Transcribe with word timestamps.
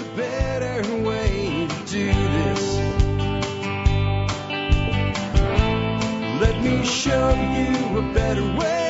a 0.00 0.16
better 0.16 1.02
way 1.02 1.68
to 1.68 1.86
do 1.86 2.06
this. 2.06 2.76
Let 6.40 6.62
me 6.62 6.84
show 6.86 7.30
you 7.30 7.98
a 7.98 8.14
better 8.14 8.56
way. 8.58 8.80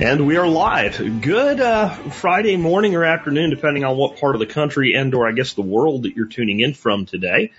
And 0.00 0.28
we 0.28 0.36
are 0.36 0.46
live. 0.46 1.22
Good 1.22 1.58
uh, 1.58 1.88
Friday 1.88 2.56
morning 2.56 2.94
or 2.94 3.04
afternoon, 3.04 3.50
depending 3.50 3.82
on 3.82 3.96
what 3.96 4.20
part 4.20 4.36
of 4.36 4.38
the 4.38 4.46
country 4.46 4.94
and 4.94 5.12
or 5.12 5.28
I 5.28 5.32
guess 5.32 5.54
the 5.54 5.62
world 5.62 6.04
that 6.04 6.14
you're 6.14 6.26
tuning 6.26 6.60
in 6.60 6.72
from 6.72 7.04
today. 7.04 7.50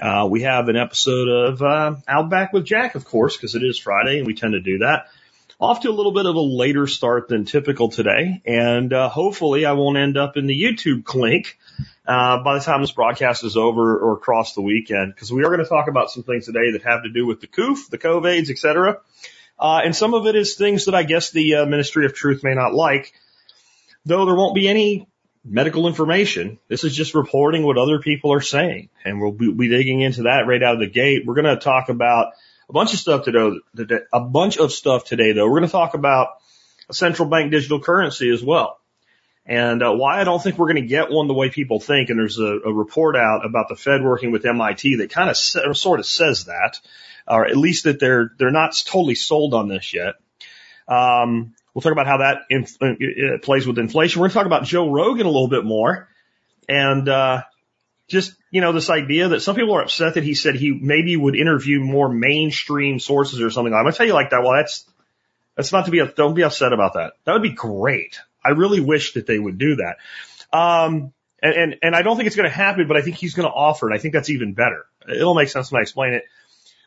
Uh, 0.00 0.26
we 0.28 0.42
have 0.42 0.68
an 0.68 0.76
episode 0.76 1.28
of 1.28 1.62
uh, 1.62 1.96
Off 2.06 2.30
the 2.30 2.36
Books 2.36 2.52
with 2.52 2.64
Jack, 2.66 2.94
of 2.96 3.04
course, 3.04 3.36
because 3.36 3.54
it 3.54 3.62
is 3.62 3.78
Friday 3.78 4.18
and 4.18 4.26
we 4.26 4.34
tend 4.34 4.52
to 4.52 4.60
do 4.60 4.78
that. 4.78 5.06
Off 5.58 5.80
to 5.80 5.88
a 5.88 5.90
little 5.90 6.12
bit 6.12 6.26
of 6.26 6.34
a 6.34 6.40
later 6.40 6.86
start 6.86 7.28
than 7.28 7.46
typical 7.46 7.88
today, 7.88 8.42
and 8.44 8.92
uh, 8.92 9.08
hopefully 9.08 9.64
I 9.64 9.72
won't 9.72 9.96
end 9.96 10.18
up 10.18 10.36
in 10.36 10.46
the 10.46 10.62
YouTube 10.62 11.04
clink 11.04 11.56
uh, 12.06 12.42
by 12.42 12.58
the 12.58 12.64
time 12.64 12.82
this 12.82 12.92
broadcast 12.92 13.42
is 13.42 13.56
over 13.56 13.98
or 13.98 14.12
across 14.12 14.52
the 14.52 14.60
weekend, 14.60 15.14
because 15.14 15.32
we 15.32 15.44
are 15.44 15.48
going 15.48 15.64
to 15.64 15.64
talk 15.64 15.88
about 15.88 16.10
some 16.10 16.24
things 16.24 16.44
today 16.44 16.72
that 16.72 16.82
have 16.82 17.04
to 17.04 17.08
do 17.08 17.26
with 17.26 17.40
the 17.40 17.46
COOF, 17.46 17.88
the 17.88 17.96
COVIDs, 17.96 18.50
et 18.50 18.58
cetera. 18.58 19.00
Uh, 19.58 19.80
and 19.82 19.96
some 19.96 20.12
of 20.12 20.26
it 20.26 20.36
is 20.36 20.56
things 20.56 20.84
that 20.84 20.94
I 20.94 21.04
guess 21.04 21.30
the 21.30 21.54
uh, 21.54 21.64
Ministry 21.64 22.04
of 22.04 22.12
Truth 22.12 22.44
may 22.44 22.52
not 22.52 22.74
like, 22.74 23.14
though 24.04 24.26
there 24.26 24.36
won't 24.36 24.54
be 24.54 24.68
any 24.68 25.08
medical 25.48 25.86
information. 25.86 26.58
This 26.68 26.84
is 26.84 26.94
just 26.94 27.14
reporting 27.14 27.64
what 27.64 27.78
other 27.78 28.00
people 28.00 28.32
are 28.32 28.40
saying. 28.40 28.88
And 29.04 29.20
we'll 29.20 29.32
be, 29.32 29.68
digging 29.68 30.00
into 30.00 30.24
that 30.24 30.44
right 30.46 30.62
out 30.62 30.74
of 30.74 30.80
the 30.80 30.88
gate. 30.88 31.22
We're 31.24 31.34
going 31.34 31.54
to 31.54 31.56
talk 31.56 31.88
about 31.88 32.32
a 32.68 32.72
bunch 32.72 32.92
of 32.92 32.98
stuff 32.98 33.24
today, 33.24 34.00
a 34.12 34.20
bunch 34.20 34.58
of 34.58 34.72
stuff 34.72 35.04
today 35.04 35.32
though. 35.32 35.44
We're 35.46 35.58
going 35.58 35.68
to 35.68 35.72
talk 35.72 35.94
about 35.94 36.28
a 36.88 36.94
central 36.94 37.28
bank 37.28 37.52
digital 37.52 37.80
currency 37.80 38.30
as 38.30 38.42
well. 38.42 38.78
And 39.48 39.82
uh, 39.82 39.92
why 39.92 40.20
I 40.20 40.24
don't 40.24 40.42
think 40.42 40.58
we're 40.58 40.72
going 40.72 40.82
to 40.82 40.88
get 40.88 41.10
one 41.10 41.28
the 41.28 41.34
way 41.34 41.50
people 41.50 41.78
think. 41.78 42.10
And 42.10 42.18
there's 42.18 42.38
a, 42.38 42.60
a 42.66 42.72
report 42.72 43.16
out 43.16 43.46
about 43.46 43.68
the 43.68 43.76
Fed 43.76 44.02
working 44.02 44.32
with 44.32 44.44
MIT 44.44 44.96
that 44.96 45.10
kind 45.10 45.30
of 45.30 45.36
sa- 45.36 45.72
sort 45.72 46.00
of 46.00 46.06
says 46.06 46.46
that, 46.46 46.80
or 47.28 47.46
at 47.46 47.56
least 47.56 47.84
that 47.84 48.00
they're 48.00 48.32
they're 48.38 48.50
not 48.50 48.74
totally 48.86 49.14
sold 49.14 49.54
on 49.54 49.68
this 49.68 49.94
yet. 49.94 50.14
Um, 50.88 51.54
we'll 51.76 51.82
talk 51.82 51.92
about 51.92 52.06
how 52.06 52.16
that 52.16 52.38
inf- 52.48 52.80
uh, 52.80 53.38
plays 53.42 53.66
with 53.66 53.78
inflation. 53.78 54.18
We're 54.18 54.28
going 54.28 54.30
to 54.30 54.38
talk 54.38 54.46
about 54.46 54.64
Joe 54.64 54.90
Rogan 54.90 55.26
a 55.26 55.30
little 55.30 55.50
bit 55.50 55.62
more, 55.62 56.08
and 56.70 57.06
uh, 57.06 57.42
just 58.08 58.34
you 58.50 58.62
know 58.62 58.72
this 58.72 58.88
idea 58.88 59.28
that 59.28 59.40
some 59.40 59.56
people 59.56 59.74
are 59.74 59.82
upset 59.82 60.14
that 60.14 60.24
he 60.24 60.32
said 60.32 60.54
he 60.54 60.70
maybe 60.72 61.14
would 61.18 61.36
interview 61.36 61.80
more 61.80 62.08
mainstream 62.08 62.98
sources 62.98 63.42
or 63.42 63.50
something. 63.50 63.74
I'm 63.74 63.82
going 63.82 63.92
to 63.92 63.98
tell 63.98 64.06
you 64.06 64.14
like 64.14 64.30
that. 64.30 64.42
Well, 64.42 64.54
that's 64.54 64.86
that's 65.54 65.70
not 65.70 65.84
to 65.84 65.90
be. 65.90 66.02
Don't 66.16 66.32
be 66.32 66.44
upset 66.44 66.72
about 66.72 66.94
that. 66.94 67.12
That 67.24 67.34
would 67.34 67.42
be 67.42 67.52
great. 67.52 68.18
I 68.42 68.50
really 68.52 68.80
wish 68.80 69.12
that 69.12 69.26
they 69.26 69.38
would 69.38 69.58
do 69.58 69.76
that. 69.76 69.96
Um, 70.56 71.12
and, 71.42 71.54
and, 71.54 71.76
and 71.82 71.94
I 71.94 72.00
don't 72.00 72.16
think 72.16 72.26
it's 72.28 72.36
going 72.36 72.48
to 72.48 72.56
happen, 72.56 72.88
but 72.88 72.96
I 72.96 73.02
think 73.02 73.16
he's 73.16 73.34
going 73.34 73.46
to 73.46 73.52
offer 73.54 73.90
it. 73.90 73.94
I 73.94 73.98
think 73.98 74.14
that's 74.14 74.30
even 74.30 74.54
better. 74.54 74.86
It'll 75.06 75.34
make 75.34 75.50
sense 75.50 75.70
when 75.70 75.80
I 75.80 75.82
explain 75.82 76.14
it. 76.14 76.22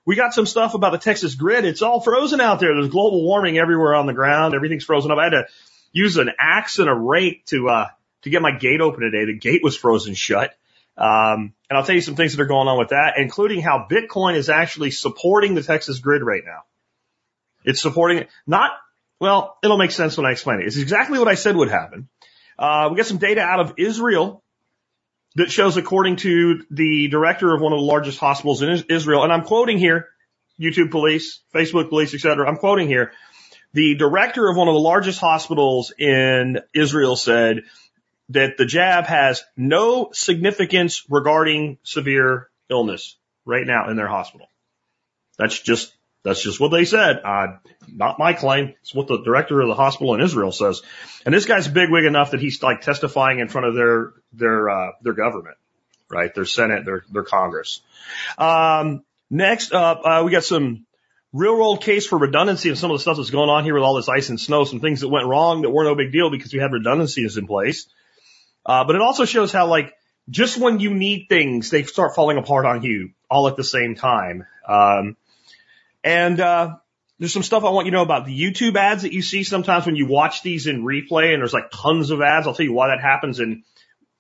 We 0.10 0.16
got 0.16 0.34
some 0.34 0.48
stuff 0.48 0.74
about 0.74 0.92
the 0.92 0.98
Texas 0.98 1.36
grid. 1.36 1.66
It's 1.66 1.84
all 1.84 2.02
frozen 2.02 2.42
out 2.42 2.60
there. 2.60 2.74
There's 2.74 2.90
global 2.90 3.24
warming 3.24 3.60
everywhere 3.60 3.94
on 3.94 4.08
the 4.08 4.14
ground. 4.14 4.56
Everything's 4.56 4.84
frozen 4.84 5.12
up. 5.12 5.20
I 5.20 5.26
had 5.26 5.30
to 5.30 5.46
use 5.92 6.18
an 6.18 6.32
axe 6.40 6.80
and 6.80 6.90
a 6.90 6.96
rake 6.96 7.46
to, 7.50 7.70
uh, 7.70 7.88
to 8.24 8.32
get 8.32 8.42
my 8.42 8.50
gate 8.50 8.82
open 8.82 9.02
today. 9.02 9.26
The 9.26 9.38
gate 9.38 9.62
was 9.64 9.78
frozen 9.78 10.16
shut. 10.16 10.58
Um, 10.98 11.54
and 11.70 11.78
I'll 11.78 11.84
tell 11.84 11.94
you 11.94 12.02
some 12.02 12.16
things 12.16 12.36
that 12.36 12.42
are 12.42 12.48
going 12.48 12.68
on 12.68 12.80
with 12.80 12.90
that, 12.90 13.20
including 13.20 13.62
how 13.62 13.86
Bitcoin 13.88 14.34
is 14.34 14.50
actually 14.50 14.90
supporting 14.90 15.54
the 15.54 15.62
Texas 15.62 16.00
grid 16.00 16.24
right 16.24 16.42
now. 16.44 16.64
It's 17.64 17.80
supporting 17.80 18.18
it. 18.18 18.30
Not, 18.48 18.72
well, 19.20 19.60
it'll 19.62 19.78
make 19.78 19.92
sense 19.92 20.18
when 20.18 20.26
I 20.26 20.32
explain 20.32 20.62
it. 20.62 20.66
It's 20.66 20.78
exactly 20.78 21.20
what 21.20 21.28
I 21.28 21.36
said 21.36 21.56
would 21.56 21.70
happen. 21.70 22.10
Uh, 22.58 22.88
we 22.90 22.98
got 22.98 23.06
some 23.06 23.20
data 23.20 23.42
out 23.42 23.60
of 23.60 23.76
Israel 23.78 24.42
that 25.36 25.52
shows, 25.52 25.78
according 25.78 26.18
to 26.18 26.64
the 26.72 27.08
director 27.08 27.54
of 27.54 27.62
one 27.62 27.74
of 27.74 27.80
the 27.80 27.86
largest 27.86 28.20
hospitals 28.20 28.62
in 28.62 28.84
Israel, 28.90 29.24
and 29.24 29.32
I'm 29.32 29.44
quoting 29.44 29.78
here, 29.78 30.08
YouTube 30.60 30.92
police, 30.92 31.42
Facebook 31.54 31.90
police, 31.90 32.14
etc. 32.14 32.48
I'm 32.48 32.58
quoting 32.58 32.88
here. 32.88 33.12
The 33.74 33.96
director 33.96 34.50
of 34.50 34.58
one 34.58 34.68
of 34.68 34.74
the 34.74 34.80
largest 34.80 35.20
hospitals 35.20 35.94
in 35.98 36.60
Israel 36.74 37.16
said 37.16 37.62
that 38.30 38.58
the 38.58 38.66
jab 38.66 39.06
has 39.06 39.44
no 39.56 40.10
significance 40.12 41.04
regarding 41.10 41.78
severe 41.84 42.50
illness 42.70 43.18
right 43.46 43.66
now 43.66 43.90
in 43.90 43.96
their 43.96 44.08
hospital. 44.08 44.48
That's 45.38 45.60
just 45.60 45.94
that's 46.24 46.42
just 46.44 46.60
what 46.60 46.70
they 46.70 46.86
said. 46.86 47.22
Uh, 47.24 47.48
not 47.88 48.20
my 48.20 48.34
claim. 48.34 48.74
It's 48.82 48.94
what 48.94 49.08
the 49.08 49.22
director 49.24 49.62
of 49.62 49.68
the 49.68 49.76
hospital 49.76 50.14
in 50.16 50.22
Israel 50.22 50.52
says. 50.52 50.82
And 51.26 51.34
this 51.34 51.46
guy's 51.46 51.68
bigwig 51.68 52.06
enough 52.06 52.32
that 52.32 52.42
he's 52.42 52.62
like 52.62 52.82
testifying 52.82 53.40
in 53.40 53.48
front 53.48 53.68
of 53.68 53.76
their 53.76 54.14
their 54.34 54.70
uh, 54.70 54.92
their 55.02 55.14
government, 55.14 55.58
right? 56.10 56.34
Their 56.34 56.46
Senate, 56.46 56.86
their 56.86 57.04
their 57.12 57.24
Congress. 57.24 57.82
Um, 58.38 59.04
next 59.30 59.74
up, 59.74 60.02
uh, 60.04 60.24
we 60.26 60.32
got 60.32 60.44
some 60.44 60.86
real 61.32 61.56
world 61.56 61.82
case 61.82 62.06
for 62.06 62.18
redundancy 62.18 62.70
of 62.70 62.78
some 62.78 62.92
of 62.92 62.96
the 62.96 63.02
stuff 63.02 63.18
that's 63.18 63.30
going 63.30 63.50
on 63.50 63.64
here 63.64 63.76
with 63.76 63.84
all 63.84 63.96
this 63.96 64.10
ice 64.10 64.30
and 64.30 64.40
snow. 64.40 64.66
Some 64.66 64.82
things 64.82 65.02
that 65.02 65.10
went 65.10 65.28
wrong 65.28 65.62
that 65.62 65.70
were 65.70 65.86
no 65.86 65.96
big 65.96 66.12
deal 66.12 66.30
because 66.30 66.52
we 66.54 66.60
had 66.60 66.74
redundancies 66.74 67.38
in 67.38 67.48
place. 67.48 67.88
Uh, 68.66 68.84
but 68.84 68.96
it 68.96 69.02
also 69.02 69.24
shows 69.26 69.54
how 69.54 69.68
like 69.68 69.94
just 70.30 70.58
when 70.58 70.80
you 70.80 70.94
need 70.94 71.28
things, 71.30 71.70
they 71.70 71.84
start 71.84 72.14
falling 72.16 72.38
apart 72.38 72.66
on 72.66 72.84
you 72.84 73.12
all 73.30 73.48
at 73.48 73.56
the 73.56 73.64
same 73.64 73.96
time. 73.96 74.46
Um, 74.68 75.16
and 76.04 76.40
uh, 76.40 76.76
there's 77.20 77.34
some 77.34 77.44
stuff 77.44 77.64
I 77.64 77.70
want 77.70 77.86
you 77.86 77.92
to 77.92 77.98
know 77.98 78.04
about 78.04 78.26
the 78.26 78.38
YouTube 78.38 78.76
ads 78.76 79.04
that 79.04 79.14
you 79.14 79.22
see 79.22 79.44
sometimes 79.44 79.86
when 79.86 79.96
you 79.96 80.08
watch 80.08 80.42
these 80.42 80.68
in 80.68 80.84
replay, 80.84 81.34
and 81.34 81.42
there's 81.42 81.54
like 81.54 81.72
tons 81.72 82.12
of 82.12 82.22
ads. 82.22 82.48
I'll 82.48 82.54
tell 82.54 82.66
you 82.66 82.74
why 82.74 82.88
that 82.88 83.02
happens 83.02 83.40
and 83.40 83.64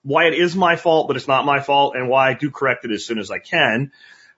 why 0.04 0.26
it 0.26 0.34
is 0.34 0.56
my 0.56 0.76
fault, 0.76 1.08
but 1.08 1.18
it's 1.18 1.28
not 1.28 1.46
my 1.46 1.60
fault, 1.60 1.96
and 1.96 2.10
why 2.10 2.30
I 2.30 2.34
do 2.34 2.52
correct 2.52 2.86
it 2.86 2.92
as 2.92 3.06
soon 3.06 3.20
as 3.20 3.32
I 3.32 3.40
can. 3.40 3.92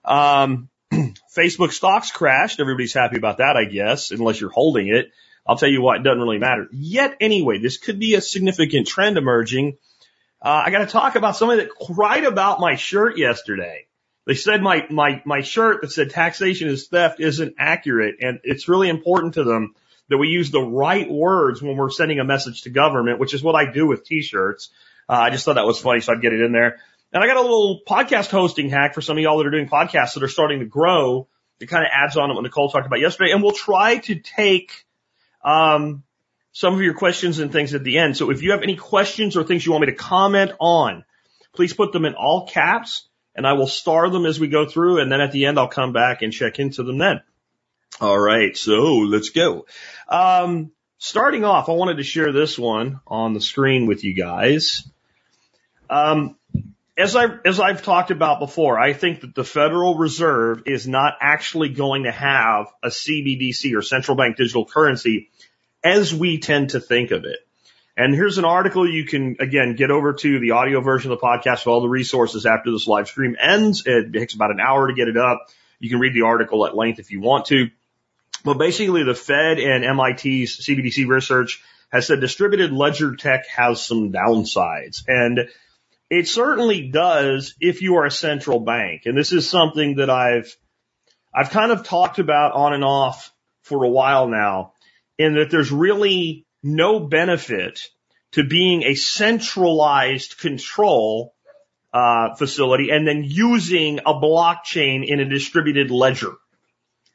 Um, 0.04 0.68
Facebook 1.36 1.72
stocks 1.72 2.10
crashed. 2.10 2.60
Everybody's 2.60 2.94
happy 2.94 3.16
about 3.16 3.38
that, 3.38 3.56
I 3.56 3.64
guess, 3.64 4.10
unless 4.10 4.40
you're 4.40 4.50
holding 4.50 4.88
it. 4.88 5.10
I'll 5.46 5.56
tell 5.56 5.68
you 5.68 5.82
what, 5.82 5.96
it 5.96 6.02
doesn't 6.04 6.20
really 6.20 6.38
matter. 6.38 6.68
Yet 6.72 7.16
anyway, 7.20 7.58
this 7.58 7.78
could 7.78 7.98
be 7.98 8.14
a 8.14 8.20
significant 8.20 8.86
trend 8.86 9.18
emerging. 9.18 9.76
Uh, 10.40 10.62
I 10.66 10.70
got 10.70 10.78
to 10.78 10.86
talk 10.86 11.16
about 11.16 11.36
somebody 11.36 11.62
that 11.62 11.70
cried 11.70 12.24
about 12.24 12.60
my 12.60 12.76
shirt 12.76 13.18
yesterday. 13.18 13.86
They 14.24 14.34
said 14.34 14.62
my, 14.62 14.86
my, 14.88 15.22
my 15.24 15.40
shirt 15.40 15.82
that 15.82 15.90
said 15.90 16.10
taxation 16.10 16.68
is 16.68 16.86
theft 16.86 17.20
isn't 17.20 17.56
accurate. 17.58 18.16
And 18.20 18.40
it's 18.44 18.68
really 18.68 18.88
important 18.88 19.34
to 19.34 19.44
them 19.44 19.74
that 20.08 20.18
we 20.18 20.28
use 20.28 20.50
the 20.50 20.60
right 20.62 21.10
words 21.10 21.60
when 21.60 21.76
we're 21.76 21.90
sending 21.90 22.20
a 22.20 22.24
message 22.24 22.62
to 22.62 22.70
government, 22.70 23.18
which 23.18 23.34
is 23.34 23.42
what 23.42 23.54
I 23.54 23.72
do 23.72 23.86
with 23.86 24.04
t-shirts. 24.04 24.70
Uh, 25.08 25.14
I 25.14 25.30
just 25.30 25.44
thought 25.44 25.54
that 25.54 25.66
was 25.66 25.80
funny. 25.80 26.00
So 26.00 26.12
I'd 26.12 26.22
get 26.22 26.32
it 26.32 26.40
in 26.40 26.52
there. 26.52 26.78
And 27.12 27.22
I 27.22 27.26
got 27.26 27.36
a 27.36 27.42
little 27.42 27.80
podcast 27.86 28.30
hosting 28.30 28.70
hack 28.70 28.94
for 28.94 29.00
some 29.00 29.16
of 29.16 29.22
y'all 29.22 29.38
that 29.38 29.46
are 29.46 29.50
doing 29.50 29.68
podcasts 29.68 30.14
that 30.14 30.22
are 30.22 30.28
starting 30.28 30.60
to 30.60 30.66
grow. 30.66 31.28
It 31.60 31.66
kind 31.66 31.84
of 31.84 31.90
adds 31.92 32.16
on 32.16 32.28
to 32.28 32.34
what 32.34 32.42
Nicole 32.42 32.70
talked 32.70 32.86
about 32.86 33.00
yesterday. 33.00 33.32
And 33.32 33.42
we'll 33.42 33.52
try 33.52 33.98
to 33.98 34.14
take, 34.14 34.84
um, 35.44 36.04
some 36.52 36.74
of 36.74 36.82
your 36.82 36.94
questions 36.94 37.38
and 37.38 37.50
things 37.50 37.74
at 37.74 37.82
the 37.82 37.98
end. 37.98 38.16
So 38.16 38.30
if 38.30 38.42
you 38.42 38.52
have 38.52 38.62
any 38.62 38.76
questions 38.76 39.36
or 39.36 39.44
things 39.44 39.64
you 39.64 39.72
want 39.72 39.86
me 39.86 39.92
to 39.92 39.96
comment 39.96 40.52
on, 40.60 41.04
please 41.54 41.72
put 41.72 41.92
them 41.92 42.04
in 42.04 42.14
all 42.14 42.46
caps 42.46 43.08
and 43.34 43.46
I 43.46 43.54
will 43.54 43.66
star 43.66 44.10
them 44.10 44.26
as 44.26 44.38
we 44.38 44.48
go 44.48 44.66
through. 44.66 44.98
And 44.98 45.10
then 45.10 45.20
at 45.20 45.32
the 45.32 45.46
end, 45.46 45.58
I'll 45.58 45.68
come 45.68 45.92
back 45.92 46.22
and 46.22 46.32
check 46.32 46.58
into 46.58 46.82
them 46.82 46.98
then. 46.98 47.22
All 48.00 48.18
right. 48.18 48.56
So 48.56 48.98
let's 48.98 49.30
go. 49.30 49.66
Um, 50.08 50.72
starting 50.98 51.44
off, 51.44 51.68
I 51.68 51.72
wanted 51.72 51.98
to 51.98 52.02
share 52.02 52.32
this 52.32 52.58
one 52.58 53.00
on 53.06 53.34
the 53.34 53.40
screen 53.40 53.86
with 53.86 54.04
you 54.04 54.14
guys. 54.14 54.88
Um, 55.88 56.36
as 56.96 57.16
I 57.16 57.26
as 57.44 57.58
I've 57.58 57.82
talked 57.82 58.10
about 58.10 58.38
before, 58.38 58.78
I 58.78 58.92
think 58.92 59.22
that 59.22 59.34
the 59.34 59.44
Federal 59.44 59.96
Reserve 59.96 60.62
is 60.66 60.86
not 60.86 61.14
actually 61.20 61.70
going 61.70 62.04
to 62.04 62.12
have 62.12 62.66
a 62.82 62.88
CBDC 62.88 63.76
or 63.76 63.82
central 63.82 64.16
bank 64.16 64.36
digital 64.36 64.66
currency 64.66 65.30
as 65.82 66.14
we 66.14 66.38
tend 66.38 66.70
to 66.70 66.80
think 66.80 67.10
of 67.10 67.24
it. 67.24 67.38
And 67.96 68.14
here's 68.14 68.38
an 68.38 68.44
article 68.44 68.88
you 68.88 69.04
can 69.04 69.36
again 69.38 69.76
get 69.76 69.90
over 69.90 70.14
to 70.14 70.40
the 70.40 70.52
audio 70.52 70.80
version 70.80 71.12
of 71.12 71.20
the 71.20 71.26
podcast 71.26 71.58
with 71.58 71.66
all 71.68 71.82
the 71.82 71.88
resources 71.88 72.46
after 72.46 72.70
this 72.70 72.86
live 72.86 73.08
stream 73.08 73.36
ends. 73.38 73.82
It 73.86 74.12
takes 74.12 74.34
about 74.34 74.50
an 74.50 74.60
hour 74.60 74.88
to 74.88 74.94
get 74.94 75.08
it 75.08 75.16
up. 75.16 75.46
You 75.78 75.90
can 75.90 76.00
read 76.00 76.14
the 76.14 76.22
article 76.22 76.66
at 76.66 76.76
length 76.76 77.00
if 77.00 77.10
you 77.10 77.20
want 77.20 77.46
to. 77.46 77.68
But 78.44 78.58
basically 78.58 79.04
the 79.04 79.14
Fed 79.14 79.58
and 79.58 79.84
MIT's 79.84 80.66
CBDC 80.66 81.06
research 81.06 81.62
has 81.90 82.06
said 82.06 82.20
distributed 82.20 82.72
ledger 82.72 83.14
tech 83.14 83.46
has 83.48 83.84
some 83.84 84.10
downsides. 84.10 85.02
And 85.06 85.50
it 86.08 86.28
certainly 86.28 86.88
does 86.88 87.54
if 87.60 87.82
you 87.82 87.96
are 87.96 88.06
a 88.06 88.10
central 88.10 88.60
bank. 88.60 89.02
And 89.04 89.16
this 89.16 89.32
is 89.32 89.48
something 89.48 89.96
that 89.96 90.08
I've, 90.08 90.56
I've 91.34 91.50
kind 91.50 91.72
of 91.72 91.84
talked 91.84 92.18
about 92.18 92.52
on 92.52 92.72
and 92.72 92.84
off 92.84 93.32
for 93.62 93.84
a 93.84 93.88
while 93.88 94.28
now 94.28 94.72
in 95.18 95.34
that 95.34 95.50
there's 95.50 95.70
really 95.70 96.46
no 96.62 97.00
benefit 97.00 97.80
to 98.32 98.44
being 98.44 98.82
a 98.82 98.94
centralized 98.94 100.38
control 100.38 101.34
uh, 101.92 102.34
facility 102.36 102.90
and 102.90 103.06
then 103.06 103.22
using 103.24 103.98
a 104.00 104.14
blockchain 104.14 105.06
in 105.06 105.20
a 105.20 105.28
distributed 105.28 105.90
ledger. 105.90 106.32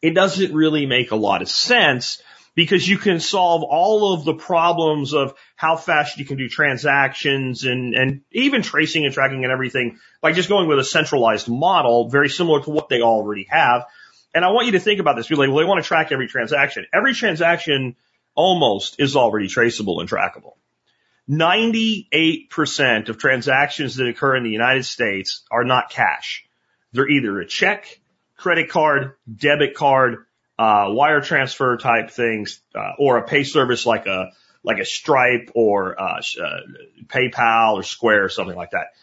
it 0.02 0.14
doesn't 0.14 0.54
really 0.54 0.86
make 0.86 1.10
a 1.10 1.16
lot 1.16 1.42
of 1.42 1.50
sense 1.50 2.22
because 2.54 2.88
you 2.88 2.98
can 2.98 3.20
solve 3.20 3.64
all 3.64 4.14
of 4.14 4.26
the 4.26 4.34
problems 4.34 5.14
of 5.14 5.34
how 5.56 5.78
fast 5.78 6.18
you 6.18 6.26
can 6.26 6.38
do 6.38 6.50
transactions 6.50 7.64
and, 7.64 7.94
and 7.94 8.22
even 8.32 8.64
tracing 8.64 9.06
and 9.06 9.14
tracking 9.14 9.44
and 9.44 9.54
everything 9.54 10.00
by 10.22 10.32
just 10.32 10.50
going 10.50 10.68
with 10.68 10.80
a 10.80 10.84
centralized 10.84 11.48
model, 11.48 12.10
very 12.10 12.30
similar 12.30 12.62
to 12.64 12.72
what 12.72 12.90
they 12.90 13.02
already 13.02 13.46
have. 13.50 13.86
And 14.34 14.44
I 14.44 14.50
want 14.50 14.66
you 14.66 14.72
to 14.74 14.80
think 14.80 15.00
about 15.00 15.16
this. 15.16 15.30
Like, 15.30 15.50
well, 15.50 15.58
they 15.58 15.66
want 15.66 15.84
to 15.84 15.88
track 15.88 16.12
every 16.12 16.28
transaction. 16.28 16.88
Every 16.92 17.14
transaction 17.14 17.96
almost 18.38 19.00
is 19.00 19.18
already 19.18 19.48
traceable 19.48 20.00
and 20.00 20.10
trackable. 20.10 20.54
98% 21.30 23.10
of 23.10 23.18
transactions 23.18 23.98
that 23.98 24.08
occur 24.08 24.38
in 24.38 24.44
the 24.44 24.50
United 24.50 24.86
States 24.86 25.44
are 25.52 25.66
not 25.66 25.90
cash. 25.90 26.46
They're 26.94 27.10
either 27.10 27.42
a 27.42 27.46
check, 27.46 28.00
credit 28.38 28.70
card, 28.70 29.16
debit 29.34 29.74
card, 29.74 30.26
uh, 30.58 30.86
wire 30.90 31.20
transfer 31.20 31.76
type 31.76 32.12
things, 32.12 32.62
uh, 32.74 32.94
or 32.98 33.18
a 33.18 33.24
pay 33.24 33.44
service 33.44 33.86
like 33.86 34.06
a, 34.06 34.32
like 34.64 34.80
a 34.80 34.86
Stripe 34.86 35.52
or, 35.54 36.00
uh, 36.00 36.22
uh, 36.42 36.60
PayPal 37.08 37.74
or 37.74 37.84
Square 37.84 38.26
or 38.26 38.30
something 38.30 38.56
like 38.56 38.72
that. 38.72 38.94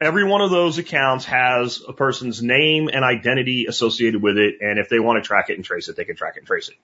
Every 0.00 0.22
one 0.22 0.42
of 0.42 0.50
those 0.50 0.78
accounts 0.78 1.24
has 1.24 1.82
a 1.86 1.92
person's 1.92 2.40
name 2.40 2.88
and 2.92 3.04
identity 3.04 3.66
associated 3.66 4.22
with 4.22 4.38
it. 4.38 4.58
And 4.60 4.78
if 4.78 4.88
they 4.88 5.00
want 5.00 5.22
to 5.22 5.26
track 5.26 5.50
it 5.50 5.56
and 5.56 5.64
trace 5.64 5.88
it, 5.88 5.96
they 5.96 6.04
can 6.04 6.14
track 6.14 6.36
it 6.36 6.40
and 6.40 6.46
trace 6.46 6.68
it. 6.68 6.76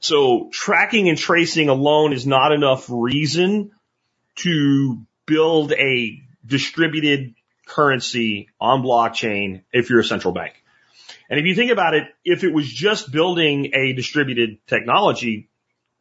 So 0.00 0.48
tracking 0.50 1.08
and 1.08 1.18
tracing 1.18 1.68
alone 1.68 2.12
is 2.12 2.26
not 2.26 2.52
enough 2.52 2.86
reason 2.88 3.70
to 4.36 4.98
build 5.26 5.72
a 5.72 6.22
distributed 6.44 7.34
currency 7.66 8.48
on 8.58 8.82
blockchain 8.82 9.62
if 9.72 9.90
you're 9.90 10.00
a 10.00 10.04
central 10.04 10.32
bank. 10.32 10.54
And 11.28 11.38
if 11.38 11.46
you 11.46 11.54
think 11.54 11.70
about 11.70 11.94
it, 11.94 12.08
if 12.24 12.42
it 12.42 12.52
was 12.52 12.68
just 12.68 13.12
building 13.12 13.72
a 13.74 13.92
distributed 13.92 14.58
technology, 14.66 15.48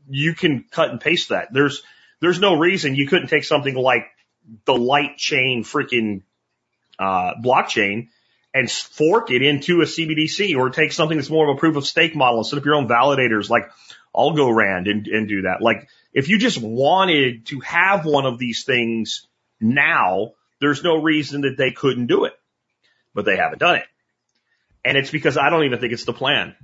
you 0.09 0.33
can 0.33 0.65
cut 0.71 0.89
and 0.89 0.99
paste 0.99 1.29
that. 1.29 1.53
There's, 1.53 1.83
there's 2.21 2.39
no 2.39 2.57
reason 2.57 2.95
you 2.95 3.07
couldn't 3.07 3.27
take 3.27 3.43
something 3.43 3.75
like 3.75 4.05
the 4.65 4.73
Litecoin 4.73 5.59
freaking, 5.59 6.23
uh, 6.97 7.35
blockchain 7.43 8.07
and 8.53 8.69
fork 8.69 9.31
it 9.31 9.41
into 9.41 9.81
a 9.81 9.85
CBDC 9.85 10.57
or 10.57 10.69
take 10.69 10.91
something 10.91 11.17
that's 11.17 11.29
more 11.29 11.49
of 11.49 11.55
a 11.55 11.59
proof 11.59 11.75
of 11.75 11.85
stake 11.85 12.15
model 12.15 12.39
and 12.39 12.47
set 12.47 12.57
up 12.57 12.65
your 12.65 12.75
own 12.75 12.87
validators 12.87 13.49
like 13.49 13.69
Algorand 14.15 14.89
and, 14.89 15.07
and 15.07 15.27
do 15.27 15.43
that. 15.43 15.61
Like 15.61 15.87
if 16.13 16.29
you 16.29 16.39
just 16.39 16.59
wanted 16.59 17.45
to 17.47 17.59
have 17.59 18.05
one 18.05 18.25
of 18.25 18.39
these 18.39 18.63
things 18.63 19.27
now, 19.59 20.33
there's 20.59 20.83
no 20.83 21.01
reason 21.01 21.41
that 21.41 21.57
they 21.57 21.71
couldn't 21.71 22.07
do 22.07 22.25
it, 22.25 22.33
but 23.13 23.25
they 23.25 23.37
haven't 23.37 23.59
done 23.59 23.75
it. 23.75 23.85
And 24.83 24.97
it's 24.97 25.11
because 25.11 25.37
I 25.37 25.49
don't 25.49 25.65
even 25.65 25.79
think 25.79 25.93
it's 25.93 26.05
the 26.05 26.13
plan. 26.13 26.55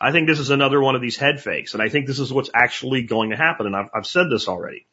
I 0.00 0.12
think 0.12 0.26
this 0.26 0.38
is 0.38 0.50
another 0.50 0.80
one 0.80 0.94
of 0.94 1.02
these 1.02 1.16
head 1.16 1.40
fakes. 1.40 1.74
And 1.74 1.82
I 1.82 1.88
think 1.88 2.06
this 2.06 2.18
is 2.18 2.32
what's 2.32 2.50
actually 2.54 3.02
going 3.02 3.30
to 3.30 3.36
happen. 3.36 3.66
And 3.66 3.76
I've, 3.76 3.90
I've 3.94 4.06
said 4.06 4.26
this 4.30 4.48
already. 4.48 4.86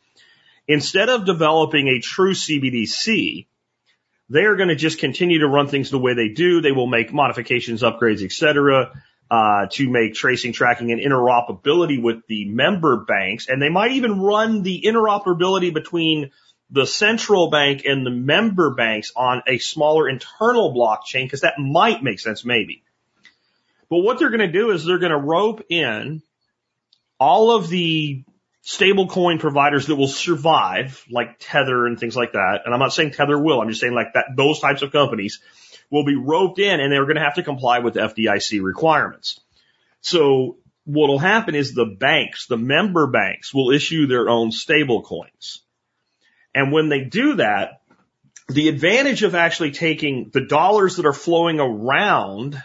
Instead 0.67 1.09
of 1.09 1.25
developing 1.25 1.88
a 1.88 1.99
true 1.99 2.33
CBDC, 2.33 3.47
they 4.29 4.44
are 4.44 4.56
going 4.56 4.69
to 4.69 4.75
just 4.75 5.00
continue 5.00 5.39
to 5.39 5.47
run 5.47 5.68
things 5.68 5.89
the 5.89 6.00
way 6.00 6.13
they 6.13 6.29
do. 6.29 6.62
They 6.62 6.71
will 6.71 6.88
make 6.88 7.13
modifications, 7.13 7.81
upgrades, 7.81 8.24
etc., 8.24 8.91
uh, 9.29 9.68
to 9.71 9.89
make 9.89 10.13
tracing, 10.13 10.53
tracking, 10.53 10.91
and 10.91 11.01
interoperability 11.01 12.01
with 12.01 12.25
the 12.27 12.45
member 12.50 13.06
banks. 13.06 13.47
And 13.47 13.62
they 13.62 13.69
might 13.69 13.91
even 13.91 14.21
run 14.21 14.63
the 14.63 14.81
interoperability 14.85 15.74
between 15.74 16.31
the 16.69 16.85
central 16.85 17.50
bank 17.50 17.83
and 17.85 18.06
the 18.06 18.12
member 18.12 18.74
banks 18.74 19.12
on 19.15 19.41
a 19.47 19.57
smaller 19.57 20.09
internal 20.09 20.73
blockchain 20.73 21.25
because 21.25 21.41
that 21.41 21.59
might 21.59 22.03
make 22.03 22.19
sense, 22.19 22.44
maybe. 22.44 22.83
But 23.89 24.00
what 24.00 24.19
they're 24.19 24.30
going 24.30 24.39
to 24.39 24.51
do 24.51 24.71
is 24.71 24.83
they're 24.83 25.00
going 25.00 25.12
to 25.12 25.18
rope 25.18 25.63
in 25.69 26.21
all 27.19 27.56
of 27.56 27.69
the 27.69 28.23
stablecoin 28.68 29.40
providers 29.40 29.88
that 29.88 29.96
will 29.96 30.10
survive, 30.10 31.06
like 31.10 31.38
Tether 31.40 31.88
and 31.88 31.98
things 31.98 32.18
like 32.18 32.34
that. 32.34 32.64
And 32.66 32.74
I'm 32.74 32.81
not 32.81 32.92
saying 32.92 33.12
Tether 33.12 33.40
will. 33.42 33.62
I'm 33.62 33.69
just 33.69 33.80
saying 33.80 33.94
like 33.94 34.14
that, 34.14 34.25
those 34.36 34.60
types 34.60 34.81
of 34.81 34.92
companies 34.92 35.40
will 35.90 36.04
be 36.04 36.18
roped 36.18 36.60
in 36.60 36.81
and 36.81 36.92
they're 36.92 37.06
going 37.06 37.16
to 37.16 37.22
have 37.22 37.36
to 37.36 37.44
comply 37.44 37.80
with 37.80 37.96
FDIC 37.96 38.62
requirements. 38.62 39.40
So 40.02 40.58
what 40.84 41.08
will 41.08 41.18
happen 41.18 41.56
is 41.56 41.74
the 41.74 41.86
banks, 41.86 42.48
the 42.48 42.58
member 42.58 43.08
banks 43.08 43.54
will 43.54 43.72
issue 43.72 44.06
their 44.06 44.28
own 44.28 44.52
stable 44.52 45.02
coins. 45.02 45.64
And 46.54 46.74
when 46.74 46.90
they 46.90 47.06
do 47.06 47.36
that, 47.36 47.81
the 48.50 48.68
advantage 48.68 49.24
of 49.24 49.34
actually 49.34 49.72
taking 49.72 50.30
the 50.34 50.46
dollars 50.46 50.98
that 50.98 51.06
are 51.06 51.14
flowing 51.14 51.62
around 51.62 52.62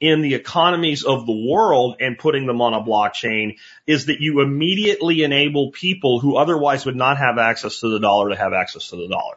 in 0.00 0.22
the 0.22 0.34
economies 0.34 1.04
of 1.04 1.26
the 1.26 1.48
world 1.50 1.96
and 2.00 2.18
putting 2.18 2.46
them 2.46 2.60
on 2.60 2.74
a 2.74 2.82
blockchain 2.82 3.56
is 3.86 4.06
that 4.06 4.20
you 4.20 4.40
immediately 4.40 5.22
enable 5.22 5.70
people 5.70 6.20
who 6.20 6.36
otherwise 6.36 6.84
would 6.84 6.96
not 6.96 7.16
have 7.18 7.38
access 7.38 7.80
to 7.80 7.88
the 7.88 8.00
dollar 8.00 8.30
to 8.30 8.36
have 8.36 8.52
access 8.52 8.90
to 8.90 8.96
the 8.96 9.08
dollar. 9.08 9.36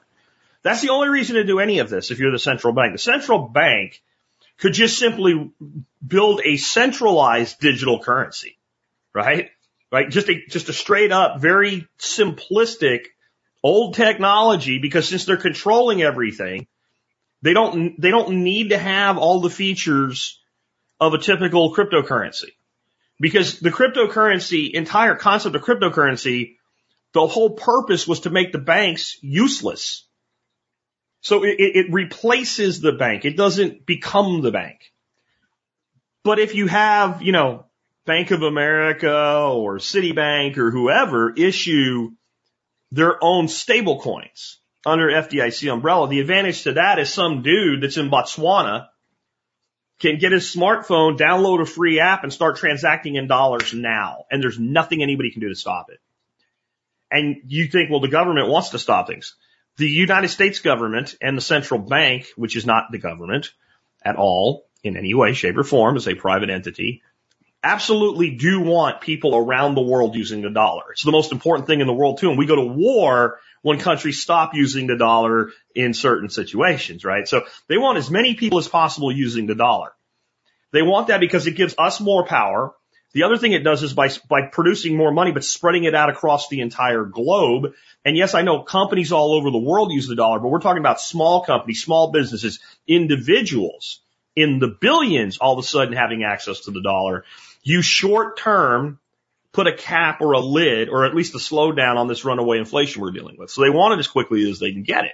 That's 0.63 0.81
the 0.81 0.89
only 0.89 1.09
reason 1.09 1.36
to 1.36 1.44
do 1.44 1.59
any 1.59 1.80
of 1.80 1.89
this 1.89 2.12
if 2.12 2.19
you're 2.19 2.31
the 2.31 2.39
central 2.39 2.74
bank. 2.74 2.94
The 2.94 3.00
central 3.00 3.48
bank 3.48 4.01
could 4.57 4.74
just 4.74 4.98
simply 4.98 5.51
build 6.06 6.42
a 6.44 6.57
centralized 6.57 7.60
digital 7.60 8.00
currency, 8.00 8.57
right? 9.13 9.51
Right? 9.92 10.10
Just 10.10 10.27
a, 10.30 10.44
just 10.50 10.68
a 10.68 10.74
straight 10.74 11.12
up, 11.12 11.39
very 11.39 11.88
simplistic 12.00 13.06
old 13.63 13.94
technology 13.94 14.80
because 14.80 15.07
since 15.07 15.25
they're 15.25 15.38
controlling 15.38 16.01
everything, 16.01 16.68
they 17.44 17.53
don't, 17.53 18.00
they 18.01 18.10
don't 18.10 18.44
need 18.44 18.69
to 18.69 18.77
have 18.77 19.18
all 19.18 19.39
the 19.39 19.50
features 19.50 20.42
of 20.99 21.13
a 21.13 21.19
typical 21.19 21.73
cryptocurrency. 21.75 22.51
Because 23.19 23.59
the 23.59 23.71
cryptocurrency, 23.71 24.71
entire 24.71 25.15
concept 25.15 25.55
of 25.55 25.63
cryptocurrency, 25.63 26.55
the 27.13 27.25
whole 27.25 27.51
purpose 27.51 28.07
was 28.07 28.21
to 28.21 28.29
make 28.29 28.51
the 28.51 28.59
banks 28.59 29.17
useless. 29.21 30.05
So 31.21 31.44
it, 31.44 31.55
it 31.57 31.91
replaces 31.91 32.79
the 32.79 32.94
bank. 32.94 33.25
It 33.25 33.38
doesn't 33.38 33.85
become 33.85 34.41
the 34.41 34.51
bank. 34.51 34.79
But 36.23 36.39
if 36.39 36.55
you 36.55 36.67
have, 36.67 37.21
you 37.21 37.31
know, 37.31 37.65
Bank 38.05 38.31
of 38.31 38.41
America 38.41 39.50
or 39.51 39.77
Citibank 39.77 40.57
or 40.57 40.71
whoever 40.71 41.33
issue 41.33 42.11
their 42.91 43.21
own 43.21 43.47
stable 43.50 44.00
coins 44.00 44.59
under 44.85 45.07
FDIC 45.07 45.71
umbrella, 45.71 46.07
the 46.07 46.21
advantage 46.21 46.63
to 46.63 46.73
that 46.73 47.00
is 47.00 47.11
some 47.11 47.41
dude 47.41 47.81
that's 47.81 47.97
in 47.97 48.09
Botswana 48.09 48.88
can 49.99 50.19
get 50.19 50.31
his 50.31 50.44
smartphone, 50.44 51.17
download 51.17 51.61
a 51.61 51.65
free 51.65 51.99
app 51.99 52.23
and 52.23 52.31
start 52.31 52.57
transacting 52.57 53.15
in 53.15 53.27
dollars 53.27 53.74
now. 53.74 54.25
And 54.29 54.41
there's 54.41 54.60
nothing 54.60 55.01
anybody 55.01 55.31
can 55.31 55.41
do 55.41 55.50
to 55.50 55.55
stop 55.55 55.89
it. 55.89 56.00
And 57.10 57.38
you 57.48 57.67
think, 57.67 57.89
well, 57.89 58.00
the 58.00 58.07
government 58.07 58.50
wants 58.50 58.69
to 58.69 58.79
stop 58.79 59.07
things. 59.07 59.36
The 59.77 59.89
United 59.89 60.29
States 60.29 60.60
government 60.60 61.15
and 61.22 61.38
the 61.38 61.41
central 61.41 61.79
bank, 61.79 62.27
which 62.36 62.55
is 62.55 62.65
not 62.65 62.91
the 62.91 62.98
government 62.98 63.51
at 64.03 64.15
all 64.15 64.67
in 64.83 64.98
any 64.98 65.13
way, 65.13 65.33
shape 65.33 65.57
or 65.57 65.63
form, 65.63 65.98
is 65.98 66.07
a 66.07 66.15
private 66.15 66.50
entity, 66.50 67.01
absolutely 67.63 68.31
do 68.36 68.62
want 68.62 69.01
people 69.01 69.36
around 69.36 69.75
the 69.75 69.81
world 69.81 70.15
using 70.15 70.41
the 70.41 70.50
dollar. 70.50 70.91
It's 70.91 71.03
the 71.03 71.12
most 71.12 71.31
important 71.31 71.67
thing 71.67 71.81
in 71.81 71.88
the 71.88 71.93
world 71.93 72.19
too. 72.19 72.29
And 72.29 72.38
we 72.38 72.45
go 72.45 72.55
to 72.55 72.65
war 72.65 73.39
when 73.67 73.79
countries 73.79 74.21
stop 74.21 74.53
using 74.53 74.88
the 74.88 74.95
dollar 74.95 75.51
in 75.75 75.93
certain 75.93 76.29
situations, 76.29 77.03
right? 77.03 77.27
So 77.27 77.41
they 77.67 77.77
want 77.77 77.97
as 77.97 78.09
many 78.09 78.33
people 78.36 78.59
as 78.59 78.67
possible 78.69 79.12
using 79.12 79.45
the 79.45 79.55
dollar. 79.55 79.91
They 80.71 80.81
want 80.81 81.07
that 81.07 81.19
because 81.19 81.47
it 81.47 81.57
gives 81.57 81.75
us 81.77 82.00
more 82.00 82.25
power. 82.25 82.74
The 83.12 83.24
other 83.24 83.38
thing 83.38 83.51
it 83.51 83.65
does 83.65 83.83
is 83.83 83.91
by, 83.91 84.09
by 84.29 84.43
producing 84.43 84.95
more 84.95 85.12
money, 85.12 85.33
but 85.33 85.43
spreading 85.43 85.83
it 85.83 85.93
out 85.93 86.09
across 86.09 86.47
the 86.47 86.62
entire 86.62 87.03
globe. 87.03 87.74
And 88.05 88.15
yes, 88.15 88.36
I 88.36 88.41
know 88.41 88.62
companies 88.62 89.12
all 89.12 89.33
over 89.33 89.51
the 89.51 89.57
world 89.57 89.91
use 89.91 90.07
the 90.07 90.15
dollar, 90.15 90.39
but 90.39 90.47
we're 90.47 90.62
talking 90.62 90.79
about 90.79 91.01
small 91.01 91.43
companies, 91.43 91.83
small 91.83 92.13
businesses, 92.13 92.62
individuals 92.88 94.00
in 94.33 94.59
the 94.59 94.77
billions 94.79 95.39
all 95.39 95.59
of 95.59 95.59
a 95.59 95.67
sudden 95.67 95.93
having 95.93 96.24
access 96.24 96.62
to 96.62 96.71
the 96.71 96.81
dollar. 96.81 97.25
You 97.63 97.81
short 97.81 98.39
term 98.39 99.00
put 99.57 99.65
a 99.65 99.73
cap 99.73 100.21
or 100.21 100.33
a 100.33 100.39
lid 100.39 100.87
or 100.87 101.03
at 101.03 101.15
least 101.15 101.33
a 101.33 101.39
slowdown 101.39 101.95
on 101.95 102.07
this 102.07 102.23
runaway 102.23 102.59
inflation 102.59 103.01
we're 103.01 103.09
dealing 103.09 103.37
with. 103.39 103.49
So 103.49 103.63
they 103.63 103.71
want 103.71 103.95
it 103.95 103.99
as 103.99 104.07
quickly 104.07 104.47
as 104.47 104.59
they 104.59 104.71
can 104.71 104.83
get 104.83 105.05
it. 105.05 105.13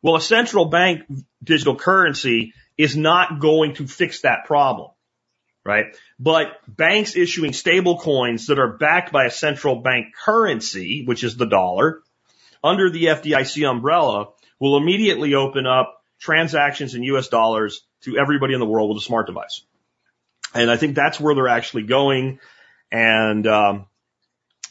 Well, 0.00 0.14
a 0.14 0.20
central 0.20 0.66
bank 0.66 1.02
digital 1.42 1.74
currency 1.74 2.54
is 2.76 2.96
not 2.96 3.40
going 3.40 3.74
to 3.74 3.88
fix 3.88 4.20
that 4.20 4.44
problem, 4.44 4.92
right? 5.64 5.86
But 6.20 6.52
banks 6.68 7.16
issuing 7.16 7.52
stable 7.52 7.98
coins 7.98 8.46
that 8.46 8.60
are 8.60 8.74
backed 8.74 9.10
by 9.10 9.24
a 9.24 9.30
central 9.30 9.74
bank 9.74 10.14
currency, 10.14 11.04
which 11.04 11.24
is 11.24 11.36
the 11.36 11.46
dollar, 11.46 12.00
under 12.62 12.90
the 12.90 13.06
FDIC 13.06 13.68
umbrella 13.68 14.28
will 14.60 14.76
immediately 14.76 15.34
open 15.34 15.66
up 15.66 16.04
transactions 16.20 16.94
in 16.94 17.02
US 17.02 17.26
dollars 17.26 17.84
to 18.02 18.18
everybody 18.18 18.54
in 18.54 18.60
the 18.60 18.66
world 18.66 18.90
with 18.90 19.02
a 19.02 19.04
smart 19.04 19.26
device. 19.26 19.64
And 20.54 20.70
I 20.70 20.76
think 20.76 20.94
that's 20.94 21.18
where 21.18 21.34
they're 21.34 21.48
actually 21.48 21.82
going. 21.82 22.38
And, 22.90 23.46
um, 23.46 23.86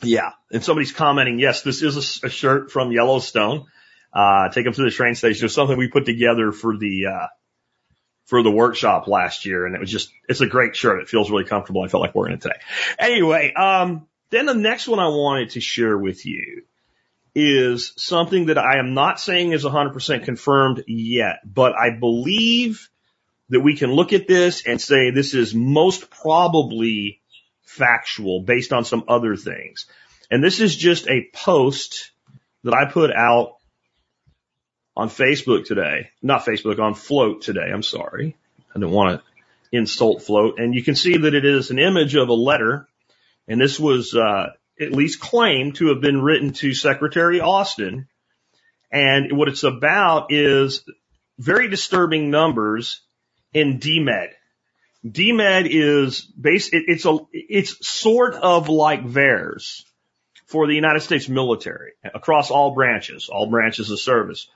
yeah. 0.01 0.31
And 0.51 0.63
somebody's 0.63 0.91
commenting, 0.91 1.39
yes, 1.39 1.61
this 1.61 1.81
is 1.81 2.21
a, 2.23 2.27
a 2.27 2.29
shirt 2.29 2.71
from 2.71 2.91
Yellowstone. 2.91 3.65
Uh, 4.13 4.49
take 4.49 4.65
them 4.65 4.73
to 4.73 4.83
the 4.83 4.91
train 4.91 5.15
station. 5.15 5.45
It's 5.45 5.53
something 5.53 5.77
we 5.77 5.89
put 5.89 6.05
together 6.05 6.51
for 6.51 6.77
the, 6.77 7.07
uh, 7.07 7.27
for 8.27 8.43
the 8.43 8.51
workshop 8.51 9.07
last 9.07 9.45
year, 9.45 9.65
and 9.65 9.73
it 9.73 9.79
was 9.79 9.89
just 9.89 10.11
it's 10.27 10.41
a 10.41 10.47
great 10.47 10.75
shirt. 10.75 11.01
It 11.01 11.07
feels 11.07 11.31
really 11.31 11.45
comfortable. 11.45 11.81
I 11.81 11.87
felt 11.87 12.01
like 12.01 12.13
wearing 12.13 12.33
it 12.33 12.41
today. 12.41 12.59
Anyway, 12.99 13.53
um, 13.53 14.05
then 14.29 14.45
the 14.45 14.53
next 14.53 14.87
one 14.87 14.99
I 14.99 15.07
wanted 15.07 15.51
to 15.51 15.61
share 15.61 15.97
with 15.97 16.25
you 16.25 16.63
is 17.33 17.93
something 17.95 18.47
that 18.47 18.57
I 18.57 18.79
am 18.79 18.93
not 18.93 19.19
saying 19.19 19.53
is 19.53 19.63
100% 19.63 20.25
confirmed 20.25 20.83
yet, 20.87 21.39
but 21.45 21.73
I 21.73 21.91
believe 21.91 22.89
that 23.49 23.61
we 23.61 23.77
can 23.77 23.91
look 23.91 24.11
at 24.11 24.27
this 24.27 24.65
and 24.65 24.81
say 24.81 25.11
this 25.11 25.33
is 25.33 25.55
most 25.55 26.09
probably 26.09 27.21
factual 27.67 28.41
based 28.41 28.73
on 28.73 28.85
some 28.85 29.03
other 29.07 29.35
things. 29.35 29.85
And 30.31 30.43
this 30.43 30.59
is 30.59 30.75
just 30.75 31.07
a 31.07 31.29
post 31.33 32.11
that 32.63 32.73
I 32.73 32.85
put 32.85 33.11
out 33.11 33.57
on 34.95 35.09
Facebook 35.09 35.65
today, 35.65 36.09
not 36.21 36.45
Facebook, 36.45 36.79
on 36.79 36.95
Flote 36.95 37.41
today. 37.41 37.69
I'm 37.71 37.83
sorry. 37.83 38.35
I 38.73 38.79
didn't 38.79 38.91
want 38.91 39.21
to 39.21 39.77
insult 39.77 40.23
Flote. 40.23 40.59
And 40.59 40.73
you 40.73 40.83
can 40.83 40.95
see 40.95 41.17
that 41.17 41.35
it 41.35 41.45
is 41.45 41.69
an 41.69 41.77
image 41.77 42.15
of 42.15 42.29
a 42.29 42.33
letter. 42.33 42.87
And 43.47 43.61
this 43.61 43.79
was, 43.79 44.15
uh, 44.15 44.47
at 44.79 44.91
least 44.91 45.19
claimed 45.19 45.75
to 45.75 45.87
have 45.89 46.01
been 46.01 46.21
written 46.21 46.53
to 46.53 46.73
Secretary 46.73 47.41
Austin. 47.41 48.07
And 48.91 49.37
what 49.37 49.49
it's 49.49 49.63
about 49.63 50.31
is 50.31 50.83
very 51.37 51.67
disturbing 51.67 52.29
numbers 52.29 53.01
in 53.53 53.79
DMED. 53.79 54.29
DMED 55.11 55.67
is 55.69 56.21
base, 56.21 56.69
it, 56.69 56.83
it's 56.87 57.05
a, 57.05 57.17
it's 57.31 57.87
sort 57.87 58.35
of 58.35 58.69
like 58.69 59.05
VAERS 59.05 59.83
for 60.45 60.67
the 60.67 60.73
United 60.73 61.01
States 61.01 61.27
military 61.27 61.93
across 62.03 62.51
all 62.51 62.73
branches, 62.73 63.29
all 63.29 63.49
branches 63.49 63.91
of 63.91 63.99
service. 63.99 64.47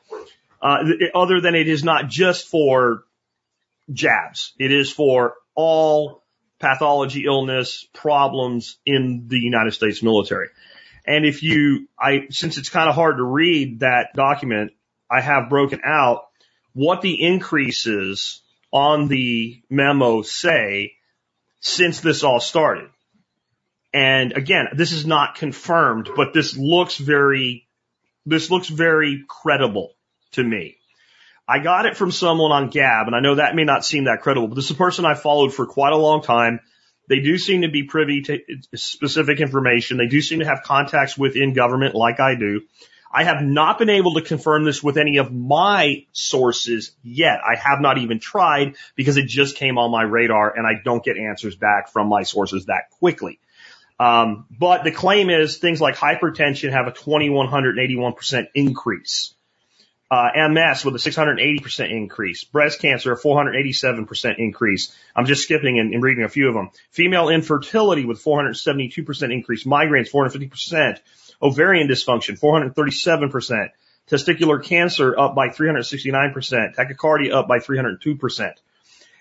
Uh, 0.62 0.84
other 1.16 1.42
than 1.42 1.56
it 1.56 1.68
is 1.68 1.84
not 1.84 2.08
just 2.08 2.48
for 2.48 3.04
jabs. 3.92 4.54
It 4.60 4.72
is 4.72 4.92
for 4.92 5.36
all 5.56 6.24
pathology, 6.60 7.26
illness, 7.26 7.88
problems 7.94 8.78
in 8.86 9.26
the 9.28 9.40
United 9.40 9.72
States 9.72 10.04
military. 10.04 10.50
And 11.06 11.26
if 11.26 11.42
you, 11.42 11.88
I, 12.00 12.28
since 12.30 12.58
it's 12.58 12.70
kind 12.70 12.88
of 12.88 12.96
hard 12.96 13.18
to 13.18 13.24
read 13.24 13.80
that 13.80 14.14
document, 14.16 14.72
I 15.10 15.22
have 15.22 15.50
broken 15.50 15.82
out 15.84 16.28
what 16.74 17.02
the 17.02 17.22
increases 17.22 18.41
on 18.72 19.08
the 19.08 19.62
memo 19.70 20.22
say 20.22 20.94
since 21.60 22.00
this 22.00 22.24
all 22.24 22.40
started. 22.40 22.90
And 23.94 24.34
again, 24.34 24.70
this 24.74 24.94
is 24.94 25.06
not 25.06 25.36
confirmed, 25.36 26.10
but 26.16 26.34
this 26.34 26.56
looks 26.56 26.98
very, 26.98 27.68
this 28.26 28.50
looks 28.50 28.70
very 28.70 29.26
credible 29.28 29.94
to 30.32 30.44
me. 30.44 30.78
I 31.48 31.60
got 31.60 31.86
it 31.86 31.98
from 31.98 32.12
someone 32.12 32.52
on 32.52 32.70
Gab, 32.70 33.08
and 33.08 33.16
I 33.16 33.20
know 33.20 33.36
that 33.36 33.56
may 33.56 33.66
not 33.66 33.84
seem 33.84 34.06
that 34.06 34.22
credible, 34.22 34.48
but 34.48 34.56
this 34.56 34.66
is 34.66 34.72
a 34.72 34.76
person 34.76 35.06
I 35.06 35.16
followed 35.16 35.54
for 35.54 35.66
quite 35.66 35.92
a 35.92 35.98
long 35.98 36.22
time. 36.22 36.62
They 37.10 37.20
do 37.20 37.38
seem 37.38 37.64
to 37.64 37.70
be 37.70 37.84
privy 37.84 38.22
to 38.22 38.40
specific 38.76 39.42
information. 39.42 39.98
They 39.98 40.08
do 40.08 40.22
seem 40.22 40.40
to 40.40 40.46
have 40.46 40.64
contacts 40.64 41.18
within 41.18 41.54
government 41.54 41.94
like 41.94 42.22
I 42.22 42.36
do. 42.36 42.62
I 43.14 43.26
have 43.26 43.42
not 43.42 43.78
been 43.78 43.90
able 43.90 44.14
to 44.16 44.22
confirm 44.22 44.64
this 44.64 44.82
with 44.82 44.98
any 44.98 45.18
of 45.18 45.32
my 45.32 46.06
sources 46.14 46.92
yet. 47.04 47.40
I 47.46 47.56
have 47.56 47.82
not 47.82 47.98
even 47.98 48.20
tried 48.20 48.76
because 48.96 49.18
it 49.18 49.28
just 49.28 49.58
came 49.58 49.78
on 49.78 49.92
my 49.92 50.04
radar 50.04 50.56
and 50.56 50.66
I 50.66 50.82
don't 50.84 51.04
get 51.04 51.18
answers 51.18 51.56
back 51.56 51.90
from 51.90 52.08
my 52.08 52.24
sources 52.24 52.68
that 52.68 52.90
quickly. 53.00 53.40
Um, 54.00 54.46
but 54.50 54.84
the 54.84 54.92
claim 54.92 55.30
is 55.30 55.58
things 55.58 55.80
like 55.80 55.96
hypertension 55.96 56.72
have 56.72 56.88
a 56.88 56.92
2181% 56.92 58.48
increase. 58.56 59.34
Uh, 60.10 60.50
MS 60.50 60.84
with 60.84 60.96
a 60.96 60.98
680% 60.98 61.92
increase. 61.92 62.44
Breast 62.44 62.82
cancer, 62.82 63.14
a 63.14 63.18
487% 63.18 64.40
increase. 64.40 64.94
I'm 65.16 65.26
just 65.26 65.44
skipping 65.44 65.80
and, 65.80 65.94
and 65.94 66.04
reading 66.04 66.26
a 66.26 66.30
few 66.30 66.50
of 66.50 66.54
them. 66.54 66.72
Female 66.90 67.30
infertility 67.30 68.04
with 68.04 68.22
472% 68.22 69.32
increase. 69.32 69.64
Migraines, 69.66 70.12
450%. 70.12 71.00
Ovarian 71.42 71.88
dysfunction, 71.88 72.40
437%. 72.40 73.70
Testicular 74.10 74.64
cancer 74.64 75.18
up 75.18 75.36
by 75.36 75.50
369%. 75.50 76.76
Tachycardia 76.76 77.34
up 77.34 77.48
by 77.48 77.60
302%. 77.60 78.54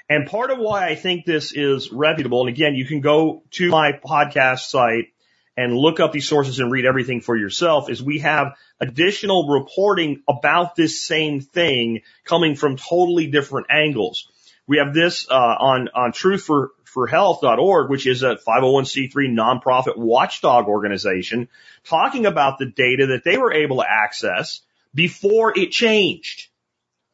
And 0.09 0.27
part 0.27 0.51
of 0.51 0.59
why 0.59 0.89
I 0.89 0.97
think 0.97 1.25
this 1.25 1.53
is 1.53 1.93
reputable, 1.93 2.41
and 2.41 2.49
again, 2.49 2.75
you 2.75 2.85
can 2.85 3.01
go 3.01 3.45
to 3.53 3.71
my 3.71 3.93
podcast 3.93 4.61
site 4.61 5.13
and 5.57 5.77
look 5.77 6.01
up 6.01 6.11
these 6.11 6.27
sources 6.27 6.59
and 6.59 6.73
read 6.73 6.87
everything 6.87 7.21
for 7.21 7.37
yourself, 7.37 7.91
is 7.91 8.03
we 8.03 8.21
have 8.21 8.57
additional 8.81 9.49
reporting 9.49 10.23
about 10.29 10.75
this 10.75 11.07
same 11.07 11.41
thing 11.41 12.01
coming 12.25 12.57
from 12.57 12.77
totally 12.77 13.27
different 13.27 13.67
angles. 13.71 14.30
We 14.71 14.79
have 14.79 14.95
this 14.95 15.27
uh, 15.29 15.35
on 15.35 15.89
on 15.97 16.13
truthforforhealth.org, 16.13 17.91
which 17.91 18.07
is 18.07 18.23
a 18.23 18.37
501c3 18.37 19.13
nonprofit 19.13 19.97
watchdog 19.97 20.69
organization, 20.69 21.49
talking 21.83 22.25
about 22.25 22.61
the 22.61 22.67
data 22.67 23.09
that 23.09 23.25
they 23.25 23.37
were 23.37 23.53
able 23.53 23.79
to 23.79 23.85
access 23.91 24.61
before 24.95 25.59
it 25.59 25.73
changed, 25.73 26.51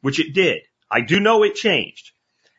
which 0.02 0.20
it 0.20 0.34
did. 0.34 0.64
I 0.90 1.00
do 1.00 1.18
know 1.18 1.44
it 1.44 1.54
changed. 1.54 2.10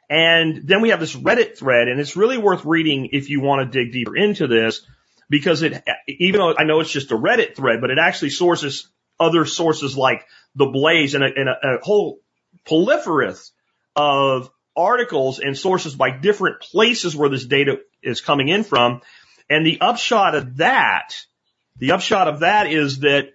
And 0.10 0.68
then 0.68 0.82
we 0.82 0.89
have 0.89 1.00
this 1.00 1.16
Reddit 1.16 1.60
thread, 1.60 1.89
and 1.89 2.00
it's 2.00 2.18
really 2.18 2.39
worth 2.39 2.66
reading 2.66 3.10
if 3.12 3.30
you 3.30 3.39
want 3.39 3.72
to 3.72 3.84
dig 3.84 3.94
deeper 3.94 4.18
into 4.18 4.48
this, 4.48 4.82
because 5.30 5.62
it, 5.62 5.80
even 6.08 6.39
though 6.39 6.56
I 6.58 6.63
know 6.63 6.80
it's 6.80 6.92
just 6.92 7.12
a 7.12 7.18
Reddit 7.18 7.56
thread, 7.56 7.82
but 7.82 7.92
it 7.92 8.00
actually 8.00 8.32
sources 8.32 8.88
other 9.20 9.46
sources 9.46 9.96
like 9.96 10.25
the 10.56 10.66
Blaze 10.66 11.13
and 11.13 11.24
a, 11.24 11.27
and 11.27 11.50
a, 11.50 11.75
a 11.75 11.80
whole 11.84 12.20
proliferous 12.66 13.51
of 13.96 14.50
articles 14.78 15.40
and 15.40 15.58
sources 15.58 15.96
by 15.96 16.12
different 16.12 16.62
places 16.62 17.16
where 17.16 17.30
this 17.30 17.46
data 17.46 17.80
is 18.04 18.22
coming 18.22 18.48
in 18.48 18.64
from. 18.64 19.02
And 19.50 19.66
the 19.66 19.82
upshot 19.82 20.36
of 20.36 20.58
that, 20.58 21.16
the 21.78 21.92
upshot 21.92 22.28
of 22.28 22.42
that 22.42 22.68
is 22.68 23.00
that 23.00 23.30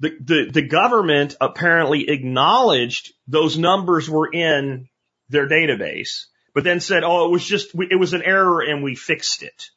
the, 0.00 0.16
the, 0.20 0.50
the 0.52 0.62
government 0.62 1.36
apparently 1.40 2.08
acknowledged 2.10 3.12
those 3.26 3.58
numbers 3.58 4.08
were 4.08 4.30
in 4.30 4.88
their 5.28 5.48
database, 5.48 6.26
but 6.54 6.64
then 6.64 6.80
said, 6.80 7.04
oh, 7.04 7.26
it 7.26 7.30
was 7.30 7.44
just, 7.44 7.74
it 7.74 7.98
was 7.98 8.12
an 8.12 8.22
error 8.22 8.60
and 8.60 8.82
we 8.82 8.94
fixed 8.94 9.42
it. 9.42 9.70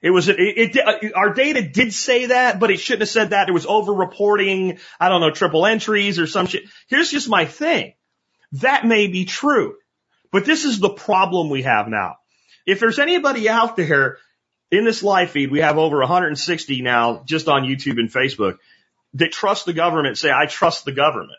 It 0.00 0.10
was, 0.10 0.28
it, 0.28 0.36
it, 0.38 1.12
our 1.16 1.32
data 1.32 1.62
did 1.62 1.94
say 1.94 2.26
that, 2.26 2.60
but 2.60 2.70
it 2.70 2.78
shouldn't 2.78 3.02
have 3.02 3.08
said 3.08 3.30
that. 3.30 3.48
It 3.48 3.52
was 3.52 3.64
over 3.64 3.92
reporting, 3.92 4.78
I 5.00 5.08
don't 5.08 5.22
know, 5.22 5.30
triple 5.30 5.64
entries 5.64 6.18
or 6.18 6.26
some 6.26 6.46
shit. 6.46 6.64
Here's 6.88 7.10
just 7.10 7.28
my 7.28 7.46
thing. 7.46 7.94
That 8.60 8.86
may 8.86 9.08
be 9.08 9.24
true, 9.24 9.76
but 10.30 10.44
this 10.44 10.64
is 10.64 10.78
the 10.78 10.90
problem 10.90 11.50
we 11.50 11.62
have 11.62 11.88
now. 11.88 12.16
If 12.66 12.80
there's 12.80 12.98
anybody 12.98 13.48
out 13.48 13.76
there 13.76 14.18
in 14.70 14.84
this 14.84 15.02
live 15.02 15.30
feed, 15.30 15.50
we 15.50 15.60
have 15.60 15.76
over 15.76 15.98
160 15.98 16.82
now 16.82 17.22
just 17.26 17.48
on 17.48 17.64
YouTube 17.64 17.98
and 17.98 18.12
Facebook 18.12 18.58
that 19.14 19.32
trust 19.32 19.66
the 19.66 19.72
government, 19.72 20.18
say, 20.18 20.30
I 20.30 20.46
trust 20.46 20.84
the 20.84 20.92
government. 20.92 21.32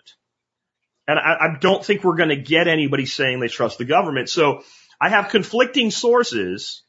And 1.07 1.19
I, 1.19 1.36
I 1.39 1.57
don't 1.60 1.86
think 1.86 2.03
we're 2.03 2.15
going 2.15 2.29
to 2.29 2.36
get 2.36 2.67
anybody 2.67 3.05
saying 3.05 3.39
they 3.39 3.48
trust 3.48 3.77
the 3.77 3.86
government. 3.86 4.29
So 4.29 4.63
I 5.00 5.10
have 5.10 5.29
conflicting 5.29 5.91
sources 5.91 6.84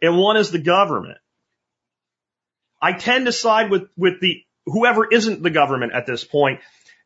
and 0.00 0.18
one 0.18 0.36
is 0.36 0.50
the 0.50 0.58
government. 0.58 1.18
I 2.80 2.92
tend 2.92 3.26
to 3.26 3.32
side 3.32 3.70
with, 3.70 3.88
with 3.96 4.20
the, 4.20 4.42
whoever 4.66 5.06
isn't 5.06 5.42
the 5.42 5.50
government 5.50 5.92
at 5.94 6.06
this 6.06 6.24
point, 6.24 6.60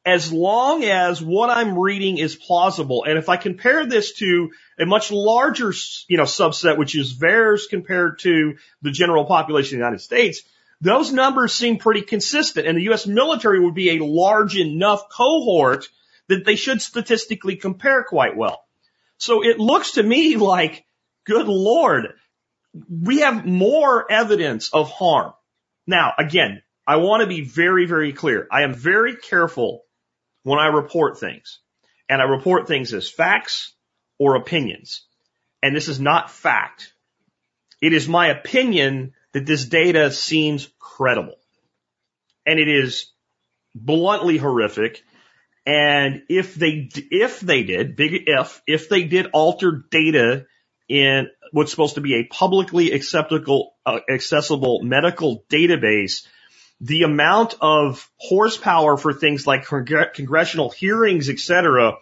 as 0.09 0.33
long 0.33 0.85
as 0.85 1.21
what 1.21 1.51
I'm 1.51 1.79
reading 1.79 2.17
is 2.17 2.35
plausible. 2.35 3.05
And 3.05 3.19
if 3.19 3.29
I 3.29 3.37
compare 3.37 3.85
this 3.85 4.15
to 4.15 4.51
a 4.81 4.87
much 4.87 5.13
larger, 5.13 5.71
you 6.09 6.17
know, 6.17 6.23
subset, 6.23 6.79
which 6.79 6.97
is 6.97 7.13
VAERS 7.13 7.69
compared 7.69 8.21
to 8.21 8.55
the 8.81 8.91
general 8.91 9.27
population 9.27 9.77
of 9.77 9.81
the 9.81 9.85
United 9.85 10.01
States, 10.01 10.45
those 10.81 11.13
numbers 11.13 11.53
seem 11.53 11.77
pretty 11.77 12.01
consistent. 12.01 12.67
And 12.67 12.79
the 12.79 12.85
U.S. 12.85 13.07
military 13.07 13.61
would 13.61 13.75
be 13.75 13.99
a 13.99 14.05
large 14.05 14.57
enough 14.57 15.11
cohort 15.11 15.85
that 16.29 16.47
they 16.47 16.57
should 16.57 16.81
statistically 16.81 17.57
compare 17.57 18.03
quite 18.03 18.35
well. 18.35 18.65
So 19.19 19.45
it 19.45 19.59
looks 19.59 19.93
to 19.93 20.03
me 20.03 20.37
like, 20.37 20.87
good 21.27 21.49
Lord, 21.49 22.15
we 22.89 23.19
have 23.19 23.45
more 23.45 24.11
evidence 24.11 24.71
of 24.73 24.91
harm. 24.91 25.35
Now, 25.87 26.15
again, 26.19 26.63
I 26.87 26.97
want 26.97 27.21
to 27.21 27.27
be 27.27 27.43
very, 27.43 27.85
very 27.85 28.15
clear. 28.15 28.49
I 28.51 28.63
am 28.63 28.73
very 28.73 29.15
careful 29.15 29.83
when 30.49 30.59
I 30.59 30.69
report 30.69 31.21
things 31.21 31.59
and 32.09 32.23
I 32.23 32.25
report 32.25 32.67
things 32.67 32.95
as 32.95 33.09
facts 33.09 33.75
or 34.19 34.37
opinions. 34.37 35.03
And 35.63 35.77
this 35.77 35.89
is 35.89 36.01
not 36.01 36.31
fact. 36.31 36.93
It 37.83 37.93
is 37.93 38.09
my 38.09 38.29
opinion 38.29 39.13
that 39.33 39.45
this 39.45 39.67
data 39.67 40.11
seems 40.11 40.69
credible 40.79 41.37
and 42.47 42.59
it 42.59 42.69
is 42.69 43.13
bluntly 43.75 44.39
horrific. 44.39 45.03
And 45.67 46.23
if 46.31 46.55
they, 46.55 46.89
if 46.95 47.41
they 47.41 47.63
did, 47.63 47.95
big 47.95 48.23
if, 48.27 48.63
if 48.67 48.89
they 48.89 49.05
did 49.05 49.27
alter 49.35 49.85
data 49.91 50.47
in 50.89 51.29
what's 51.53 51.71
supposed 51.71 51.97
to 51.97 52.01
be 52.01 52.15
a 52.15 52.25
publicly 52.25 52.93
acceptable, 52.93 53.75
uh, 53.85 53.99
accessible 54.09 54.81
medical 54.83 55.45
database, 55.51 56.27
the 56.81 57.03
amount 57.03 57.57
of 57.61 58.09
horsepower 58.17 58.97
for 58.97 59.13
things 59.13 59.47
like 59.47 59.67
congressional 59.67 60.71
hearings, 60.71 61.29
et 61.29 61.39
cetera, 61.39 61.95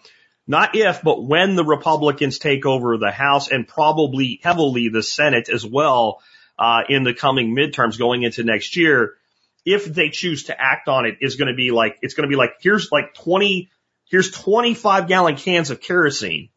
not 0.45 0.75
if, 0.75 1.01
but 1.01 1.23
when 1.23 1.55
the 1.55 1.65
Republicans 1.65 2.39
take 2.39 2.65
over 2.65 2.97
the 2.97 3.11
House 3.11 3.49
and 3.49 3.67
probably 3.67 4.39
heavily 4.43 4.89
the 4.89 5.03
Senate 5.03 5.49
as 5.49 5.65
well, 5.65 6.21
uh, 6.59 6.81
in 6.89 7.03
the 7.03 7.13
coming 7.13 7.55
midterms 7.55 7.97
going 7.97 8.23
into 8.23 8.43
next 8.43 8.75
year, 8.75 9.15
if 9.65 9.85
they 9.85 10.09
choose 10.09 10.45
to 10.45 10.59
act 10.59 10.87
on 10.87 11.05
it 11.05 11.17
is 11.21 11.35
going 11.35 11.49
to 11.49 11.53
be 11.53 11.71
like, 11.71 11.97
it's 12.01 12.13
going 12.13 12.27
to 12.27 12.33
be 12.33 12.37
like, 12.37 12.53
here's 12.61 12.91
like 12.91 13.13
20, 13.15 13.69
here's 14.09 14.31
25 14.31 15.07
gallon 15.07 15.35
cans 15.35 15.69
of 15.69 15.81
kerosene 15.81 16.49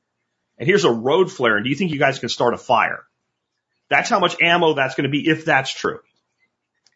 and 0.58 0.68
here's 0.68 0.84
a 0.84 0.92
road 0.92 1.30
flare. 1.30 1.56
And 1.56 1.64
do 1.64 1.70
you 1.70 1.76
think 1.76 1.90
you 1.90 1.98
guys 1.98 2.18
can 2.18 2.28
start 2.28 2.54
a 2.54 2.58
fire? 2.58 3.04
That's 3.88 4.08
how 4.08 4.20
much 4.20 4.40
ammo 4.40 4.74
that's 4.74 4.94
going 4.94 5.04
to 5.04 5.10
be 5.10 5.28
if 5.28 5.44
that's 5.44 5.72
true. 5.72 6.00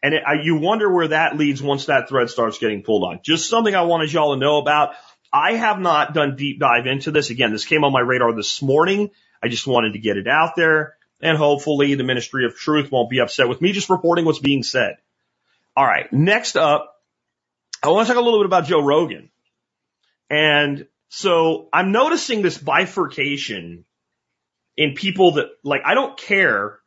And 0.05 0.13
it, 0.13 0.21
I, 0.23 0.33
you 0.43 0.57
wonder 0.57 0.87
where 0.87 1.07
that 1.07 1.35
leads 1.35 1.63
once 1.63 1.87
that 1.87 2.09
thread 2.09 2.29
starts 2.29 2.59
getting 2.59 2.83
pulled 2.83 3.03
on. 3.03 3.21
Just 3.23 3.49
something 3.49 3.73
I 3.73 3.81
wanted 3.81 4.13
y'all 4.13 4.35
to 4.35 4.39
know 4.39 4.59
about. 4.59 4.91
I 5.33 5.53
have 5.53 5.79
not 5.79 6.13
done 6.13 6.35
deep 6.35 6.59
dive 6.59 6.85
into 6.85 7.09
this. 7.09 7.31
Again, 7.31 7.51
this 7.51 7.65
came 7.65 7.83
on 7.83 7.91
my 7.91 8.01
radar 8.01 8.31
this 8.35 8.61
morning. 8.61 9.09
I 9.41 9.47
just 9.47 9.65
wanted 9.65 9.93
to 9.93 9.99
get 9.99 10.17
it 10.17 10.27
out 10.27 10.55
there 10.55 10.93
and 11.23 11.39
hopefully 11.39 11.95
the 11.95 12.03
Ministry 12.03 12.45
of 12.45 12.55
Truth 12.55 12.91
won't 12.91 13.09
be 13.09 13.19
upset 13.19 13.49
with 13.49 13.61
me 13.61 13.71
just 13.71 13.89
reporting 13.89 14.25
what's 14.25 14.37
being 14.37 14.61
said. 14.61 14.97
All 15.75 15.87
right. 15.87 16.05
Next 16.13 16.55
up, 16.55 16.93
I 17.81 17.87
want 17.87 18.07
to 18.07 18.13
talk 18.13 18.21
a 18.21 18.23
little 18.23 18.41
bit 18.41 18.45
about 18.45 18.65
Joe 18.65 18.83
Rogan. 18.83 19.31
And 20.29 20.85
so 21.09 21.67
I'm 21.73 21.91
noticing 21.91 22.43
this 22.43 22.59
bifurcation 22.59 23.85
in 24.77 24.93
people 24.93 25.31
that 25.31 25.47
like, 25.63 25.81
I 25.83 25.95
don't 25.95 26.15
care 26.15 26.77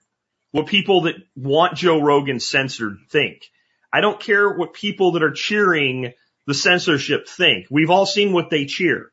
what 0.50 0.66
people 0.66 1.02
that 1.02 1.16
want 1.36 1.76
Joe 1.76 2.00
Rogan 2.00 2.40
censored 2.40 2.98
think. 3.10 3.50
I 3.92 4.00
don't 4.00 4.20
care 4.20 4.50
what 4.50 4.72
people 4.72 5.12
that 5.12 5.22
are 5.22 5.32
cheering 5.32 6.12
the 6.46 6.54
censorship 6.54 7.28
think. 7.28 7.66
We've 7.70 7.90
all 7.90 8.06
seen 8.06 8.32
what 8.32 8.50
they 8.50 8.66
cheer. 8.66 9.10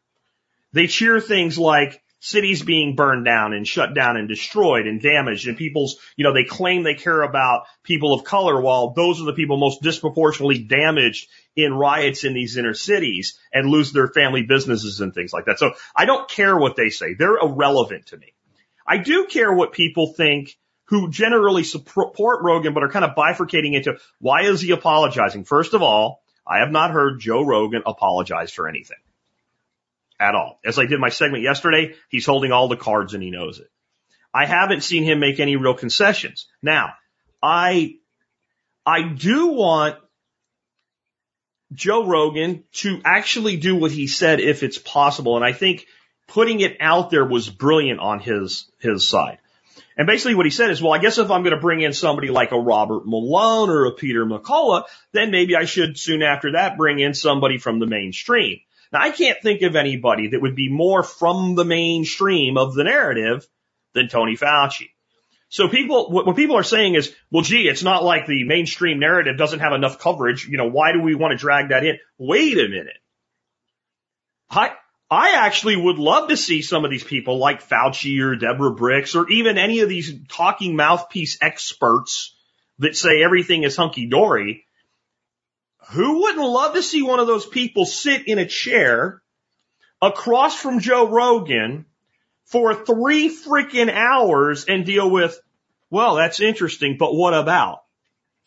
They 0.74 0.88
cheer 0.88 1.20
things 1.20 1.58
like 1.58 2.01
cities 2.20 2.63
being 2.63 2.96
burned 2.96 3.24
down 3.24 3.54
and 3.54 3.68
shut 3.68 3.94
down 3.94 4.18
and 4.18 4.27
destroyed 4.27 4.88
and 4.88 5.01
damaged 5.01 5.48
and 5.48 5.56
people's, 5.56 5.98
you 6.15 6.24
know, 6.24 6.34
they 6.34 6.44
claim 6.44 6.82
they 6.82 6.96
care 6.96 7.22
about 7.22 7.65
people 7.84 8.13
of 8.13 8.24
color 8.24 8.60
while 8.60 8.94
those 8.94 9.22
are 9.22 9.25
the 9.25 9.34
people 9.34 9.58
most 9.58 9.82
disproportionately 9.84 10.58
damaged 10.58 11.30
in 11.56 11.74
riots 11.74 12.24
in 12.24 12.34
these 12.34 12.58
inner 12.58 12.74
cities 12.74 13.38
and 13.54 13.70
lose 13.70 13.92
their 13.92 14.08
family 14.08 14.42
businesses 14.42 15.01
and 15.01 15.13
things 15.13 15.34
like 15.34 15.46
that. 15.46 15.60
So 15.60 15.74
I 15.96 16.06
don't 16.06 16.27
care 16.27 16.58
what 16.58 16.75
they 16.75 16.89
say. 16.89 17.13
They're 17.13 17.38
irrelevant 17.38 18.08
to 18.08 18.18
me. 18.18 18.34
I 18.88 18.98
do 18.98 19.27
care 19.27 19.54
what 19.54 19.72
people 19.72 20.13
think 20.13 20.58
who 20.86 21.10
generally 21.10 21.63
support 21.63 22.42
Rogan 22.42 22.74
but 22.74 22.84
are 22.84 22.89
kind 22.89 23.06
of 23.06 23.15
bifurcating 23.15 23.74
into 23.74 23.98
why 24.20 24.44
is 24.44 24.62
he 24.62 24.72
apologizing? 24.72 25.44
First 25.44 25.74
of 25.74 25.82
all, 25.82 26.22
I 26.46 26.60
have 26.60 26.72
not 26.72 26.92
heard 26.92 27.20
Joe 27.20 27.44
Rogan 27.44 27.84
apologize 27.86 28.51
for 28.51 28.68
anything 28.68 28.98
at 30.20 30.36
all. 30.36 30.60
As 30.63 30.77
I 30.77 30.86
did 30.86 31.00
my 31.00 31.10
segment 31.10 31.44
yesterday, 31.44 31.96
he's 32.10 32.25
holding 32.25 32.51
all 32.51 32.68
the 32.68 32.77
cards 32.77 33.13
and 33.13 33.24
he 33.24 33.32
knows 33.32 33.60
it. 33.60 33.70
I 34.34 34.46
haven't 34.46 34.84
seen 34.84 35.04
him 35.04 35.20
make 35.20 35.39
any 35.39 35.56
real 35.56 35.74
concessions. 35.74 36.48
Now, 36.62 36.94
I, 37.42 37.96
I 38.86 39.01
do 39.01 39.48
want 39.48 39.98
Joe 41.74 42.06
Rogan 42.06 42.63
to 42.74 43.01
actually 43.04 43.58
do 43.58 43.75
what 43.75 43.92
he 43.92 44.08
said 44.08 44.39
if 44.39 44.62
it's 44.62 44.77
possible. 44.77 45.36
And 45.36 45.46
I 45.46 45.54
think 45.54 45.88
putting 46.27 46.60
it 46.60 46.77
out 46.80 47.10
there 47.10 47.25
was 47.25 47.50
brilliant 47.50 48.00
on 48.00 48.20
his, 48.20 48.70
his 48.80 49.08
side. 49.08 49.39
And 49.98 50.08
basically 50.08 50.36
what 50.36 50.46
he 50.46 50.52
said 50.52 50.72
is, 50.72 50.82
well, 50.82 50.94
I 50.94 50.98
guess 50.98 51.18
if 51.18 51.32
I'm 51.32 51.44
going 51.44 51.56
to 51.56 51.62
bring 51.62 51.82
in 51.82 51.94
somebody 51.94 52.30
like 52.30 52.52
a 52.52 52.60
Robert 52.60 53.06
Malone 53.06 53.70
or 53.70 53.86
a 53.86 53.94
Peter 53.94 54.25
McCullough, 54.25 54.84
then 55.14 55.32
maybe 55.32 55.56
I 55.56 55.66
should 55.66 55.98
soon 55.98 56.22
after 56.22 56.54
that 56.54 56.78
bring 56.78 57.00
in 57.00 57.14
somebody 57.14 57.58
from 57.58 57.80
the 57.80 57.88
mainstream. 57.88 58.60
Now 58.92 59.00
I 59.02 59.12
can't 59.12 59.42
think 59.42 59.62
of 59.62 59.75
anybody 59.75 60.30
that 60.30 60.42
would 60.42 60.56
be 60.56 60.70
more 60.70 61.02
from 61.02 61.56
the 61.56 61.66
mainstream 61.66 62.58
of 62.58 62.74
the 62.74 62.84
narrative 62.84 63.48
than 63.94 64.10
Tony 64.10 64.36
Fauci. 64.36 64.90
So 65.48 65.70
people, 65.70 66.12
what 66.12 66.36
people 66.36 66.58
are 66.58 66.64
saying 66.64 66.96
is, 66.96 67.14
well, 67.32 67.43
gee, 67.43 67.69
it's 67.69 67.84
not 67.84 68.04
like 68.04 68.26
the 68.26 68.43
mainstream 68.43 69.00
narrative 69.00 69.38
doesn't 69.38 69.60
have 69.60 69.74
enough 69.74 70.00
coverage. 70.00 70.48
You 70.48 70.58
know, 70.58 70.69
why 70.69 70.91
do 70.91 71.02
we 71.02 71.15
want 71.15 71.32
to 71.32 71.38
drag 71.38 71.69
that 71.69 71.86
in? 71.86 71.98
Wait 72.17 72.58
a 72.58 72.67
minute. 72.67 72.98
I 75.10 75.34
actually 75.36 75.76
would 75.76 75.98
love 75.98 76.30
to 76.30 76.38
see 76.38 76.62
some 76.62 76.84
of 76.84 76.89
these 76.89 77.04
people 77.04 77.38
like 77.38 77.68
Fauci 77.68 78.22
or 78.22 78.36
Deborah 78.36 78.74
Birx 78.74 79.15
or 79.15 79.30
even 79.30 79.58
any 79.58 79.82
of 79.82 79.89
these 79.89 80.12
talking 80.30 80.76
mouthpiece 80.76 81.38
experts 81.41 82.36
that 82.80 82.96
say 82.96 83.24
everything 83.24 83.63
is 83.63 83.76
hunky 83.76 84.08
dory. 84.08 84.65
Who 85.91 86.22
wouldn't 86.22 86.50
love 86.50 86.74
to 86.74 86.82
see 86.82 87.04
one 87.04 87.20
of 87.20 87.28
those 87.28 87.46
people 87.46 87.86
sit 87.86 88.28
in 88.28 88.39
a 88.39 88.48
chair 88.48 89.22
across 90.02 90.60
from 90.60 90.80
Joe 90.80 91.08
Rogan 91.08 91.86
for 92.46 92.74
three 92.74 93.30
freaking 93.30 93.94
hours 93.94 94.65
and 94.65 94.86
deal 94.86 95.10
with, 95.10 95.39
well, 95.91 96.15
that's 96.15 96.39
interesting, 96.39 96.98
but 96.98 97.13
what 97.13 97.36
about? 97.36 97.84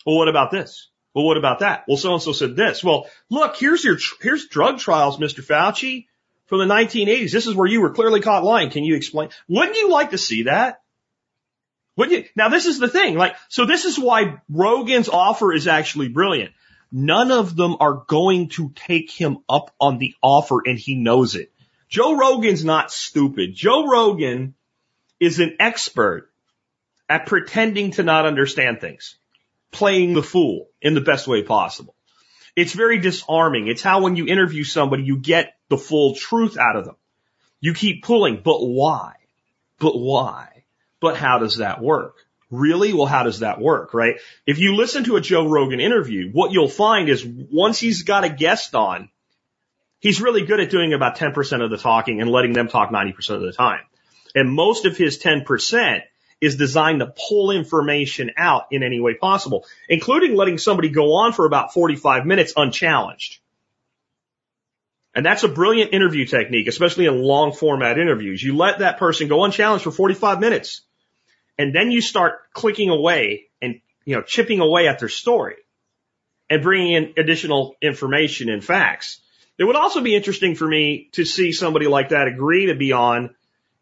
Well, 0.05 0.16
what 0.16 0.29
about 0.29 0.51
this? 0.51 0.88
Well, 1.14 1.25
what 1.25 1.37
about 1.37 1.61
that? 1.61 1.85
Well, 1.87 1.97
so 1.97 2.14
and 2.14 2.23
so 2.23 2.33
said 2.33 2.57
this. 2.57 2.83
Well, 2.83 3.07
look, 3.31 3.57
here's 3.57 3.85
your, 3.85 3.97
here's 4.21 4.49
drug 4.49 4.79
trials, 4.79 5.18
Mr. 5.18 5.44
Fauci 5.44 6.07
from 6.48 6.58
the 6.58 6.74
1980s. 6.74 7.30
This 7.30 7.46
is 7.46 7.54
where 7.54 7.68
you 7.68 7.80
were 7.80 7.90
clearly 7.90 8.20
caught 8.20 8.42
lying. 8.42 8.70
Can 8.70 8.82
you 8.82 8.96
explain? 8.96 9.28
Wouldn't 9.48 9.76
you 9.76 9.90
like 9.90 10.11
to 10.11 10.18
see 10.18 10.44
that? 10.44 10.82
Would 11.96 12.11
you? 12.11 12.24
Now 12.34 12.48
this 12.48 12.66
is 12.66 12.78
the 12.78 12.88
thing. 12.88 13.16
Like, 13.16 13.37
so 13.48 13.66
this 13.66 13.84
is 13.84 13.98
why 13.98 14.40
Rogan's 14.48 15.08
offer 15.08 15.52
is 15.52 15.68
actually 15.68 16.08
brilliant. 16.08 16.52
None 16.90 17.30
of 17.30 17.54
them 17.54 17.76
are 17.80 18.04
going 18.06 18.48
to 18.50 18.70
take 18.74 19.11
him 19.11 19.38
up 19.48 19.74
on 19.78 19.98
the 19.98 20.14
offer 20.22 20.62
and 20.64 20.78
he 20.78 20.94
knows 20.94 21.34
it. 21.34 21.52
Joe 21.88 22.16
Rogan's 22.16 22.64
not 22.64 22.90
stupid. 22.90 23.54
Joe 23.54 23.87
Rogan 23.88 24.54
is 25.20 25.38
an 25.38 25.56
expert 25.61 26.30
at 27.08 27.26
pretending 27.26 27.90
to 27.92 28.02
not 28.02 28.26
understand 28.26 28.80
things, 28.80 29.16
playing 29.70 30.14
the 30.14 30.22
fool 30.22 30.68
in 30.80 30.94
the 30.94 31.00
best 31.00 31.26
way 31.26 31.42
possible. 31.42 31.94
It's 32.59 32.73
very 32.73 32.99
disarming. 32.99 33.68
It's 33.68 33.83
how 33.83 34.03
when 34.03 34.16
you 34.16 34.27
interview 34.27 34.64
somebody, 34.64 35.05
you 35.05 35.16
get 35.16 35.55
the 35.68 35.79
full 35.79 36.16
truth 36.16 36.59
out 36.59 36.75
of 36.75 36.87
them. 36.87 36.97
You 37.61 37.73
keep 37.73 38.03
pulling, 38.03 38.40
but 38.44 38.59
why? 38.59 39.14
But 39.79 39.97
why? 39.97 40.64
But 40.99 41.16
how 41.16 41.38
does 41.38 41.59
that 41.59 41.81
work? 41.81 42.16
Really? 42.51 42.92
Well, 42.92 43.07
how 43.07 43.23
does 43.23 43.40
that 43.40 43.61
work, 43.61 43.94
right? 43.94 44.16
If 44.44 44.59
you 44.59 44.75
listen 44.75 45.05
to 45.05 45.14
a 45.14 45.21
Joe 45.21 45.47
Rogan 45.47 45.79
interview, 45.79 46.33
what 46.33 46.51
you'll 46.51 46.68
find 46.68 47.09
is 47.09 47.25
once 47.25 47.79
he's 47.79 48.03
got 48.03 48.25
a 48.25 48.29
guest 48.29 48.75
on, 48.75 49.09
he's 50.01 50.21
really 50.21 50.44
good 50.44 50.59
at 50.59 50.68
doing 50.68 50.94
about 50.94 51.16
10% 51.16 51.62
of 51.62 51.71
the 51.71 51.79
talking 51.79 52.21
and 52.21 52.29
letting 52.29 52.55
them 52.55 52.66
talk 52.66 52.90
90% 52.90 53.37
of 53.37 53.42
the 53.42 53.53
time. 53.53 53.85
And 54.35 54.53
most 54.53 54.85
of 54.85 54.97
his 54.97 55.23
10% 55.23 56.01
is 56.40 56.57
designed 56.57 57.01
to 57.01 57.12
pull 57.29 57.51
information 57.51 58.31
out 58.37 58.66
in 58.70 58.83
any 58.83 59.01
way 59.01 59.14
possible, 59.14 59.66
including 59.88 60.37
letting 60.37 60.59
somebody 60.59 60.88
go 60.88 61.14
on 61.14 61.33
for 61.33 61.46
about 61.46 61.72
45 61.72 62.27
minutes 62.27 62.53
unchallenged. 62.57 63.38
And 65.14 65.27
that's 65.27 65.42
a 65.42 65.48
brilliant 65.48 65.92
interview 65.92 66.27
technique, 66.27 66.68
especially 66.68 67.07
in 67.07 67.22
long 67.22 67.53
format 67.53 67.98
interviews. 67.98 68.42
You 68.42 68.57
let 68.57 68.81
that 68.81 68.98
person 68.98 69.27
go 69.27 69.44
unchallenged 69.44 69.83
for 69.83 69.90
45 69.90 70.38
minutes 70.38 70.83
and 71.59 71.74
then 71.74 71.90
you 71.90 72.01
start 72.01 72.53
clicking 72.53 72.90
away 72.90 73.46
and, 73.61 73.81
you 74.05 74.14
know, 74.14 74.22
chipping 74.22 74.61
away 74.61 74.87
at 74.87 75.01
their 75.01 75.09
story 75.09 75.57
and 76.48 76.62
bringing 76.62 76.92
in 76.92 77.14
additional 77.16 77.74
information 77.83 78.48
and 78.48 78.64
facts. 78.64 79.20
It 79.59 79.64
would 79.64 79.74
also 79.74 80.01
be 80.01 80.14
interesting 80.14 80.55
for 80.55 80.68
me 80.68 81.09
to 81.12 81.24
see 81.24 81.51
somebody 81.51 81.88
like 81.88 82.11
that 82.11 82.29
agree 82.29 82.66
to 82.66 82.77
be 82.77 82.92
on 82.92 83.35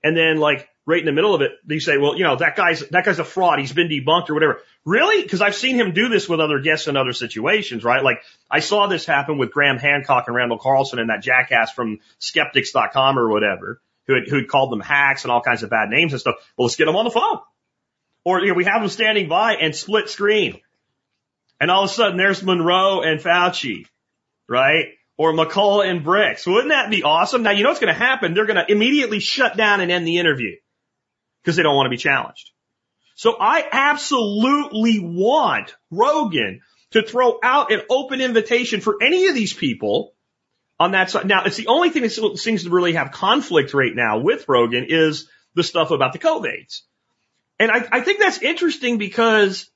and 0.02 0.16
then 0.16 0.38
like 0.38 0.70
right 0.86 1.00
in 1.00 1.04
the 1.04 1.12
middle 1.12 1.34
of 1.34 1.42
it, 1.42 1.50
they 1.64 1.80
say, 1.80 1.98
well, 1.98 2.16
you 2.16 2.22
know, 2.22 2.36
that 2.36 2.54
guy's, 2.56 2.80
that 2.90 3.04
guy's 3.04 3.18
a 3.18 3.24
fraud. 3.24 3.58
He's 3.58 3.72
been 3.72 3.88
debunked 3.88 4.30
or 4.30 4.34
whatever. 4.34 4.60
Really? 4.84 5.20
Because 5.20 5.42
I've 5.42 5.56
seen 5.56 5.74
him 5.74 5.92
do 5.92 6.08
this 6.08 6.28
with 6.28 6.40
other 6.40 6.60
guests 6.60 6.86
in 6.86 6.96
other 6.96 7.12
situations, 7.12 7.82
right? 7.82 8.04
Like 8.04 8.22
I 8.48 8.60
saw 8.60 8.86
this 8.86 9.04
happen 9.04 9.36
with 9.36 9.50
Graham 9.50 9.78
Hancock 9.78 10.24
and 10.28 10.36
Randall 10.36 10.58
Carlson 10.58 11.00
and 11.00 11.10
that 11.10 11.22
jackass 11.22 11.72
from 11.72 11.98
skeptics.com 12.20 13.18
or 13.18 13.28
whatever 13.28 13.80
who 14.06 14.14
had, 14.14 14.28
who 14.28 14.36
had 14.36 14.48
called 14.48 14.70
them 14.70 14.80
hacks 14.80 15.24
and 15.24 15.32
all 15.32 15.42
kinds 15.42 15.64
of 15.64 15.70
bad 15.70 15.88
names 15.90 16.12
and 16.12 16.20
stuff. 16.20 16.36
Well, 16.56 16.66
let's 16.66 16.76
get 16.76 16.86
them 16.86 16.96
on 16.96 17.04
the 17.04 17.10
phone. 17.10 17.40
Or, 18.24 18.40
you 18.40 18.48
know, 18.48 18.54
we 18.54 18.64
have 18.64 18.80
them 18.80 18.88
standing 18.88 19.28
by 19.28 19.54
and 19.54 19.74
split 19.74 20.08
screen. 20.08 20.60
And 21.60 21.68
all 21.68 21.84
of 21.84 21.90
a 21.90 21.92
sudden 21.92 22.16
there's 22.16 22.44
Malone 22.44 23.08
and 23.08 23.20
Fauci, 23.20 23.86
right? 24.48 24.86
Or 25.16 25.32
McCullough 25.32 25.88
and 25.88 26.04
Birx. 26.04 26.46
Wouldn't 26.46 26.68
that 26.68 26.90
be 26.90 27.02
awesome? 27.02 27.42
Now, 27.42 27.50
you 27.50 27.64
know 27.64 27.70
what's 27.70 27.80
going 27.80 27.92
to 27.92 27.98
happen? 27.98 28.34
They're 28.34 28.46
going 28.46 28.64
to 28.64 28.70
immediately 28.70 29.18
shut 29.18 29.56
down 29.56 29.80
and 29.80 29.90
end 29.90 30.06
the 30.06 30.18
interview 30.18 30.56
because 31.46 31.54
they 31.54 31.62
don't 31.62 31.76
want 31.76 31.86
to 31.86 31.90
be 31.90 31.96
challenged. 31.96 32.50
So 33.14 33.36
I 33.40 33.64
absolutely 33.70 34.98
want 34.98 35.76
Rogan 35.92 36.60
to 36.90 37.02
throw 37.02 37.38
out 37.40 37.70
an 37.70 37.82
open 37.88 38.20
invitation 38.20 38.80
for 38.80 38.96
any 39.00 39.28
of 39.28 39.34
these 39.36 39.54
people 39.54 40.12
on 40.80 40.90
that 40.90 41.08
side. 41.08 41.26
Now, 41.26 41.44
it's 41.44 41.56
the 41.56 41.68
only 41.68 41.90
thing 41.90 42.02
that 42.02 42.36
seems 42.36 42.64
to 42.64 42.70
really 42.70 42.94
have 42.94 43.12
conflict 43.12 43.74
right 43.74 43.94
now 43.94 44.18
with 44.18 44.48
Rogan 44.48 44.86
is 44.88 45.28
the 45.54 45.62
stuff 45.62 45.92
about 45.92 46.12
the 46.12 46.18
COVIDs. 46.18 46.80
And 47.60 47.70
I, 47.70 47.86
I 47.92 48.00
think 48.00 48.18
that's 48.18 48.42
interesting 48.42 48.98
because 48.98 49.70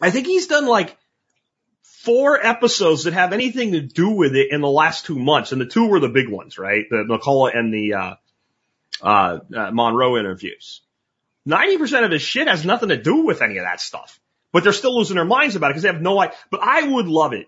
I 0.00 0.12
think 0.12 0.28
he's 0.28 0.46
done 0.46 0.66
like 0.66 0.96
four 1.82 2.40
episodes 2.40 3.04
that 3.04 3.14
have 3.14 3.32
anything 3.32 3.72
to 3.72 3.80
do 3.80 4.10
with 4.10 4.36
it 4.36 4.52
in 4.52 4.60
the 4.60 4.70
last 4.70 5.06
two 5.06 5.18
months, 5.18 5.50
and 5.50 5.60
the 5.60 5.66
two 5.66 5.88
were 5.88 5.98
the 5.98 6.08
big 6.08 6.28
ones, 6.28 6.56
right? 6.56 6.84
The 6.88 7.04
McCullough 7.04 7.58
and 7.58 7.74
the 7.74 7.94
uh, 7.94 8.14
uh, 9.02 9.38
uh, 9.54 9.70
Malone 9.72 10.20
interviews. 10.20 10.82
Ninety 11.44 11.78
percent 11.78 12.04
of 12.04 12.10
his 12.10 12.22
shit 12.22 12.48
has 12.48 12.64
nothing 12.64 12.90
to 12.90 12.96
do 12.96 13.24
with 13.24 13.42
any 13.42 13.58
of 13.58 13.64
that 13.64 13.80
stuff, 13.80 14.20
but 14.52 14.64
they're 14.64 14.72
still 14.72 14.96
losing 14.96 15.16
their 15.16 15.24
minds 15.24 15.56
about 15.56 15.70
it 15.70 15.70
because 15.70 15.82
they 15.82 15.92
have 15.92 16.02
no 16.02 16.20
idea. 16.20 16.36
But 16.50 16.60
I 16.62 16.82
would 16.82 17.06
love 17.06 17.32
it, 17.32 17.46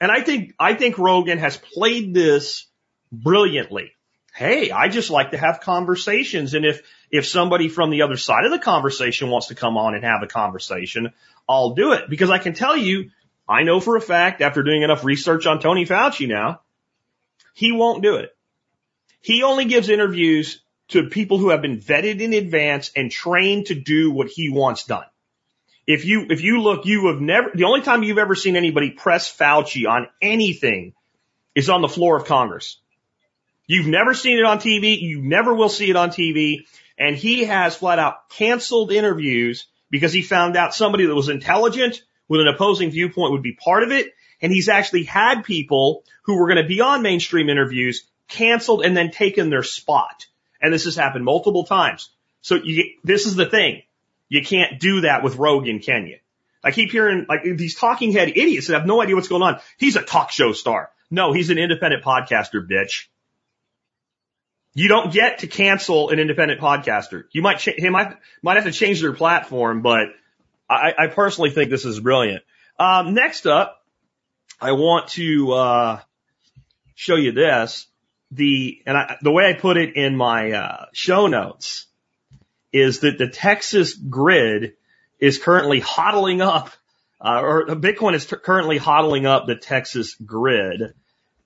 and 0.00 0.10
I 0.10 0.22
think 0.22 0.54
I 0.58 0.74
think 0.74 0.98
Rogan 0.98 1.38
has 1.38 1.56
played 1.56 2.14
this 2.14 2.66
brilliantly. 3.12 3.92
Hey, 4.34 4.70
I 4.70 4.88
just 4.88 5.10
like 5.10 5.30
to 5.30 5.38
have 5.38 5.60
conversations, 5.60 6.54
and 6.54 6.64
if 6.64 6.82
if 7.10 7.26
somebody 7.26 7.68
from 7.68 7.90
the 7.90 8.02
other 8.02 8.16
side 8.16 8.44
of 8.44 8.52
the 8.52 8.58
conversation 8.58 9.30
wants 9.30 9.48
to 9.48 9.54
come 9.54 9.76
on 9.76 9.94
and 9.94 10.04
have 10.04 10.22
a 10.22 10.26
conversation, 10.26 11.12
I'll 11.48 11.74
do 11.74 11.92
it 11.92 12.08
because 12.08 12.30
I 12.30 12.38
can 12.38 12.54
tell 12.54 12.76
you 12.76 13.10
I 13.48 13.62
know 13.62 13.80
for 13.80 13.96
a 13.96 14.00
fact 14.00 14.42
after 14.42 14.62
doing 14.62 14.82
enough 14.82 15.04
research 15.04 15.46
on 15.46 15.60
Tony 15.60 15.86
Fauci 15.86 16.28
now, 16.28 16.60
he 17.54 17.72
won't 17.72 18.02
do 18.02 18.16
it. 18.16 18.36
He 19.20 19.42
only 19.42 19.64
gives 19.66 19.88
interviews 19.88 20.60
to 20.88 21.08
people 21.08 21.38
who 21.38 21.50
have 21.50 21.62
been 21.62 21.78
vetted 21.78 22.20
in 22.20 22.32
advance 22.32 22.90
and 22.94 23.10
trained 23.10 23.66
to 23.66 23.74
do 23.74 24.10
what 24.10 24.28
he 24.28 24.50
wants 24.50 24.84
done. 24.84 25.04
If 25.86 26.04
you, 26.04 26.26
if 26.30 26.42
you 26.42 26.62
look, 26.62 26.84
you 26.84 27.08
have 27.08 27.20
never, 27.20 27.50
the 27.54 27.64
only 27.64 27.82
time 27.82 28.02
you've 28.02 28.18
ever 28.18 28.34
seen 28.34 28.56
anybody 28.56 28.90
press 28.90 29.34
Fauci 29.34 29.88
on 29.88 30.08
anything 30.20 30.94
is 31.54 31.70
on 31.70 31.80
the 31.80 31.88
floor 31.88 32.16
of 32.16 32.26
Congress. 32.26 32.78
You've 33.66 33.86
never 33.86 34.14
seen 34.14 34.38
it 34.38 34.44
on 34.44 34.58
TV. 34.58 35.00
You 35.00 35.22
never 35.22 35.54
will 35.54 35.68
see 35.68 35.90
it 35.90 35.96
on 35.96 36.10
TV. 36.10 36.66
And 36.98 37.16
he 37.16 37.44
has 37.44 37.76
flat 37.76 37.98
out 37.98 38.28
canceled 38.30 38.92
interviews 38.92 39.66
because 39.90 40.12
he 40.12 40.22
found 40.22 40.56
out 40.56 40.74
somebody 40.74 41.06
that 41.06 41.14
was 41.14 41.28
intelligent 41.28 42.02
with 42.28 42.40
an 42.40 42.48
opposing 42.48 42.90
viewpoint 42.90 43.32
would 43.32 43.42
be 43.42 43.52
part 43.54 43.82
of 43.82 43.92
it. 43.92 44.12
And 44.40 44.52
he's 44.52 44.68
actually 44.68 45.04
had 45.04 45.42
people 45.42 46.04
who 46.22 46.38
were 46.38 46.46
going 46.46 46.62
to 46.62 46.68
be 46.68 46.80
on 46.80 47.02
mainstream 47.02 47.48
interviews 47.48 48.06
canceled 48.28 48.84
and 48.84 48.96
then 48.96 49.10
taken 49.10 49.50
their 49.50 49.62
spot. 49.62 50.26
And 50.60 50.72
this 50.72 50.84
has 50.84 50.96
happened 50.96 51.24
multiple 51.24 51.64
times. 51.64 52.10
So 52.40 52.56
you, 52.56 52.84
this 53.04 53.26
is 53.26 53.36
the 53.36 53.46
thing. 53.46 53.82
You 54.28 54.42
can't 54.42 54.80
do 54.80 55.02
that 55.02 55.22
with 55.22 55.36
Rogan, 55.36 55.80
can 55.80 56.06
you? 56.06 56.18
I 56.62 56.72
keep 56.72 56.90
hearing 56.90 57.26
like 57.28 57.42
these 57.44 57.76
talking 57.76 58.12
head 58.12 58.28
idiots 58.28 58.66
that 58.66 58.74
have 58.74 58.86
no 58.86 59.00
idea 59.00 59.14
what's 59.14 59.28
going 59.28 59.42
on. 59.42 59.60
He's 59.78 59.96
a 59.96 60.02
talk 60.02 60.30
show 60.30 60.52
star. 60.52 60.90
No, 61.10 61.32
he's 61.32 61.50
an 61.50 61.58
independent 61.58 62.02
podcaster, 62.02 62.66
bitch. 62.66 63.06
You 64.74 64.88
don't 64.88 65.12
get 65.12 65.38
to 65.38 65.46
cancel 65.46 66.10
an 66.10 66.18
independent 66.18 66.60
podcaster. 66.60 67.24
You 67.30 67.40
might, 67.40 67.60
ch- 67.60 67.76
he 67.76 67.88
might, 67.88 68.16
might 68.42 68.56
have 68.56 68.64
to 68.64 68.72
change 68.72 69.00
their 69.00 69.12
platform, 69.12 69.80
but 69.80 70.08
I, 70.68 70.92
I 70.98 71.06
personally 71.06 71.50
think 71.50 71.70
this 71.70 71.84
is 71.84 72.00
brilliant. 72.00 72.42
Um, 72.78 73.14
next 73.14 73.46
up, 73.46 73.82
I 74.60 74.72
want 74.72 75.08
to 75.10 75.52
uh, 75.52 76.00
show 76.94 77.16
you 77.16 77.32
this. 77.32 77.86
The 78.32 78.82
and 78.86 78.96
I, 78.96 79.16
the 79.22 79.30
way 79.30 79.46
I 79.46 79.52
put 79.52 79.76
it 79.76 79.96
in 79.96 80.16
my 80.16 80.52
uh, 80.52 80.86
show 80.92 81.26
notes 81.26 81.86
is 82.72 83.00
that 83.00 83.18
the 83.18 83.28
Texas 83.28 83.94
grid 83.94 84.74
is 85.18 85.38
currently 85.38 85.80
hodling 85.80 86.44
up, 86.44 86.70
uh, 87.20 87.40
or 87.40 87.66
Bitcoin 87.66 88.14
is 88.14 88.26
t- 88.26 88.36
currently 88.36 88.78
hodling 88.78 89.26
up 89.26 89.46
the 89.46 89.54
Texas 89.54 90.14
grid, 90.14 90.94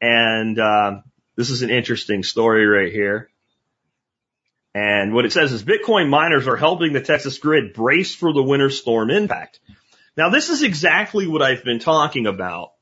and 0.01 0.59
uh, 0.59 1.01
this 1.37 1.51
is 1.51 1.62
an 1.62 1.71
interesting 1.71 2.23
story 2.23 2.66
right 2.66 2.93
here. 2.93 3.31
And 4.75 5.14
what 5.14 5.25
it 5.25 5.33
says 5.33 5.53
is 5.53 5.62
Bitcoin 5.62 6.09
miners 6.09 6.47
are 6.47 6.57
helping 6.57 6.93
the 6.93 7.01
Texas 7.01 7.38
grid 7.38 7.73
brace 7.73 8.14
for 8.14 8.33
the 8.33 8.43
winter 8.43 8.71
storm 8.71 9.11
impact. 9.11 9.59
Now, 10.16 10.31
this 10.31 10.49
is 10.49 10.62
exactly 10.62 11.27
what 11.27 11.43
I've 11.43 11.64
been 11.64 11.79
talking 11.79 12.27
about. 12.27 12.73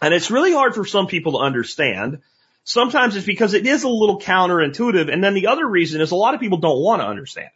And 0.00 0.14
it's 0.14 0.30
really 0.30 0.52
hard 0.52 0.74
for 0.74 0.84
some 0.84 1.06
people 1.06 1.32
to 1.32 1.38
understand. 1.38 2.20
Sometimes 2.68 3.16
it's 3.16 3.24
because 3.24 3.54
it 3.54 3.66
is 3.66 3.82
a 3.84 3.88
little 3.88 4.20
counterintuitive. 4.20 5.10
And 5.10 5.24
then 5.24 5.32
the 5.32 5.46
other 5.46 5.66
reason 5.66 6.02
is 6.02 6.10
a 6.10 6.16
lot 6.16 6.34
of 6.34 6.40
people 6.40 6.58
don't 6.58 6.82
want 6.82 7.00
to 7.00 7.06
understand. 7.06 7.48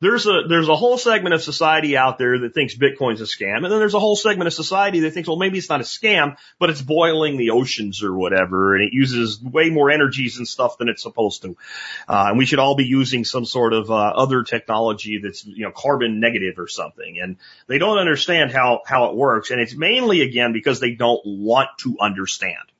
There's 0.00 0.26
a 0.26 0.42
there's 0.46 0.68
a 0.68 0.76
whole 0.76 0.98
segment 0.98 1.34
of 1.34 1.42
society 1.42 1.96
out 1.96 2.18
there 2.18 2.38
that 2.40 2.52
thinks 2.52 2.74
Bitcoin's 2.74 3.22
a 3.22 3.24
scam, 3.24 3.56
and 3.56 3.64
then 3.66 3.78
there's 3.78 3.94
a 3.94 4.00
whole 4.00 4.16
segment 4.16 4.46
of 4.46 4.52
society 4.52 5.00
that 5.00 5.12
thinks, 5.12 5.26
well, 5.28 5.38
maybe 5.38 5.56
it's 5.56 5.68
not 5.68 5.80
a 5.80 5.84
scam, 5.84 6.36
but 6.58 6.68
it's 6.68 6.80
boiling 6.80 7.38
the 7.38 7.50
oceans 7.50 8.02
or 8.02 8.14
whatever, 8.14 8.74
and 8.74 8.84
it 8.84 8.94
uses 8.94 9.42
way 9.42 9.68
more 9.68 9.90
energies 9.90 10.38
and 10.38 10.48
stuff 10.48 10.78
than 10.78 10.88
it's 10.88 11.02
supposed 11.02 11.42
to, 11.42 11.56
uh, 12.08 12.26
and 12.28 12.38
we 12.38 12.46
should 12.46 12.58
all 12.58 12.76
be 12.76 12.86
using 12.86 13.26
some 13.26 13.44
sort 13.44 13.74
of 13.74 13.90
uh, 13.90 13.94
other 13.94 14.42
technology 14.42 15.20
that's 15.22 15.44
you 15.44 15.64
know 15.64 15.72
carbon 15.74 16.18
negative 16.18 16.58
or 16.58 16.68
something, 16.68 17.18
and 17.22 17.36
they 17.66 17.76
don't 17.76 17.98
understand 17.98 18.50
how 18.50 18.80
how 18.86 19.10
it 19.10 19.16
works, 19.16 19.50
and 19.50 19.60
it's 19.60 19.74
mainly 19.74 20.22
again 20.22 20.54
because 20.54 20.80
they 20.80 20.92
don't 20.92 21.20
want 21.24 21.68
to 21.80 21.96
understand. 22.00 22.72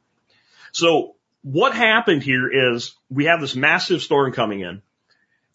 So 0.72 1.16
what 1.42 1.74
happened 1.74 2.22
here 2.22 2.74
is 2.74 2.94
we 3.08 3.26
have 3.26 3.40
this 3.40 3.54
massive 3.54 4.02
storm 4.02 4.32
coming 4.32 4.60
in 4.60 4.82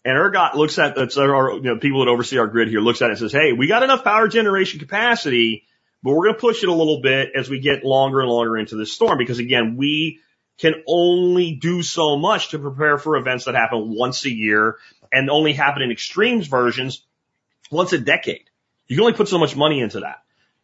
and 0.06 0.16
ERCOT 0.16 0.54
looks 0.54 0.78
at 0.78 0.94
that's 0.94 1.18
our 1.18 1.54
you 1.54 1.62
know 1.62 1.78
people 1.78 2.04
that 2.04 2.10
oversee 2.10 2.38
our 2.38 2.46
grid 2.46 2.68
here 2.68 2.80
looks 2.80 3.02
at 3.02 3.06
it 3.06 3.10
and 3.10 3.18
says, 3.18 3.32
hey, 3.32 3.52
we 3.52 3.66
got 3.66 3.82
enough 3.82 4.04
power 4.04 4.28
generation 4.28 4.78
capacity, 4.78 5.64
but 6.00 6.12
we're 6.12 6.26
going 6.26 6.36
to 6.36 6.40
push 6.40 6.62
it 6.62 6.68
a 6.68 6.72
little 6.72 7.00
bit 7.02 7.30
as 7.34 7.50
we 7.50 7.58
get 7.58 7.84
longer 7.84 8.20
and 8.20 8.28
longer 8.28 8.56
into 8.56 8.76
this 8.76 8.92
storm 8.92 9.18
because 9.18 9.40
again, 9.40 9.76
we 9.76 10.20
can 10.58 10.74
only 10.86 11.56
do 11.56 11.82
so 11.82 12.16
much 12.16 12.50
to 12.50 12.58
prepare 12.60 12.98
for 12.98 13.16
events 13.16 13.46
that 13.46 13.56
happen 13.56 13.92
once 13.96 14.24
a 14.24 14.30
year 14.30 14.76
and 15.12 15.28
only 15.28 15.52
happen 15.52 15.82
in 15.82 15.90
extremes 15.90 16.46
versions 16.46 17.04
once 17.72 17.92
a 17.92 17.98
decade. 17.98 18.48
You 18.86 18.94
can 18.94 19.02
only 19.02 19.16
put 19.16 19.26
so 19.26 19.38
much 19.38 19.56
money 19.56 19.80
into 19.80 20.00
that. 20.00 20.22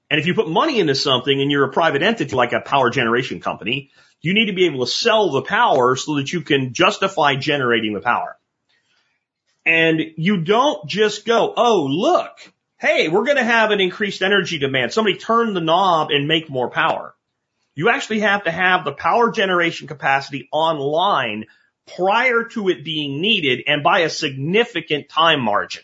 And 0.08 0.20
if 0.20 0.26
you 0.26 0.34
put 0.34 0.48
money 0.48 0.78
into 0.78 0.94
something 0.94 1.40
and 1.40 1.50
you're 1.50 1.64
a 1.64 1.72
private 1.72 2.02
entity 2.02 2.36
like 2.36 2.52
a 2.52 2.60
power 2.60 2.90
generation 2.90 3.40
company, 3.40 3.90
you 4.22 4.34
need 4.34 4.46
to 4.46 4.52
be 4.52 4.66
able 4.66 4.86
to 4.86 4.90
sell 4.90 5.30
the 5.30 5.42
power 5.42 5.96
so 5.96 6.16
that 6.16 6.32
you 6.32 6.40
can 6.40 6.72
justify 6.72 7.34
generating 7.34 7.92
the 7.92 8.00
power. 8.00 8.38
And 9.66 10.00
you 10.16 10.42
don't 10.42 10.88
just 10.88 11.26
go, 11.26 11.52
oh, 11.56 11.84
look, 11.84 12.38
hey, 12.78 13.08
we're 13.08 13.24
going 13.24 13.36
to 13.36 13.44
have 13.44 13.70
an 13.70 13.80
increased 13.80 14.22
energy 14.22 14.58
demand. 14.58 14.92
Somebody 14.92 15.18
turn 15.18 15.54
the 15.54 15.60
knob 15.60 16.08
and 16.10 16.26
make 16.26 16.48
more 16.48 16.70
power. 16.70 17.14
You 17.74 17.88
actually 17.88 18.20
have 18.20 18.44
to 18.44 18.50
have 18.50 18.84
the 18.84 18.92
power 18.92 19.30
generation 19.30 19.86
capacity 19.86 20.48
online 20.52 21.46
prior 21.96 22.44
to 22.44 22.68
it 22.68 22.84
being 22.84 23.20
needed 23.20 23.64
and 23.66 23.82
by 23.82 24.00
a 24.00 24.10
significant 24.10 25.08
time 25.08 25.40
margin. 25.40 25.82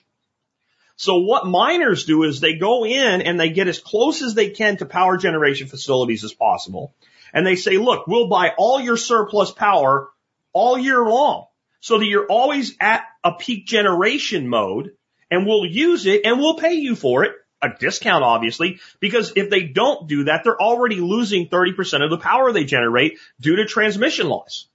So 0.97 1.19
what 1.19 1.47
miners 1.47 2.05
do 2.05 2.25
is 2.25 2.41
they 2.41 2.55
go 2.55 2.85
in 2.85 3.23
and 3.23 3.39
they 3.39 3.51
get 3.51 3.69
as 3.69 3.79
close 3.79 4.21
as 4.21 4.35
they 4.35 4.51
can 4.51 4.77
to 4.79 4.87
power 4.87 5.17
generation 5.17 5.69
facilities 5.69 6.25
as 6.25 6.33
possible. 6.33 6.93
And 7.33 7.47
they 7.47 7.57
say, 7.57 7.79
look, 7.79 8.07
we'll 8.07 8.29
buy 8.29 8.53
all 8.57 8.81
your 8.81 8.97
surplus 8.97 9.51
power 9.51 10.09
all 10.53 10.79
year 10.79 11.05
long 11.05 11.47
so 11.81 11.99
that 11.99 12.07
you're 12.07 12.27
always 12.27 12.77
at 12.81 13.05
a 13.23 13.33
peak 13.33 13.67
generation 13.67 14.49
mode 14.49 14.93
and 15.31 15.47
we'll 15.47 15.67
use 15.67 16.07
it 16.07 16.23
and 16.25 16.39
we'll 16.39 16.59
pay 16.59 16.75
you 16.75 16.97
for 16.97 17.25
it. 17.25 17.33
A 17.61 17.71
discount, 17.71 18.23
obviously, 18.23 18.79
because 19.01 19.33
if 19.35 19.51
they 19.51 19.65
don't 19.65 20.09
do 20.09 20.25
that, 20.25 20.43
they're 20.45 20.61
already 20.61 21.01
losing 21.01 21.49
30% 21.49 22.05
of 22.05 22.11
the 22.11 22.19
power 22.19 22.53
they 22.53 22.63
generate 22.63 23.19
due 23.41 23.57
to 23.57 23.65
transmission 23.65 24.29
loss. 24.29 24.69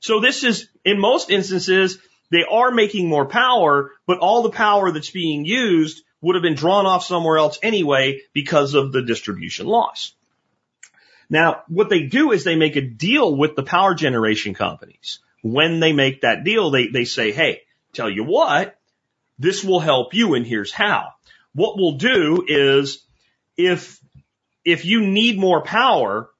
So 0.00 0.20
this 0.20 0.44
is, 0.44 0.68
in 0.84 1.00
most 1.00 1.30
instances, 1.30 1.98
they 2.30 2.44
are 2.44 2.70
making 2.70 3.08
more 3.08 3.24
power, 3.24 3.92
but 4.06 4.18
all 4.18 4.42
the 4.42 4.50
power 4.50 4.92
that's 4.92 5.10
being 5.10 5.46
used 5.46 6.02
would 6.20 6.36
have 6.36 6.42
been 6.42 6.54
drawn 6.54 6.84
off 6.84 7.04
somewhere 7.04 7.38
else 7.38 7.58
anyway 7.62 8.20
because 8.34 8.74
of 8.74 8.92
the 8.92 9.02
distribution 9.02 9.66
loss. 9.66 10.14
Now, 11.30 11.62
what 11.68 11.88
they 11.88 12.02
do 12.02 12.32
is 12.32 12.44
they 12.44 12.56
make 12.56 12.76
a 12.76 12.80
deal 12.80 13.34
with 13.34 13.56
the 13.56 13.62
power 13.62 13.94
generation 13.94 14.52
companies 14.52 15.20
when 15.42 15.80
they 15.80 15.92
make 15.92 16.22
that 16.22 16.44
deal, 16.44 16.70
they, 16.70 16.88
they 16.88 17.04
say, 17.04 17.32
Hey, 17.32 17.62
tell 17.92 18.10
you 18.10 18.24
what, 18.24 18.78
this 19.38 19.64
will 19.64 19.80
help 19.80 20.14
you 20.14 20.34
and 20.34 20.46
here's 20.46 20.72
how. 20.72 21.08
What 21.54 21.76
we'll 21.76 21.96
do 21.96 22.44
is 22.46 23.04
if, 23.56 24.00
if 24.64 24.84
you 24.84 25.00
need 25.06 25.38
more 25.38 25.62
power, 25.62 26.30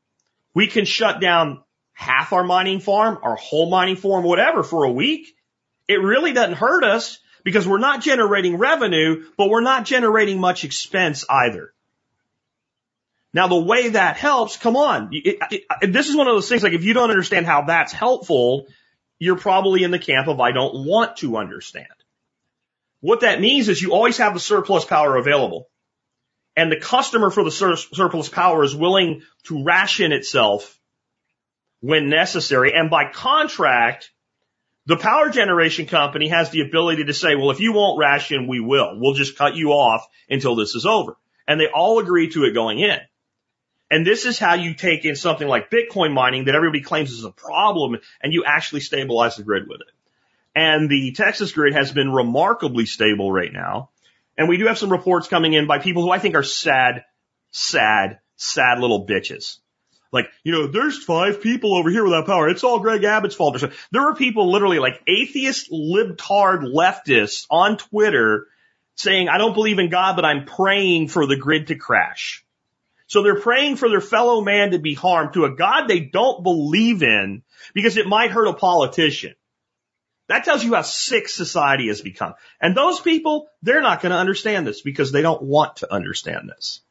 we 0.54 0.66
can 0.66 0.84
shut 0.84 1.20
down 1.20 1.62
half 1.92 2.32
our 2.32 2.44
mining 2.44 2.80
farm, 2.80 3.18
our 3.22 3.36
whole 3.36 3.70
mining 3.70 3.96
farm, 3.96 4.24
whatever 4.24 4.62
for 4.62 4.84
a 4.84 4.92
week. 4.92 5.34
It 5.88 6.00
really 6.00 6.32
doesn't 6.32 6.56
hurt 6.56 6.84
us 6.84 7.18
because 7.42 7.66
we're 7.66 7.78
not 7.78 8.02
generating 8.02 8.58
revenue, 8.58 9.24
but 9.36 9.48
we're 9.48 9.62
not 9.62 9.84
generating 9.84 10.38
much 10.38 10.64
expense 10.64 11.24
either. 11.28 11.72
Now 13.32 13.46
the 13.46 13.60
way 13.60 13.90
that 13.90 14.16
helps, 14.16 14.56
come 14.56 14.76
on, 14.76 15.10
it, 15.12 15.38
it, 15.50 15.62
it, 15.82 15.92
this 15.92 16.08
is 16.08 16.16
one 16.16 16.26
of 16.26 16.34
those 16.34 16.48
things 16.48 16.62
like 16.62 16.72
if 16.72 16.84
you 16.84 16.94
don't 16.94 17.10
understand 17.10 17.46
how 17.46 17.62
that's 17.62 17.92
helpful, 17.92 18.66
you're 19.18 19.36
probably 19.36 19.84
in 19.84 19.90
the 19.90 19.98
camp 19.98 20.26
of 20.26 20.40
I 20.40 20.52
don't 20.52 20.86
want 20.86 21.18
to 21.18 21.36
understand. 21.36 21.86
What 23.00 23.20
that 23.20 23.40
means 23.40 23.68
is 23.68 23.80
you 23.80 23.92
always 23.92 24.18
have 24.18 24.34
the 24.34 24.40
surplus 24.40 24.84
power 24.84 25.16
available. 25.16 25.68
And 26.56 26.70
the 26.70 26.80
customer 26.80 27.30
for 27.30 27.44
the 27.44 27.50
sur- 27.50 27.76
surplus 27.76 28.28
power 28.28 28.64
is 28.64 28.74
willing 28.74 29.22
to 29.44 29.62
ration 29.62 30.12
itself 30.12 30.78
when 31.80 32.10
necessary. 32.10 32.72
And 32.74 32.90
by 32.90 33.10
contract, 33.10 34.10
the 34.86 34.96
power 34.96 35.30
generation 35.30 35.86
company 35.86 36.28
has 36.28 36.50
the 36.50 36.62
ability 36.62 37.04
to 37.04 37.14
say, 37.14 37.36
well, 37.36 37.50
if 37.50 37.60
you 37.60 37.72
won't 37.72 37.98
ration, 37.98 38.48
we 38.48 38.60
will. 38.60 38.98
We'll 38.98 39.14
just 39.14 39.38
cut 39.38 39.54
you 39.54 39.70
off 39.70 40.06
until 40.28 40.56
this 40.56 40.74
is 40.74 40.84
over. 40.84 41.16
And 41.46 41.60
they 41.60 41.68
all 41.68 42.00
agree 42.00 42.30
to 42.30 42.44
it 42.44 42.52
going 42.52 42.80
in. 42.80 42.98
And 43.90 44.06
this 44.06 44.24
is 44.24 44.38
how 44.38 44.54
you 44.54 44.74
take 44.74 45.04
in 45.04 45.16
something 45.16 45.48
like 45.48 45.70
Bitcoin 45.70 46.12
mining 46.12 46.44
that 46.44 46.54
everybody 46.54 46.80
claims 46.80 47.10
is 47.10 47.24
a 47.24 47.30
problem 47.30 47.98
and 48.20 48.32
you 48.32 48.44
actually 48.44 48.80
stabilize 48.80 49.36
the 49.36 49.42
grid 49.42 49.68
with 49.68 49.80
it. 49.80 49.92
And 50.54 50.88
the 50.88 51.12
Texas 51.12 51.52
grid 51.52 51.74
has 51.74 51.90
been 51.90 52.12
remarkably 52.12 52.86
stable 52.86 53.32
right 53.32 53.52
now. 53.52 53.90
And 54.38 54.48
we 54.48 54.56
do 54.56 54.66
have 54.66 54.78
some 54.78 54.92
reports 54.92 55.28
coming 55.28 55.52
in 55.52 55.66
by 55.66 55.80
people 55.80 56.02
who 56.02 56.10
I 56.10 56.18
think 56.18 56.34
are 56.34 56.42
sad, 56.42 57.04
sad, 57.50 58.20
sad 58.36 58.78
little 58.78 59.06
bitches. 59.06 59.58
Like, 60.12 60.26
you 60.42 60.52
know, 60.52 60.66
there's 60.66 61.02
five 61.02 61.40
people 61.40 61.76
over 61.76 61.90
here 61.90 62.04
without 62.04 62.26
power. 62.26 62.48
It's 62.48 62.64
all 62.64 62.80
Greg 62.80 63.04
Abbott's 63.04 63.34
fault. 63.34 63.62
There 63.92 64.08
are 64.08 64.14
people 64.14 64.50
literally 64.50 64.78
like 64.78 65.00
atheist, 65.06 65.70
libtard 65.70 66.64
leftists 66.64 67.46
on 67.50 67.76
Twitter 67.76 68.46
saying, 68.96 69.28
I 69.28 69.38
don't 69.38 69.54
believe 69.54 69.78
in 69.78 69.88
God, 69.88 70.16
but 70.16 70.24
I'm 70.24 70.46
praying 70.46 71.08
for 71.08 71.26
the 71.26 71.36
grid 71.36 71.68
to 71.68 71.76
crash. 71.76 72.44
So 73.10 73.24
they're 73.24 73.40
praying 73.40 73.74
for 73.74 73.88
their 73.88 74.00
fellow 74.00 74.40
man 74.40 74.70
to 74.70 74.78
be 74.78 74.94
harmed 74.94 75.32
to 75.32 75.44
a 75.44 75.50
God 75.50 75.88
they 75.88 75.98
don't 75.98 76.44
believe 76.44 77.02
in 77.02 77.42
because 77.74 77.96
it 77.96 78.06
might 78.06 78.30
hurt 78.30 78.46
a 78.46 78.54
politician. 78.54 79.34
That 80.28 80.44
tells 80.44 80.62
you 80.62 80.74
how 80.76 80.82
sick 80.82 81.28
society 81.28 81.88
has 81.88 82.00
become. 82.00 82.34
And 82.60 82.76
those 82.76 83.00
people, 83.00 83.48
they're 83.62 83.82
not 83.82 84.00
going 84.00 84.12
to 84.12 84.16
understand 84.16 84.64
this 84.64 84.80
because 84.80 85.10
they 85.10 85.22
don't 85.22 85.42
want 85.42 85.78
to 85.78 85.92
understand 85.92 86.48
this. 86.48 86.82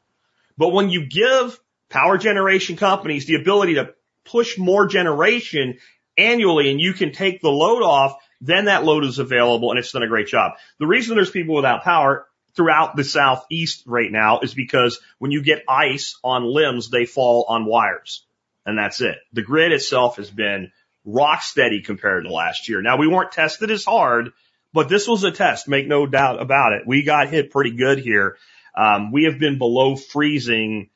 But 0.58 0.74
when 0.74 0.90
you 0.90 1.06
give 1.06 1.58
power 1.90 2.18
generation 2.18 2.76
companies 2.76 3.26
the 3.26 3.36
ability 3.36 3.76
to 3.76 3.94
push 4.26 4.58
more 4.58 4.88
generation 4.88 5.78
annually 6.18 6.70
and 6.70 6.82
you 6.82 6.92
can 6.92 7.14
take 7.14 7.40
the 7.40 7.50
load 7.50 7.82
off, 7.82 8.18
then 8.42 8.66
that 8.66 8.84
load 8.84 9.06
is 9.06 9.20
available 9.20 9.70
and 9.70 9.80
it's 9.80 9.94
done 9.94 10.04
a 10.04 10.08
great 10.10 10.28
job. 10.28 10.58
The 10.80 10.88
reason 10.88 11.16
there's 11.16 11.32
people 11.32 11.56
without 11.56 11.86
power 11.86 12.28
throughout 12.56 12.96
the 12.96 13.04
southeast 13.04 13.84
right 13.86 14.12
now 14.12 14.40
is 14.40 14.54
because 14.54 15.00
when 15.18 15.32
you 15.32 15.42
get 15.42 15.64
ice 15.68 16.18
on 16.24 16.44
limbs, 16.44 16.90
they 16.90 17.06
fall 17.06 17.46
on 17.48 17.66
wires. 17.66 18.26
And 18.66 18.78
that's 18.78 19.02
it. 19.02 19.18
The 19.34 19.42
grid 19.42 19.72
itself 19.72 20.18
has 20.18 20.30
been 20.30 20.72
rock 21.06 21.42
steady 21.42 21.82
compared 21.82 22.26
to 22.26 22.32
last 22.32 22.70
year. 22.70 22.82
Now 22.82 22.98
we 22.98 23.08
weren't 23.08 23.32
tested 23.32 23.72
as 23.72 23.86
hard, 23.86 24.32
but 24.74 24.90
this 24.90 25.08
was 25.08 25.24
a 25.24 25.32
test. 25.32 25.68
Make 25.68 25.88
no 25.88 26.06
doubt 26.06 26.42
about 26.42 26.74
it. 26.74 26.84
We 26.86 27.04
got 27.04 27.30
hit 27.30 27.52
pretty 27.52 27.72
good 27.72 28.00
here. 28.00 28.38
Um, 28.76 29.12
we 29.12 29.24
have 29.24 29.40
been 29.40 29.58
below 29.58 29.96
freezing 29.96 30.90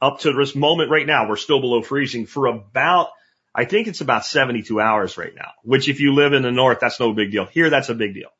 up 0.00 0.20
to 0.20 0.32
this 0.32 0.54
moment 0.54 0.90
right 0.90 1.06
now. 1.06 1.28
We're 1.28 1.36
still 1.36 1.60
below 1.60 1.82
freezing 1.82 2.26
for 2.26 2.46
about, 2.46 3.08
I 3.54 3.64
think 3.64 3.88
it's 3.88 4.00
about 4.00 4.24
72 4.24 4.80
hours 4.80 5.18
right 5.18 5.34
now, 5.34 5.50
which 5.64 5.88
if 5.88 6.00
you 6.00 6.14
live 6.14 6.32
in 6.32 6.42
the 6.42 6.52
north, 6.52 6.78
that's 6.80 7.00
no 7.00 7.12
big 7.12 7.32
deal. 7.32 7.46
Here, 7.46 7.70
that's 7.70 7.88
a 7.88 7.94
big 7.94 8.14
deal. 8.14 8.30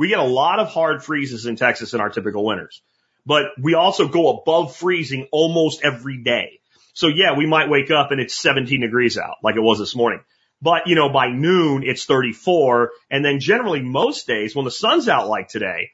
We 0.00 0.08
get 0.08 0.18
a 0.18 0.24
lot 0.24 0.60
of 0.60 0.68
hard 0.68 1.04
freezes 1.04 1.44
in 1.44 1.56
Texas 1.56 1.92
in 1.92 2.00
our 2.00 2.08
typical 2.08 2.42
winters, 2.42 2.80
but 3.26 3.48
we 3.60 3.74
also 3.74 4.08
go 4.08 4.38
above 4.38 4.74
freezing 4.74 5.28
almost 5.30 5.84
every 5.84 6.22
day. 6.22 6.60
So 6.94 7.08
yeah, 7.08 7.36
we 7.36 7.44
might 7.44 7.68
wake 7.68 7.90
up 7.90 8.10
and 8.10 8.18
it's 8.18 8.34
17 8.34 8.80
degrees 8.80 9.18
out 9.18 9.34
like 9.42 9.56
it 9.56 9.60
was 9.60 9.78
this 9.78 9.94
morning. 9.94 10.20
But 10.62 10.86
you 10.86 10.94
know, 10.94 11.10
by 11.10 11.28
noon 11.28 11.82
it's 11.84 12.06
34. 12.06 12.92
And 13.10 13.22
then 13.22 13.40
generally 13.40 13.82
most 13.82 14.26
days 14.26 14.56
when 14.56 14.64
the 14.64 14.70
sun's 14.70 15.06
out 15.06 15.28
like 15.28 15.48
today, 15.48 15.90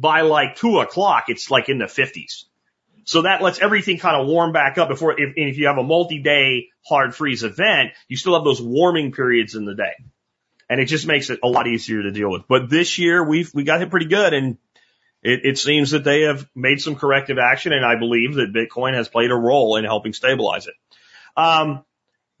by 0.00 0.22
like 0.22 0.56
two 0.56 0.80
o'clock, 0.80 1.26
it's 1.28 1.48
like 1.48 1.68
in 1.68 1.78
the 1.78 1.84
50s. 1.84 2.46
So 3.04 3.22
that 3.22 3.40
lets 3.40 3.60
everything 3.60 3.98
kind 3.98 4.20
of 4.20 4.26
warm 4.26 4.50
back 4.50 4.78
up 4.78 4.88
before, 4.88 5.12
if, 5.12 5.34
if 5.36 5.58
you 5.58 5.68
have 5.68 5.78
a 5.78 5.84
multi-day 5.84 6.70
hard 6.84 7.14
freeze 7.14 7.44
event, 7.44 7.92
you 8.08 8.16
still 8.16 8.34
have 8.34 8.42
those 8.42 8.60
warming 8.60 9.12
periods 9.12 9.54
in 9.54 9.64
the 9.64 9.76
day. 9.76 9.94
And 10.68 10.80
it 10.80 10.86
just 10.86 11.06
makes 11.06 11.30
it 11.30 11.40
a 11.42 11.48
lot 11.48 11.66
easier 11.66 12.02
to 12.02 12.10
deal 12.10 12.30
with. 12.30 12.42
But 12.48 12.70
this 12.70 12.98
year 12.98 13.22
we've, 13.22 13.52
we 13.54 13.64
got 13.64 13.80
hit 13.80 13.90
pretty 13.90 14.06
good 14.06 14.32
and 14.32 14.58
it, 15.22 15.40
it 15.44 15.58
seems 15.58 15.90
that 15.90 16.04
they 16.04 16.22
have 16.22 16.48
made 16.54 16.80
some 16.80 16.96
corrective 16.96 17.38
action 17.38 17.72
and 17.72 17.84
I 17.84 17.96
believe 17.98 18.34
that 18.34 18.52
Bitcoin 18.52 18.94
has 18.94 19.08
played 19.08 19.30
a 19.30 19.36
role 19.36 19.76
in 19.76 19.84
helping 19.84 20.12
stabilize 20.12 20.66
it. 20.66 20.74
Um, 21.36 21.84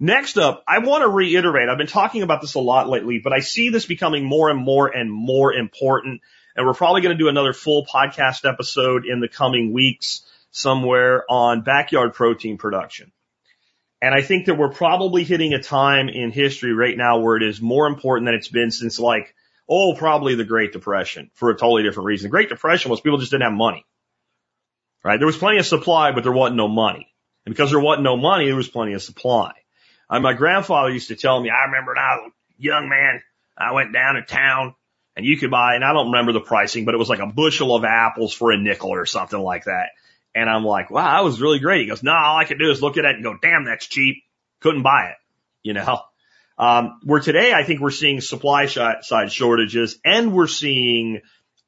Next 0.00 0.38
up, 0.38 0.64
I 0.66 0.80
want 0.80 1.02
to 1.02 1.08
reiterate, 1.08 1.68
I've 1.68 1.78
been 1.78 1.86
talking 1.86 2.22
about 2.22 2.40
this 2.40 2.54
a 2.54 2.60
lot 2.60 2.88
lately, 2.88 3.20
but 3.22 3.32
I 3.32 3.38
see 3.38 3.70
this 3.70 3.86
becoming 3.86 4.24
more 4.24 4.50
and 4.50 4.58
more 4.58 4.88
and 4.88 5.10
more 5.10 5.52
important. 5.54 6.20
And 6.56 6.66
we're 6.66 6.74
probably 6.74 7.00
going 7.00 7.16
to 7.16 7.22
do 7.22 7.28
another 7.28 7.52
full 7.52 7.86
podcast 7.86 8.46
episode 8.46 9.06
in 9.06 9.20
the 9.20 9.28
coming 9.28 9.72
weeks 9.72 10.22
somewhere 10.50 11.24
on 11.30 11.62
backyard 11.62 12.12
protein 12.12 12.58
production. 12.58 13.12
And 14.04 14.14
I 14.14 14.20
think 14.20 14.46
that 14.46 14.56
we're 14.56 14.68
probably 14.68 15.24
hitting 15.24 15.54
a 15.54 15.62
time 15.62 16.10
in 16.10 16.30
history 16.30 16.74
right 16.74 16.94
now 16.94 17.20
where 17.20 17.38
it 17.38 17.42
is 17.42 17.62
more 17.62 17.86
important 17.86 18.26
than 18.26 18.34
it's 18.34 18.48
been 18.48 18.70
since 18.70 18.98
like, 18.98 19.34
oh, 19.66 19.94
probably 19.96 20.34
the 20.34 20.44
Great 20.44 20.74
Depression 20.74 21.30
for 21.32 21.48
a 21.48 21.56
totally 21.56 21.84
different 21.84 22.08
reason. 22.08 22.26
The 22.26 22.32
Great 22.32 22.50
Depression 22.50 22.90
was 22.90 23.00
people 23.00 23.16
just 23.16 23.30
didn't 23.30 23.44
have 23.44 23.54
money. 23.54 23.86
Right? 25.02 25.16
There 25.16 25.26
was 25.26 25.38
plenty 25.38 25.56
of 25.56 25.64
supply, 25.64 26.12
but 26.12 26.22
there 26.22 26.34
wasn't 26.34 26.58
no 26.58 26.68
money. 26.68 27.14
And 27.46 27.54
because 27.54 27.70
there 27.70 27.80
wasn't 27.80 28.04
no 28.04 28.18
money, 28.18 28.44
there 28.44 28.56
was 28.56 28.68
plenty 28.68 28.92
of 28.92 29.00
supply. 29.00 29.52
And 30.10 30.22
my 30.22 30.34
grandfather 30.34 30.90
used 30.90 31.08
to 31.08 31.16
tell 31.16 31.40
me, 31.40 31.48
I 31.48 31.64
remember 31.64 31.92
when 31.92 31.98
I 31.98 32.16
was 32.16 32.30
a 32.30 32.62
young 32.62 32.90
man, 32.90 33.22
I 33.56 33.72
went 33.72 33.94
down 33.94 34.16
to 34.16 34.22
town 34.22 34.74
and 35.16 35.24
you 35.24 35.38
could 35.38 35.50
buy, 35.50 35.76
and 35.76 35.84
I 35.84 35.94
don't 35.94 36.12
remember 36.12 36.32
the 36.32 36.40
pricing, 36.40 36.84
but 36.84 36.94
it 36.94 36.98
was 36.98 37.08
like 37.08 37.20
a 37.20 37.26
bushel 37.26 37.74
of 37.74 37.84
apples 37.84 38.34
for 38.34 38.52
a 38.52 38.58
nickel 38.58 38.90
or 38.90 39.06
something 39.06 39.40
like 39.40 39.64
that. 39.64 39.92
And 40.34 40.50
I'm 40.50 40.64
like, 40.64 40.90
wow, 40.90 41.16
that 41.16 41.24
was 41.24 41.40
really 41.40 41.60
great. 41.60 41.82
He 41.82 41.86
goes, 41.86 42.02
no, 42.02 42.12
all 42.12 42.36
I 42.36 42.44
could 42.44 42.58
do 42.58 42.70
is 42.70 42.82
look 42.82 42.96
at 42.96 43.04
it 43.04 43.14
and 43.14 43.22
go, 43.22 43.36
damn, 43.40 43.64
that's 43.64 43.86
cheap. 43.86 44.16
Couldn't 44.60 44.82
buy 44.82 45.10
it, 45.10 45.16
you 45.62 45.72
know? 45.72 46.00
Um, 46.56 47.00
where 47.02 47.18
today 47.18 47.52
I 47.52 47.64
think 47.64 47.80
we're 47.80 47.90
seeing 47.90 48.20
supply 48.20 48.66
side 48.66 49.32
shortages 49.32 49.98
and 50.04 50.32
we're 50.32 50.46
seeing 50.46 51.20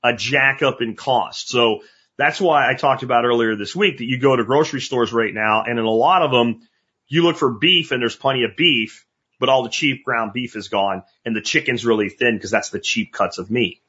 a 0.04 0.14
jack 0.14 0.62
up 0.62 0.80
in 0.80 0.94
cost. 0.94 1.48
So 1.48 1.80
that's 2.16 2.40
why 2.40 2.70
I 2.70 2.74
talked 2.74 3.02
about 3.02 3.24
earlier 3.24 3.56
this 3.56 3.74
week 3.74 3.98
that 3.98 4.04
you 4.04 4.20
go 4.20 4.36
to 4.36 4.44
grocery 4.44 4.80
stores 4.80 5.12
right 5.12 5.34
now 5.34 5.64
and 5.64 5.80
in 5.80 5.84
a 5.84 5.90
lot 5.90 6.22
of 6.22 6.30
them, 6.30 6.60
you 7.08 7.24
look 7.24 7.36
for 7.36 7.50
beef 7.50 7.90
and 7.90 8.00
there's 8.00 8.14
plenty 8.14 8.44
of 8.44 8.56
beef, 8.56 9.04
but 9.40 9.48
all 9.48 9.64
the 9.64 9.70
cheap 9.70 10.04
ground 10.04 10.32
beef 10.32 10.54
is 10.54 10.68
gone 10.68 11.02
and 11.24 11.34
the 11.34 11.42
chicken's 11.42 11.84
really 11.84 12.08
thin 12.08 12.36
because 12.36 12.52
that's 12.52 12.70
the 12.70 12.78
cheap 12.78 13.12
cuts 13.12 13.38
of 13.38 13.50
meat 13.50 13.82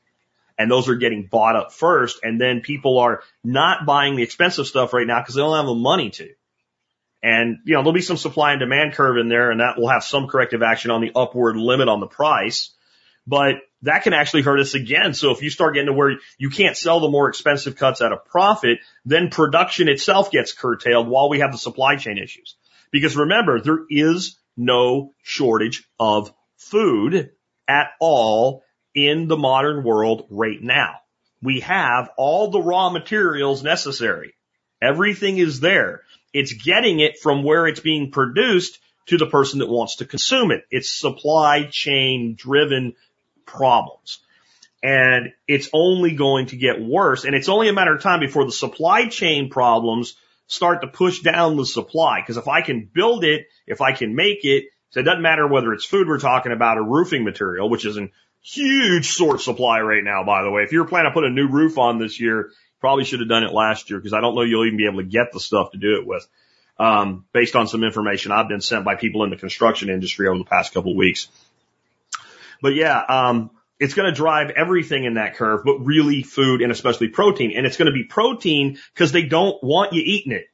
and 0.57 0.69
those 0.71 0.89
are 0.89 0.95
getting 0.95 1.27
bought 1.27 1.55
up 1.55 1.71
first. 1.71 2.19
And 2.23 2.39
then 2.41 2.61
people 2.61 2.99
are 2.99 3.21
not 3.43 3.85
buying 3.85 4.15
the 4.15 4.23
expensive 4.23 4.67
stuff 4.67 4.93
right 4.93 5.07
now 5.07 5.21
because 5.21 5.35
they 5.35 5.41
don't 5.41 5.55
have 5.55 5.65
the 5.65 5.75
money 5.75 6.09
to. 6.11 6.29
And, 7.21 7.57
you 7.65 7.73
know, 7.73 7.81
there'll 7.81 7.93
be 7.93 8.01
some 8.01 8.17
supply 8.17 8.51
and 8.51 8.59
demand 8.59 8.93
curve 8.93 9.17
in 9.17 9.27
there 9.27 9.51
and 9.51 9.59
that 9.59 9.77
will 9.77 9.89
have 9.89 10.03
some 10.03 10.27
corrective 10.27 10.61
action 10.61 10.91
on 10.91 11.01
the 11.01 11.11
upward 11.15 11.57
limit 11.57 11.89
on 11.89 11.99
the 11.99 12.07
price. 12.07 12.71
But 13.25 13.55
that 13.81 14.03
can 14.03 14.13
actually 14.13 14.43
hurt 14.43 14.59
us 14.59 14.73
again. 14.73 15.13
So 15.13 15.31
if 15.31 15.41
you 15.41 15.49
start 15.49 15.73
getting 15.73 15.87
to 15.87 15.93
where 15.93 16.17
you 16.37 16.49
can't 16.49 16.77
sell 16.77 16.99
the 16.99 17.09
more 17.09 17.29
expensive 17.29 17.75
cuts 17.75 18.01
at 18.01 18.11
a 18.11 18.17
profit, 18.17 18.79
then 19.05 19.29
production 19.29 19.89
itself 19.89 20.31
gets 20.31 20.53
curtailed 20.53 21.07
while 21.07 21.29
we 21.29 21.39
have 21.39 21.51
the 21.51 21.57
supply 21.57 21.97
chain 21.97 22.17
issues. 22.17 22.55
Because 22.91 23.17
remember, 23.17 23.59
there 23.59 23.79
is 23.89 24.37
no 24.55 25.13
shortage 25.21 25.87
of 25.99 26.33
food 26.55 27.31
at 27.67 27.89
all 27.99 28.63
in 28.97 29.27
the 29.27 29.37
modern 29.37 29.83
world 29.83 30.25
right 30.31 30.61
now. 30.61 30.95
We 31.43 31.59
have 31.59 32.09
all 32.17 32.49
the 32.49 32.59
raw 32.59 32.89
materials 32.89 33.61
necessary. 33.61 34.33
Everything 34.81 35.37
is 35.37 35.59
there. 35.59 36.01
It's 36.33 36.51
getting 36.51 36.99
it 36.99 37.19
from 37.19 37.43
where 37.43 37.67
it's 37.67 37.79
being 37.79 38.09
produced 38.09 38.79
to 39.05 39.19
the 39.19 39.27
person 39.27 39.59
that 39.59 39.69
wants 39.69 39.97
to 39.97 40.05
consume 40.05 40.51
it. 40.51 40.65
It's 40.71 40.89
supply 40.91 41.67
chain 41.69 42.33
driven 42.35 42.95
problems. 43.45 44.19
And 44.81 45.31
it's 45.47 45.69
only 45.73 46.15
going 46.15 46.47
to 46.47 46.57
get 46.57 46.81
worse. 46.81 47.23
And 47.23 47.35
it's 47.35 47.49
only 47.49 47.69
a 47.69 47.73
matter 47.73 47.93
of 47.93 48.01
time 48.01 48.19
before 48.19 48.45
the 48.45 48.51
supply 48.51 49.07
chain 49.09 49.49
problems 49.51 50.15
start 50.47 50.81
to 50.81 50.87
push 50.87 51.21
down 51.21 51.55
the 51.55 51.67
supply. 51.67 52.21
Because 52.21 52.37
if 52.37 52.47
I 52.47 52.61
can 52.61 52.89
build 52.91 53.23
it, 53.23 53.47
if 53.67 53.79
I 53.79 53.91
can 53.91 54.15
make 54.15 54.43
it, 54.43 54.65
so 54.89 55.01
it 55.01 55.03
doesn't 55.03 55.21
matter 55.21 55.47
whether 55.47 55.71
it's 55.73 55.85
food 55.85 56.07
we're 56.07 56.19
talking 56.19 56.51
about 56.51 56.77
or 56.79 56.83
roofing 56.83 57.23
material, 57.23 57.69
which 57.69 57.85
is 57.85 57.97
an 57.97 58.11
huge 58.47 59.05
short 59.05 59.41
supply 59.41 59.81
right 59.81 60.03
now, 60.03 60.23
by 60.23 60.43
the 60.43 60.51
way. 60.51 60.63
If 60.63 60.71
you're 60.71 60.87
planning 60.87 61.11
to 61.11 61.13
put 61.13 61.25
a 61.25 61.29
new 61.29 61.47
roof 61.47 61.77
on 61.77 61.99
this 61.99 62.19
year, 62.19 62.51
probably 62.79 63.03
should 63.03 63.19
have 63.19 63.29
done 63.29 63.43
it 63.43 63.51
last 63.51 63.89
year 63.89 63.99
because 63.99 64.13
I 64.13 64.21
don't 64.21 64.35
know 64.35 64.43
you'll 64.43 64.65
even 64.65 64.77
be 64.77 64.85
able 64.85 64.99
to 64.99 65.07
get 65.07 65.33
the 65.33 65.39
stuff 65.39 65.71
to 65.71 65.77
do 65.77 65.99
it 65.99 66.07
with. 66.07 66.27
Um, 66.79 67.25
based 67.33 67.55
on 67.55 67.67
some 67.67 67.83
information 67.83 68.31
I've 68.31 68.47
been 68.47 68.61
sent 68.61 68.85
by 68.85 68.95
people 68.95 69.23
in 69.23 69.31
the 69.31 69.35
construction 69.35 69.89
industry 69.89 70.27
over 70.27 70.37
the 70.37 70.45
past 70.45 70.73
couple 70.73 70.91
of 70.91 70.97
weeks. 70.97 71.27
But 72.61 72.75
yeah, 72.75 73.01
um, 73.01 73.49
it's 73.79 73.95
going 73.95 74.09
to 74.09 74.15
drive 74.15 74.51
everything 74.51 75.03
in 75.03 75.15
that 75.15 75.35
curve, 75.35 75.61
but 75.65 75.79
really 75.79 76.21
food 76.21 76.61
and 76.61 76.71
especially 76.71 77.09
protein. 77.09 77.51
And 77.55 77.65
it's 77.65 77.77
going 77.77 77.87
to 77.87 77.91
be 77.91 78.03
protein 78.03 78.77
because 78.93 79.11
they 79.11 79.23
don't 79.23 79.61
want 79.63 79.93
you 79.93 80.03
eating 80.05 80.31
it. 80.31 80.45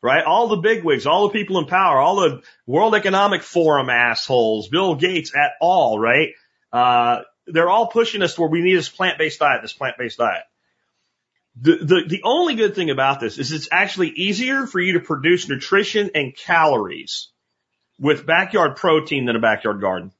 Right? 0.00 0.24
All 0.24 0.46
the 0.46 0.58
bigwigs, 0.58 1.06
all 1.06 1.26
the 1.26 1.32
people 1.32 1.58
in 1.58 1.66
power, 1.66 1.98
all 1.98 2.16
the 2.20 2.42
World 2.66 2.94
Economic 2.94 3.42
Forum 3.42 3.90
assholes, 3.90 4.68
Bill 4.68 4.94
Gates 4.94 5.34
at 5.34 5.52
all, 5.60 5.98
right? 5.98 6.34
Uh, 6.72 7.22
they're 7.46 7.68
all 7.68 7.88
pushing 7.88 8.22
us 8.22 8.34
to 8.34 8.42
where 8.42 8.50
we 8.50 8.60
need 8.60 8.76
this 8.76 8.88
plant-based 8.88 9.38
diet, 9.38 9.62
this 9.62 9.72
plant-based 9.72 10.18
diet. 10.18 10.44
The, 11.60 11.76
the, 11.76 12.04
the 12.08 12.20
only 12.24 12.54
good 12.54 12.74
thing 12.74 12.90
about 12.90 13.20
this 13.20 13.38
is 13.38 13.52
it's 13.52 13.68
actually 13.72 14.10
easier 14.10 14.66
for 14.66 14.78
you 14.80 14.94
to 14.94 15.00
produce 15.00 15.48
nutrition 15.48 16.10
and 16.14 16.36
calories 16.36 17.28
with 17.98 18.26
backyard 18.26 18.76
protein 18.76 19.24
than 19.24 19.34
a 19.34 19.40
backyard 19.40 19.80
garden. 19.80 20.12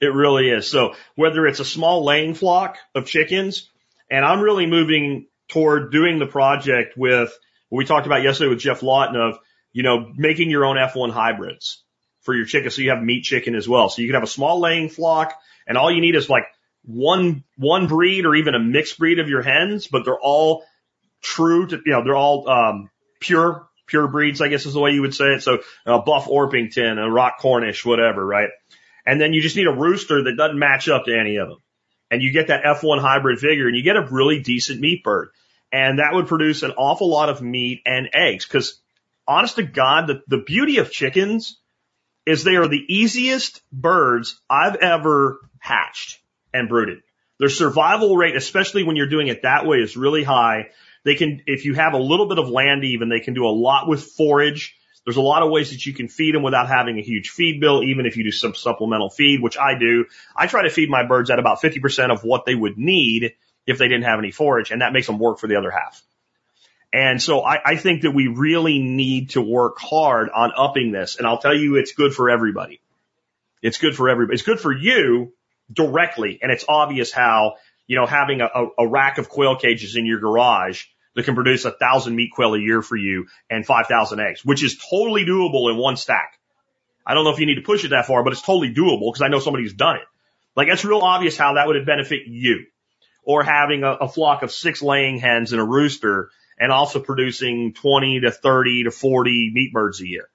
It 0.00 0.14
really 0.14 0.48
is. 0.50 0.70
So 0.70 0.94
whether 1.16 1.46
it's 1.46 1.60
a 1.60 1.64
small 1.64 2.04
laying 2.04 2.34
flock 2.34 2.76
of 2.94 3.06
chickens, 3.06 3.68
and 4.08 4.24
I'm 4.24 4.40
really 4.40 4.66
moving 4.66 5.26
toward 5.48 5.90
doing 5.90 6.20
the 6.20 6.26
project 6.26 6.96
with 6.96 7.36
what 7.68 7.78
we 7.78 7.84
talked 7.84 8.06
about 8.06 8.22
yesterday 8.22 8.50
with 8.50 8.60
Geoff 8.60 8.82
Lawton 8.82 9.16
of 9.16 9.38
you 9.72 9.82
know, 9.82 10.12
making 10.16 10.50
your 10.50 10.64
own 10.64 10.76
F1 10.76 11.12
hybrids 11.12 11.84
for 12.22 12.34
your 12.34 12.46
chicken. 12.46 12.70
So 12.70 12.82
you 12.82 12.90
have 12.90 13.02
meat 13.02 13.24
chicken 13.24 13.54
as 13.54 13.68
well. 13.68 13.88
So 13.88 14.02
you 14.02 14.08
can 14.08 14.14
have 14.14 14.24
a 14.24 14.28
small 14.28 14.60
laying 14.60 14.88
flock 14.88 15.34
and 15.66 15.76
all 15.76 15.90
you 15.90 16.00
need 16.00 16.14
is 16.14 16.28
like 16.28 16.44
one, 16.84 17.44
one 17.56 17.86
breed 17.86 18.26
or 18.26 18.34
even 18.34 18.54
a 18.54 18.58
mixed 18.58 18.98
breed 18.98 19.18
of 19.18 19.28
your 19.28 19.42
hens, 19.42 19.86
but 19.86 20.04
they're 20.04 20.18
all 20.18 20.64
true 21.20 21.66
to, 21.66 21.76
you 21.84 21.92
know, 21.92 22.04
they're 22.04 22.16
all, 22.16 22.48
um, 22.48 22.90
pure, 23.20 23.68
pure 23.86 24.08
breeds, 24.08 24.40
I 24.40 24.48
guess 24.48 24.66
is 24.66 24.74
the 24.74 24.80
way 24.80 24.92
you 24.92 25.02
would 25.02 25.14
say 25.14 25.34
it. 25.34 25.42
So 25.42 25.58
a 25.86 26.00
buff 26.00 26.26
Orpington, 26.26 26.98
a 26.98 27.10
rock 27.10 27.38
Cornish, 27.40 27.84
whatever, 27.84 28.24
right? 28.24 28.50
And 29.04 29.20
then 29.20 29.32
you 29.32 29.42
just 29.42 29.56
need 29.56 29.66
a 29.66 29.72
rooster 29.72 30.24
that 30.24 30.36
doesn't 30.36 30.58
match 30.58 30.88
up 30.88 31.06
to 31.06 31.18
any 31.18 31.36
of 31.36 31.48
them. 31.48 31.58
And 32.10 32.22
you 32.22 32.32
get 32.32 32.48
that 32.48 32.64
F1 32.64 33.00
hybrid 33.00 33.38
figure 33.38 33.66
and 33.66 33.76
you 33.76 33.82
get 33.82 33.96
a 33.96 34.06
really 34.10 34.40
decent 34.40 34.80
meat 34.80 35.02
bird. 35.02 35.30
And 35.72 35.98
that 35.98 36.14
would 36.14 36.26
produce 36.26 36.62
an 36.62 36.72
awful 36.72 37.10
lot 37.10 37.28
of 37.28 37.42
meat 37.42 37.82
and 37.84 38.08
eggs. 38.12 38.46
Cause 38.46 38.80
honest 39.26 39.56
to 39.56 39.62
God, 39.62 40.06
the, 40.06 40.22
the 40.26 40.42
beauty 40.42 40.78
of 40.78 40.90
chickens 40.90 41.57
is 42.28 42.44
they 42.44 42.56
are 42.56 42.68
the 42.68 42.84
easiest 42.88 43.62
birds 43.72 44.38
I've 44.50 44.76
ever 44.76 45.40
hatched 45.58 46.18
and 46.52 46.68
brooded. 46.68 46.98
Their 47.38 47.48
survival 47.48 48.18
rate, 48.18 48.36
especially 48.36 48.82
when 48.84 48.96
you're 48.96 49.08
doing 49.08 49.28
it 49.28 49.42
that 49.42 49.64
way, 49.64 49.78
is 49.78 49.96
really 49.96 50.24
high. 50.24 50.66
They 51.06 51.14
can, 51.14 51.40
if 51.46 51.64
you 51.64 51.72
have 51.72 51.94
a 51.94 51.98
little 51.98 52.28
bit 52.28 52.38
of 52.38 52.50
land 52.50 52.84
even, 52.84 53.08
they 53.08 53.20
can 53.20 53.32
do 53.32 53.46
a 53.46 53.48
lot 53.48 53.88
with 53.88 54.02
forage. 54.02 54.76
There's 55.06 55.16
a 55.16 55.22
lot 55.22 55.42
of 55.42 55.50
ways 55.50 55.70
that 55.70 55.86
you 55.86 55.94
can 55.94 56.08
feed 56.08 56.34
them 56.34 56.42
without 56.42 56.68
having 56.68 56.98
a 56.98 57.02
huge 57.02 57.30
feed 57.30 57.60
bill, 57.60 57.82
even 57.82 58.04
if 58.04 58.18
you 58.18 58.24
do 58.24 58.30
some 58.30 58.54
supplemental 58.54 59.08
feed, 59.08 59.40
which 59.40 59.56
I 59.56 59.78
do. 59.78 60.04
I 60.36 60.48
try 60.48 60.64
to 60.64 60.70
feed 60.70 60.90
my 60.90 61.06
birds 61.06 61.30
at 61.30 61.38
about 61.38 61.62
50% 61.62 62.12
of 62.12 62.24
what 62.24 62.44
they 62.44 62.54
would 62.54 62.76
need 62.76 63.32
if 63.66 63.78
they 63.78 63.88
didn't 63.88 64.04
have 64.04 64.18
any 64.18 64.32
forage, 64.32 64.70
and 64.70 64.82
that 64.82 64.92
makes 64.92 65.06
them 65.06 65.18
work 65.18 65.38
for 65.38 65.46
the 65.46 65.56
other 65.56 65.70
half. 65.70 66.02
And 66.92 67.20
so 67.20 67.42
I, 67.42 67.58
I 67.64 67.76
think 67.76 68.02
that 68.02 68.12
we 68.12 68.28
really 68.28 68.78
need 68.78 69.30
to 69.30 69.42
work 69.42 69.78
hard 69.78 70.30
on 70.30 70.52
upping 70.56 70.90
this. 70.90 71.16
And 71.16 71.26
I'll 71.26 71.38
tell 71.38 71.54
you, 71.54 71.76
it's 71.76 71.92
good 71.92 72.14
for 72.14 72.30
everybody. 72.30 72.80
It's 73.62 73.78
good 73.78 73.94
for 73.94 74.08
everybody. 74.08 74.34
It's 74.34 74.42
good 74.42 74.60
for 74.60 74.72
you 74.72 75.32
directly. 75.72 76.38
And 76.40 76.50
it's 76.50 76.64
obvious 76.68 77.12
how, 77.12 77.56
you 77.86 77.96
know, 77.96 78.06
having 78.06 78.40
a, 78.40 78.48
a, 78.78 78.86
rack 78.86 79.18
of 79.18 79.28
quail 79.28 79.56
cages 79.56 79.96
in 79.96 80.06
your 80.06 80.18
garage 80.18 80.84
that 81.14 81.24
can 81.24 81.34
produce 81.34 81.64
a 81.64 81.70
thousand 81.70 82.14
meat 82.14 82.30
quail 82.32 82.54
a 82.54 82.58
year 82.58 82.80
for 82.80 82.96
you 82.96 83.26
and 83.50 83.66
5,000 83.66 84.20
eggs, 84.20 84.44
which 84.44 84.62
is 84.62 84.78
totally 84.78 85.24
doable 85.24 85.70
in 85.70 85.76
one 85.76 85.96
stack. 85.96 86.38
I 87.04 87.14
don't 87.14 87.24
know 87.24 87.30
if 87.30 87.40
you 87.40 87.46
need 87.46 87.56
to 87.56 87.62
push 87.62 87.84
it 87.84 87.88
that 87.88 88.06
far, 88.06 88.22
but 88.22 88.32
it's 88.32 88.42
totally 88.42 88.72
doable 88.72 89.12
because 89.12 89.22
I 89.22 89.28
know 89.28 89.40
somebody 89.40 89.64
who's 89.64 89.74
done 89.74 89.96
it. 89.96 90.02
Like 90.56 90.68
it's 90.68 90.84
real 90.84 91.00
obvious 91.00 91.36
how 91.36 91.54
that 91.54 91.66
would 91.66 91.84
benefit 91.84 92.22
you. 92.26 92.66
Or 93.24 93.42
having 93.42 93.82
a, 93.82 93.92
a 93.92 94.08
flock 94.08 94.42
of 94.42 94.50
six 94.50 94.80
laying 94.80 95.18
hens 95.18 95.52
and 95.52 95.60
a 95.60 95.64
rooster 95.64 96.30
and 96.58 96.72
also 96.72 97.00
producing 97.00 97.72
20 97.74 98.20
to 98.20 98.30
30 98.30 98.84
to 98.84 98.90
40 98.90 99.50
meat 99.52 99.72
birds 99.72 100.00
a 100.00 100.06
year. 100.06 100.28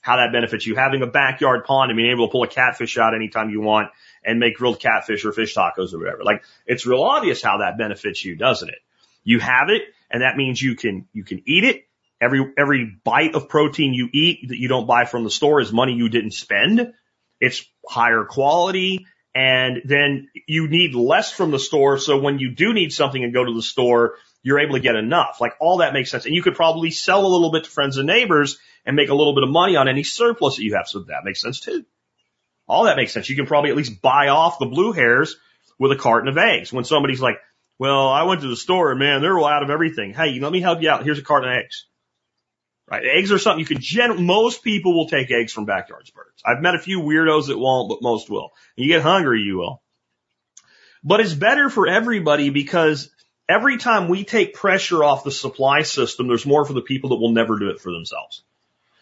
How 0.00 0.16
that 0.16 0.32
benefits 0.32 0.66
you. 0.66 0.74
Having 0.74 1.02
a 1.02 1.06
backyard 1.06 1.64
pond 1.64 1.90
and 1.90 1.96
being 1.96 2.10
able 2.10 2.26
to 2.26 2.32
pull 2.32 2.42
a 2.42 2.48
catfish 2.48 2.98
out 2.98 3.14
anytime 3.14 3.50
you 3.50 3.60
want 3.60 3.90
and 4.24 4.40
make 4.40 4.56
grilled 4.56 4.80
catfish 4.80 5.24
or 5.24 5.32
fish 5.32 5.54
tacos 5.54 5.94
or 5.94 5.98
whatever. 5.98 6.24
Like 6.24 6.42
it's 6.66 6.86
real 6.86 7.02
obvious 7.02 7.42
how 7.42 7.58
that 7.58 7.78
benefits 7.78 8.24
you, 8.24 8.34
doesn't 8.34 8.68
it? 8.68 8.78
You 9.22 9.38
have 9.38 9.68
it 9.68 9.82
and 10.10 10.22
that 10.22 10.36
means 10.36 10.60
you 10.60 10.74
can, 10.74 11.06
you 11.12 11.22
can 11.22 11.42
eat 11.46 11.64
it. 11.64 11.84
Every, 12.20 12.52
every 12.58 12.96
bite 13.04 13.34
of 13.34 13.48
protein 13.48 13.94
you 13.94 14.08
eat 14.12 14.48
that 14.48 14.58
you 14.58 14.68
don't 14.68 14.86
buy 14.86 15.04
from 15.04 15.24
the 15.24 15.30
store 15.30 15.60
is 15.60 15.72
money 15.72 15.94
you 15.94 16.08
didn't 16.08 16.32
spend. 16.32 16.92
It's 17.40 17.64
higher 17.88 18.24
quality 18.24 19.06
and 19.34 19.82
then 19.84 20.28
you 20.46 20.68
need 20.68 20.94
less 20.94 21.30
from 21.30 21.50
the 21.50 21.58
store. 21.58 21.98
So 21.98 22.18
when 22.18 22.38
you 22.38 22.50
do 22.50 22.72
need 22.72 22.92
something 22.92 23.22
and 23.22 23.32
go 23.32 23.44
to 23.44 23.54
the 23.54 23.62
store, 23.62 24.16
you're 24.42 24.60
able 24.60 24.74
to 24.74 24.80
get 24.80 24.96
enough. 24.96 25.40
Like 25.40 25.54
all 25.60 25.78
that 25.78 25.92
makes 25.92 26.10
sense. 26.10 26.26
And 26.26 26.34
you 26.34 26.42
could 26.42 26.54
probably 26.54 26.90
sell 26.90 27.24
a 27.24 27.28
little 27.28 27.52
bit 27.52 27.64
to 27.64 27.70
friends 27.70 27.96
and 27.96 28.06
neighbors 28.06 28.58
and 28.84 28.96
make 28.96 29.08
a 29.08 29.14
little 29.14 29.34
bit 29.34 29.44
of 29.44 29.50
money 29.50 29.76
on 29.76 29.88
any 29.88 30.02
surplus 30.02 30.56
that 30.56 30.64
you 30.64 30.74
have. 30.74 30.88
So 30.88 31.00
that 31.00 31.24
makes 31.24 31.40
sense 31.40 31.60
too. 31.60 31.84
All 32.66 32.84
that 32.84 32.96
makes 32.96 33.12
sense. 33.12 33.28
You 33.28 33.36
can 33.36 33.46
probably 33.46 33.70
at 33.70 33.76
least 33.76 34.02
buy 34.02 34.28
off 34.28 34.58
the 34.58 34.66
blue 34.66 34.92
hairs 34.92 35.36
with 35.78 35.92
a 35.92 35.96
carton 35.96 36.28
of 36.28 36.38
eggs. 36.38 36.72
When 36.72 36.84
somebody's 36.84 37.20
like, 37.20 37.36
well, 37.78 38.08
I 38.08 38.24
went 38.24 38.40
to 38.42 38.48
the 38.48 38.56
store 38.56 38.90
and 38.90 38.98
man, 38.98 39.22
they're 39.22 39.38
all 39.38 39.46
out 39.46 39.62
of 39.62 39.70
everything. 39.70 40.14
Hey, 40.14 40.38
let 40.40 40.52
me 40.52 40.60
help 40.60 40.82
you 40.82 40.90
out. 40.90 41.04
Here's 41.04 41.18
a 41.18 41.22
carton 41.22 41.50
of 41.50 41.56
eggs. 41.56 41.86
Right? 42.90 43.04
Eggs 43.06 43.32
are 43.32 43.38
something 43.38 43.60
you 43.60 43.66
can 43.66 43.80
gen, 43.80 44.26
most 44.26 44.62
people 44.62 44.94
will 44.94 45.08
take 45.08 45.30
eggs 45.30 45.52
from 45.52 45.64
backyards 45.64 46.10
birds. 46.10 46.42
I've 46.44 46.60
met 46.60 46.74
a 46.74 46.80
few 46.80 47.00
weirdos 47.00 47.46
that 47.46 47.58
won't, 47.58 47.88
but 47.88 48.02
most 48.02 48.28
will. 48.28 48.50
And 48.76 48.84
you 48.84 48.92
get 48.92 49.02
hungry, 49.02 49.40
you 49.40 49.58
will. 49.58 49.82
But 51.02 51.20
it's 51.20 51.32
better 51.32 51.70
for 51.70 51.88
everybody 51.88 52.50
because 52.50 53.10
every 53.52 53.76
time 53.76 54.08
we 54.08 54.24
take 54.24 54.54
pressure 54.54 55.04
off 55.04 55.24
the 55.24 55.30
supply 55.30 55.82
system, 55.82 56.26
there's 56.26 56.46
more 56.46 56.64
for 56.64 56.72
the 56.72 56.80
people 56.80 57.10
that 57.10 57.16
will 57.16 57.32
never 57.32 57.58
do 57.58 57.70
it 57.70 57.80
for 57.80 57.92
themselves. 57.92 58.42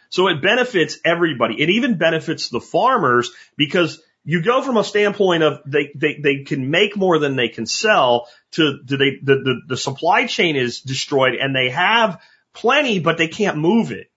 So 0.09 0.27
it 0.29 0.43
benefits 0.43 0.99
everybody. 1.05 1.63
It 1.63 1.71
even 1.71 1.97
benefits 1.97 2.49
the 2.49 2.61
farmers 2.61 3.31
because 3.57 4.03
you 4.25 4.43
go 4.43 4.61
from 4.63 4.77
a 4.77 4.85
standpoint 4.85 5.45
of 5.45 5.61
they, 5.65 5.93
they, 5.95 6.21
they 6.21 6.43
can 6.45 6.71
make 6.71 6.97
more 6.97 7.19
than 7.19 7.37
they 7.37 7.49
can 7.49 7.65
sell 7.65 8.29
to, 8.53 8.81
they, 8.85 9.19
the, 9.23 9.37
the, 9.37 9.61
the 9.69 9.77
supply 9.77 10.27
chain 10.27 10.57
is 10.57 10.81
destroyed 10.81 11.35
and 11.37 11.55
they 11.55 11.71
have 11.71 12.21
plenty, 12.53 12.99
but 12.99 13.19
they 13.19 13.29
can't 13.29 13.57
move 13.57 13.93
it. 13.93 14.11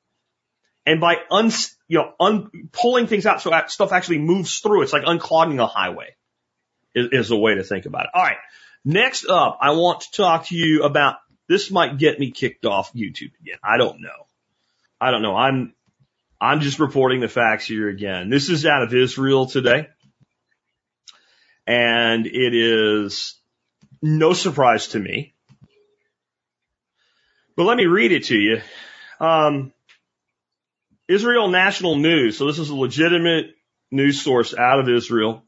And 0.85 0.99
by 0.99 1.17
un, 1.29 1.51
you 1.87 1.99
know, 1.99 2.13
un, 2.19 2.69
pulling 2.71 3.07
things 3.07 3.25
out 3.25 3.41
so 3.41 3.51
stuff 3.67 3.93
actually 3.93 4.17
moves 4.17 4.59
through, 4.59 4.81
it's 4.81 4.93
like 4.93 5.03
unclogging 5.03 5.61
a 5.61 5.67
highway 5.67 6.15
is, 6.95 7.07
is 7.11 7.31
a 7.31 7.37
way 7.37 7.55
to 7.55 7.63
think 7.63 7.85
about 7.85 8.05
it. 8.05 8.09
All 8.13 8.23
right. 8.23 8.37
Next 8.85 9.25
up, 9.25 9.59
I 9.61 9.71
want 9.71 10.01
to 10.01 10.11
talk 10.11 10.47
to 10.47 10.55
you 10.55 10.83
about 10.83 11.15
this 11.47 11.71
might 11.71 11.97
get 11.97 12.19
me 12.19 12.31
kicked 12.31 12.65
off 12.65 12.93
YouTube 12.93 13.31
again. 13.41 13.57
I 13.63 13.77
don't 13.77 14.01
know. 14.01 14.27
I 14.99 15.11
don't 15.11 15.21
know. 15.21 15.35
I'm 15.35 15.73
I'm 16.39 16.59
just 16.59 16.79
reporting 16.79 17.21
the 17.21 17.29
facts 17.29 17.65
here 17.65 17.87
again. 17.87 18.29
This 18.29 18.49
is 18.49 18.65
out 18.65 18.83
of 18.83 18.93
Israel 18.93 19.45
today. 19.45 19.87
And 21.65 22.25
it 22.27 22.53
is 22.53 23.39
no 24.01 24.33
surprise 24.33 24.89
to 24.89 24.99
me. 24.99 25.33
But 27.55 27.63
let 27.63 27.77
me 27.77 27.85
read 27.85 28.11
it 28.11 28.25
to 28.25 28.35
you. 28.35 28.61
Um, 29.21 29.71
Israel 31.07 31.47
National 31.47 31.95
News. 31.95 32.37
So 32.37 32.47
this 32.47 32.59
is 32.59 32.69
a 32.69 32.75
legitimate 32.75 33.55
news 33.91 34.21
source 34.21 34.53
out 34.53 34.79
of 34.79 34.89
Israel. 34.89 35.42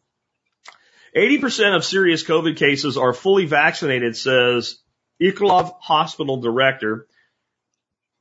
80% 1.16 1.76
of 1.76 1.86
serious 1.86 2.24
COVID 2.24 2.58
cases 2.58 2.98
are 2.98 3.14
fully 3.14 3.46
vaccinated, 3.46 4.18
says 4.18 4.78
Ichilov 5.22 5.76
Hospital 5.80 6.42
Director. 6.42 7.08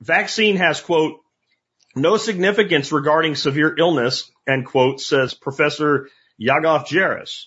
Vaccine 0.01 0.57
has, 0.57 0.81
quote, 0.81 1.21
no 1.97 2.17
significance 2.17 2.93
regarding 2.93 3.35
severe 3.35 3.75
illness, 3.77 4.31
end 4.49 4.67
quote, 4.67 5.01
says 5.01 5.35
Professor 5.35 6.09
Yaakov 6.41 6.87
Jerris. 6.87 7.45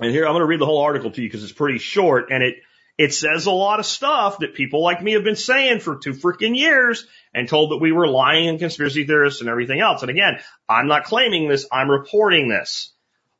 And 0.00 0.12
here, 0.12 0.24
I'm 0.24 0.32
going 0.32 0.42
to 0.42 0.46
read 0.46 0.60
the 0.60 0.66
whole 0.66 0.82
article 0.82 1.10
to 1.10 1.22
you 1.22 1.28
because 1.28 1.42
it's 1.42 1.52
pretty 1.52 1.78
short 1.78 2.30
and 2.30 2.42
it, 2.42 2.56
it 2.96 3.14
says 3.14 3.46
a 3.46 3.52
lot 3.52 3.80
of 3.80 3.86
stuff 3.86 4.38
that 4.38 4.54
people 4.54 4.82
like 4.82 5.02
me 5.02 5.12
have 5.12 5.24
been 5.24 5.36
saying 5.36 5.80
for 5.80 5.96
two 5.96 6.12
freaking 6.12 6.56
years 6.56 7.06
and 7.32 7.48
told 7.48 7.70
that 7.70 7.78
we 7.78 7.92
were 7.92 8.08
lying 8.08 8.48
and 8.48 8.58
conspiracy 8.58 9.06
theorists 9.06 9.40
and 9.40 9.48
everything 9.48 9.80
else. 9.80 10.02
And 10.02 10.10
again, 10.10 10.40
I'm 10.68 10.88
not 10.88 11.04
claiming 11.04 11.48
this. 11.48 11.66
I'm 11.72 11.90
reporting 11.90 12.48
this. 12.48 12.92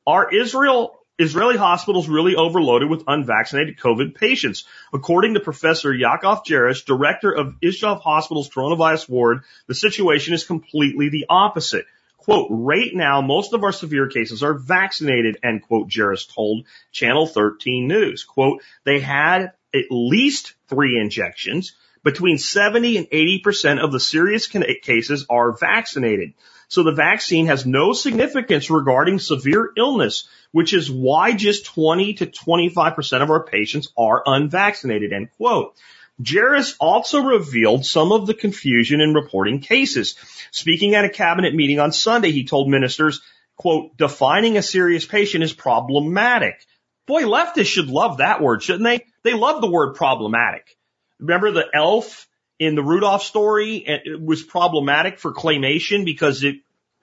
Are 0.08 0.34
Israel 0.34 0.98
Israeli 1.18 1.58
hospitals 1.58 2.08
really 2.08 2.34
overloaded 2.34 2.88
with 2.88 3.04
unvaccinated 3.06 3.76
COVID 3.76 4.14
patients. 4.14 4.64
According 4.90 5.34
to 5.34 5.40
Professor 5.40 5.92
Yaakov 5.92 6.46
Jerris, 6.46 6.82
director 6.82 7.30
of 7.30 7.56
Ichilov 7.60 8.00
Hospital's 8.00 8.48
coronavirus 8.48 9.06
ward, 9.10 9.42
the 9.66 9.74
situation 9.74 10.32
is 10.32 10.44
completely 10.44 11.10
the 11.10 11.26
opposite. 11.28 11.84
Quote, 12.16 12.46
right 12.48 12.94
now, 12.94 13.20
most 13.20 13.52
of 13.52 13.64
our 13.64 13.72
severe 13.72 14.06
cases 14.06 14.42
are 14.42 14.54
vaccinated, 14.54 15.38
end 15.42 15.60
quote, 15.62 15.88
Jerris 15.88 16.32
told 16.32 16.64
Channel 16.90 17.26
13 17.26 17.86
News. 17.86 18.24
Quote, 18.24 18.62
they 18.84 19.00
had 19.00 19.52
at 19.74 19.90
least 19.90 20.54
three 20.68 20.98
injections. 20.98 21.74
Between 22.02 22.38
70 22.38 22.96
and 22.96 23.10
80% 23.10 23.84
of 23.84 23.92
the 23.92 24.00
serious 24.00 24.46
cases 24.46 25.26
are 25.28 25.52
vaccinated. 25.52 26.32
So 26.68 26.82
the 26.82 26.92
vaccine 26.92 27.46
has 27.46 27.66
no 27.66 27.92
significance 27.92 28.70
regarding 28.70 29.18
severe 29.18 29.70
illness, 29.76 30.28
which 30.52 30.74
is 30.74 30.90
why 30.90 31.32
just 31.32 31.66
20 31.66 32.14
to 32.14 32.26
25% 32.26 33.22
of 33.22 33.30
our 33.30 33.42
patients 33.44 33.90
are 33.96 34.22
unvaccinated, 34.24 35.12
end 35.12 35.30
quote. 35.36 35.74
Jerris 36.22 36.76
also 36.80 37.22
revealed 37.22 37.86
some 37.86 38.12
of 38.12 38.26
the 38.26 38.34
confusion 38.34 39.00
in 39.00 39.14
reporting 39.14 39.60
cases. 39.60 40.16
Speaking 40.50 40.94
at 40.94 41.04
a 41.04 41.10
cabinet 41.10 41.54
meeting 41.54 41.80
on 41.80 41.92
Sunday, 41.92 42.32
he 42.32 42.44
told 42.44 42.68
ministers, 42.68 43.20
quote, 43.56 43.96
defining 43.96 44.56
a 44.56 44.62
serious 44.62 45.06
patient 45.06 45.44
is 45.44 45.52
problematic. 45.52 46.66
Boy, 47.06 47.22
leftists 47.22 47.66
should 47.66 47.88
love 47.88 48.18
that 48.18 48.42
word, 48.42 48.62
shouldn't 48.62 48.84
they? 48.84 49.06
They 49.22 49.32
love 49.32 49.60
the 49.62 49.70
word 49.70 49.94
problematic. 49.94 50.76
Remember 51.18 51.50
the 51.50 51.66
elf 51.72 52.27
in 52.58 52.74
the 52.74 52.82
Rudolph 52.82 53.22
story? 53.22 53.76
It 53.76 54.20
was 54.20 54.42
problematic 54.42 55.18
for 55.18 55.32
claymation 55.32 56.04
because 56.04 56.42
it 56.42 56.56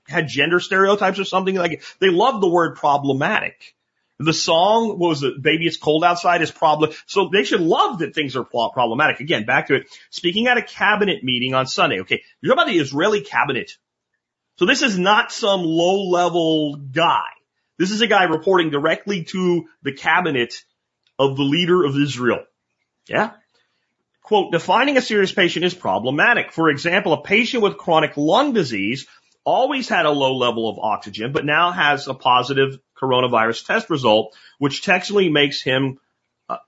had 0.07 0.27
gender 0.27 0.59
stereotypes 0.59 1.19
or 1.19 1.25
something 1.25 1.55
like 1.55 1.73
it. 1.73 1.83
They 1.99 2.09
love 2.09 2.41
the 2.41 2.49
word 2.49 2.75
problematic. 2.75 3.75
The 4.17 4.33
song 4.33 4.97
was 4.97 5.25
Baby 5.41 5.67
It's 5.67 5.75
Cold 5.77 6.03
Outside 6.03 6.41
is 6.41 6.49
problem. 6.49 6.91
So 7.05 7.29
they 7.31 7.43
should 7.43 7.59
love 7.59 7.99
that 7.99 8.15
things 8.15 8.37
are 8.37 8.45
problematic. 8.45 9.19
Again, 9.19 9.45
back 9.45 9.67
to 9.67 9.75
it. 9.75 9.87
Speaking 10.09 10.47
at 10.47 10.57
a 10.57 10.61
cabinet 10.61 11.23
meeting 11.23 11.53
on 11.53 11.67
Sunday. 11.67 11.99
Okay. 12.01 12.21
You're 12.39 12.55
talking 12.55 12.69
about 12.69 12.73
the 12.73 12.79
Israeli 12.79 13.21
cabinet. 13.21 13.71
So 14.57 14.65
this 14.65 14.81
is 14.81 14.97
not 14.97 15.33
some 15.33 15.63
low 15.63 16.09
level 16.09 16.77
guy. 16.77 17.25
This 17.77 17.91
is 17.91 17.99
a 17.99 18.07
guy 18.07 18.23
reporting 18.23 18.69
directly 18.69 19.25
to 19.25 19.65
the 19.83 19.91
cabinet 19.91 20.63
of 21.19 21.35
the 21.35 21.43
leader 21.43 21.83
of 21.83 21.97
Israel. 21.97 22.45
Yeah. 23.07 23.31
Quote, 24.25 24.51
defining 24.51 24.97
a 24.97 25.01
serious 25.01 25.31
patient 25.31 25.65
is 25.65 25.75
problematic. 25.75 26.51
For 26.51 26.69
example, 26.69 27.13
a 27.13 27.21
patient 27.21 27.61
with 27.61 27.77
chronic 27.77 28.17
lung 28.17 28.53
disease 28.53 29.05
always 29.43 29.87
had 29.87 30.07
a 30.07 30.11
low 30.11 30.35
level 30.35 30.67
of 30.67 30.79
oxygen, 30.79 31.31
but 31.31 31.45
now 31.45 31.69
has 31.71 32.07
a 32.07 32.15
positive 32.15 32.79
coronavirus 32.99 33.67
test 33.67 33.87
result, 33.91 34.35
which 34.57 34.81
technically 34.81 35.29
makes 35.29 35.61
him 35.61 35.99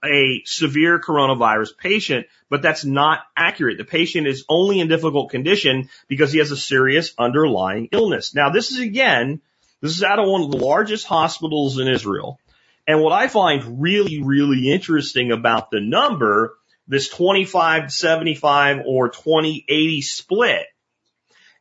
a 0.05 0.43
severe 0.45 0.99
coronavirus 0.99 1.75
patient, 1.75 2.27
but 2.47 2.61
that's 2.61 2.85
not 2.85 3.21
accurate. 3.35 3.79
The 3.79 3.85
patient 3.85 4.27
is 4.27 4.45
only 4.47 4.79
in 4.79 4.87
difficult 4.87 5.31
condition 5.31 5.89
because 6.07 6.31
he 6.31 6.37
has 6.37 6.51
a 6.51 6.57
serious 6.57 7.15
underlying 7.17 7.89
illness. 7.91 8.35
Now, 8.35 8.51
this 8.51 8.71
is 8.71 8.79
again, 8.79 9.41
this 9.81 9.97
is 9.97 10.03
out 10.03 10.19
of 10.19 10.29
one 10.29 10.43
of 10.43 10.51
the 10.51 10.57
largest 10.57 11.07
hospitals 11.07 11.79
in 11.79 11.87
Israel. 11.87 12.39
And 12.87 13.01
what 13.01 13.13
I 13.13 13.27
find 13.27 13.81
really, 13.81 14.21
really 14.21 14.71
interesting 14.71 15.31
about 15.31 15.71
the 15.71 15.81
number, 15.81 16.55
this 16.87 17.09
25 17.09 17.91
75 17.91 18.83
or 18.85 19.09
20 19.09 19.65
80 19.67 20.01
split, 20.01 20.65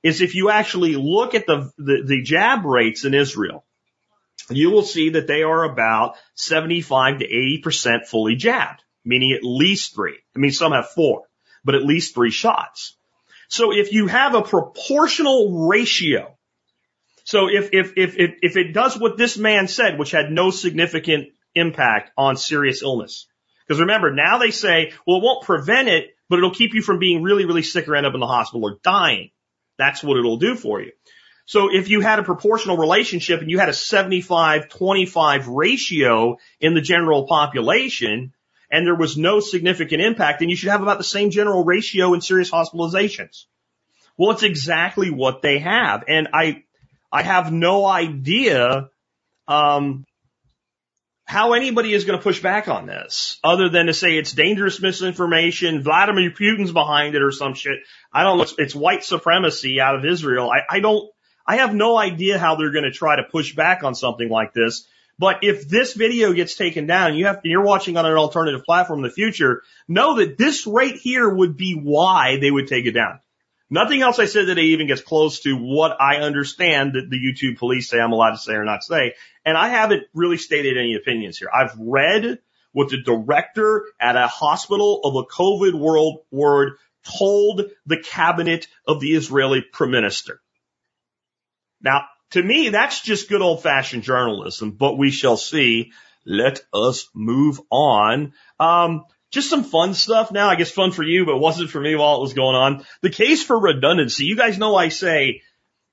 is 0.02 0.20
if 0.20 0.34
you 0.34 0.50
actually 0.50 0.94
look 0.94 1.34
at 1.34 1.46
the, 1.46 1.70
the, 1.78 2.02
the 2.04 2.22
jab 2.22 2.64
rates 2.64 3.04
in 3.04 3.14
Israel, 3.14 3.64
you 4.50 4.70
will 4.70 4.82
see 4.82 5.10
that 5.10 5.26
they 5.26 5.42
are 5.42 5.64
about 5.64 6.14
75 6.34 7.18
to 7.18 7.28
80% 7.28 8.06
fully 8.06 8.36
jabbed, 8.36 8.82
meaning 9.04 9.32
at 9.32 9.42
least 9.42 9.94
three. 9.94 10.18
I 10.34 10.38
mean, 10.38 10.52
some 10.52 10.72
have 10.72 10.90
four, 10.90 11.22
but 11.64 11.74
at 11.74 11.84
least 11.84 12.14
three 12.14 12.30
shots. 12.30 12.96
So 13.48 13.72
if 13.72 13.92
you 13.92 14.06
have 14.06 14.34
a 14.34 14.42
proportional 14.42 15.66
ratio, 15.68 16.36
so 17.24 17.48
if, 17.48 17.70
if, 17.72 17.94
if, 17.96 18.16
if, 18.16 18.34
if 18.42 18.56
it 18.56 18.72
does 18.72 18.96
what 18.98 19.16
this 19.16 19.36
man 19.36 19.66
said, 19.66 19.98
which 19.98 20.12
had 20.12 20.30
no 20.30 20.50
significant 20.50 21.28
impact 21.54 22.12
on 22.16 22.36
serious 22.36 22.82
illness, 22.82 23.26
because 23.66 23.80
remember, 23.80 24.12
now 24.12 24.38
they 24.38 24.50
say, 24.50 24.92
well, 25.06 25.18
it 25.18 25.22
won't 25.22 25.44
prevent 25.44 25.88
it, 25.88 26.16
but 26.28 26.38
it'll 26.38 26.54
keep 26.54 26.74
you 26.74 26.82
from 26.82 26.98
being 26.98 27.22
really, 27.22 27.44
really 27.44 27.62
sick 27.62 27.88
or 27.88 27.96
end 27.96 28.06
up 28.06 28.14
in 28.14 28.20
the 28.20 28.26
hospital 28.26 28.64
or 28.64 28.78
dying. 28.82 29.30
That's 29.78 30.02
what 30.02 30.16
it'll 30.16 30.38
do 30.38 30.54
for 30.54 30.80
you. 30.80 30.92
So 31.46 31.72
if 31.72 31.88
you 31.88 32.00
had 32.00 32.18
a 32.18 32.24
proportional 32.24 32.76
relationship 32.76 33.40
and 33.40 33.50
you 33.50 33.58
had 33.58 33.68
a 33.68 33.72
75-25 33.72 35.44
ratio 35.46 36.38
in 36.60 36.74
the 36.74 36.80
general 36.80 37.26
population 37.26 38.32
and 38.70 38.86
there 38.86 38.96
was 38.96 39.16
no 39.16 39.38
significant 39.38 40.02
impact, 40.02 40.40
then 40.40 40.48
you 40.48 40.56
should 40.56 40.70
have 40.70 40.82
about 40.82 40.98
the 40.98 41.04
same 41.04 41.30
general 41.30 41.64
ratio 41.64 42.14
in 42.14 42.20
serious 42.20 42.50
hospitalizations. 42.50 43.44
Well, 44.16 44.32
it's 44.32 44.42
exactly 44.42 45.10
what 45.10 45.40
they 45.42 45.60
have. 45.60 46.02
And 46.08 46.28
I, 46.32 46.64
I 47.12 47.22
have 47.22 47.52
no 47.52 47.86
idea, 47.86 48.90
um, 49.46 50.04
how 51.26 51.54
anybody 51.54 51.92
is 51.92 52.04
going 52.04 52.18
to 52.18 52.22
push 52.22 52.40
back 52.40 52.68
on 52.68 52.86
this 52.86 53.38
other 53.42 53.68
than 53.68 53.86
to 53.86 53.94
say 53.94 54.16
it's 54.16 54.32
dangerous 54.32 54.80
misinformation, 54.80 55.82
Vladimir 55.82 56.30
Putin's 56.30 56.70
behind 56.70 57.16
it 57.16 57.22
or 57.22 57.32
some 57.32 57.54
shit. 57.54 57.78
I 58.12 58.22
don't 58.22 58.38
know. 58.38 58.46
It's, 58.58 58.74
white 58.74 59.02
supremacy 59.02 59.80
out 59.80 59.96
of 59.96 60.04
Israel. 60.04 60.48
I, 60.48 60.76
I 60.76 60.80
don't, 60.80 61.10
I 61.44 61.56
have 61.56 61.74
no 61.74 61.98
idea 61.98 62.38
how 62.38 62.54
they're 62.54 62.70
going 62.70 62.84
to 62.84 62.92
try 62.92 63.16
to 63.16 63.24
push 63.24 63.56
back 63.56 63.82
on 63.82 63.96
something 63.96 64.28
like 64.28 64.52
this. 64.52 64.86
But 65.18 65.38
if 65.42 65.68
this 65.68 65.94
video 65.94 66.32
gets 66.32 66.54
taken 66.54 66.86
down, 66.86 67.16
you 67.16 67.26
have, 67.26 67.40
you're 67.42 67.64
watching 67.64 67.96
on 67.96 68.06
an 68.06 68.16
alternative 68.16 68.64
platform 68.64 69.00
in 69.00 69.04
the 69.04 69.10
future, 69.10 69.62
know 69.88 70.16
that 70.16 70.38
this 70.38 70.66
right 70.66 70.94
here 70.94 71.28
would 71.28 71.56
be 71.56 71.74
why 71.74 72.38
they 72.38 72.50
would 72.50 72.68
take 72.68 72.86
it 72.86 72.92
down. 72.92 73.18
Nothing 73.68 74.02
else 74.02 74.20
I 74.20 74.26
said 74.26 74.46
today 74.46 74.62
even 74.62 74.86
gets 74.86 75.00
close 75.00 75.40
to 75.40 75.56
what 75.56 76.00
I 76.00 76.18
understand 76.18 76.92
that 76.92 77.10
the 77.10 77.16
YouTube 77.16 77.58
police 77.58 77.88
say 77.88 77.98
I'm 77.98 78.12
allowed 78.12 78.32
to 78.32 78.38
say 78.38 78.52
or 78.52 78.64
not 78.64 78.84
say. 78.84 79.14
And 79.46 79.56
I 79.56 79.68
haven't 79.68 80.02
really 80.12 80.36
stated 80.38 80.76
any 80.76 80.96
opinions 80.96 81.38
here. 81.38 81.48
I've 81.54 81.74
read 81.78 82.40
what 82.72 82.90
the 82.90 83.00
director 83.00 83.86
at 83.98 84.16
a 84.16 84.26
hospital 84.26 85.00
of 85.04 85.14
a 85.14 85.24
COVID 85.24 85.72
world 85.72 86.24
ward 86.32 86.72
told 87.18 87.62
the 87.86 87.96
cabinet 87.96 88.66
of 88.86 89.00
the 89.00 89.14
Israeli 89.14 89.62
prime 89.62 89.92
minister. 89.92 90.42
Now, 91.80 92.06
to 92.32 92.42
me, 92.42 92.70
that's 92.70 93.00
just 93.02 93.28
good 93.28 93.40
old 93.40 93.62
fashioned 93.62 94.02
journalism, 94.02 94.72
but 94.72 94.98
we 94.98 95.12
shall 95.12 95.36
see. 95.36 95.92
Let 96.24 96.60
us 96.74 97.08
move 97.14 97.60
on. 97.70 98.32
Um, 98.58 99.04
just 99.30 99.48
some 99.48 99.62
fun 99.62 99.94
stuff 99.94 100.32
now. 100.32 100.48
I 100.48 100.56
guess 100.56 100.72
fun 100.72 100.90
for 100.90 101.04
you, 101.04 101.24
but 101.24 101.38
wasn't 101.38 101.70
for 101.70 101.80
me 101.80 101.94
while 101.94 102.16
it 102.16 102.22
was 102.22 102.34
going 102.34 102.56
on. 102.56 102.84
The 103.00 103.10
case 103.10 103.44
for 103.44 103.58
redundancy. 103.58 104.24
You 104.24 104.36
guys 104.36 104.58
know 104.58 104.74
I 104.74 104.88
say 104.88 105.42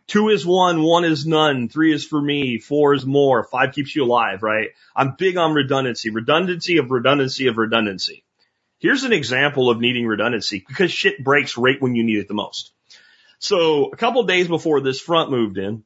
two 0.08 0.30
is 0.30 0.46
one, 0.46 0.82
one 0.82 1.06
is 1.06 1.26
none, 1.26 1.70
three 1.70 1.94
is 1.94 2.06
for 2.06 2.22
me, 2.22 2.60
four 2.60 2.94
is 2.94 3.06
more, 3.06 3.44
five 3.44 3.74
keeps 3.74 3.96
you 3.96 4.04
alive, 4.04 4.44
right? 4.44 4.70
I'm 4.96 5.16
big 5.18 5.38
on 5.38 5.54
redundancy. 5.54 6.10
Redundancy 6.10 6.78
of 6.78 6.92
redundancy 6.92 7.48
of 7.48 7.58
redundancy. 7.58 8.24
Here's 8.80 9.04
an 9.04 9.14
example 9.14 9.70
of 9.70 9.80
needing 9.80 10.06
redundancy 10.06 10.64
because 10.68 10.92
shit 10.92 11.24
breaks 11.24 11.58
right 11.58 11.82
when 11.82 11.96
you 11.96 12.04
need 12.04 12.18
it 12.18 12.28
the 12.28 12.34
most. 12.34 12.72
So 13.40 13.86
a 13.86 13.96
couple 13.96 14.24
days 14.24 14.48
before 14.48 14.82
this 14.82 15.00
front 15.00 15.32
moved 15.32 15.58
in, 15.58 15.84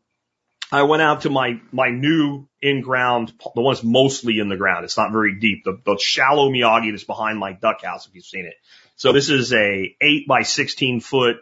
I 0.72 0.84
went 0.84 1.01
out 1.01 1.22
to 1.22 1.30
my, 1.30 1.61
my 1.72 1.89
new 1.89 2.47
in-ground, 2.61 3.34
the 3.55 3.61
one 3.61 3.74
that's 3.74 3.84
mostly 3.84 4.39
in 4.39 4.49
the 4.49 4.57
ground. 4.57 4.84
It's 4.84 4.97
not 4.97 5.11
very 5.11 5.39
deep. 5.39 5.63
The, 5.63 5.80
the 5.86 5.97
shallow 5.97 6.49
Miyagi 6.49 6.91
that's 6.91 7.05
behind 7.05 7.39
my 7.39 7.53
duck 7.53 7.84
house, 7.84 8.05
if 8.05 8.15
you've 8.15 8.26
seen 8.26 8.45
it. 8.45 8.55
So 8.97 9.13
this 9.13 9.30
is 9.30 9.53
a 9.53 9.95
eight 10.01 10.28
by 10.28 10.41
16 10.41 10.99
foot, 10.99 11.38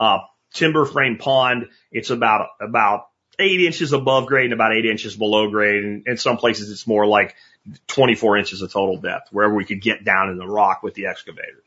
uh, 0.00 0.20
timber 0.52 0.84
frame 0.84 1.18
pond. 1.18 1.68
It's 1.90 2.10
about, 2.10 2.48
about 2.60 3.06
eight 3.38 3.60
inches 3.60 3.92
above 3.92 4.26
grade 4.26 4.44
and 4.44 4.52
about 4.52 4.74
eight 4.74 4.86
inches 4.86 5.16
below 5.16 5.50
grade. 5.50 5.84
And 5.84 6.06
in 6.06 6.16
some 6.16 6.36
places 6.36 6.70
it's 6.70 6.86
more 6.86 7.06
like 7.06 7.34
24 7.88 8.38
inches 8.38 8.62
of 8.62 8.72
total 8.72 8.98
depth, 8.98 9.28
wherever 9.32 9.54
we 9.54 9.64
could 9.64 9.80
get 9.80 10.04
down 10.04 10.30
in 10.30 10.38
the 10.38 10.46
rock 10.46 10.82
with 10.82 10.94
the 10.94 11.06
excavator. 11.06 11.62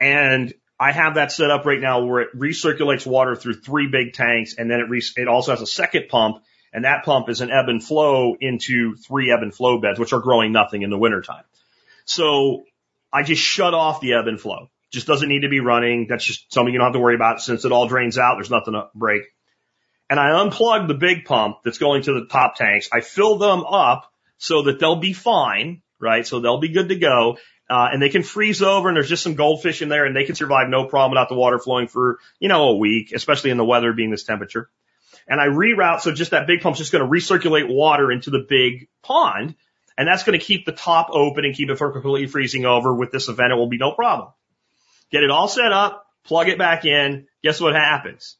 And 0.00 0.52
I 0.80 0.90
have 0.90 1.14
that 1.14 1.30
set 1.30 1.50
up 1.50 1.64
right 1.64 1.80
now 1.80 2.04
where 2.04 2.22
it 2.22 2.36
recirculates 2.36 3.06
water 3.06 3.36
through 3.36 3.54
three 3.54 3.86
big 3.86 4.14
tanks 4.14 4.54
and 4.58 4.70
then 4.70 4.80
it, 4.80 4.88
re- 4.88 5.02
it 5.16 5.28
also 5.28 5.52
has 5.52 5.60
a 5.60 5.66
second 5.66 6.08
pump 6.08 6.42
and 6.72 6.84
that 6.84 7.04
pump 7.04 7.28
is 7.28 7.40
an 7.40 7.50
ebb 7.50 7.68
and 7.68 7.84
flow 7.84 8.34
into 8.40 8.96
three 8.96 9.30
ebb 9.30 9.42
and 9.42 9.54
flow 9.54 9.78
beds, 9.78 9.98
which 9.98 10.12
are 10.12 10.20
growing 10.20 10.52
nothing 10.52 10.82
in 10.82 10.90
the 10.90 10.98
wintertime. 10.98 11.44
So 12.04 12.64
I 13.12 13.22
just 13.22 13.42
shut 13.42 13.74
off 13.74 14.00
the 14.00 14.14
ebb 14.14 14.26
and 14.26 14.40
flow. 14.40 14.70
Just 14.92 15.06
doesn't 15.06 15.28
need 15.28 15.42
to 15.42 15.48
be 15.48 15.60
running. 15.60 16.06
That's 16.08 16.24
just 16.24 16.52
something 16.52 16.72
you 16.72 16.78
don't 16.78 16.88
have 16.88 16.94
to 16.94 17.00
worry 17.00 17.14
about 17.14 17.40
since 17.40 17.64
it 17.64 17.72
all 17.72 17.88
drains 17.88 18.18
out. 18.18 18.36
There's 18.36 18.50
nothing 18.50 18.74
to 18.74 18.88
break. 18.94 19.22
And 20.10 20.20
I 20.20 20.30
unplug 20.30 20.88
the 20.88 20.94
big 20.94 21.24
pump 21.24 21.58
that's 21.64 21.78
going 21.78 22.02
to 22.02 22.12
the 22.12 22.26
top 22.26 22.56
tanks. 22.56 22.88
I 22.92 23.00
fill 23.00 23.38
them 23.38 23.64
up 23.64 24.12
so 24.36 24.62
that 24.62 24.78
they'll 24.78 25.00
be 25.00 25.14
fine, 25.14 25.80
right? 25.98 26.26
So 26.26 26.40
they'll 26.40 26.60
be 26.60 26.68
good 26.68 26.90
to 26.90 26.96
go. 26.96 27.38
Uh, 27.70 27.88
and 27.90 28.02
they 28.02 28.10
can 28.10 28.22
freeze 28.22 28.60
over 28.60 28.88
and 28.88 28.96
there's 28.96 29.08
just 29.08 29.22
some 29.22 29.34
goldfish 29.34 29.80
in 29.80 29.88
there 29.88 30.04
and 30.04 30.14
they 30.14 30.24
can 30.24 30.34
survive 30.34 30.68
no 30.68 30.84
problem 30.84 31.12
without 31.12 31.30
the 31.30 31.34
water 31.34 31.58
flowing 31.58 31.88
for, 31.88 32.18
you 32.38 32.48
know, 32.48 32.64
a 32.64 32.76
week, 32.76 33.12
especially 33.12 33.50
in 33.50 33.56
the 33.56 33.64
weather 33.64 33.94
being 33.94 34.10
this 34.10 34.24
temperature. 34.24 34.68
And 35.26 35.40
I 35.40 35.46
reroute. 35.46 36.00
So 36.00 36.12
just 36.12 36.32
that 36.32 36.46
big 36.46 36.60
pump's 36.60 36.78
just 36.78 36.92
going 36.92 37.02
to 37.02 37.10
recirculate 37.10 37.74
water 37.74 38.12
into 38.12 38.28
the 38.28 38.44
big 38.46 38.88
pond. 39.02 39.54
And 39.96 40.06
that's 40.06 40.24
going 40.24 40.38
to 40.38 40.44
keep 40.44 40.66
the 40.66 40.72
top 40.72 41.08
open 41.10 41.46
and 41.46 41.54
keep 41.54 41.70
it 41.70 41.78
from 41.78 41.92
completely 41.92 42.26
freezing 42.26 42.66
over. 42.66 42.92
With 42.92 43.12
this 43.12 43.28
event, 43.28 43.52
it 43.52 43.56
will 43.56 43.68
be 43.68 43.78
no 43.78 43.92
problem. 43.92 44.28
Get 45.12 45.22
it 45.22 45.30
all 45.30 45.46
set 45.46 45.72
up, 45.72 46.06
plug 46.24 46.48
it 46.48 46.58
back 46.58 46.84
in. 46.84 47.26
Guess 47.44 47.60
what 47.60 47.74
happens? 47.74 48.38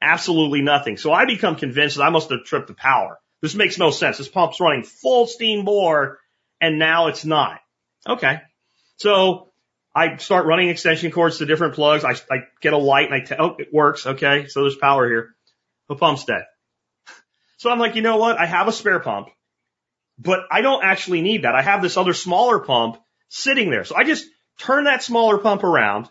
Absolutely 0.00 0.62
nothing. 0.62 0.96
So 0.96 1.12
I 1.12 1.24
become 1.24 1.56
convinced 1.56 1.96
that 1.96 2.04
I 2.04 2.10
must 2.10 2.30
have 2.30 2.44
tripped 2.44 2.68
the 2.68 2.74
power. 2.74 3.18
This 3.42 3.54
makes 3.54 3.78
no 3.78 3.90
sense. 3.90 4.18
This 4.18 4.28
pump's 4.28 4.60
running 4.60 4.84
full 4.84 5.26
steam 5.26 5.64
bore 5.64 6.18
and 6.60 6.78
now 6.78 7.08
it's 7.08 7.24
not. 7.24 7.60
Okay. 8.08 8.40
So 8.96 9.50
I 9.94 10.16
start 10.16 10.46
running 10.46 10.68
extension 10.68 11.10
cords 11.10 11.38
to 11.38 11.46
different 11.46 11.74
plugs. 11.74 12.04
I, 12.04 12.12
I 12.30 12.44
get 12.60 12.72
a 12.72 12.78
light 12.78 13.10
and 13.10 13.14
I 13.14 13.24
tell, 13.24 13.38
oh, 13.40 13.56
it 13.58 13.68
works. 13.72 14.06
Okay. 14.06 14.46
So 14.46 14.62
there's 14.62 14.76
power 14.76 15.06
here. 15.08 15.34
The 15.88 15.96
pump's 15.96 16.24
dead. 16.24 16.44
So 17.56 17.70
I'm 17.70 17.78
like, 17.78 17.96
you 17.96 18.02
know 18.02 18.18
what? 18.18 18.38
I 18.38 18.46
have 18.46 18.68
a 18.68 18.72
spare 18.72 19.00
pump, 19.00 19.28
but 20.18 20.40
I 20.50 20.60
don't 20.60 20.84
actually 20.84 21.22
need 21.22 21.42
that. 21.42 21.54
I 21.54 21.62
have 21.62 21.82
this 21.82 21.96
other 21.96 22.12
smaller 22.12 22.60
pump 22.60 22.98
sitting 23.28 23.70
there. 23.70 23.84
So 23.84 23.96
I 23.96 24.04
just 24.04 24.26
turn 24.58 24.84
that 24.84 25.02
smaller 25.02 25.38
pump 25.38 25.64
around, 25.64 26.08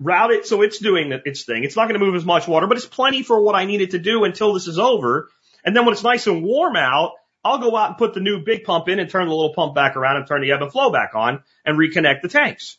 route 0.00 0.30
it 0.30 0.46
so 0.46 0.62
it's 0.62 0.78
doing 0.78 1.12
its 1.24 1.44
thing. 1.44 1.64
It's 1.64 1.76
not 1.76 1.88
going 1.88 1.98
to 1.98 2.04
move 2.04 2.14
as 2.14 2.24
much 2.24 2.48
water, 2.48 2.66
but 2.66 2.76
it's 2.76 2.86
plenty 2.86 3.22
for 3.22 3.40
what 3.40 3.54
I 3.54 3.64
need 3.64 3.80
it 3.80 3.92
to 3.92 3.98
do 3.98 4.24
until 4.24 4.52
this 4.52 4.66
is 4.66 4.78
over. 4.78 5.28
And 5.64 5.76
then 5.76 5.84
when 5.84 5.92
it's 5.92 6.02
nice 6.02 6.26
and 6.26 6.42
warm 6.42 6.76
out, 6.76 7.12
I'll 7.44 7.58
go 7.58 7.76
out 7.76 7.90
and 7.90 7.98
put 7.98 8.14
the 8.14 8.20
new 8.20 8.44
big 8.44 8.64
pump 8.64 8.88
in 8.88 8.98
and 8.98 9.10
turn 9.10 9.28
the 9.28 9.34
little 9.34 9.54
pump 9.54 9.74
back 9.74 9.96
around 9.96 10.16
and 10.16 10.26
turn 10.26 10.42
the 10.42 10.52
ebb 10.52 10.62
and 10.62 10.70
flow 10.70 10.92
back 10.92 11.14
on 11.14 11.42
and 11.64 11.78
reconnect 11.78 12.22
the 12.22 12.28
tanks. 12.28 12.78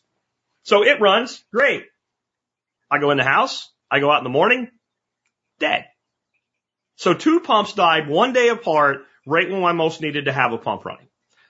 So 0.62 0.84
it 0.84 1.00
runs 1.00 1.44
great. 1.52 1.84
I 2.90 2.98
go 2.98 3.10
in 3.10 3.18
the 3.18 3.24
house. 3.24 3.70
I 3.90 4.00
go 4.00 4.10
out 4.10 4.18
in 4.18 4.24
the 4.24 4.30
morning. 4.30 4.70
Dead. 5.58 5.84
So 6.96 7.12
two 7.12 7.40
pumps 7.40 7.74
died 7.74 8.08
one 8.08 8.32
day 8.32 8.48
apart 8.48 9.04
right 9.26 9.50
when 9.50 9.64
I 9.64 9.72
most 9.72 10.00
needed 10.00 10.26
to 10.26 10.32
have 10.32 10.52
a 10.52 10.58
pump 10.58 10.84
running. 10.84 11.08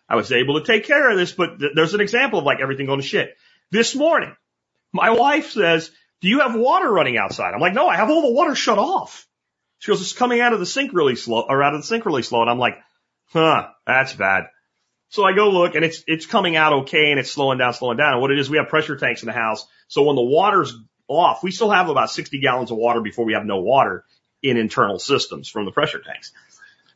I 0.09 0.16
was 0.16 0.30
able 0.32 0.61
to 0.61 0.66
take 0.66 0.84
care 0.84 1.11
of 1.11 1.16
this, 1.16 1.32
but 1.32 1.59
th- 1.59 1.72
there's 1.74 1.94
an 1.94 2.00
example 2.00 2.38
of 2.38 2.44
like 2.44 2.61
everything 2.61 2.86
going 2.86 3.00
to 3.00 3.07
shit. 3.07 3.36
This 3.70 3.94
morning, 3.94 4.34
my 4.92 5.11
wife 5.11 5.50
says, 5.50 5.90
do 6.20 6.28
you 6.28 6.40
have 6.40 6.55
water 6.55 6.90
running 6.90 7.18
outside? 7.18 7.52
I'm 7.55 7.61
like, 7.61 7.74
no, 7.74 7.88
I 7.88 7.96
have 7.96 8.11
all 8.11 8.22
the 8.22 8.32
water 8.32 8.55
shut 8.55 8.78
off. 8.78 9.26
She 9.78 9.90
goes, 9.90 10.00
it's 10.00 10.12
coming 10.12 10.40
out 10.40 10.52
of 10.52 10.61
the 10.61 10.66
sink 10.66 10.92
really 10.92 11.16
slow, 11.16 11.44
or 11.48 11.62
out 11.62 11.74
of 11.74 11.80
the 11.80 11.86
sink 11.86 12.07
really 12.07 12.22
slow. 12.22 12.42
And 12.42 12.50
I'm 12.50 12.59
like, 12.59 12.78
huh, 13.26 13.68
that's 13.86 14.14
bad. 14.14 14.44
So 15.09 15.24
I 15.24 15.32
go 15.32 15.50
look 15.50 15.74
and 15.74 15.84
it's, 15.84 16.02
it's 16.07 16.26
coming 16.26 16.57
out 16.57 16.72
okay 16.84 17.11
and 17.11 17.20
it's 17.20 17.30
slowing 17.30 17.59
down, 17.59 17.74
slowing 17.74 17.98
down. 17.98 18.14
And 18.14 18.20
what 18.20 18.30
it 18.30 18.38
is, 18.38 18.50
we 18.50 18.57
have 18.57 18.68
pressure 18.68 18.96
tanks 18.96 19.22
in 19.22 19.26
the 19.26 19.32
house. 19.32 19.66
So 19.88 20.02
when 20.02 20.16
the 20.16 20.22
water's 20.22 20.74
off, 21.07 21.42
we 21.42 21.50
still 21.50 21.70
have 21.70 21.88
about 21.88 22.11
60 22.11 22.40
gallons 22.40 22.70
of 22.70 22.78
water 22.78 23.00
before 23.00 23.24
we 23.24 23.34
have 23.34 23.44
no 23.44 23.61
water 23.61 24.05
in 24.42 24.57
internal 24.57 24.98
systems 24.98 25.48
from 25.48 25.66
the 25.66 25.72
pressure 25.72 26.00
tanks. 26.00 26.32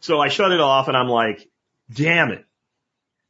So 0.01 0.21
I 0.21 0.29
shut 0.29 0.53
it 0.53 0.61
off 0.61 0.89
and 0.89 0.97
I'm 0.97 1.09
like, 1.09 1.49
damn 1.93 2.31
it. 2.31 2.45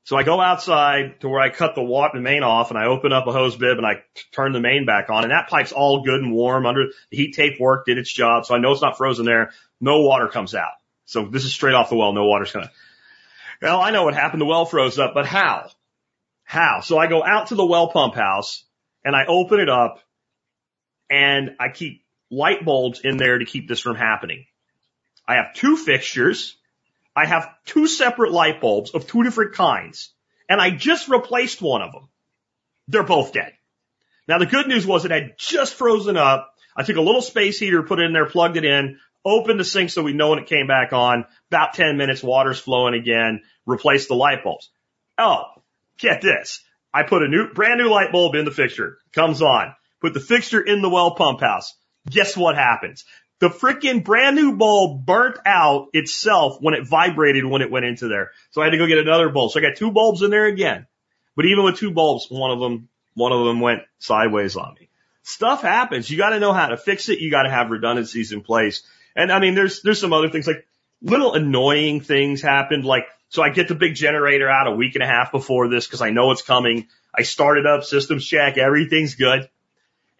So 0.08 0.16
I 0.16 0.22
go 0.22 0.40
outside 0.40 1.20
to 1.20 1.28
where 1.28 1.38
I 1.38 1.50
cut 1.50 1.74
the 1.74 1.82
water 1.82 2.16
the 2.16 2.22
main 2.22 2.42
off 2.42 2.70
and 2.70 2.78
I 2.78 2.86
open 2.86 3.12
up 3.12 3.26
a 3.26 3.32
hose 3.32 3.56
bib 3.56 3.76
and 3.76 3.86
I 3.86 4.04
turn 4.32 4.54
the 4.54 4.58
main 4.58 4.86
back 4.86 5.10
on 5.10 5.22
and 5.22 5.32
that 5.32 5.50
pipe's 5.50 5.70
all 5.70 6.02
good 6.02 6.22
and 6.22 6.32
warm 6.32 6.64
under 6.64 6.86
the 7.10 7.16
heat 7.18 7.34
tape 7.34 7.60
work 7.60 7.84
did 7.84 7.98
its 7.98 8.10
job. 8.10 8.46
So 8.46 8.54
I 8.54 8.58
know 8.58 8.72
it's 8.72 8.80
not 8.80 8.96
frozen 8.96 9.26
there. 9.26 9.50
No 9.82 10.00
water 10.00 10.26
comes 10.26 10.54
out. 10.54 10.72
So 11.04 11.26
this 11.26 11.44
is 11.44 11.52
straight 11.52 11.74
off 11.74 11.90
the 11.90 11.96
well. 11.96 12.14
No 12.14 12.24
water's 12.24 12.52
gonna. 12.52 12.70
Well, 13.60 13.82
I 13.82 13.90
know 13.90 14.04
what 14.04 14.14
happened. 14.14 14.40
The 14.40 14.46
well 14.46 14.64
froze 14.64 14.98
up, 14.98 15.12
but 15.12 15.26
how? 15.26 15.68
How? 16.42 16.80
So 16.80 16.96
I 16.96 17.06
go 17.06 17.22
out 17.22 17.48
to 17.48 17.54
the 17.54 17.66
well 17.66 17.88
pump 17.88 18.14
house 18.14 18.64
and 19.04 19.14
I 19.14 19.26
open 19.26 19.60
it 19.60 19.68
up 19.68 20.00
and 21.10 21.56
I 21.60 21.68
keep 21.68 22.02
light 22.30 22.64
bulbs 22.64 23.00
in 23.04 23.18
there 23.18 23.36
to 23.36 23.44
keep 23.44 23.68
this 23.68 23.80
from 23.80 23.96
happening. 23.96 24.46
I 25.26 25.34
have 25.34 25.52
two 25.52 25.76
fixtures. 25.76 26.56
I 27.18 27.26
have 27.26 27.52
two 27.64 27.88
separate 27.88 28.30
light 28.30 28.60
bulbs 28.60 28.92
of 28.92 29.08
two 29.08 29.24
different 29.24 29.54
kinds 29.54 30.12
and 30.48 30.60
I 30.60 30.70
just 30.70 31.08
replaced 31.08 31.60
one 31.60 31.82
of 31.82 31.90
them. 31.90 32.08
They're 32.86 33.02
both 33.02 33.32
dead. 33.32 33.54
Now 34.28 34.38
the 34.38 34.46
good 34.46 34.68
news 34.68 34.86
was 34.86 35.04
it 35.04 35.10
had 35.10 35.34
just 35.36 35.74
frozen 35.74 36.16
up. 36.16 36.54
I 36.76 36.84
took 36.84 36.94
a 36.94 37.00
little 37.00 37.20
space 37.20 37.58
heater, 37.58 37.82
put 37.82 37.98
it 37.98 38.04
in 38.04 38.12
there, 38.12 38.26
plugged 38.26 38.56
it 38.56 38.64
in, 38.64 39.00
opened 39.24 39.58
the 39.58 39.64
sink 39.64 39.90
so 39.90 40.04
we 40.04 40.12
know 40.12 40.30
when 40.30 40.38
it 40.38 40.46
came 40.46 40.68
back 40.68 40.92
on. 40.92 41.24
About 41.50 41.74
10 41.74 41.96
minutes, 41.96 42.22
water's 42.22 42.60
flowing 42.60 42.94
again, 42.94 43.42
replaced 43.66 44.06
the 44.06 44.14
light 44.14 44.44
bulbs. 44.44 44.70
Oh, 45.18 45.46
get 45.98 46.20
this. 46.20 46.62
I 46.94 47.02
put 47.02 47.24
a 47.24 47.28
new, 47.28 47.52
brand 47.52 47.80
new 47.80 47.90
light 47.90 48.12
bulb 48.12 48.36
in 48.36 48.44
the 48.44 48.52
fixture. 48.52 48.98
Comes 49.12 49.42
on. 49.42 49.74
Put 50.00 50.14
the 50.14 50.20
fixture 50.20 50.60
in 50.60 50.82
the 50.82 50.88
well 50.88 51.16
pump 51.16 51.40
house. 51.40 51.74
Guess 52.08 52.36
what 52.36 52.54
happens? 52.54 53.04
The 53.40 53.48
freaking 53.48 54.02
brand 54.02 54.34
new 54.36 54.56
bulb 54.56 55.06
burnt 55.06 55.38
out 55.46 55.88
itself 55.92 56.58
when 56.60 56.74
it 56.74 56.86
vibrated 56.86 57.44
when 57.44 57.62
it 57.62 57.70
went 57.70 57.86
into 57.86 58.08
there. 58.08 58.32
So 58.50 58.60
I 58.60 58.64
had 58.64 58.70
to 58.72 58.78
go 58.78 58.86
get 58.86 58.98
another 58.98 59.28
bulb. 59.28 59.52
So 59.52 59.60
I 59.60 59.62
got 59.62 59.76
two 59.76 59.92
bulbs 59.92 60.22
in 60.22 60.30
there 60.30 60.46
again. 60.46 60.86
But 61.36 61.46
even 61.46 61.64
with 61.64 61.76
two 61.76 61.92
bulbs, 61.92 62.26
one 62.30 62.50
of 62.50 62.58
them, 62.58 62.88
one 63.14 63.32
of 63.32 63.44
them 63.46 63.60
went 63.60 63.82
sideways 64.00 64.56
on 64.56 64.74
me. 64.74 64.88
Stuff 65.22 65.62
happens. 65.62 66.10
You 66.10 66.18
got 66.18 66.30
to 66.30 66.40
know 66.40 66.52
how 66.52 66.68
to 66.68 66.76
fix 66.76 67.08
it. 67.08 67.20
You 67.20 67.30
got 67.30 67.44
to 67.44 67.50
have 67.50 67.70
redundancies 67.70 68.32
in 68.32 68.40
place. 68.40 68.82
And 69.14 69.30
I 69.30 69.38
mean, 69.38 69.54
there's, 69.54 69.82
there's 69.82 70.00
some 70.00 70.12
other 70.12 70.30
things 70.30 70.46
like 70.46 70.66
little 71.00 71.34
annoying 71.34 72.00
things 72.00 72.42
happened. 72.42 72.84
Like, 72.84 73.06
so 73.28 73.42
I 73.42 73.50
get 73.50 73.68
the 73.68 73.74
big 73.74 73.94
generator 73.94 74.48
out 74.48 74.66
a 74.66 74.74
week 74.74 74.94
and 74.94 75.04
a 75.04 75.06
half 75.06 75.30
before 75.30 75.68
this 75.68 75.86
because 75.86 76.02
I 76.02 76.10
know 76.10 76.30
it's 76.32 76.42
coming. 76.42 76.88
I 77.14 77.22
start 77.22 77.58
it 77.58 77.66
up, 77.66 77.84
systems 77.84 78.26
check, 78.26 78.58
everything's 78.58 79.14
good. 79.14 79.48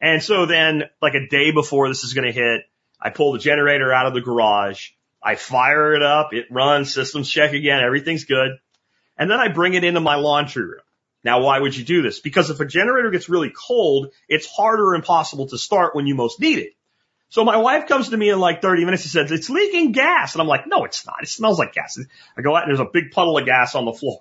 And 0.01 0.23
so 0.23 0.47
then 0.47 0.85
like 1.03 1.14
a 1.14 1.27
day 1.29 1.51
before 1.51 1.89
this 1.89 2.05
is 2.05 2.14
going 2.14 2.27
to 2.27 2.33
hit, 2.33 2.62
I 3.01 3.11
pull 3.11 3.32
the 3.32 3.38
generator 3.38 3.92
out 3.92 4.07
of 4.07 4.14
the 4.14 4.20
garage. 4.20 4.90
I 5.22 5.34
fire 5.34 5.94
it 5.94 6.03
up. 6.03 6.32
It 6.32 6.46
runs 6.51 6.92
systems 6.92 7.30
check 7.30 7.53
again. 7.53 7.82
Everything's 7.82 8.24
good. 8.24 8.59
And 9.16 9.30
then 9.30 9.40
I 9.40 9.49
bring 9.49 9.74
it 9.74 9.84
into 9.84 10.01
my 10.01 10.16
laundry 10.16 10.64
room. 10.64 10.80
Now, 11.24 11.40
why 11.42 11.59
would 11.59 11.76
you 11.76 11.84
do 11.84 12.03
this? 12.03 12.20
Because 12.20 12.51
if 12.51 12.61
a 12.61 12.64
generator 12.64 13.11
gets 13.11 13.28
really 13.28 13.53
cold, 13.55 14.12
it's 14.28 14.46
harder 14.46 14.90
or 14.90 14.94
impossible 14.94 15.49
to 15.49 15.59
start 15.59 15.94
when 15.94 16.07
you 16.07 16.14
most 16.14 16.40
need 16.40 16.59
it. 16.59 16.72
So 17.30 17.44
my 17.44 17.59
wife 17.59 17.88
comes 17.88 18.09
to 18.09 18.16
me 18.16 18.30
in 18.30 18.38
like 18.38 18.62
30 18.62 18.84
minutes 18.84 19.03
and 19.05 19.11
says, 19.11 19.32
it's 19.32 19.51
leaking 19.51 19.92
gas. 19.92 20.34
And 20.34 20.40
I'm 20.40 20.49
like, 20.49 20.66
no, 20.66 20.84
it's 20.84 21.05
not. 21.05 21.22
It 21.22 21.28
smells 21.28 21.59
like 21.59 21.74
gas. 21.74 21.99
I 22.36 22.42
go 22.42 22.57
out 22.57 22.62
and 22.62 22.70
there's 22.70 22.80
a 22.80 22.90
big 22.90 23.11
puddle 23.11 23.36
of 23.36 23.44
gas 23.44 23.74
on 23.74 23.84
the 23.84 23.92
floor. 23.92 24.20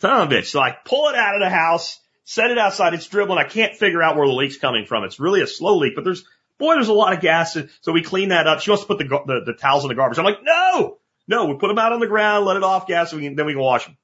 Son 0.00 0.22
of 0.22 0.32
a 0.32 0.34
bitch. 0.34 0.46
So 0.46 0.60
I 0.60 0.76
pull 0.84 1.10
it 1.10 1.14
out 1.14 1.34
of 1.34 1.40
the 1.40 1.50
house, 1.50 2.00
set 2.24 2.50
it 2.50 2.58
outside. 2.58 2.94
It's 2.94 3.06
dribbling. 3.06 3.38
I 3.38 3.48
can't 3.48 3.76
figure 3.76 4.02
out 4.02 4.16
where 4.16 4.26
the 4.26 4.32
leak's 4.32 4.56
coming 4.56 4.86
from. 4.86 5.04
It's 5.04 5.20
really 5.20 5.42
a 5.42 5.46
slow 5.46 5.76
leak, 5.76 5.94
but 5.94 6.04
there's, 6.04 6.24
boy, 6.60 6.74
there's 6.74 6.88
a 6.88 6.92
lot 6.92 7.12
of 7.12 7.20
gas. 7.20 7.56
So 7.80 7.92
we 7.92 8.02
clean 8.02 8.28
that 8.28 8.46
up. 8.46 8.60
She 8.60 8.70
wants 8.70 8.84
to 8.84 8.86
put 8.86 8.98
the, 8.98 9.04
the, 9.04 9.40
the 9.46 9.52
towels 9.54 9.82
in 9.82 9.88
the 9.88 9.96
garbage. 9.96 10.18
I'm 10.18 10.24
like, 10.24 10.44
no, 10.44 10.98
no, 11.26 11.46
we 11.46 11.54
put 11.54 11.68
them 11.68 11.78
out 11.78 11.92
on 11.92 11.98
the 11.98 12.06
ground, 12.06 12.44
let 12.46 12.56
it 12.56 12.62
off 12.62 12.86
gas, 12.86 13.10
so 13.10 13.16
we 13.16 13.24
can, 13.24 13.34
then 13.34 13.46
we 13.46 13.54
can 13.54 13.62
wash 13.62 13.84
them. 13.84 13.96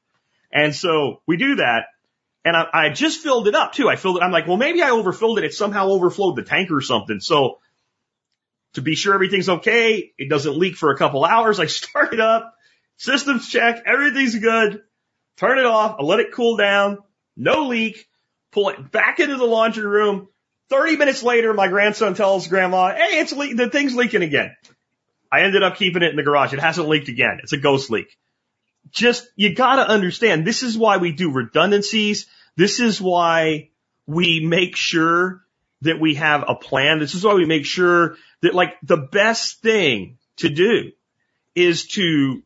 And 0.50 0.74
so 0.74 1.20
we 1.26 1.36
do 1.36 1.56
that. 1.56 1.84
And 2.44 2.56
I, 2.56 2.66
I 2.72 2.88
just 2.90 3.20
filled 3.20 3.46
it 3.46 3.54
up 3.54 3.72
too. 3.72 3.88
I 3.88 3.96
filled 3.96 4.16
it. 4.16 4.22
I'm 4.22 4.32
like, 4.32 4.46
well, 4.46 4.56
maybe 4.56 4.82
I 4.82 4.90
overfilled 4.90 5.38
it. 5.38 5.44
It 5.44 5.54
somehow 5.54 5.88
overflowed 5.88 6.36
the 6.36 6.42
tank 6.42 6.70
or 6.70 6.80
something. 6.80 7.20
So 7.20 7.58
to 8.74 8.82
be 8.82 8.94
sure 8.94 9.14
everything's 9.14 9.48
okay, 9.48 10.12
it 10.18 10.28
doesn't 10.28 10.56
leak 10.56 10.76
for 10.76 10.90
a 10.90 10.96
couple 10.96 11.24
hours. 11.24 11.60
I 11.60 11.66
start 11.66 12.12
it 12.12 12.20
up, 12.20 12.54
systems 12.96 13.48
check, 13.48 13.82
everything's 13.86 14.38
good. 14.38 14.82
Turn 15.36 15.58
it 15.58 15.66
off. 15.66 15.96
I 15.98 16.02
let 16.02 16.20
it 16.20 16.32
cool 16.32 16.56
down. 16.56 16.98
No 17.36 17.66
leak. 17.66 18.08
Pull 18.52 18.70
it 18.70 18.90
back 18.90 19.20
into 19.20 19.36
the 19.36 19.44
laundry 19.44 19.86
room. 19.86 20.28
30 20.68 20.96
minutes 20.96 21.22
later, 21.22 21.54
my 21.54 21.68
grandson 21.68 22.14
tells 22.14 22.48
grandma, 22.48 22.94
Hey, 22.94 23.20
it's 23.20 23.32
le- 23.32 23.54
the 23.54 23.70
thing's 23.70 23.94
leaking 23.94 24.22
again. 24.22 24.54
I 25.30 25.42
ended 25.42 25.62
up 25.62 25.76
keeping 25.76 26.02
it 26.02 26.10
in 26.10 26.16
the 26.16 26.22
garage. 26.22 26.52
It 26.52 26.60
hasn't 26.60 26.88
leaked 26.88 27.08
again. 27.08 27.40
It's 27.42 27.52
a 27.52 27.58
ghost 27.58 27.90
leak. 27.90 28.16
Just, 28.90 29.28
you 29.36 29.54
gotta 29.54 29.86
understand, 29.86 30.46
this 30.46 30.62
is 30.62 30.78
why 30.78 30.98
we 30.98 31.12
do 31.12 31.32
redundancies. 31.32 32.26
This 32.56 32.80
is 32.80 33.00
why 33.00 33.70
we 34.06 34.40
make 34.44 34.76
sure 34.76 35.44
that 35.82 36.00
we 36.00 36.14
have 36.14 36.44
a 36.48 36.54
plan. 36.54 36.98
This 36.98 37.14
is 37.14 37.24
why 37.24 37.34
we 37.34 37.44
make 37.44 37.66
sure 37.66 38.16
that 38.42 38.54
like 38.54 38.76
the 38.82 38.96
best 38.96 39.60
thing 39.60 40.18
to 40.36 40.48
do 40.48 40.92
is 41.54 41.86
to 41.88 42.42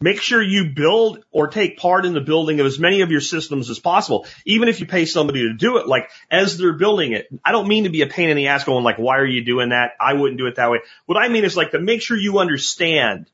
make 0.00 0.20
sure 0.20 0.42
you 0.42 0.72
build 0.74 1.24
or 1.30 1.48
take 1.48 1.78
part 1.78 2.04
in 2.04 2.12
the 2.12 2.20
building 2.20 2.60
of 2.60 2.66
as 2.66 2.78
many 2.78 3.00
of 3.00 3.10
your 3.10 3.20
systems 3.20 3.70
as 3.70 3.78
possible. 3.78 4.26
Even 4.44 4.68
if 4.68 4.80
you 4.80 4.86
pay 4.86 5.06
somebody 5.06 5.42
to 5.42 5.54
do 5.54 5.78
it, 5.78 5.86
like 5.86 6.10
as 6.30 6.58
they're 6.58 6.74
building 6.74 7.12
it, 7.12 7.28
I 7.44 7.52
don't 7.52 7.68
mean 7.68 7.84
to 7.84 7.90
be 7.90 8.02
a 8.02 8.06
pain 8.06 8.28
in 8.28 8.36
the 8.36 8.48
ass 8.48 8.64
going 8.64 8.84
like, 8.84 8.98
why 8.98 9.18
are 9.18 9.26
you 9.26 9.44
doing 9.44 9.70
that? 9.70 9.92
I 10.00 10.12
wouldn't 10.12 10.38
do 10.38 10.46
it 10.46 10.56
that 10.56 10.70
way. 10.70 10.80
What 11.06 11.16
I 11.16 11.28
mean 11.28 11.44
is 11.44 11.56
like 11.56 11.70
to 11.70 11.80
make 11.80 12.02
sure 12.02 12.16
you 12.16 12.38
understand 12.38 13.30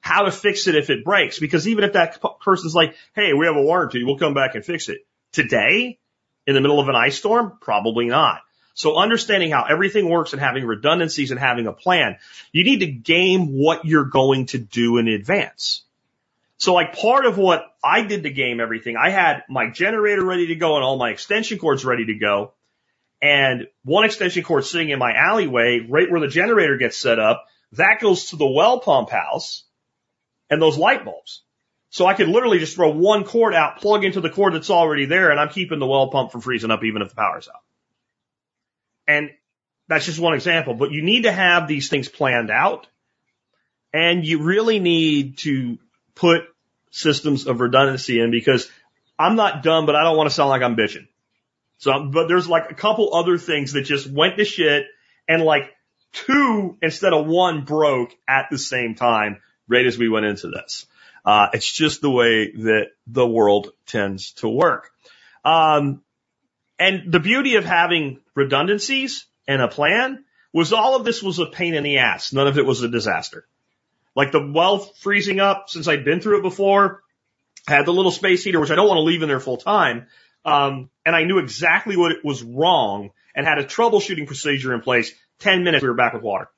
how 0.00 0.24
to 0.24 0.32
fix 0.32 0.66
it 0.66 0.74
if 0.74 0.90
it 0.90 1.04
breaks. 1.04 1.38
Because 1.38 1.66
even 1.68 1.84
if 1.84 1.94
that 1.94 2.22
person's 2.40 2.74
like, 2.74 2.96
hey, 3.14 3.32
we 3.32 3.46
have 3.46 3.56
a 3.56 3.62
warranty, 3.62 4.04
we'll 4.04 4.18
come 4.18 4.34
back 4.34 4.54
and 4.54 4.64
fix 4.64 4.88
it. 4.88 4.98
Today, 5.32 5.98
in 6.46 6.54
the 6.54 6.60
middle 6.60 6.80
of 6.80 6.88
an 6.88 6.96
ice 6.96 7.16
storm, 7.16 7.56
probably 7.60 8.06
not. 8.06 8.42
So 8.74 8.96
understanding 8.96 9.52
how 9.52 9.64
everything 9.64 10.08
works 10.08 10.32
and 10.32 10.42
having 10.42 10.64
redundancies 10.64 11.30
and 11.30 11.38
having 11.38 11.68
a 11.68 11.72
plan, 11.72 12.18
you 12.52 12.64
need 12.64 12.80
to 12.80 12.86
game 12.86 13.56
what 13.56 13.84
you're 13.84 14.04
going 14.04 14.46
to 14.46 14.58
do 14.58 14.98
in 14.98 15.06
advance. 15.06 15.82
So 16.56 16.74
like 16.74 16.96
part 16.96 17.24
of 17.24 17.38
what 17.38 17.64
I 17.82 18.02
did 18.02 18.24
to 18.24 18.30
game 18.30 18.60
everything, 18.60 18.96
I 18.96 19.10
had 19.10 19.44
my 19.48 19.70
generator 19.70 20.24
ready 20.24 20.48
to 20.48 20.56
go 20.56 20.76
and 20.76 20.84
all 20.84 20.96
my 20.96 21.10
extension 21.10 21.58
cords 21.58 21.84
ready 21.84 22.06
to 22.06 22.14
go. 22.14 22.52
And 23.22 23.68
one 23.84 24.04
extension 24.04 24.42
cord 24.42 24.64
sitting 24.64 24.90
in 24.90 24.98
my 24.98 25.14
alleyway, 25.14 25.86
right 25.88 26.10
where 26.10 26.20
the 26.20 26.28
generator 26.28 26.76
gets 26.76 26.96
set 26.96 27.18
up, 27.18 27.46
that 27.72 28.00
goes 28.00 28.30
to 28.30 28.36
the 28.36 28.46
well 28.46 28.80
pump 28.80 29.10
house 29.10 29.64
and 30.50 30.60
those 30.60 30.76
light 30.76 31.04
bulbs. 31.04 31.42
So 31.90 32.06
I 32.06 32.14
could 32.14 32.28
literally 32.28 32.58
just 32.58 32.74
throw 32.74 32.90
one 32.90 33.24
cord 33.24 33.54
out, 33.54 33.80
plug 33.80 34.04
into 34.04 34.20
the 34.20 34.30
cord 34.30 34.54
that's 34.54 34.70
already 34.70 35.06
there, 35.06 35.30
and 35.30 35.38
I'm 35.38 35.48
keeping 35.48 35.78
the 35.78 35.86
well 35.86 36.10
pump 36.10 36.32
from 36.32 36.40
freezing 36.40 36.70
up 36.70 36.82
even 36.82 37.02
if 37.02 37.08
the 37.08 37.14
power's 37.14 37.48
out. 37.48 37.63
And 39.06 39.30
that's 39.88 40.06
just 40.06 40.18
one 40.18 40.34
example, 40.34 40.74
but 40.74 40.90
you 40.92 41.02
need 41.02 41.24
to 41.24 41.32
have 41.32 41.68
these 41.68 41.88
things 41.88 42.08
planned 42.08 42.50
out 42.50 42.86
and 43.92 44.26
you 44.26 44.42
really 44.42 44.80
need 44.80 45.38
to 45.38 45.78
put 46.14 46.42
systems 46.90 47.46
of 47.46 47.60
redundancy 47.60 48.20
in 48.20 48.30
because 48.30 48.68
I'm 49.18 49.36
not 49.36 49.62
dumb, 49.62 49.86
but 49.86 49.94
I 49.94 50.02
don't 50.02 50.16
want 50.16 50.28
to 50.28 50.34
sound 50.34 50.50
like 50.50 50.62
I'm 50.62 50.76
bitching. 50.76 51.06
So, 51.78 52.04
but 52.04 52.28
there's 52.28 52.48
like 52.48 52.70
a 52.70 52.74
couple 52.74 53.14
other 53.14 53.38
things 53.38 53.72
that 53.72 53.82
just 53.82 54.10
went 54.10 54.36
to 54.38 54.44
shit 54.44 54.86
and 55.28 55.42
like 55.42 55.70
two 56.12 56.76
instead 56.80 57.12
of 57.12 57.26
one 57.26 57.64
broke 57.64 58.14
at 58.26 58.46
the 58.50 58.58
same 58.58 58.94
time 58.94 59.40
right 59.68 59.86
as 59.86 59.98
we 59.98 60.08
went 60.08 60.26
into 60.26 60.48
this. 60.48 60.86
Uh, 61.24 61.48
it's 61.52 61.70
just 61.70 62.00
the 62.00 62.10
way 62.10 62.52
that 62.52 62.88
the 63.06 63.26
world 63.26 63.70
tends 63.86 64.32
to 64.32 64.48
work. 64.48 64.90
Um, 65.44 66.02
and 66.78 67.12
the 67.12 67.20
beauty 67.20 67.56
of 67.56 67.64
having 67.64 68.20
redundancies 68.34 69.26
and 69.46 69.62
a 69.62 69.68
plan 69.68 70.24
was 70.52 70.72
all 70.72 70.96
of 70.96 71.04
this 71.04 71.22
was 71.22 71.38
a 71.38 71.46
pain 71.46 71.74
in 71.74 71.82
the 71.82 71.98
ass. 71.98 72.32
None 72.32 72.46
of 72.46 72.58
it 72.58 72.66
was 72.66 72.82
a 72.82 72.88
disaster. 72.88 73.46
Like 74.14 74.32
the 74.32 74.50
well 74.52 74.78
freezing 74.78 75.40
up, 75.40 75.68
since 75.68 75.88
I'd 75.88 76.04
been 76.04 76.20
through 76.20 76.38
it 76.38 76.42
before, 76.42 77.02
had 77.66 77.86
the 77.86 77.92
little 77.92 78.12
space 78.12 78.44
heater, 78.44 78.60
which 78.60 78.70
I 78.70 78.76
don't 78.76 78.88
want 78.88 78.98
to 78.98 79.02
leave 79.02 79.22
in 79.22 79.28
there 79.28 79.40
full 79.40 79.56
time. 79.56 80.06
Um, 80.44 80.90
and 81.04 81.16
I 81.16 81.24
knew 81.24 81.38
exactly 81.38 81.96
what 81.96 82.12
it 82.12 82.24
was 82.24 82.42
wrong 82.42 83.10
and 83.34 83.46
had 83.46 83.58
a 83.58 83.64
troubleshooting 83.64 84.26
procedure 84.26 84.74
in 84.74 84.80
place. 84.80 85.12
10 85.40 85.64
minutes, 85.64 85.82
we 85.82 85.88
were 85.88 85.94
back 85.94 86.12
with 86.12 86.22
water. 86.22 86.48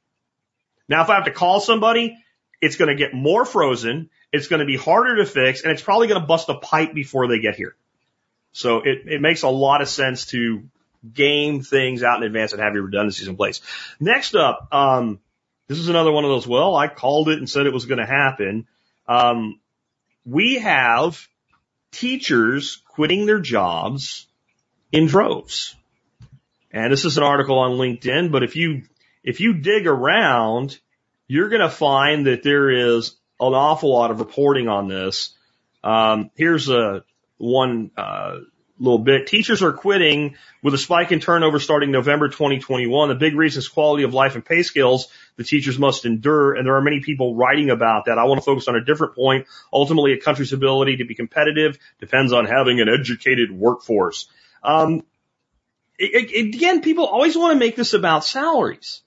Now, 0.88 1.02
if 1.02 1.08
I 1.08 1.14
have 1.14 1.24
to 1.24 1.30
call 1.30 1.60
somebody, 1.60 2.16
it's 2.60 2.76
going 2.76 2.88
to 2.88 2.94
get 2.94 3.14
more 3.14 3.44
frozen. 3.44 4.10
It's 4.32 4.48
going 4.48 4.60
to 4.60 4.66
be 4.66 4.76
harder 4.76 5.16
to 5.16 5.26
fix 5.26 5.62
and 5.62 5.72
it's 5.72 5.82
probably 5.82 6.08
going 6.08 6.20
to 6.20 6.26
bust 6.26 6.48
a 6.48 6.54
pipe 6.54 6.94
before 6.94 7.28
they 7.28 7.38
get 7.38 7.54
here. 7.54 7.76
So 8.56 8.78
it, 8.78 9.02
it 9.06 9.20
makes 9.20 9.42
a 9.42 9.48
lot 9.48 9.82
of 9.82 9.88
sense 9.88 10.24
to 10.26 10.62
game 11.12 11.62
things 11.62 12.02
out 12.02 12.16
in 12.16 12.22
advance 12.26 12.52
and 12.52 12.62
have 12.62 12.72
your 12.72 12.84
redundancies 12.84 13.28
in 13.28 13.36
place. 13.36 13.60
Next 14.00 14.34
up, 14.34 14.68
um, 14.72 15.20
this 15.68 15.78
is 15.78 15.90
another 15.90 16.10
one 16.10 16.24
of 16.24 16.30
those, 16.30 16.46
well, 16.46 16.74
I 16.74 16.88
called 16.88 17.28
it 17.28 17.38
and 17.38 17.50
said 17.50 17.66
it 17.66 17.74
was 17.74 17.84
going 17.84 17.98
to 17.98 18.06
happen. 18.06 18.66
Um, 19.06 19.60
we 20.24 20.54
have 20.54 21.28
teachers 21.92 22.82
quitting 22.88 23.26
their 23.26 23.40
jobs 23.40 24.26
in 24.90 25.04
droves. 25.04 25.76
And 26.70 26.90
this 26.90 27.04
is 27.04 27.18
an 27.18 27.24
article 27.24 27.58
on 27.58 27.72
LinkedIn, 27.72 28.32
but 28.32 28.42
if 28.42 28.56
you, 28.56 28.84
if 29.22 29.40
you 29.40 29.52
dig 29.52 29.86
around, 29.86 30.78
you're 31.28 31.50
going 31.50 31.60
to 31.60 31.68
find 31.68 32.26
that 32.26 32.42
there 32.42 32.70
is 32.70 33.16
an 33.38 33.52
awful 33.52 33.92
lot 33.92 34.10
of 34.10 34.18
reporting 34.18 34.66
on 34.66 34.88
this. 34.88 35.34
Um, 35.84 36.30
here's 36.36 36.70
a 36.70 37.04
one 37.38 37.90
uh, 37.96 38.38
little 38.78 38.98
bit. 38.98 39.26
Teachers 39.26 39.62
are 39.62 39.72
quitting 39.72 40.36
with 40.62 40.74
a 40.74 40.78
spike 40.78 41.12
in 41.12 41.20
turnover 41.20 41.58
starting 41.58 41.90
November 41.90 42.28
2021. 42.28 43.08
The 43.08 43.14
big 43.14 43.34
reason 43.34 43.60
is 43.60 43.68
quality 43.68 44.04
of 44.04 44.14
life 44.14 44.34
and 44.34 44.44
pay 44.44 44.62
scales 44.62 45.08
the 45.36 45.44
teachers 45.44 45.78
must 45.78 46.06
endure, 46.06 46.54
and 46.54 46.66
there 46.66 46.76
are 46.76 46.82
many 46.82 47.00
people 47.00 47.36
writing 47.36 47.70
about 47.70 48.06
that. 48.06 48.18
I 48.18 48.24
want 48.24 48.38
to 48.38 48.44
focus 48.44 48.68
on 48.68 48.76
a 48.76 48.84
different 48.84 49.14
point. 49.14 49.46
Ultimately, 49.72 50.12
a 50.12 50.20
country's 50.20 50.52
ability 50.52 50.98
to 50.98 51.04
be 51.04 51.14
competitive 51.14 51.78
depends 52.00 52.32
on 52.32 52.46
having 52.46 52.80
an 52.80 52.88
educated 52.88 53.52
workforce. 53.52 54.28
Um, 54.62 55.02
again, 56.00 56.80
people 56.80 57.06
always 57.06 57.36
want 57.36 57.52
to 57.52 57.58
make 57.58 57.76
this 57.76 57.92
about 57.92 58.24
salaries. 58.24 59.02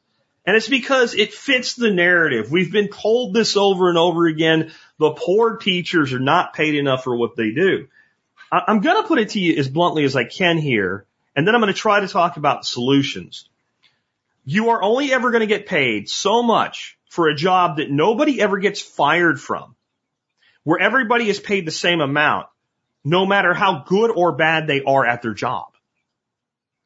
And 0.46 0.56
it's 0.56 0.70
because 0.70 1.16
it 1.16 1.34
fits 1.34 1.76
the 1.76 1.92
narrative. 1.92 2.52
We've 2.52 2.72
been 2.72 2.88
told 2.88 3.34
this 3.34 3.58
over 3.58 3.90
and 3.90 3.98
over 3.98 4.26
again. 4.26 4.72
The 4.98 5.12
poor 5.12 5.58
teachers 5.58 6.14
are 6.14 6.20
not 6.20 6.54
paid 6.54 6.76
enough 6.76 7.04
for 7.04 7.16
what 7.16 7.36
they 7.36 7.52
do. 7.52 7.88
I'm 8.52 8.82
going 8.82 9.02
to 9.02 9.08
put 9.08 9.20
it 9.20 9.30
to 9.30 9.39
you 9.39 9.58
as 9.58 9.68
bluntly 9.68 10.04
as 10.04 10.16
I 10.16 10.24
can 10.24 10.58
here, 10.58 11.06
and 11.36 11.47
then 11.47 11.56
I'm 11.56 11.62
going 11.62 11.74
to 11.74 11.80
try 11.80 12.00
to 12.00 12.08
talk 12.08 12.38
about 12.38 12.66
solutions. 12.66 13.47
You 14.45 14.70
are 14.70 14.82
only 14.82 15.14
ever 15.14 15.32
going 15.32 15.41
to 15.41 15.47
get 15.47 15.68
paid 15.68 16.10
so 16.10 16.41
much 16.41 16.97
for 17.10 17.28
a 17.28 17.36
job 17.36 17.78
that 17.78 17.91
nobody 17.91 18.41
ever 18.41 18.58
gets 18.58 18.82
fired 18.82 19.39
from, 19.39 19.76
where 20.64 20.80
everybody 20.80 21.30
is 21.30 21.39
paid 21.39 21.66
the 21.66 21.72
same 21.72 22.02
amount, 22.02 22.47
no 23.04 23.26
matter 23.26 23.54
how 23.54 23.84
good 23.86 24.12
or 24.12 24.32
bad 24.32 24.68
they 24.68 24.82
are 24.84 25.06
at 25.06 25.22
their 25.22 25.34
job. 25.34 25.68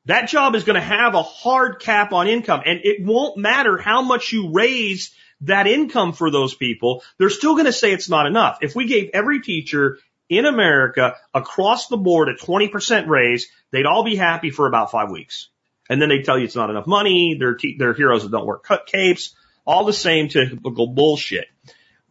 That 0.05 0.27
job 0.27 0.55
is 0.55 0.65
going 0.65 0.75
to 0.75 0.85
have 0.85 1.15
a 1.15 1.23
hard 1.23 1.79
cap 1.79 2.11
on 2.11 2.27
income 2.27 2.61
and 2.65 2.81
it 2.83 3.01
won't 3.01 3.37
matter 3.37 3.77
how 3.77 4.01
much 4.01 4.33
you 4.33 4.51
raise 4.51 5.15
that 5.41 5.65
income 5.65 6.11
for 6.11 6.29
those 6.29 6.53
people. 6.53 7.03
They're 7.17 7.29
still 7.29 7.53
going 7.53 7.65
to 7.65 7.73
say 7.73 7.93
it's 7.93 8.09
not 8.09 8.27
enough. 8.27 8.59
If 8.61 8.75
we 8.75 8.85
gave 8.85 9.11
every 9.13 9.41
teacher 9.41 9.99
in 10.29 10.45
America 10.45 11.15
across 11.33 11.87
the 11.87 11.97
board 11.97 12.29
a 12.29 12.35
20% 12.35 13.07
raise, 13.07 13.47
they'd 13.71 13.85
all 13.85 14.03
be 14.03 14.15
happy 14.15 14.49
for 14.49 14.67
about 14.67 14.91
five 14.91 15.11
weeks. 15.11 15.49
And 15.89 16.01
then 16.01 16.09
they 16.09 16.21
tell 16.21 16.37
you 16.37 16.45
it's 16.45 16.55
not 16.55 16.69
enough 16.69 16.87
money. 16.87 17.35
They're, 17.39 17.57
they're 17.77 17.93
heroes 17.93 18.23
that 18.23 18.31
don't 18.31 18.45
wear 18.45 18.57
cut 18.57 18.87
capes. 18.87 19.35
All 19.65 19.85
the 19.85 19.93
same 19.93 20.29
typical 20.29 20.87
bullshit. 20.87 21.47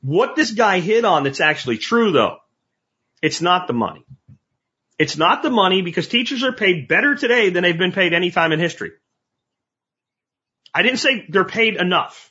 What 0.00 0.36
this 0.36 0.50
guy 0.50 0.80
hit 0.80 1.04
on 1.04 1.24
that's 1.24 1.40
actually 1.40 1.78
true 1.78 2.12
though, 2.12 2.38
it's 3.22 3.40
not 3.40 3.66
the 3.66 3.72
money. 3.72 4.04
It's 4.98 5.16
not 5.16 5.42
the 5.42 5.50
money 5.50 5.82
because 5.82 6.08
teachers 6.08 6.44
are 6.44 6.52
paid 6.52 6.88
better 6.88 7.14
today 7.14 7.50
than 7.50 7.62
they've 7.62 7.78
been 7.78 7.92
paid 7.92 8.12
any 8.12 8.30
time 8.30 8.52
in 8.52 8.60
history. 8.60 8.92
I 10.74 10.82
didn't 10.82 10.98
say 10.98 11.26
they're 11.28 11.44
paid 11.44 11.76
enough. 11.76 12.30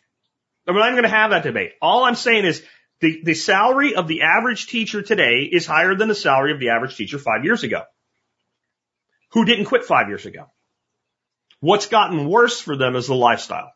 I'm 0.68 0.76
not 0.76 0.92
going 0.92 1.04
to 1.04 1.10
have 1.10 1.32
that 1.32 1.44
debate. 1.44 1.74
All 1.82 2.04
I'm 2.04 2.16
saying 2.16 2.46
is 2.46 2.64
the, 3.02 3.22
the 3.24 3.34
salary 3.34 3.96
of 3.96 4.08
the 4.08 4.22
average 4.22 4.68
teacher 4.68 5.02
today 5.02 5.50
is 5.52 5.66
higher 5.66 5.96
than 5.96 6.08
the 6.08 6.16
salary 6.16 6.54
of 6.54 6.60
the 6.60 6.70
average 6.70 6.96
teacher 6.96 7.18
five 7.18 7.44
years 7.44 7.64
ago. 7.64 7.82
Who 9.32 9.46
didn't 9.46 9.66
quit 9.66 9.86
five 9.86 10.08
years 10.08 10.26
ago? 10.26 10.46
What's 11.60 11.88
gotten 11.88 12.28
worse 12.28 12.62
for 12.62 12.78
them 12.78 12.96
is 12.96 13.08
the 13.08 13.16
lifestyle. 13.16 13.72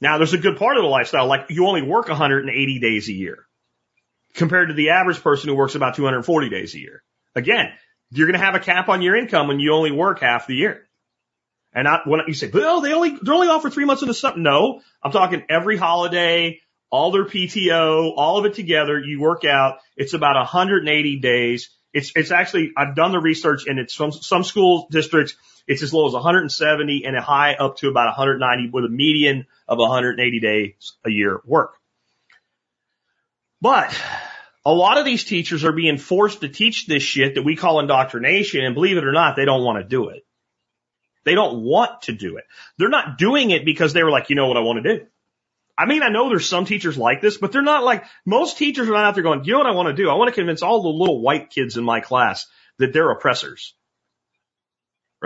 Now 0.00 0.18
there's 0.18 0.34
a 0.34 0.38
good 0.38 0.58
part 0.58 0.76
of 0.76 0.82
the 0.82 0.88
lifestyle, 0.88 1.26
like 1.26 1.46
you 1.48 1.66
only 1.66 1.82
work 1.82 2.08
180 2.08 2.78
days 2.80 3.08
a 3.08 3.12
year 3.12 3.46
compared 4.34 4.68
to 4.68 4.74
the 4.74 4.90
average 4.90 5.22
person 5.22 5.48
who 5.48 5.56
works 5.56 5.74
about 5.74 5.94
240 5.94 6.50
days 6.50 6.74
a 6.74 6.78
year. 6.78 7.02
Again, 7.34 7.72
you're 8.10 8.26
going 8.26 8.38
to 8.38 8.44
have 8.44 8.54
a 8.54 8.60
cap 8.60 8.88
on 8.88 9.02
your 9.02 9.16
income 9.16 9.48
when 9.48 9.60
you 9.60 9.72
only 9.72 9.92
work 9.92 10.20
half 10.20 10.46
the 10.46 10.54
year. 10.54 10.82
And 11.72 11.86
I, 11.86 12.00
when 12.04 12.20
you 12.26 12.34
say, 12.34 12.50
well, 12.52 12.80
they 12.80 12.92
only, 12.92 13.16
they're 13.20 13.34
only 13.34 13.48
offer 13.48 13.70
three 13.70 13.84
months 13.84 14.02
in 14.02 14.08
the 14.08 14.14
summer. 14.14 14.38
No, 14.38 14.80
I'm 15.02 15.12
talking 15.12 15.44
every 15.48 15.76
holiday, 15.76 16.60
all 16.90 17.10
their 17.10 17.24
PTO, 17.24 18.12
all 18.16 18.38
of 18.38 18.44
it 18.46 18.54
together. 18.54 18.98
You 18.98 19.20
work 19.20 19.44
out. 19.44 19.78
It's 19.96 20.14
about 20.14 20.36
180 20.36 21.18
days. 21.20 21.70
It's, 21.92 22.12
it's 22.14 22.30
actually, 22.30 22.72
I've 22.76 22.94
done 22.94 23.12
the 23.12 23.20
research 23.20 23.66
and 23.66 23.78
it's 23.78 23.94
from 23.94 24.12
some 24.12 24.44
school 24.44 24.86
districts. 24.90 25.34
It's 25.66 25.82
as 25.82 25.92
low 25.92 26.06
as 26.06 26.12
170 26.12 27.04
and 27.04 27.16
a 27.16 27.20
high 27.20 27.54
up 27.54 27.78
to 27.78 27.88
about 27.88 28.06
190 28.06 28.70
with 28.70 28.84
a 28.84 28.88
median 28.88 29.46
of 29.66 29.78
180 29.78 30.40
days 30.40 30.92
a 31.04 31.10
year 31.10 31.40
work. 31.44 31.76
But 33.60 33.98
a 34.64 34.72
lot 34.72 34.98
of 34.98 35.04
these 35.04 35.24
teachers 35.24 35.64
are 35.64 35.72
being 35.72 35.96
forced 35.96 36.42
to 36.42 36.48
teach 36.48 36.86
this 36.86 37.02
shit 37.02 37.36
that 37.36 37.42
we 37.42 37.56
call 37.56 37.80
indoctrination 37.80 38.64
and 38.64 38.74
believe 38.74 38.96
it 38.96 39.04
or 39.04 39.12
not, 39.12 39.34
they 39.36 39.44
don't 39.44 39.64
want 39.64 39.78
to 39.78 39.84
do 39.84 40.10
it. 40.10 40.24
They 41.24 41.34
don't 41.34 41.62
want 41.62 42.02
to 42.02 42.12
do 42.12 42.36
it. 42.36 42.44
They're 42.78 42.88
not 42.88 43.18
doing 43.18 43.50
it 43.50 43.64
because 43.64 43.92
they 43.92 44.04
were 44.04 44.10
like, 44.10 44.30
you 44.30 44.36
know 44.36 44.46
what 44.46 44.56
I 44.56 44.60
want 44.60 44.82
to 44.82 44.98
do. 44.98 45.06
I 45.78 45.86
mean, 45.86 46.02
I 46.02 46.08
know 46.08 46.28
there's 46.28 46.48
some 46.48 46.64
teachers 46.64 46.96
like 46.96 47.20
this, 47.20 47.36
but 47.36 47.52
they're 47.52 47.62
not 47.62 47.84
like, 47.84 48.04
most 48.24 48.56
teachers 48.56 48.88
are 48.88 48.92
not 48.92 49.04
out 49.04 49.14
there 49.14 49.22
going, 49.22 49.44
you 49.44 49.52
know 49.52 49.58
what 49.58 49.66
I 49.66 49.72
want 49.72 49.88
to 49.88 50.02
do? 50.02 50.08
I 50.08 50.14
want 50.14 50.28
to 50.28 50.34
convince 50.34 50.62
all 50.62 50.82
the 50.82 50.88
little 50.88 51.20
white 51.20 51.50
kids 51.50 51.76
in 51.76 51.84
my 51.84 52.00
class 52.00 52.46
that 52.78 52.92
they're 52.92 53.10
oppressors 53.10 53.74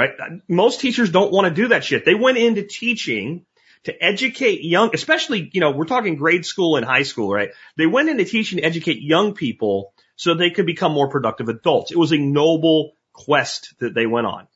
right? 0.01 0.13
Uh, 0.19 0.37
most 0.49 0.81
teachers 0.81 1.11
don't 1.11 1.33
want 1.33 1.47
to 1.47 1.55
do 1.55 1.69
that 1.69 1.85
shit. 1.85 2.05
They 2.05 2.15
went 2.15 2.39
into 2.39 2.63
teaching 2.63 3.45
to 3.85 4.05
educate 4.05 4.63
young, 4.63 4.91
especially, 4.95 5.51
you 5.53 5.61
know, 5.61 5.71
we're 5.71 5.85
talking 5.85 6.17
grade 6.17 6.45
school 6.45 6.77
and 6.77 6.85
high 6.85 7.03
school, 7.03 7.33
right? 7.33 7.51
They 7.77 7.87
went 7.87 8.09
into 8.09 8.25
teaching 8.25 8.59
to 8.59 8.65
educate 8.65 9.01
young 9.01 9.35
people 9.35 9.93
so 10.17 10.35
they 10.35 10.51
could 10.51 10.67
become 10.67 10.93
more 10.93 11.09
productive 11.09 11.49
adults. 11.49 11.91
It 11.91 11.99
was 11.99 12.13
a 12.13 12.19
noble 12.19 12.93
quest 13.13 13.75
that 13.81 13.95
they 13.95 14.07
went 14.07 14.27
on. 14.27 14.49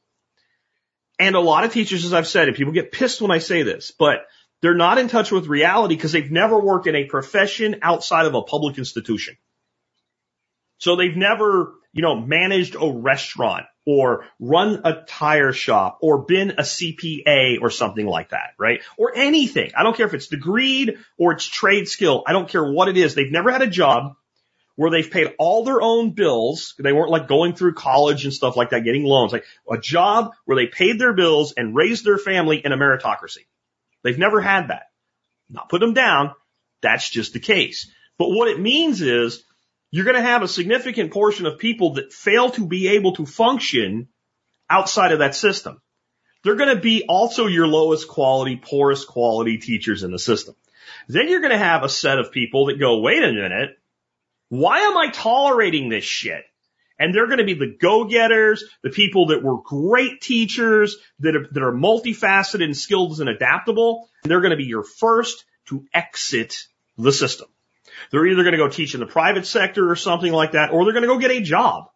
And 1.18 1.36
a 1.36 1.40
lot 1.40 1.64
of 1.64 1.72
teachers, 1.72 2.04
as 2.04 2.12
I've 2.12 2.26
said, 2.26 2.48
and 2.48 2.56
people 2.56 2.72
get 2.72 2.92
pissed 2.92 3.22
when 3.22 3.30
I 3.30 3.38
say 3.38 3.62
this, 3.62 3.92
but 3.92 4.26
they're 4.64 4.72
not 4.72 4.96
in 4.96 5.08
touch 5.08 5.30
with 5.30 5.46
reality 5.46 5.94
because 5.94 6.12
they've 6.12 6.30
never 6.30 6.58
worked 6.58 6.86
in 6.86 6.94
a 6.94 7.04
profession 7.04 7.80
outside 7.82 8.24
of 8.24 8.34
a 8.34 8.40
public 8.40 8.78
institution. 8.78 9.36
So 10.78 10.96
they've 10.96 11.14
never, 11.14 11.74
you 11.92 12.00
know, 12.00 12.18
managed 12.18 12.74
a 12.74 12.90
restaurant 12.90 13.66
or 13.84 14.24
run 14.40 14.80
a 14.84 15.02
tire 15.06 15.52
shop 15.52 15.98
or 16.00 16.22
been 16.22 16.52
a 16.52 16.62
CPA 16.62 17.58
or 17.60 17.68
something 17.68 18.06
like 18.06 18.30
that, 18.30 18.54
right? 18.58 18.80
Or 18.96 19.14
anything. 19.14 19.72
I 19.76 19.82
don't 19.82 19.94
care 19.94 20.06
if 20.06 20.14
it's 20.14 20.28
degreed 20.28 20.96
or 21.18 21.32
it's 21.32 21.44
trade 21.44 21.86
skill. 21.86 22.24
I 22.26 22.32
don't 22.32 22.48
care 22.48 22.64
what 22.64 22.88
it 22.88 22.96
is. 22.96 23.14
They've 23.14 23.30
never 23.30 23.52
had 23.52 23.60
a 23.60 23.66
job 23.66 24.14
where 24.76 24.90
they've 24.90 25.10
paid 25.10 25.34
all 25.38 25.64
their 25.64 25.82
own 25.82 26.12
bills. 26.12 26.74
They 26.78 26.94
weren't 26.94 27.10
like 27.10 27.28
going 27.28 27.52
through 27.52 27.74
college 27.74 28.24
and 28.24 28.32
stuff 28.32 28.56
like 28.56 28.70
that, 28.70 28.82
getting 28.82 29.04
loans, 29.04 29.30
like 29.30 29.44
a 29.70 29.76
job 29.76 30.32
where 30.46 30.56
they 30.56 30.68
paid 30.68 30.98
their 30.98 31.12
bills 31.12 31.52
and 31.52 31.76
raised 31.76 32.02
their 32.06 32.16
family 32.16 32.64
in 32.64 32.72
a 32.72 32.78
meritocracy. 32.78 33.44
They've 34.04 34.18
never 34.18 34.40
had 34.40 34.68
that. 34.68 34.84
Not 35.50 35.68
put 35.68 35.80
them 35.80 35.94
down. 35.94 36.32
That's 36.82 37.08
just 37.10 37.32
the 37.32 37.40
case. 37.40 37.90
But 38.18 38.28
what 38.28 38.48
it 38.48 38.60
means 38.60 39.00
is 39.00 39.42
you're 39.90 40.04
going 40.04 40.16
to 40.16 40.22
have 40.22 40.42
a 40.42 40.48
significant 40.48 41.12
portion 41.12 41.46
of 41.46 41.58
people 41.58 41.94
that 41.94 42.12
fail 42.12 42.50
to 42.50 42.66
be 42.66 42.88
able 42.88 43.14
to 43.16 43.26
function 43.26 44.08
outside 44.70 45.12
of 45.12 45.18
that 45.18 45.34
system. 45.34 45.80
They're 46.42 46.56
going 46.56 46.74
to 46.74 46.80
be 46.80 47.04
also 47.08 47.46
your 47.46 47.66
lowest 47.66 48.06
quality, 48.06 48.56
poorest 48.56 49.08
quality 49.08 49.58
teachers 49.58 50.02
in 50.02 50.12
the 50.12 50.18
system. 50.18 50.54
Then 51.08 51.28
you're 51.28 51.40
going 51.40 51.52
to 51.52 51.58
have 51.58 51.82
a 51.82 51.88
set 51.88 52.18
of 52.18 52.32
people 52.32 52.66
that 52.66 52.78
go, 52.78 53.00
wait 53.00 53.22
a 53.22 53.32
minute, 53.32 53.70
why 54.50 54.80
am 54.80 54.96
I 54.96 55.08
tolerating 55.08 55.88
this 55.88 56.04
shit? 56.04 56.44
And 56.98 57.14
they're 57.14 57.26
going 57.26 57.38
to 57.38 57.44
be 57.44 57.54
the 57.54 57.76
go-getters, 57.80 58.64
the 58.82 58.90
people 58.90 59.26
that 59.28 59.42
were 59.42 59.60
great 59.62 60.20
teachers, 60.20 60.96
that 61.20 61.34
are, 61.34 61.46
that 61.50 61.62
are 61.62 61.72
multifaceted 61.72 62.62
and 62.62 62.76
skilled 62.76 63.20
and 63.20 63.28
adaptable. 63.28 64.08
And 64.22 64.30
they're 64.30 64.40
going 64.40 64.52
to 64.52 64.56
be 64.56 64.64
your 64.64 64.84
first 64.84 65.44
to 65.66 65.84
exit 65.92 66.66
the 66.96 67.12
system. 67.12 67.48
They're 68.10 68.26
either 68.26 68.42
going 68.42 68.52
to 68.52 68.58
go 68.58 68.68
teach 68.68 68.94
in 68.94 69.00
the 69.00 69.06
private 69.06 69.46
sector 69.46 69.90
or 69.90 69.96
something 69.96 70.32
like 70.32 70.52
that, 70.52 70.70
or 70.72 70.84
they're 70.84 70.92
going 70.92 71.02
to 71.02 71.08
go 71.08 71.18
get 71.18 71.30
a 71.30 71.40
job. 71.40 71.90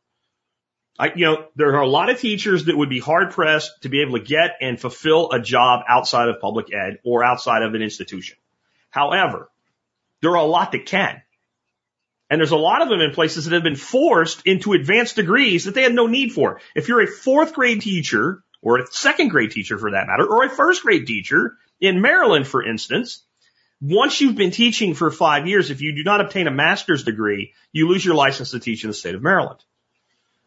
I, 0.98 1.12
you 1.14 1.26
know, 1.26 1.46
there 1.54 1.76
are 1.76 1.82
a 1.82 1.88
lot 1.88 2.10
of 2.10 2.18
teachers 2.18 2.64
that 2.64 2.76
would 2.76 2.88
be 2.88 2.98
hard 2.98 3.30
pressed 3.30 3.82
to 3.82 3.88
be 3.88 4.02
able 4.02 4.18
to 4.18 4.24
get 4.24 4.56
and 4.60 4.80
fulfill 4.80 5.30
a 5.30 5.40
job 5.40 5.84
outside 5.88 6.28
of 6.28 6.40
public 6.40 6.74
ed 6.74 6.98
or 7.04 7.22
outside 7.22 7.62
of 7.62 7.74
an 7.74 7.82
institution. 7.82 8.36
However, 8.90 9.48
there 10.22 10.32
are 10.32 10.36
a 10.36 10.44
lot 10.44 10.72
that 10.72 10.86
can. 10.86 11.22
And 12.30 12.38
there's 12.40 12.50
a 12.50 12.56
lot 12.56 12.82
of 12.82 12.88
them 12.88 13.00
in 13.00 13.12
places 13.12 13.44
that 13.44 13.54
have 13.54 13.62
been 13.62 13.74
forced 13.74 14.46
into 14.46 14.74
advanced 14.74 15.16
degrees 15.16 15.64
that 15.64 15.74
they 15.74 15.82
had 15.82 15.94
no 15.94 16.06
need 16.06 16.32
for. 16.32 16.60
If 16.74 16.88
you're 16.88 17.02
a 17.02 17.06
fourth 17.06 17.54
grade 17.54 17.80
teacher, 17.80 18.42
or 18.60 18.78
a 18.78 18.86
second 18.90 19.28
grade 19.28 19.52
teacher 19.52 19.78
for 19.78 19.92
that 19.92 20.06
matter, 20.06 20.26
or 20.26 20.44
a 20.44 20.50
first 20.50 20.82
grade 20.82 21.06
teacher 21.06 21.56
in 21.80 22.02
Maryland, 22.02 22.46
for 22.46 22.62
instance, 22.62 23.24
Once 23.80 24.20
you've 24.20 24.34
been 24.34 24.50
teaching 24.50 24.94
for 24.94 25.10
five 25.10 25.46
years, 25.46 25.70
if 25.70 25.80
you 25.80 25.94
do 25.94 26.02
not 26.02 26.20
obtain 26.20 26.48
a 26.48 26.50
master's 26.50 27.04
degree, 27.04 27.52
you 27.70 27.88
lose 27.88 28.04
your 28.04 28.16
license 28.16 28.50
to 28.50 28.58
teach 28.58 28.82
in 28.82 28.90
the 28.90 28.94
state 28.94 29.14
of 29.14 29.22
Maryland. 29.22 29.62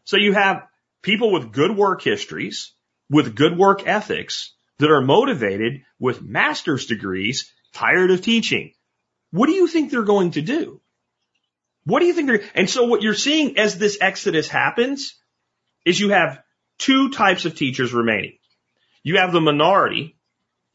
So 0.03 0.17
you 0.17 0.33
have 0.33 0.67
people 1.01 1.31
with 1.31 1.53
good 1.53 1.75
work 1.75 2.01
histories, 2.01 2.73
with 3.09 3.35
good 3.35 3.57
work 3.57 3.87
ethics 3.87 4.53
that 4.79 4.91
are 4.91 5.01
motivated 5.01 5.83
with 5.97 6.21
master's 6.21 6.87
degrees, 6.87 7.51
tired 7.71 8.11
of 8.11 8.21
teaching. 8.21 8.73
What 9.31 9.47
do 9.47 9.53
you 9.53 9.67
think 9.67 9.91
they're 9.91 10.03
going 10.03 10.31
to 10.31 10.41
do? 10.41 10.80
What 11.85 11.99
do 11.99 12.05
you 12.05 12.13
think 12.13 12.43
and 12.53 12.69
so 12.69 12.85
what 12.85 13.01
you're 13.01 13.13
seeing 13.13 13.57
as 13.57 13.77
this 13.77 13.97
exodus 13.99 14.47
happens 14.47 15.15
is 15.83 15.99
you 15.99 16.09
have 16.09 16.43
two 16.77 17.09
types 17.09 17.45
of 17.45 17.55
teachers 17.55 17.93
remaining. 17.93 18.37
You 19.03 19.17
have 19.17 19.31
the 19.31 19.41
minority, 19.41 20.15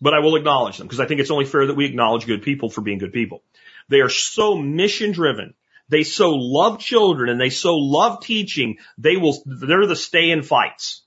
but 0.01 0.15
I 0.15 0.21
will 0.21 0.37
acknowledge 0.37 0.79
them 0.79 0.87
because 0.87 1.01
I 1.01 1.07
think 1.07 1.21
it's 1.21 1.31
only 1.31 1.45
fair 1.45 1.67
that 1.67 1.77
we 1.77 1.87
acknowledge 1.87 2.27
good 2.27 2.43
people 2.43 2.71
for 2.71 2.81
being 2.81 2.99
good 2.99 3.13
people. 3.13 3.43
They 3.89 4.01
are 4.01 4.09
so 4.09 4.57
mission 4.57 5.13
driven. 5.13 5.55
They 5.89 6.03
so 6.03 6.31
love 6.35 6.81
children 6.81 7.31
and 7.31 7.41
they 7.41 7.51
so 7.51 7.77
love 7.77 8.21
teaching. 8.21 8.79
They 8.99 9.17
will, 9.17 9.41
they're 9.47 9.87
the 9.87 9.95
stay 9.95 10.31
in 10.31 10.43
fights. 10.43 11.03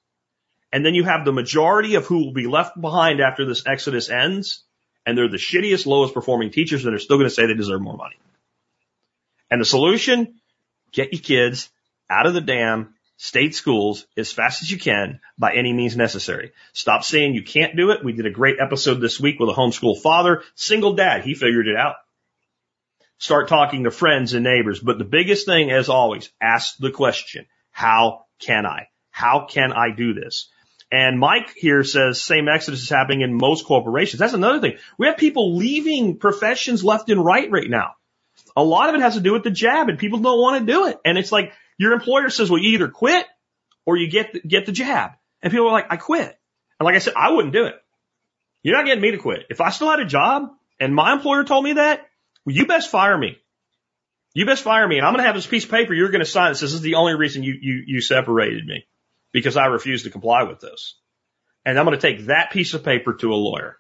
And 0.72 0.86
then 0.86 0.95
you 0.95 1.04
have 1.04 1.26
the 1.26 1.34
majority 1.34 1.95
of 1.95 2.06
who 2.06 2.26
will 2.26 2.34
be 2.34 2.47
left 2.47 2.80
behind 2.80 3.20
after 3.20 3.45
this 3.45 3.66
exodus 3.66 4.10
ends. 4.10 4.64
And 5.06 5.18
they're 5.18 5.30
the 5.30 5.38
shittiest, 5.38 5.86
lowest 5.86 6.14
performing 6.14 6.52
teachers 6.52 6.86
and 6.86 6.93
they're 6.93 7.00
still 7.00 7.18
going 7.18 7.28
to 7.28 7.34
say 7.34 7.47
they 7.47 7.56
deserve 7.56 7.82
more 7.82 7.97
money. 7.97 8.16
And 9.52 9.62
the 9.62 9.66
solution, 9.66 10.39
get 10.91 11.14
your 11.14 11.22
kids 11.22 11.70
out 12.10 12.28
of 12.28 12.34
the 12.34 12.41
damn 12.41 12.95
state 13.18 13.54
schools 13.54 14.08
as 14.16 14.32
fast 14.32 14.64
as 14.64 14.72
you 14.72 14.78
can 14.78 15.20
by 15.38 15.54
any 15.54 15.74
means 15.74 15.97
necessary. 15.97 16.54
Stop 16.74 17.04
saying 17.04 17.34
you 17.34 17.43
can't 17.43 17.76
do 17.76 17.91
it. 17.91 18.04
We 18.04 18.14
did 18.14 18.26
a 18.26 18.32
great 18.32 18.58
episode 18.60 19.02
this 19.02 19.20
week 19.20 19.39
with 19.39 19.50
a 19.50 19.54
homeschool 19.54 20.02
father, 20.02 20.43
single 20.56 20.93
dad. 20.93 21.24
He 21.24 21.34
figured 21.34 21.68
it 21.68 21.76
out. 21.76 21.95
Start 23.18 23.50
talking 23.50 23.84
to 23.84 23.91
friends 23.91 24.34
and 24.34 24.45
neighbors. 24.45 24.80
But 24.80 24.97
the 24.97 25.04
biggest 25.04 25.45
thing, 25.45 25.70
as 25.70 25.89
always, 25.89 26.30
ask 26.41 26.78
the 26.78 26.91
question, 26.91 27.45
how 27.72 28.26
can 28.39 28.66
I? 28.66 28.88
How 29.12 29.45
can 29.50 29.74
I 29.74 29.91
do 29.91 30.14
this? 30.14 30.50
And 30.89 31.20
Mike 31.20 31.54
here 31.56 31.84
says 31.84 32.22
same 32.22 32.47
exodus 32.47 32.82
is 32.82 32.89
happening 32.89 33.22
in 33.22 33.34
most 33.34 33.66
corporations. 33.66 34.20
That's 34.20 34.34
another 34.34 34.62
thing. 34.62 34.78
We 34.97 35.08
have 35.08 35.18
people 35.18 35.58
leaving 35.58 36.18
professions 36.18 36.84
left 36.84 37.10
and 37.10 37.24
right 37.24 37.52
right 37.52 37.70
now. 37.70 37.95
A 38.60 38.64
lot 38.64 38.89
of 38.89 38.95
it 38.95 39.01
has 39.01 39.14
to 39.14 39.22
do 39.22 39.32
with 39.32 39.43
the 39.43 39.51
jab 39.51 39.88
and 39.88 39.97
people 39.97 40.20
don't 40.20 40.38
want 40.38 40.60
to 40.60 40.70
do 40.70 40.88
it. 40.88 40.99
And 41.05 41.18
it's 41.18 41.32
like 41.32 41.53
your 41.78 41.93
employer 41.93 42.30
says, 42.30 42.49
well, 42.49 42.62
you 42.62 42.72
either 42.74 42.89
quit 42.89 43.26
or 43.86 43.95
you 43.95 44.10
get, 44.10 44.34
the, 44.34 44.41
get 44.41 44.66
the 44.66 44.74
jab. 44.74 45.12
And 45.41 45.49
people 45.49 45.68
are 45.68 45.72
like, 45.72 45.88
I 45.89 45.95
quit. 45.95 46.38
And 46.78 46.86
like 46.86 46.95
I 46.95 46.99
said, 46.99 47.14
I 47.16 47.32
wouldn't 47.32 47.53
do 47.53 47.68
it. 47.68 47.76
You're 48.62 48.76
not 48.76 48.86
getting 48.86 49.01
me 49.01 49.12
to 49.12 49.18
quit. 49.18 49.45
If 49.49 49.62
I 49.62 49.70
still 49.70 49.89
had 49.89 50.01
a 50.01 50.05
job 50.05 50.49
and 50.78 50.93
my 50.93 51.14
employer 51.14 51.45
told 51.45 51.64
me 51.64 51.74
that, 51.74 52.05
well, 52.45 52.53
you 52.53 52.68
best 52.68 52.91
fire 52.91 53.18
me. 53.18 53.38
You 54.34 54.45
best 54.45 54.64
fire 54.64 54.86
me 54.86 54.97
and 54.97 55.05
I'm 55.05 55.14
going 55.14 55.24
to 55.24 55.28
have 55.28 55.36
this 55.36 55.47
piece 55.47 55.64
of 55.64 55.72
paper 55.72 55.93
you're 55.93 56.10
going 56.10 56.20
to 56.20 56.30
sign 56.30 56.51
that 56.51 56.55
says 56.55 56.72
this 56.72 56.80
is 56.80 56.82
the 56.82 56.95
only 56.95 57.16
reason 57.16 57.43
you, 57.43 57.55
you, 57.62 57.84
you 57.88 58.01
separated 58.01 58.66
me 58.66 58.86
because 59.32 59.55
I 59.55 59.68
refused 59.68 60.03
to 60.03 60.12
comply 60.12 60.43
with 60.43 60.60
this. 60.60 60.99
And 61.66 61.80
I'm 61.80 61.86
going 61.86 61.97
to 61.97 62.01
take 62.01 62.26
that 62.26 62.51
piece 62.51 62.74
of 62.74 62.84
paper 62.84 63.14
to 63.14 63.32
a 63.32 63.36
lawyer. 63.36 63.78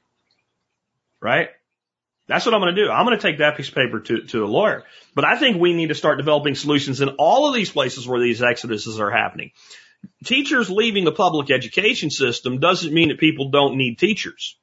Right? 1.21 1.49
That's 2.29 2.45
what 2.45 2.53
I'm 2.53 2.61
going 2.61 2.75
to 2.75 2.85
do. 2.85 2.91
I'm 2.91 3.07
going 3.07 3.17
to 3.17 3.21
take 3.21 3.39
that 3.39 3.57
piece 3.57 3.69
of 3.69 3.73
paper 3.73 3.99
to, 4.01 4.21
to 4.27 4.45
a 4.45 4.45
lawyer. 4.45 4.83
But 5.15 5.25
I 5.25 5.39
think 5.39 5.57
we 5.57 5.73
need 5.73 5.89
to 5.89 5.95
start 5.95 6.19
developing 6.19 6.53
solutions 6.53 7.01
in 7.01 7.09
all 7.17 7.47
of 7.47 7.55
these 7.55 7.71
places 7.71 8.07
where 8.07 8.21
these 8.21 8.39
exoduses 8.39 8.99
are 8.99 9.09
happening. 9.09 9.51
Teachers 10.25 10.69
leaving 10.69 11.05
the 11.05 11.11
public 11.11 11.49
education 11.49 12.11
system 12.11 12.59
doesn't 12.59 12.93
mean 12.93 13.09
that 13.09 13.19
people 13.19 13.49
don't 13.49 13.77
need 13.77 13.97
teachers. 13.97 14.55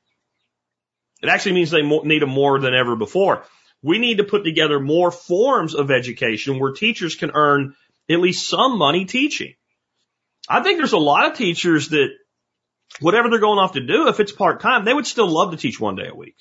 It 1.25 1.29
actually 1.29 1.57
means 1.57 1.73
they 1.73 1.83
need 1.83 2.23
them 2.23 2.31
more 2.31 2.61
than 2.61 2.73
ever 2.73 2.95
before. 2.95 3.43
We 3.83 3.99
need 3.99 4.19
to 4.19 4.25
put 4.25 4.45
together 4.45 4.79
more 4.79 5.11
forms 5.11 5.75
of 5.75 5.91
education 5.91 6.61
where 6.61 6.73
teachers 6.73 7.17
can 7.17 7.33
earn 7.35 7.75
at 8.09 8.21
least 8.21 8.49
some 8.49 8.79
money 8.79 9.07
teaching. 9.07 9.55
I 10.49 10.63
think 10.63 10.79
there's 10.79 10.93
a 10.93 10.99
lot 10.99 11.29
of 11.29 11.37
teachers 11.37 11.89
that 11.89 12.11
whatever 13.01 13.29
they're 13.29 13.41
going 13.41 13.59
off 13.59 13.73
to 13.73 13.85
do, 13.85 14.07
if 14.07 14.21
it's 14.21 14.31
part 14.31 14.61
time, 14.61 14.85
they 14.85 14.95
would 14.95 15.07
still 15.07 15.29
love 15.29 15.51
to 15.51 15.57
teach 15.57 15.81
one 15.81 15.97
day 15.97 16.07
a 16.07 16.15
week. 16.15 16.37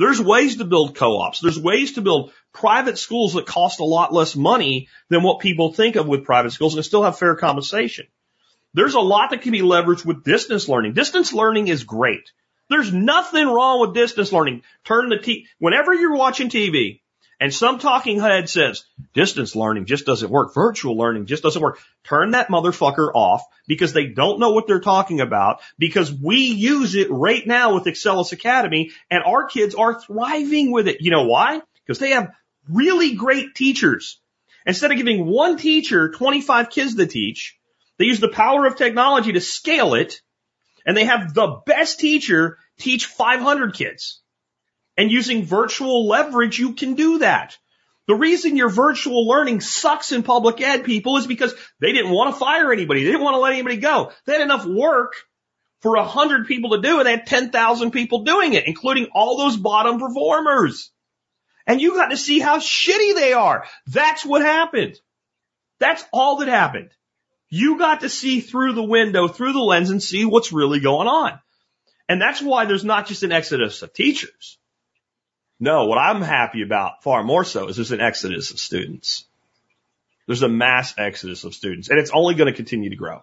There's 0.00 0.20
ways 0.20 0.56
to 0.56 0.64
build 0.64 0.96
co-ops. 0.96 1.40
There's 1.40 1.58
ways 1.58 1.92
to 1.92 2.00
build 2.00 2.32
private 2.54 2.96
schools 2.96 3.34
that 3.34 3.44
cost 3.44 3.80
a 3.80 3.84
lot 3.84 4.14
less 4.14 4.34
money 4.34 4.88
than 5.10 5.22
what 5.22 5.40
people 5.40 5.74
think 5.74 5.96
of 5.96 6.08
with 6.08 6.24
private 6.24 6.52
schools 6.52 6.74
and 6.74 6.82
still 6.82 7.02
have 7.02 7.18
fair 7.18 7.36
compensation. 7.36 8.06
There's 8.72 8.94
a 8.94 9.00
lot 9.00 9.28
that 9.28 9.42
can 9.42 9.52
be 9.52 9.60
leveraged 9.60 10.06
with 10.06 10.24
distance 10.24 10.70
learning. 10.70 10.94
Distance 10.94 11.34
learning 11.34 11.68
is 11.68 11.84
great. 11.84 12.32
There's 12.70 12.90
nothing 12.90 13.46
wrong 13.46 13.80
with 13.82 13.92
distance 13.92 14.32
learning. 14.32 14.62
Turn 14.86 15.10
the 15.10 15.18
t, 15.18 15.46
whenever 15.58 15.92
you're 15.92 16.16
watching 16.16 16.48
TV 16.48 16.99
and 17.40 17.54
some 17.54 17.78
talking 17.78 18.20
head 18.20 18.50
says 18.50 18.84
distance 19.14 19.56
learning 19.56 19.86
just 19.86 20.04
doesn't 20.04 20.30
work. 20.30 20.54
Virtual 20.54 20.96
learning 20.96 21.24
just 21.24 21.42
doesn't 21.42 21.62
work. 21.62 21.80
Turn 22.04 22.32
that 22.32 22.48
motherfucker 22.48 23.10
off 23.14 23.42
because 23.66 23.94
they 23.94 24.08
don't 24.08 24.38
know 24.38 24.50
what 24.50 24.66
they're 24.66 24.78
talking 24.78 25.20
about 25.20 25.60
because 25.78 26.12
we 26.12 26.36
use 26.36 26.94
it 26.94 27.10
right 27.10 27.44
now 27.46 27.74
with 27.74 27.84
Excellus 27.84 28.32
Academy 28.32 28.90
and 29.10 29.24
our 29.24 29.46
kids 29.46 29.74
are 29.74 29.98
thriving 29.98 30.70
with 30.70 30.86
it. 30.86 30.98
You 31.00 31.10
know 31.10 31.24
why? 31.24 31.62
Because 31.86 31.98
they 31.98 32.10
have 32.10 32.30
really 32.68 33.14
great 33.14 33.54
teachers. 33.54 34.20
Instead 34.66 34.90
of 34.90 34.98
giving 34.98 35.24
one 35.24 35.56
teacher 35.56 36.10
25 36.10 36.68
kids 36.68 36.94
to 36.96 37.06
teach, 37.06 37.58
they 37.96 38.04
use 38.04 38.20
the 38.20 38.28
power 38.28 38.66
of 38.66 38.76
technology 38.76 39.32
to 39.32 39.40
scale 39.40 39.94
it 39.94 40.20
and 40.84 40.94
they 40.94 41.04
have 41.06 41.32
the 41.32 41.60
best 41.64 42.00
teacher 42.00 42.58
teach 42.78 43.06
500 43.06 43.74
kids. 43.74 44.19
And 44.96 45.10
using 45.10 45.44
virtual 45.44 46.06
leverage, 46.08 46.58
you 46.58 46.74
can 46.74 46.94
do 46.94 47.18
that. 47.18 47.56
The 48.06 48.14
reason 48.14 48.56
your 48.56 48.68
virtual 48.68 49.26
learning 49.26 49.60
sucks 49.60 50.12
in 50.12 50.22
public 50.22 50.60
ed 50.60 50.84
people 50.84 51.16
is 51.16 51.26
because 51.26 51.54
they 51.80 51.92
didn't 51.92 52.10
want 52.10 52.34
to 52.34 52.40
fire 52.40 52.72
anybody. 52.72 53.04
They 53.04 53.12
didn't 53.12 53.22
want 53.22 53.34
to 53.34 53.40
let 53.40 53.52
anybody 53.52 53.76
go. 53.76 54.12
They 54.26 54.32
had 54.32 54.42
enough 54.42 54.66
work 54.66 55.14
for 55.80 55.96
a 55.96 56.04
hundred 56.04 56.46
people 56.46 56.70
to 56.70 56.80
do 56.80 57.00
it. 57.00 57.04
They 57.04 57.12
had 57.12 57.26
10,000 57.26 57.90
people 57.90 58.24
doing 58.24 58.54
it, 58.54 58.66
including 58.66 59.08
all 59.14 59.38
those 59.38 59.56
bottom 59.56 59.98
performers. 59.98 60.90
And 61.66 61.80
you 61.80 61.94
got 61.94 62.08
to 62.08 62.16
see 62.16 62.40
how 62.40 62.58
shitty 62.58 63.14
they 63.14 63.32
are. 63.32 63.64
That's 63.86 64.24
what 64.24 64.42
happened. 64.42 64.98
That's 65.78 66.04
all 66.12 66.38
that 66.38 66.48
happened. 66.48 66.90
You 67.48 67.78
got 67.78 68.00
to 68.00 68.08
see 68.08 68.40
through 68.40 68.74
the 68.74 68.82
window, 68.82 69.28
through 69.28 69.52
the 69.52 69.60
lens 69.60 69.90
and 69.90 70.02
see 70.02 70.24
what's 70.24 70.52
really 70.52 70.80
going 70.80 71.08
on. 71.08 71.38
And 72.08 72.20
that's 72.20 72.42
why 72.42 72.64
there's 72.64 72.84
not 72.84 73.06
just 73.06 73.22
an 73.22 73.32
exodus 73.32 73.82
of 73.82 73.92
teachers. 73.92 74.58
No, 75.60 75.84
what 75.84 75.98
I'm 75.98 76.22
happy 76.22 76.62
about 76.62 77.02
far 77.02 77.22
more 77.22 77.44
so 77.44 77.68
is 77.68 77.76
there's 77.76 77.92
an 77.92 78.00
exodus 78.00 78.50
of 78.50 78.58
students. 78.58 79.26
There's 80.26 80.42
a 80.42 80.48
mass 80.48 80.94
exodus 80.96 81.44
of 81.44 81.54
students 81.54 81.90
and 81.90 81.98
it's 81.98 82.10
only 82.14 82.34
going 82.34 82.50
to 82.50 82.56
continue 82.56 82.88
to 82.88 82.96
grow. 82.96 83.22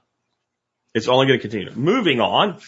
It's 0.93 1.07
only 1.07 1.25
going 1.25 1.39
to 1.39 1.41
continue. 1.41 1.71
Moving 1.71 2.21
on, 2.21 2.59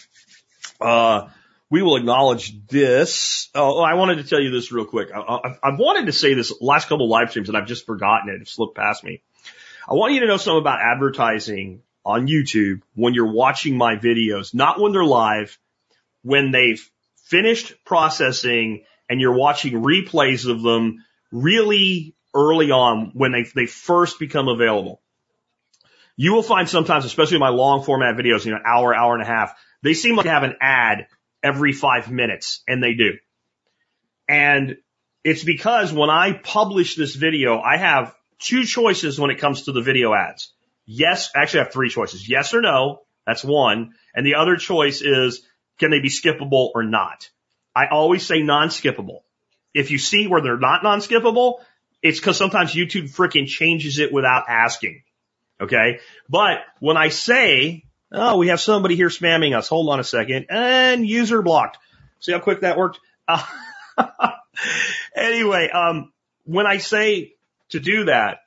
uh, 0.80 1.28
we 1.70 1.82
will 1.82 1.96
acknowledge 1.96 2.66
this. 2.66 3.48
Oh, 3.54 3.80
I 3.80 3.94
wanted 3.94 4.16
to 4.16 4.24
tell 4.24 4.40
you 4.40 4.50
this 4.50 4.72
real 4.72 4.84
quick. 4.84 5.10
I, 5.14 5.56
have 5.62 5.78
wanted 5.78 6.06
to 6.06 6.12
say 6.12 6.34
this 6.34 6.52
last 6.60 6.88
couple 6.88 7.06
of 7.06 7.10
live 7.10 7.30
streams 7.30 7.48
and 7.48 7.56
I've 7.56 7.68
just 7.68 7.86
forgotten 7.86 8.28
it. 8.28 8.42
It 8.42 8.48
slipped 8.48 8.76
past 8.76 9.04
me. 9.04 9.22
I 9.88 9.94
want 9.94 10.14
you 10.14 10.20
to 10.20 10.26
know 10.26 10.36
something 10.36 10.60
about 10.60 10.80
advertising 10.80 11.82
on 12.04 12.26
YouTube 12.26 12.82
when 12.94 13.14
you're 13.14 13.32
watching 13.32 13.76
my 13.76 13.96
videos, 13.96 14.52
not 14.52 14.80
when 14.80 14.92
they're 14.92 15.04
live, 15.04 15.56
when 16.22 16.50
they've 16.50 16.80
finished 17.24 17.74
processing 17.84 18.84
and 19.10 19.20
you're 19.20 19.36
watching 19.36 19.74
replays 19.74 20.48
of 20.48 20.62
them 20.62 21.04
really 21.32 22.14
early 22.32 22.70
on 22.70 23.10
when 23.12 23.32
they, 23.32 23.44
they 23.54 23.66
first 23.66 24.20
become 24.20 24.48
available. 24.48 25.02
You 26.16 26.32
will 26.32 26.44
find 26.44 26.68
sometimes, 26.68 27.04
especially 27.04 27.38
my 27.38 27.48
long 27.48 27.82
format 27.82 28.16
videos, 28.16 28.44
you 28.44 28.52
know, 28.52 28.60
hour, 28.64 28.94
hour 28.94 29.14
and 29.14 29.22
a 29.22 29.26
half, 29.26 29.54
they 29.82 29.94
seem 29.94 30.14
like 30.14 30.24
they 30.24 30.30
have 30.30 30.44
an 30.44 30.56
ad 30.60 31.08
every 31.42 31.72
five 31.72 32.10
minutes 32.10 32.62
and 32.68 32.82
they 32.82 32.94
do. 32.94 33.14
And 34.28 34.76
it's 35.24 35.42
because 35.42 35.92
when 35.92 36.08
I 36.08 36.32
publish 36.32 36.94
this 36.94 37.16
video, 37.16 37.58
I 37.58 37.78
have 37.78 38.14
two 38.38 38.64
choices 38.64 39.18
when 39.18 39.30
it 39.30 39.40
comes 39.40 39.62
to 39.62 39.72
the 39.72 39.82
video 39.82 40.14
ads. 40.14 40.52
Yes, 40.86 41.30
actually 41.34 41.60
I 41.60 41.64
have 41.64 41.72
three 41.72 41.90
choices. 41.90 42.28
Yes 42.28 42.54
or 42.54 42.60
no. 42.60 43.02
That's 43.26 43.42
one. 43.42 43.94
And 44.14 44.24
the 44.24 44.36
other 44.36 44.56
choice 44.56 45.02
is, 45.02 45.42
can 45.78 45.90
they 45.90 46.00
be 46.00 46.10
skippable 46.10 46.70
or 46.74 46.84
not? 46.84 47.28
I 47.80 47.88
always 47.90 48.26
say 48.26 48.42
non-skippable. 48.42 49.20
If 49.72 49.90
you 49.90 49.98
see 49.98 50.26
where 50.26 50.42
they're 50.42 50.58
not 50.58 50.82
non-skippable, 50.82 51.60
it's 52.02 52.18
because 52.18 52.36
sometimes 52.36 52.74
YouTube 52.74 53.14
freaking 53.14 53.46
changes 53.46 53.98
it 53.98 54.12
without 54.12 54.44
asking. 54.48 55.02
Okay. 55.60 56.00
But 56.28 56.58
when 56.80 56.96
I 56.96 57.08
say, 57.08 57.84
oh, 58.12 58.36
we 58.36 58.48
have 58.48 58.60
somebody 58.60 58.96
here 58.96 59.08
spamming 59.08 59.56
us, 59.56 59.68
hold 59.68 59.88
on 59.88 60.00
a 60.00 60.04
second, 60.04 60.46
and 60.50 61.06
user 61.06 61.40
blocked. 61.40 61.78
See 62.18 62.32
how 62.32 62.40
quick 62.40 62.60
that 62.60 62.76
worked? 62.76 63.00
Uh, 63.26 63.44
anyway, 65.14 65.70
um, 65.70 66.12
when 66.44 66.66
I 66.66 66.78
say 66.78 67.34
to 67.70 67.80
do 67.80 68.04
that, 68.04 68.40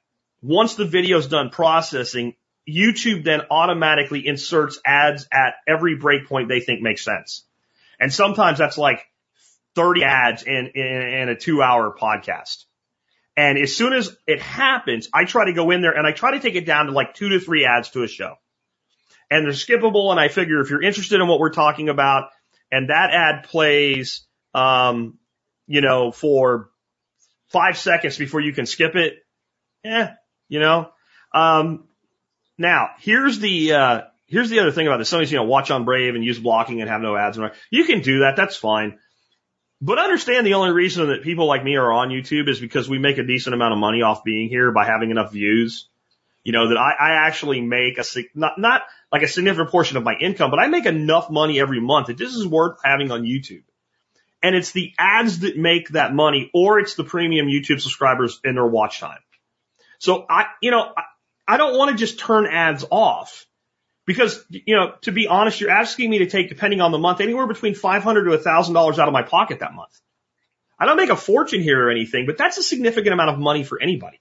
once 0.43 0.75
the 0.75 0.85
video 0.85 1.17
is 1.17 1.27
done 1.27 1.49
processing, 1.49 2.35
YouTube 2.69 3.23
then 3.23 3.41
automatically 3.49 4.27
inserts 4.27 4.79
ads 4.85 5.27
at 5.31 5.55
every 5.67 5.97
breakpoint 5.97 6.49
they 6.49 6.59
think 6.59 6.81
makes 6.81 7.03
sense. 7.03 7.43
And 7.99 8.13
sometimes 8.13 8.57
that's 8.57 8.77
like 8.77 9.05
30 9.75 10.03
ads 10.03 10.43
in, 10.43 10.71
in, 10.75 10.85
in 10.85 11.29
a 11.29 11.35
two 11.35 11.61
hour 11.61 11.95
podcast. 11.99 12.65
And 13.35 13.57
as 13.57 13.75
soon 13.75 13.93
as 13.93 14.15
it 14.27 14.41
happens, 14.41 15.09
I 15.13 15.25
try 15.25 15.45
to 15.45 15.53
go 15.53 15.71
in 15.71 15.81
there 15.81 15.91
and 15.97 16.05
I 16.05 16.11
try 16.11 16.31
to 16.31 16.39
take 16.39 16.55
it 16.55 16.65
down 16.65 16.85
to 16.85 16.91
like 16.91 17.15
two 17.15 17.29
to 17.29 17.39
three 17.39 17.65
ads 17.65 17.89
to 17.91 18.03
a 18.03 18.07
show. 18.07 18.35
And 19.31 19.45
they're 19.45 19.53
skippable. 19.53 20.11
And 20.11 20.19
I 20.19 20.27
figure 20.27 20.61
if 20.61 20.69
you're 20.69 20.83
interested 20.83 21.19
in 21.19 21.27
what 21.27 21.39
we're 21.39 21.49
talking 21.49 21.89
about 21.89 22.29
and 22.71 22.89
that 22.89 23.09
ad 23.11 23.45
plays, 23.45 24.25
um, 24.53 25.17
you 25.65 25.81
know, 25.81 26.11
for 26.11 26.69
five 27.47 27.77
seconds 27.77 28.17
before 28.17 28.41
you 28.41 28.53
can 28.53 28.67
skip 28.67 28.95
it, 28.95 29.15
eh, 29.83 30.09
you 30.47 30.59
know, 30.59 30.91
um, 31.33 31.85
now 32.59 32.89
here's 32.99 33.39
the, 33.39 33.73
uh, 33.73 34.01
here's 34.27 34.51
the 34.51 34.59
other 34.59 34.71
thing 34.71 34.85
about 34.85 34.97
this. 34.97 35.09
Somebody's, 35.09 35.31
you 35.31 35.37
know, 35.39 35.45
watch 35.45 35.71
on 35.71 35.85
Brave 35.85 36.13
and 36.13 36.23
use 36.23 36.37
blocking 36.37 36.81
and 36.81 36.89
have 36.89 37.01
no 37.01 37.15
ads. 37.15 37.37
And 37.37 37.51
you 37.71 37.85
can 37.85 38.01
do 38.01 38.19
that. 38.19 38.35
That's 38.35 38.55
fine. 38.55 38.99
But 39.83 39.99
understand 39.99 40.47
the 40.47 40.53
only 40.53 40.71
reason 40.71 41.09
that 41.09 41.23
people 41.23 41.45
like 41.45 41.61
me 41.61 41.75
are 41.75 41.91
on 41.91 42.07
YouTube 42.07 42.47
is 42.47 42.57
because 42.57 42.87
we 42.87 42.99
make 42.99 43.17
a 43.17 43.23
decent 43.23 43.53
amount 43.53 43.73
of 43.73 43.79
money 43.79 44.01
off 44.01 44.23
being 44.23 44.47
here 44.47 44.71
by 44.71 44.85
having 44.85 45.11
enough 45.11 45.33
views. 45.33 45.89
You 46.45 46.53
know, 46.53 46.69
that 46.69 46.77
I, 46.77 46.91
I 46.91 47.27
actually 47.27 47.59
make 47.59 47.97
a, 47.97 48.03
not, 48.33 48.57
not 48.57 48.83
like 49.11 49.23
a 49.23 49.27
significant 49.27 49.71
portion 49.71 49.97
of 49.97 50.03
my 50.03 50.13
income, 50.13 50.51
but 50.51 50.59
I 50.59 50.67
make 50.67 50.85
enough 50.85 51.29
money 51.29 51.59
every 51.59 51.81
month 51.81 52.07
that 52.07 52.17
this 52.17 52.33
is 52.33 52.47
worth 52.47 52.79
having 52.81 53.11
on 53.11 53.23
YouTube. 53.23 53.63
And 54.41 54.55
it's 54.55 54.71
the 54.71 54.93
ads 54.97 55.39
that 55.39 55.57
make 55.57 55.89
that 55.89 56.13
money 56.13 56.49
or 56.53 56.79
it's 56.79 56.95
the 56.95 57.03
premium 57.03 57.47
YouTube 57.47 57.81
subscribers 57.81 58.39
and 58.45 58.55
their 58.55 58.65
watch 58.65 59.01
time. 59.01 59.19
So 59.99 60.25
I, 60.29 60.45
you 60.61 60.71
know, 60.71 60.93
I, 60.95 61.03
I 61.45 61.57
don't 61.57 61.77
want 61.77 61.91
to 61.91 61.97
just 61.97 62.19
turn 62.19 62.45
ads 62.45 62.85
off. 62.89 63.45
Because, 64.05 64.43
you 64.49 64.75
know, 64.75 64.93
to 65.01 65.11
be 65.11 65.27
honest, 65.27 65.61
you're 65.61 65.69
asking 65.69 66.09
me 66.09 66.19
to 66.19 66.25
take, 66.25 66.49
depending 66.49 66.81
on 66.81 66.91
the 66.91 66.97
month, 66.97 67.21
anywhere 67.21 67.47
between 67.47 67.73
500 67.73 68.23
to 68.25 68.37
$1,000 68.37 68.99
out 68.99 69.07
of 69.07 69.13
my 69.13 69.23
pocket 69.23 69.59
that 69.59 69.73
month. 69.73 69.97
I 70.77 70.85
don't 70.85 70.97
make 70.97 71.09
a 71.09 71.15
fortune 71.15 71.61
here 71.61 71.87
or 71.87 71.89
anything, 71.89 72.25
but 72.25 72.37
that's 72.37 72.57
a 72.57 72.63
significant 72.63 73.13
amount 73.13 73.29
of 73.29 73.39
money 73.39 73.63
for 73.63 73.81
anybody. 73.81 74.19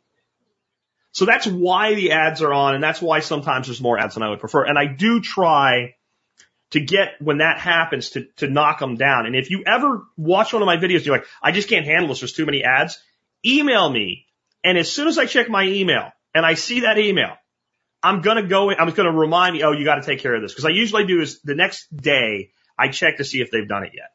So 1.11 1.25
that's 1.25 1.47
why 1.47 1.95
the 1.95 2.13
ads 2.13 2.43
are 2.43 2.53
on, 2.53 2.75
and 2.75 2.83
that's 2.83 3.03
why 3.03 3.21
sometimes 3.21 3.67
there's 3.67 3.81
more 3.81 3.99
ads 3.99 4.15
than 4.15 4.23
I 4.23 4.31
would 4.31 4.41
prefer. 4.41 4.65
And 4.65 4.79
I 4.79 4.87
do 4.87 5.21
try 5.21 5.97
to 6.71 6.81
get 6.81 7.21
when 7.21 7.39
that 7.39 7.59
happens 7.59 8.11
to, 8.11 8.27
to 8.37 8.49
knock 8.49 8.79
them 8.79 8.95
down. 8.95 9.27
And 9.27 9.37
if 9.37 9.51
you 9.51 9.63
ever 9.67 10.05
watch 10.17 10.53
one 10.53 10.63
of 10.63 10.67
my 10.67 10.77
videos, 10.77 10.99
and 10.99 11.07
you're 11.07 11.17
like, 11.17 11.27
I 11.43 11.53
just 11.53 11.69
can't 11.69 11.85
handle 11.85 12.09
this. 12.09 12.21
There's 12.21 12.33
too 12.33 12.47
many 12.47 12.65
ads. 12.65 12.99
Email 13.45 13.91
me. 13.91 14.27
And 14.65 14.79
as 14.79 14.91
soon 14.91 15.09
as 15.09 15.19
I 15.19 15.27
check 15.27 15.51
my 15.51 15.65
email 15.65 16.13
and 16.35 16.47
I 16.47 16.55
see 16.55 16.81
that 16.81 16.99
email, 16.99 17.37
I'm 18.03 18.21
gonna 18.21 18.47
go. 18.47 18.71
I'm 18.71 18.87
just 18.87 18.97
gonna 18.97 19.13
remind 19.13 19.57
you. 19.57 19.65
Oh, 19.65 19.73
you 19.73 19.85
got 19.85 19.97
to 19.97 20.03
take 20.03 20.21
care 20.21 20.35
of 20.35 20.43
this 20.43 20.53
because 20.53 20.65
I 20.65 20.71
usually 20.71 21.05
do 21.05 21.21
is 21.21 21.41
the 21.43 21.55
next 21.55 21.95
day 21.95 22.51
I 22.79 22.89
check 22.89 23.19
to 23.19 23.25
see 23.25 23.41
if 23.41 23.51
they've 23.51 23.69
done 23.69 23.85
it 23.85 23.93
yet, 23.95 24.11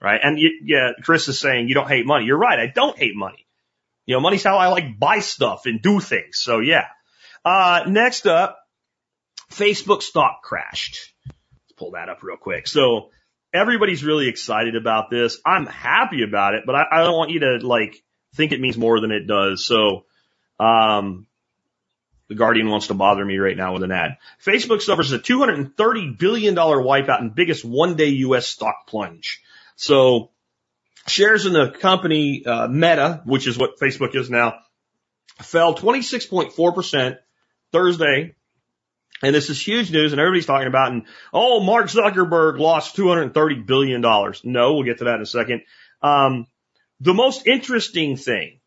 right? 0.00 0.20
And 0.22 0.38
you, 0.38 0.50
yeah, 0.64 0.90
Chris 1.02 1.28
is 1.28 1.38
saying 1.38 1.68
you 1.68 1.74
don't 1.74 1.88
hate 1.88 2.06
money. 2.06 2.24
You're 2.24 2.38
right. 2.38 2.58
I 2.58 2.66
don't 2.66 2.98
hate 2.98 3.14
money. 3.14 3.46
You 4.06 4.14
know, 4.14 4.20
money's 4.20 4.42
how 4.42 4.56
I 4.56 4.68
like 4.68 4.98
buy 4.98 5.20
stuff 5.20 5.66
and 5.66 5.80
do 5.80 6.00
things. 6.00 6.38
So 6.38 6.60
yeah. 6.60 6.86
Uh, 7.44 7.84
next 7.86 8.26
up, 8.26 8.58
Facebook 9.52 10.02
stock 10.02 10.42
crashed. 10.42 11.12
Let's 11.26 11.72
pull 11.76 11.92
that 11.92 12.08
up 12.08 12.22
real 12.22 12.36
quick. 12.36 12.66
So 12.66 13.10
everybody's 13.54 14.04
really 14.04 14.28
excited 14.28 14.76
about 14.76 15.10
this. 15.10 15.38
I'm 15.46 15.66
happy 15.66 16.22
about 16.22 16.54
it, 16.54 16.64
but 16.66 16.74
I, 16.74 16.84
I 16.90 17.04
don't 17.04 17.16
want 17.16 17.30
you 17.30 17.40
to 17.40 17.58
like 17.62 18.02
think 18.34 18.52
it 18.52 18.60
means 18.60 18.76
more 18.76 19.00
than 19.00 19.10
it 19.10 19.26
does. 19.26 19.64
So, 19.64 20.04
um, 20.60 21.26
the 22.28 22.34
Guardian 22.34 22.68
wants 22.68 22.88
to 22.88 22.94
bother 22.94 23.24
me 23.24 23.38
right 23.38 23.56
now 23.56 23.72
with 23.72 23.82
an 23.82 23.90
ad. 23.90 24.18
Facebook 24.44 24.82
suffers 24.82 25.12
a 25.12 25.18
$230 25.18 26.18
billion 26.18 26.54
wipeout 26.54 27.20
and 27.20 27.34
biggest 27.34 27.64
one 27.64 27.96
day 27.96 28.08
U.S. 28.08 28.46
stock 28.46 28.86
plunge. 28.86 29.42
So 29.76 30.30
shares 31.06 31.46
in 31.46 31.54
the 31.54 31.70
company, 31.70 32.44
uh, 32.44 32.68
Meta, 32.68 33.22
which 33.24 33.46
is 33.46 33.56
what 33.56 33.78
Facebook 33.78 34.14
is 34.14 34.28
now, 34.28 34.54
fell 35.40 35.74
26.4% 35.74 37.16
Thursday. 37.72 38.34
And 39.22 39.34
this 39.34 39.50
is 39.50 39.60
huge 39.60 39.90
news 39.90 40.12
and 40.12 40.20
everybody's 40.20 40.46
talking 40.46 40.68
about, 40.68 40.92
and 40.92 41.04
oh, 41.32 41.60
Mark 41.60 41.86
Zuckerberg 41.86 42.58
lost 42.58 42.96
$230 42.96 43.66
billion. 43.66 44.00
No, 44.00 44.74
we'll 44.74 44.84
get 44.84 44.98
to 44.98 45.04
that 45.04 45.16
in 45.16 45.22
a 45.22 45.26
second. 45.26 45.62
Um, 46.02 46.46
the 47.00 47.14
most 47.14 47.46
interesting 47.46 48.16
thing 48.16 48.57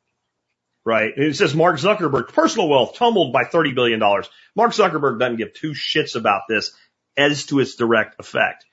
right? 0.86 1.12
It 1.16 1.36
says 1.36 1.56
Mark 1.56 1.78
Zuckerberg, 1.78 2.30
personal 2.30 2.70
wealth 2.70 2.96
tumbled 2.96 3.34
by 3.34 3.44
$30 3.44 3.76
billion. 3.76 4.00
Mark 4.00 4.72
Zuckerberg 4.72 5.20
doesn't 5.20 5.38
give 5.38 5.54
two 5.54 5.72
shits 5.72 6.16
about 6.16 6.44
this 6.50 6.72
as 7.18 7.46
to 7.48 7.60
its 7.60 7.76
direct 7.76 8.20
effect. 8.20 8.66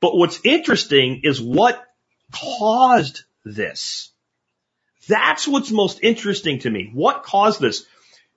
But 0.00 0.16
what's 0.16 0.40
interesting 0.44 1.20
is 1.24 1.40
what 1.40 1.82
caused 2.32 3.22
this. 3.44 4.10
That's 5.08 5.46
what's 5.46 5.70
most 5.70 6.00
interesting 6.02 6.60
to 6.60 6.70
me. 6.70 6.90
What 6.92 7.22
caused 7.22 7.60
this? 7.60 7.86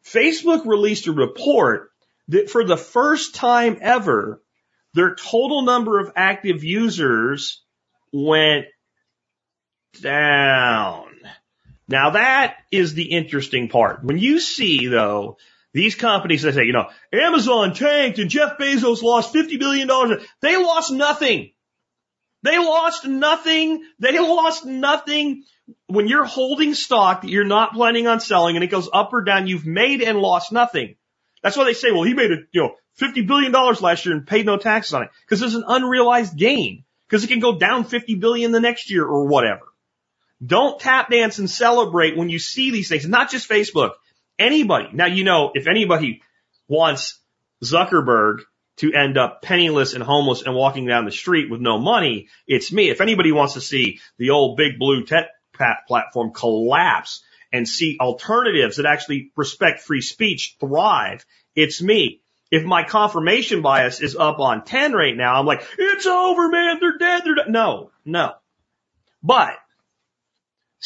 Facebook 0.04 0.66
released 0.66 1.08
a 1.08 1.12
report 1.12 1.92
that 2.28 2.50
for 2.50 2.64
the 2.64 2.78
first 2.78 3.36
time 3.36 3.80
ever, 3.82 4.42
their 4.94 5.16
total 5.16 5.64
number 5.64 6.00
of 6.00 6.12
active 6.16 6.64
users 6.64 7.62
went 8.12 8.66
down. 10.02 11.05
Now 11.88 12.12
that 12.12 12.58
is 12.72 12.94
the 12.94 13.12
interesting 13.12 13.70
part. 13.70 14.04
When 14.04 14.18
you 14.18 14.40
see 14.40 14.88
though, 14.88 15.38
these 15.74 15.96
companies 15.96 16.44
that 16.44 16.54
say, 16.54 16.64
you 16.64 16.74
know, 16.74 16.90
Amazon 17.12 17.74
tanked 17.74 18.18
and 18.18 18.30
Jeff 18.30 18.58
Bezos 18.58 19.04
lost 19.04 19.34
$50 19.34 19.60
billion. 19.60 19.90
They 20.42 20.56
lost 20.56 20.90
nothing. 20.90 21.52
They 22.44 22.58
lost 22.58 23.06
nothing. 23.06 23.84
They 24.00 24.18
lost 24.18 24.66
nothing. 24.66 25.44
When 25.88 26.08
you're 26.08 26.26
holding 26.26 26.76
stock 26.76 27.22
that 27.22 27.30
you're 27.30 27.44
not 27.44 27.74
planning 27.74 28.08
on 28.08 28.20
selling 28.20 28.56
and 28.56 28.64
it 28.64 28.72
goes 28.72 28.88
up 28.94 29.12
or 29.12 29.24
down, 29.24 29.48
you've 29.48 29.66
made 29.66 30.02
and 30.02 30.20
lost 30.20 30.52
nothing. 30.52 30.96
That's 31.44 31.58
why 31.58 31.66
they 31.66 31.74
say, 31.74 31.92
well, 31.92 32.04
he 32.04 32.14
made 32.14 32.32
a, 32.32 32.38
you 32.52 32.62
know, 32.62 32.76
$50 33.02 33.28
billion 33.28 33.52
last 33.52 34.06
year 34.06 34.16
and 34.16 34.26
paid 34.26 34.46
no 34.46 34.58
taxes 34.58 34.94
on 34.94 35.04
it. 35.04 35.10
Cause 35.28 35.42
it's 35.42 35.56
an 35.56 35.66
unrealized 35.68 36.38
gain. 36.38 36.86
Cause 37.10 37.24
it 37.24 37.28
can 37.28 37.40
go 37.40 37.60
down 37.60 37.84
50 37.84 38.16
billion 38.16 38.52
the 38.52 38.62
next 38.62 38.90
year 38.90 39.06
or 39.06 39.28
whatever. 39.28 39.66
Don't 40.46 40.80
tap 40.80 41.10
dance 41.10 41.40
and 41.40 41.50
celebrate 41.50 42.18
when 42.18 42.30
you 42.30 42.40
see 42.40 42.72
these 42.72 42.90
things. 42.90 43.08
Not 43.08 43.32
just 43.32 43.50
Facebook. 43.50 43.92
Anybody. 44.38 44.90
Now, 44.94 45.06
you 45.06 45.24
know, 45.24 45.52
if 45.54 45.68
anybody 45.68 46.22
wants 46.68 47.20
Zuckerberg 47.64 48.40
to 48.78 48.94
end 48.94 49.18
up 49.18 49.42
penniless 49.42 49.94
and 49.94 50.04
homeless 50.04 50.42
and 50.42 50.54
walking 50.54 50.86
down 50.86 51.06
the 51.06 51.12
street 51.12 51.50
with 51.50 51.62
no 51.62 51.78
money, 51.78 52.28
it's 52.48 52.72
me. 52.72 52.90
If 52.90 53.00
anybody 53.00 53.32
wants 53.32 53.54
to 53.54 53.62
see 53.62 54.00
the 54.18 54.32
old 54.32 54.58
big 54.58 54.78
blue 54.78 55.06
tech 55.06 55.28
platform 55.88 56.34
collapse 56.34 57.24
and 57.54 57.68
see 57.68 57.98
alternatives 58.02 58.78
that 58.78 58.86
actually 58.86 59.32
respect 59.38 59.82
free 59.82 60.02
speech 60.02 60.58
thrive, 60.60 61.26
it's 61.56 61.82
me. 61.82 62.20
If 62.52 62.64
my 62.64 62.84
confirmation 62.84 63.62
bias 63.62 64.02
is 64.02 64.16
up 64.16 64.40
on 64.40 64.66
10 64.66 64.94
right 64.94 65.16
now, 65.16 65.40
I'm 65.40 65.46
like, 65.46 65.66
it's 65.78 66.06
over, 66.06 66.50
man. 66.50 66.78
They're 66.80 66.98
dead. 66.98 67.22
They're 67.24 67.36
dead. 67.36 67.50
No, 67.50 67.92
no. 68.04 68.34
But 69.24 69.54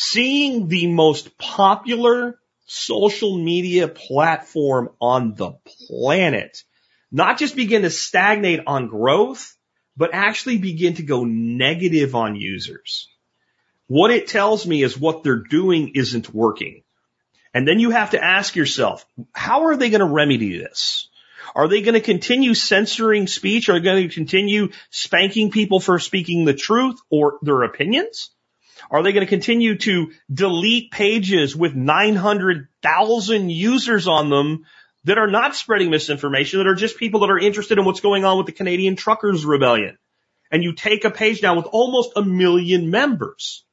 seeing 0.01 0.69
the 0.69 0.87
most 0.87 1.37
popular 1.37 2.39
social 2.65 3.37
media 3.37 3.85
platform 3.89 4.89
on 5.01 5.35
the 5.35 5.51
planet 5.87 6.63
not 7.11 7.37
just 7.37 7.53
begin 7.53 7.81
to 7.81 7.89
stagnate 7.89 8.61
on 8.65 8.87
growth, 8.87 9.57
but 9.97 10.13
actually 10.13 10.57
begin 10.57 10.93
to 10.93 11.03
go 11.03 11.25
negative 11.25 12.15
on 12.15 12.37
users. 12.37 13.09
What 13.87 14.11
it 14.11 14.27
tells 14.27 14.65
me 14.65 14.83
is 14.83 14.97
what 14.97 15.23
they're 15.23 15.43
doing 15.49 15.91
isn't 15.95 16.33
working. 16.33 16.83
And 17.53 17.67
then 17.67 17.79
you 17.79 17.89
have 17.89 18.11
to 18.11 18.23
ask 18.23 18.55
yourself, 18.55 19.05
how 19.33 19.65
are 19.65 19.75
they 19.75 19.89
going 19.89 19.99
to 19.99 20.05
remedy 20.05 20.59
this? 20.59 21.09
Are 21.55 21.67
they 21.67 21.81
going 21.81 21.95
to 21.95 21.99
continue 21.99 22.53
censoring 22.53 23.27
speech? 23.27 23.67
Are 23.67 23.73
they 23.73 23.83
going 23.83 24.07
to 24.07 24.15
continue 24.15 24.69
spanking 24.91 25.51
people 25.51 25.81
for 25.81 25.99
speaking 25.99 26.45
the 26.45 26.53
truth 26.53 26.99
or 27.09 27.39
their 27.41 27.63
opinions? 27.63 28.29
Are 28.91 29.03
they 29.03 29.11
going 29.11 29.25
to 29.25 29.29
continue 29.29 29.77
to 29.79 30.11
delete 30.31 30.91
pages 30.91 31.55
with 31.55 31.75
900,000 31.75 33.49
users 33.49 34.07
on 34.07 34.29
them 34.29 34.65
that 35.05 35.17
are 35.17 35.29
not 35.29 35.55
spreading 35.55 35.89
misinformation, 35.89 36.59
that 36.59 36.67
are 36.67 36.75
just 36.75 36.97
people 36.97 37.21
that 37.21 37.29
are 37.29 37.39
interested 37.39 37.77
in 37.77 37.85
what's 37.85 38.01
going 38.01 38.25
on 38.25 38.37
with 38.37 38.45
the 38.45 38.51
Canadian 38.51 38.95
Truckers 38.95 39.45
Rebellion? 39.45 39.97
And 40.51 40.63
you 40.63 40.73
take 40.73 41.05
a 41.05 41.11
page 41.11 41.41
down 41.41 41.57
with 41.57 41.67
almost 41.67 42.13
a 42.15 42.23
million 42.23 42.89
members 42.89 43.63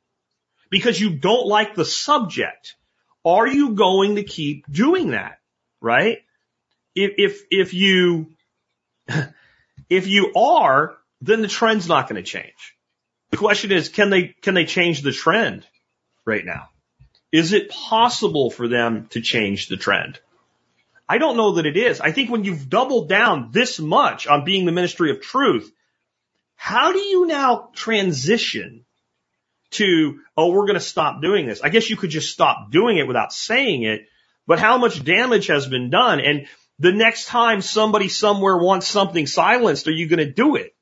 because 0.70 1.00
you 1.00 1.10
don't 1.10 1.46
like 1.46 1.74
the 1.74 1.84
subject. 1.84 2.76
Are 3.24 3.46
you 3.46 3.74
going 3.74 4.16
to 4.16 4.22
keep 4.22 4.70
doing 4.70 5.10
that? 5.10 5.38
Right? 5.80 6.18
If, 6.94 7.12
if, 7.18 7.42
if 7.50 7.74
you, 7.74 8.32
if 9.88 10.06
you 10.06 10.32
are, 10.34 10.96
then 11.20 11.42
the 11.42 11.48
trend's 11.48 11.88
not 11.88 12.08
going 12.08 12.22
to 12.22 12.28
change. 12.28 12.75
The 13.36 13.40
question 13.40 13.70
is, 13.70 13.90
can 13.90 14.08
they, 14.08 14.34
can 14.40 14.54
they 14.54 14.64
change 14.64 15.02
the 15.02 15.12
trend 15.12 15.66
right 16.24 16.42
now? 16.42 16.70
Is 17.30 17.52
it 17.52 17.68
possible 17.68 18.50
for 18.50 18.66
them 18.66 19.08
to 19.10 19.20
change 19.20 19.68
the 19.68 19.76
trend? 19.76 20.18
I 21.06 21.18
don't 21.18 21.36
know 21.36 21.56
that 21.56 21.66
it 21.66 21.76
is. 21.76 22.00
I 22.00 22.12
think 22.12 22.30
when 22.30 22.44
you've 22.44 22.70
doubled 22.70 23.10
down 23.10 23.50
this 23.52 23.78
much 23.78 24.26
on 24.26 24.46
being 24.46 24.64
the 24.64 24.72
ministry 24.72 25.10
of 25.10 25.20
truth, 25.20 25.70
how 26.54 26.94
do 26.94 26.98
you 26.98 27.26
now 27.26 27.68
transition 27.74 28.86
to, 29.72 30.20
oh, 30.34 30.50
we're 30.50 30.64
going 30.64 30.74
to 30.74 30.80
stop 30.80 31.20
doing 31.20 31.44
this. 31.44 31.60
I 31.60 31.68
guess 31.68 31.90
you 31.90 31.98
could 31.98 32.08
just 32.08 32.32
stop 32.32 32.70
doing 32.70 32.96
it 32.96 33.06
without 33.06 33.34
saying 33.34 33.82
it, 33.82 34.06
but 34.46 34.60
how 34.60 34.78
much 34.78 35.04
damage 35.04 35.48
has 35.48 35.66
been 35.66 35.90
done? 35.90 36.20
And 36.20 36.46
the 36.78 36.92
next 36.92 37.26
time 37.26 37.60
somebody 37.60 38.08
somewhere 38.08 38.56
wants 38.56 38.88
something 38.88 39.26
silenced, 39.26 39.88
are 39.88 39.92
you 39.92 40.08
going 40.08 40.26
to 40.26 40.32
do 40.32 40.56
it? 40.56 40.74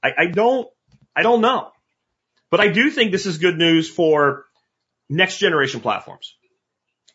I, 0.00 0.12
I 0.16 0.26
don't, 0.26 0.68
I 1.14 1.22
don't 1.22 1.40
know. 1.40 1.72
But 2.50 2.60
I 2.60 2.68
do 2.68 2.90
think 2.90 3.12
this 3.12 3.26
is 3.26 3.38
good 3.38 3.56
news 3.56 3.88
for 3.88 4.44
next 5.08 5.38
generation 5.38 5.80
platforms. 5.80 6.34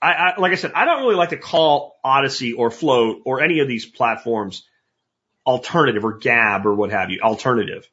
I, 0.02 0.14
I, 0.14 0.40
like 0.40 0.52
I 0.52 0.56
said, 0.56 0.74
I 0.76 0.86
don't 0.86 1.02
really 1.02 1.16
like 1.16 1.30
to 1.30 1.38
call 1.38 2.00
Odysee 2.04 2.54
or 2.54 2.70
Flote 2.70 3.22
or 3.26 3.42
any 3.42 3.60
of 3.60 3.68
these 3.68 3.86
platforms 3.86 4.64
alternative 5.46 6.06
or 6.06 6.18
Gab 6.18 6.66
or 6.66 6.76
what 6.76 6.92
have 6.92 7.10
you, 7.10 7.22
alternative. 7.22 7.90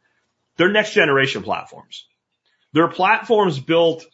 They're 0.57 0.73
next 0.73 0.93
generation 0.93 1.43
platforms. 1.43 2.07
They're 2.73 2.89
platforms 2.89 3.59
built 3.59 4.05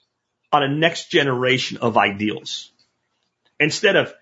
on 0.53 0.63
a 0.63 0.69
next 0.69 1.11
generation 1.11 1.79
of 1.79 1.97
ideals. 1.97 2.71
Instead 3.59 3.97
of 3.97 4.13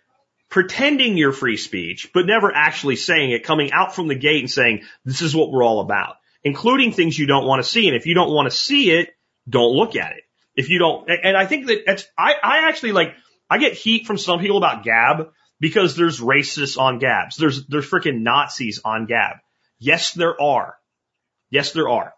pretending 0.49 1.17
you're 1.17 1.33
free 1.33 1.57
speech, 1.57 2.11
but 2.15 2.27
never 2.27 2.55
actually 2.55 2.97
saying 2.97 3.31
it, 3.33 3.45
coming 3.45 3.73
out 3.73 3.95
from 3.95 4.09
the 4.09 4.15
gate 4.15 4.41
and 4.41 4.51
saying, 4.51 4.85
this 5.05 5.23
is 5.23 5.35
what 5.35 5.51
we're 5.51 5.65
all 5.65 5.81
about, 5.81 6.17
including 6.43 6.93
things 6.93 7.19
you 7.19 7.27
don't 7.27 7.47
want 7.47 7.63
to 7.63 7.69
see. 7.69 7.89
And 7.89 7.97
if 7.97 8.07
you 8.07 8.15
don't 8.15 8.33
want 8.33 8.51
to 8.51 8.57
see 8.57 8.91
it, 8.91 9.11
don't 9.49 9.73
look 9.73 9.97
at 9.97 10.13
it. 10.13 10.23
If 10.55 10.71
you 10.71 10.79
don't, 10.79 11.09
and 11.09 11.37
I 11.37 11.47
think 11.47 11.67
that 11.67 11.83
that's, 11.87 12.07
I, 12.19 12.35
I 12.43 12.69
actually 12.69 12.93
like, 12.93 13.15
I 13.49 13.59
get 13.59 13.75
heat 13.75 14.07
from 14.07 14.19
some 14.19 14.41
people 14.41 14.59
about 14.59 14.85
Gab 14.85 15.29
because 15.61 15.97
there's 15.97 16.21
racists 16.21 16.79
on 16.79 16.99
Gabs. 16.99 17.37
There's, 17.37 17.67
there's 17.67 17.89
freaking 17.89 18.23
Nazis 18.23 18.81
on 18.85 19.07
Gab. 19.07 19.37
Yes, 19.79 20.13
there 20.13 20.41
are. 20.41 20.75
Yes, 21.51 21.73
there 21.73 21.89
are. 21.89 22.13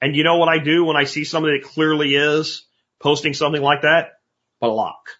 And 0.00 0.16
you 0.16 0.24
know 0.24 0.38
what 0.38 0.48
I 0.48 0.58
do 0.58 0.84
when 0.84 0.96
I 0.96 1.04
see 1.04 1.24
somebody 1.24 1.60
that 1.60 1.68
clearly 1.68 2.14
is 2.14 2.66
posting 3.00 3.34
something 3.34 3.62
like 3.62 3.82
that? 3.82 4.12
Block. 4.60 5.10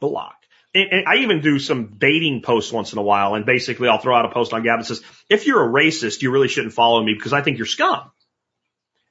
Block. 0.00 0.36
And, 0.74 1.06
I 1.06 1.16
even 1.16 1.40
do 1.40 1.58
some 1.58 1.84
baiting 1.84 2.40
posts 2.42 2.72
once 2.72 2.92
in 2.92 2.98
a 2.98 3.02
while 3.02 3.34
and 3.34 3.44
basically 3.44 3.88
I'll 3.88 3.98
throw 3.98 4.16
out 4.16 4.24
a 4.24 4.30
post 4.30 4.52
on 4.52 4.62
Gab 4.62 4.80
that 4.80 4.86
says, 4.86 5.02
if 5.28 5.46
you're 5.46 5.62
a 5.62 5.72
racist, 5.72 6.22
you 6.22 6.30
really 6.30 6.48
shouldn't 6.48 6.72
follow 6.72 7.02
me 7.02 7.14
because 7.14 7.32
I 7.32 7.42
think 7.42 7.58
you're 7.58 7.66
scum. 7.66 8.10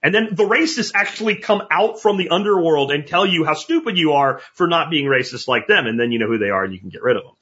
And 0.03 0.15
then 0.15 0.29
the 0.31 0.47
racists 0.47 0.93
actually 0.95 1.35
come 1.35 1.61
out 1.69 2.01
from 2.01 2.17
the 2.17 2.29
underworld 2.29 2.91
and 2.91 3.05
tell 3.05 3.25
you 3.25 3.45
how 3.45 3.53
stupid 3.53 3.97
you 3.97 4.13
are 4.13 4.41
for 4.53 4.67
not 4.67 4.89
being 4.89 5.05
racist 5.05 5.47
like 5.47 5.67
them. 5.67 5.85
And 5.85 5.99
then 5.99 6.11
you 6.11 6.17
know 6.17 6.27
who 6.27 6.39
they 6.39 6.49
are 6.49 6.63
and 6.63 6.73
you 6.73 6.79
can 6.79 6.89
get 6.89 7.03
rid 7.03 7.17
of 7.17 7.23
them. 7.23 7.33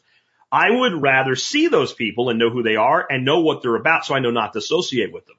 I 0.51 0.72
would 0.72 1.01
rather 1.01 1.36
see 1.36 1.67
those 1.67 1.93
people 1.93 2.30
and 2.30 2.39
know 2.39 2.49
who 2.49 2.63
they 2.63 2.76
are 2.76 3.05
and 3.09 3.24
know 3.24 3.41
what 3.41 3.61
they're 3.61 3.76
about 3.76 4.05
so 4.05 4.15
I 4.15 4.20
know 4.20 4.32
not 4.32 4.53
to 4.53 4.59
associate 4.59 5.13
with 5.13 5.26
them. 5.26 5.36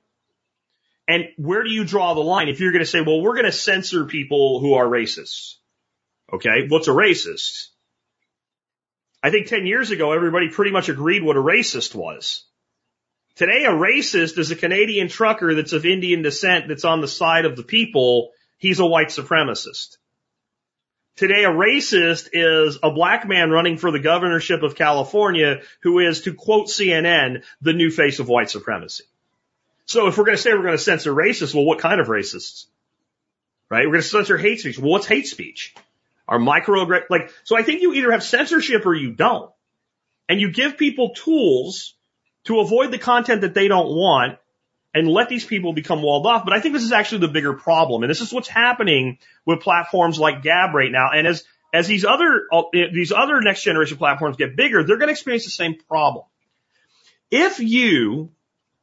And 1.08 1.24
where 1.36 1.64
do 1.64 1.70
you 1.70 1.84
draw 1.84 2.14
the 2.14 2.20
line? 2.20 2.48
If 2.48 2.60
you're 2.60 2.72
going 2.72 2.84
to 2.84 2.90
say, 2.90 3.00
well, 3.00 3.20
we're 3.20 3.34
going 3.34 3.44
to 3.44 3.52
censor 3.52 4.04
people 4.04 4.60
who 4.60 4.74
are 4.74 4.86
racists. 4.86 5.56
Okay. 6.32 6.68
What's 6.68 6.86
a 6.86 6.92
racist? 6.92 7.69
I 9.22 9.30
think 9.30 9.48
10 9.48 9.66
years 9.66 9.90
ago, 9.90 10.12
everybody 10.12 10.48
pretty 10.48 10.70
much 10.70 10.88
agreed 10.88 11.22
what 11.22 11.36
a 11.36 11.42
racist 11.42 11.94
was. 11.94 12.44
Today, 13.36 13.64
a 13.64 13.70
racist 13.70 14.38
is 14.38 14.50
a 14.50 14.56
Canadian 14.56 15.08
trucker 15.08 15.54
that's 15.54 15.72
of 15.72 15.86
Indian 15.86 16.22
descent 16.22 16.68
that's 16.68 16.84
on 16.84 17.00
the 17.00 17.08
side 17.08 17.44
of 17.44 17.56
the 17.56 17.62
people. 17.62 18.30
He's 18.58 18.80
a 18.80 18.86
white 18.86 19.08
supremacist. 19.08 19.96
Today, 21.16 21.44
a 21.44 21.50
racist 21.50 22.30
is 22.32 22.78
a 22.82 22.90
black 22.90 23.28
man 23.28 23.50
running 23.50 23.76
for 23.76 23.90
the 23.90 23.98
governorship 23.98 24.62
of 24.62 24.74
California 24.74 25.60
who 25.82 25.98
is, 25.98 26.22
to 26.22 26.34
quote 26.34 26.68
CNN, 26.68 27.42
the 27.60 27.74
new 27.74 27.90
face 27.90 28.20
of 28.20 28.28
white 28.28 28.48
supremacy. 28.48 29.04
So 29.84 30.06
if 30.06 30.16
we're 30.16 30.24
going 30.24 30.36
to 30.36 30.42
say 30.42 30.52
we're 30.52 30.62
going 30.62 30.72
to 30.72 30.78
censor 30.78 31.12
racists, 31.12 31.54
well, 31.54 31.64
what 31.64 31.78
kind 31.78 32.00
of 32.00 32.06
racists? 32.06 32.66
Right? 33.68 33.84
We're 33.84 33.92
going 33.92 34.02
to 34.02 34.08
censor 34.08 34.38
hate 34.38 34.60
speech. 34.60 34.78
Well, 34.78 34.92
what's 34.92 35.06
hate 35.06 35.26
speech? 35.26 35.74
Are 36.30 36.38
micro, 36.38 36.84
like, 37.10 37.32
so 37.42 37.58
I 37.58 37.64
think 37.64 37.82
you 37.82 37.92
either 37.92 38.12
have 38.12 38.22
censorship 38.22 38.86
or 38.86 38.94
you 38.94 39.10
don't. 39.10 39.50
And 40.28 40.40
you 40.40 40.52
give 40.52 40.78
people 40.78 41.10
tools 41.10 41.94
to 42.44 42.60
avoid 42.60 42.92
the 42.92 42.98
content 42.98 43.40
that 43.40 43.52
they 43.52 43.66
don't 43.66 43.88
want 43.88 44.38
and 44.94 45.08
let 45.08 45.28
these 45.28 45.44
people 45.44 45.72
become 45.72 46.02
walled 46.02 46.26
off. 46.26 46.44
But 46.44 46.54
I 46.54 46.60
think 46.60 46.74
this 46.74 46.84
is 46.84 46.92
actually 46.92 47.22
the 47.22 47.32
bigger 47.32 47.54
problem. 47.54 48.04
And 48.04 48.10
this 48.10 48.20
is 48.20 48.32
what's 48.32 48.48
happening 48.48 49.18
with 49.44 49.60
platforms 49.60 50.20
like 50.20 50.42
Gab 50.42 50.72
right 50.72 50.90
now. 50.92 51.10
And 51.12 51.26
as, 51.26 51.42
as 51.74 51.88
these 51.88 52.04
other, 52.04 52.46
uh, 52.52 52.62
these 52.72 53.10
other 53.10 53.40
next 53.40 53.64
generation 53.64 53.96
platforms 53.96 54.36
get 54.36 54.54
bigger, 54.54 54.84
they're 54.84 54.98
going 54.98 55.08
to 55.08 55.12
experience 55.12 55.44
the 55.44 55.50
same 55.50 55.74
problem. 55.88 56.26
If 57.28 57.58
you 57.58 58.30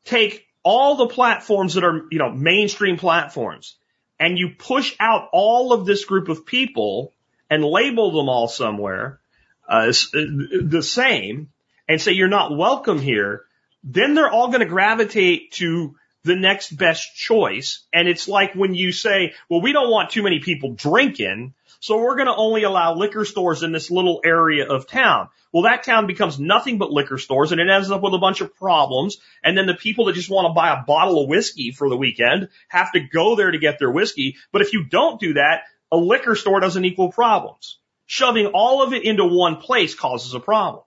take 0.04 0.46
all 0.64 0.98
the 0.98 1.08
platforms 1.08 1.76
that 1.76 1.86
are, 1.86 2.08
you 2.12 2.20
know, 2.20 2.30
mainstream 2.30 2.98
platforms 2.98 3.78
and 4.20 4.38
you 4.38 4.50
push 4.58 4.94
out 5.00 5.30
all 5.32 5.72
of 5.72 5.86
this 5.86 6.04
group 6.04 6.28
of 6.28 6.46
people 6.46 7.14
and 7.50 7.64
label 7.64 8.12
them 8.12 8.30
all 8.30 8.48
somewhere, 8.48 9.20
uh, 9.68 9.88
the 10.14 10.84
same 10.84 11.50
and 11.88 12.02
say 12.02 12.14
you're 12.14 12.28
not 12.28 12.56
welcome 12.56 13.00
here, 13.00 13.44
then 13.84 14.14
they're 14.14 14.30
all 14.30 14.48
going 14.48 14.60
to 14.60 14.66
gravitate 14.66 15.52
to 15.54 15.96
the 16.24 16.36
next 16.36 16.72
best 16.72 17.16
choice. 17.16 17.86
And 17.94 18.08
it's 18.08 18.28
like 18.28 18.54
when 18.54 18.76
you 18.76 18.92
say, 18.92 19.34
well, 19.50 19.62
we 19.62 19.72
don't 19.72 19.90
want 19.90 20.10
too 20.10 20.24
many 20.24 20.40
people 20.40 20.74
drinking, 20.74 21.54
so 21.80 21.98
we're 21.98 22.16
going 22.16 22.28
to 22.28 22.36
only 22.36 22.64
allow 22.64 22.96
liquor 22.96 23.24
stores 23.24 23.64
in 23.64 23.72
this 23.72 23.92
little 23.92 24.22
area 24.26 24.68
of 24.68 24.88
town. 24.88 25.30
Well, 25.54 25.64
that 25.64 25.84
town 25.84 26.08
becomes 26.08 26.40
nothing 26.40 26.78
but 26.78 26.92
liquor 26.92 27.18
stores 27.18 27.52
and 27.52 27.62
it 27.62 27.70
ends 27.70 27.92
up 27.92 28.02
with 28.02 28.14
a 28.14 28.20
bunch 28.20 28.42
of 28.42 28.56
problems. 28.56 29.18
And 29.44 29.58
then 29.58 29.68
the 29.68 29.74
people 29.74 30.06
that 30.06 30.14
just 30.14 30.30
want 30.30 30.48
to 30.48 30.54
buy 30.54 30.74
a 30.74 30.84
bottle 30.84 31.24
of 31.24 31.30
whiskey 31.30 31.72
for 31.72 31.90
the 31.90 31.98
weekend 31.98 32.50
have 32.68 32.92
to 32.94 33.00
go 33.00 33.36
there 33.36 33.52
to 33.52 33.58
get 33.58 33.80
their 33.80 33.92
whiskey. 33.92 34.36
But 34.52 34.62
if 34.62 34.74
you 34.74 34.86
don't 34.86 35.20
do 35.20 35.34
that, 35.34 35.62
a 35.92 35.98
liquor 35.98 36.36
store 36.36 36.60
doesn't 36.60 36.86
equal 36.86 37.12
problems. 37.12 37.80
Shoving 38.06 38.48
all 38.48 38.84
of 38.84 38.94
it 38.94 39.04
into 39.04 39.26
one 39.26 39.58
place 39.58 39.94
causes 39.94 40.34
a 40.34 40.40
problem. 40.40 40.84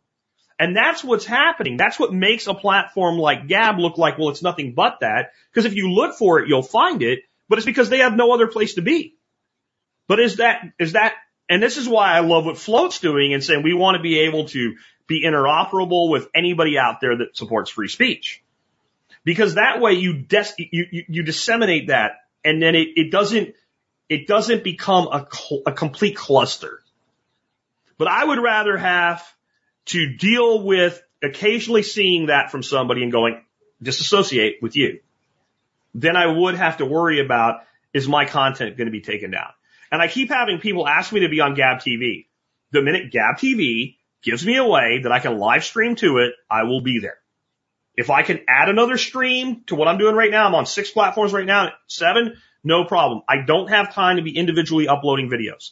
And 0.59 0.77
that's 0.77 1.03
what's 1.03 1.25
happening. 1.25 1.79
That's 1.79 1.99
what 1.99 2.13
makes 2.13 2.47
a 2.47 2.55
platform 2.55 3.19
like 3.19 3.49
Gab 3.49 3.79
look 3.79 3.97
like, 3.97 4.19
well, 4.19 4.29
it's 4.29 4.43
nothing 4.43 4.75
but 4.75 4.99
that. 5.01 5.33
Because 5.51 5.65
if 5.65 5.75
you 5.75 5.91
look 5.91 6.17
for 6.17 6.41
it, 6.41 6.49
you'll 6.49 6.63
find 6.63 7.03
it, 7.03 7.21
but 7.49 7.59
it's 7.59 7.65
because 7.65 7.89
they 7.89 7.99
have 7.99 8.15
no 8.15 8.33
other 8.33 8.47
place 8.47 8.75
to 8.75 8.83
be. 8.83 9.17
But 10.07 10.21
is 10.21 10.37
that, 10.37 10.63
is 10.79 10.93
that, 10.93 11.15
and 11.49 11.63
this 11.63 11.79
is 11.79 11.89
why 11.89 12.13
I 12.13 12.21
love 12.21 12.45
what 12.45 12.59
Flote's 12.59 13.01
doing 13.01 13.33
and 13.33 13.43
saying 13.43 13.63
we 13.63 13.73
want 13.73 13.97
to 13.97 14.03
be 14.03 14.21
able 14.21 14.49
to 14.49 14.75
be 15.07 15.25
interoperable 15.25 16.11
with 16.11 16.29
anybody 16.35 16.79
out 16.79 17.01
there 17.01 17.17
that 17.19 17.37
supports 17.37 17.71
free 17.71 17.89
speech. 17.89 18.43
Because 19.25 19.55
that 19.55 19.81
way 19.81 19.95
you, 19.95 20.13
des- 20.15 20.55
you, 20.59 20.87
you, 20.91 21.05
you 21.09 21.23
disseminate 21.23 21.89
that 21.89 22.13
and 22.45 22.63
then 22.63 22.75
it, 22.75 22.89
it 22.97 23.11
doesn't, 23.11 23.55
it 24.11 24.27
doesn't 24.27 24.65
become 24.65 25.07
a, 25.07 25.27
a 25.67 25.73
complete 25.73 26.17
cluster. 26.17 26.83
But 27.97 28.09
I 28.09 28.25
would 28.25 28.43
rather 28.43 28.77
have 28.77 29.25
to 29.87 30.17
deal 30.17 30.65
with 30.65 31.01
occasionally 31.23 31.85
seeing 31.85 32.27
that 32.27 32.51
from 32.51 32.63
somebody 32.65 33.05
and 33.05 33.13
going, 33.13 33.43
disassociate 33.81 34.57
with 34.61 34.77
you, 34.77 35.01
then 35.95 36.17
I 36.17 36.27
would 36.27 36.57
have 36.57 36.79
to 36.79 36.85
worry 36.85 37.25
about 37.25 37.61
is 37.95 38.09
my 38.09 38.25
content 38.25 38.77
going 38.77 38.87
to 38.87 38.93
be 38.93 39.01
taken 39.01 39.31
down? 39.31 39.51
And 39.91 40.03
I 40.03 40.09
keep 40.09 40.29
having 40.29 40.59
people 40.59 40.87
ask 40.87 41.13
me 41.13 41.21
to 41.21 41.29
be 41.29 41.41
on 41.41 41.55
Gab 41.55 41.79
TV. 41.79 42.27
The 42.73 42.83
minute 42.83 43.11
Gab 43.11 43.37
TV 43.37 43.97
gives 44.23 44.45
me 44.45 44.57
a 44.57 44.67
way 44.67 45.01
that 45.03 45.13
I 45.13 45.19
can 45.19 45.39
live 45.39 45.65
stream 45.65 45.97
to 45.97 46.19
it, 46.19 46.35
I 46.51 46.65
will 46.65 46.81
be 46.81 46.99
there. 46.99 47.19
If 47.97 48.11
I 48.11 48.23
can 48.23 48.41
add 48.49 48.69
another 48.69 48.99
stream 48.99 49.63
to 49.67 49.75
what 49.75 49.89
I'm 49.89 49.99
doing 49.99 50.15
right 50.15 50.31
now, 50.31 50.47
I'm 50.47 50.55
on 50.55 50.67
six 50.67 50.91
platforms 50.91 51.33
right 51.33 51.47
now, 51.47 51.71
seven, 51.87 52.37
no 52.63 52.85
problem. 52.85 53.23
I 53.29 53.39
don't 53.39 53.69
have 53.69 53.95
time 53.95 54.17
to 54.17 54.23
be 54.23 54.37
individually 54.37 54.89
uploading 54.89 55.31
videos. 55.31 55.71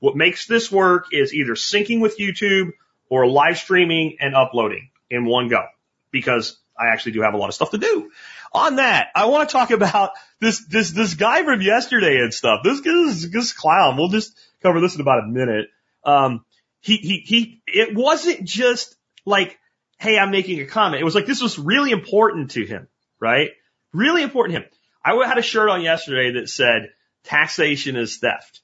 What 0.00 0.16
makes 0.16 0.46
this 0.46 0.70
work 0.70 1.06
is 1.12 1.34
either 1.34 1.52
syncing 1.52 2.00
with 2.00 2.18
YouTube 2.18 2.70
or 3.08 3.26
live 3.26 3.58
streaming 3.58 4.18
and 4.20 4.34
uploading 4.34 4.90
in 5.10 5.24
one 5.24 5.48
go 5.48 5.64
because 6.10 6.58
I 6.78 6.88
actually 6.92 7.12
do 7.12 7.22
have 7.22 7.34
a 7.34 7.36
lot 7.36 7.48
of 7.48 7.54
stuff 7.54 7.70
to 7.72 7.78
do. 7.78 8.10
On 8.52 8.76
that, 8.76 9.08
I 9.14 9.26
want 9.26 9.48
to 9.48 9.52
talk 9.52 9.70
about 9.70 10.12
this, 10.40 10.64
this, 10.66 10.92
this 10.92 11.14
guy 11.14 11.42
from 11.42 11.60
yesterday 11.60 12.18
and 12.18 12.32
stuff. 12.32 12.60
This, 12.62 12.80
this, 12.80 13.28
this 13.30 13.52
clown. 13.52 13.96
We'll 13.96 14.08
just 14.08 14.38
cover 14.62 14.80
this 14.80 14.94
in 14.94 15.00
about 15.00 15.24
a 15.24 15.26
minute. 15.26 15.66
Um, 16.04 16.44
he, 16.80 16.96
he, 16.96 17.18
he, 17.18 17.62
it 17.66 17.94
wasn't 17.94 18.44
just 18.44 18.94
like, 19.26 19.58
Hey, 19.98 20.16
I'm 20.16 20.30
making 20.30 20.60
a 20.60 20.66
comment. 20.66 21.00
It 21.00 21.04
was 21.04 21.16
like, 21.16 21.26
this 21.26 21.42
was 21.42 21.58
really 21.58 21.90
important 21.90 22.52
to 22.52 22.64
him, 22.64 22.86
right? 23.20 23.50
Really 23.92 24.22
important 24.22 24.54
to 24.54 24.62
him. 24.62 24.70
I 25.08 25.26
had 25.26 25.38
a 25.38 25.42
shirt 25.42 25.68
on 25.68 25.82
yesterday 25.82 26.38
that 26.38 26.48
said 26.48 26.90
taxation 27.24 27.96
is 27.96 28.18
theft. 28.18 28.60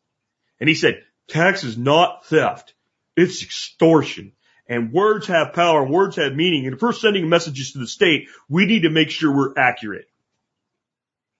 And 0.61 0.69
he 0.69 0.75
said, 0.75 1.03
tax 1.29 1.65
is 1.65 1.77
not 1.79 2.27
theft. 2.27 2.75
It's 3.17 3.43
extortion. 3.43 4.33
And 4.69 4.93
words 4.93 5.27
have 5.27 5.53
power, 5.53 5.85
words 5.85 6.17
have 6.17 6.35
meaning. 6.35 6.67
And 6.67 6.77
if 6.77 6.83
we're 6.83 6.93
sending 6.93 7.29
messages 7.29 7.73
to 7.73 7.79
the 7.79 7.87
state, 7.87 8.29
we 8.49 8.67
need 8.67 8.83
to 8.83 8.91
make 8.91 9.11
sure 9.11 9.35
we're 9.35 9.55
accurate. 9.57 10.07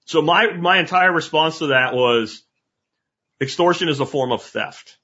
So 0.05 0.21
my, 0.21 0.53
my 0.53 0.79
entire 0.79 1.11
response 1.11 1.59
to 1.59 1.67
that 1.67 1.95
was 1.95 2.43
extortion 3.41 3.89
is 3.89 3.99
a 3.99 4.05
form 4.05 4.31
of 4.31 4.43
theft. 4.43 4.97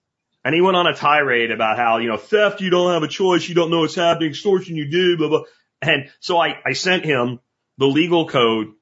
And 0.43 0.53
he 0.53 0.61
went 0.61 0.77
on 0.77 0.87
a 0.87 0.95
tirade 0.95 1.51
about 1.51 1.77
how, 1.77 1.97
you 1.97 2.09
know, 2.09 2.17
theft, 2.17 2.61
you 2.61 2.69
don't 2.69 2.93
have 2.93 3.03
a 3.03 3.07
choice. 3.07 3.47
You 3.47 3.55
don't 3.55 3.71
know 3.71 3.81
what's 3.81 3.95
happening. 3.95 4.29
Extortion, 4.29 4.75
you 4.75 4.89
do, 4.89 5.17
blah, 5.17 5.29
blah. 5.29 5.43
And 5.81 6.09
so 6.19 6.37
I, 6.37 6.59
I 6.65 6.73
sent 6.73 7.05
him 7.05 7.39
the 7.77 7.87
legal 7.87 8.27
code 8.27 8.73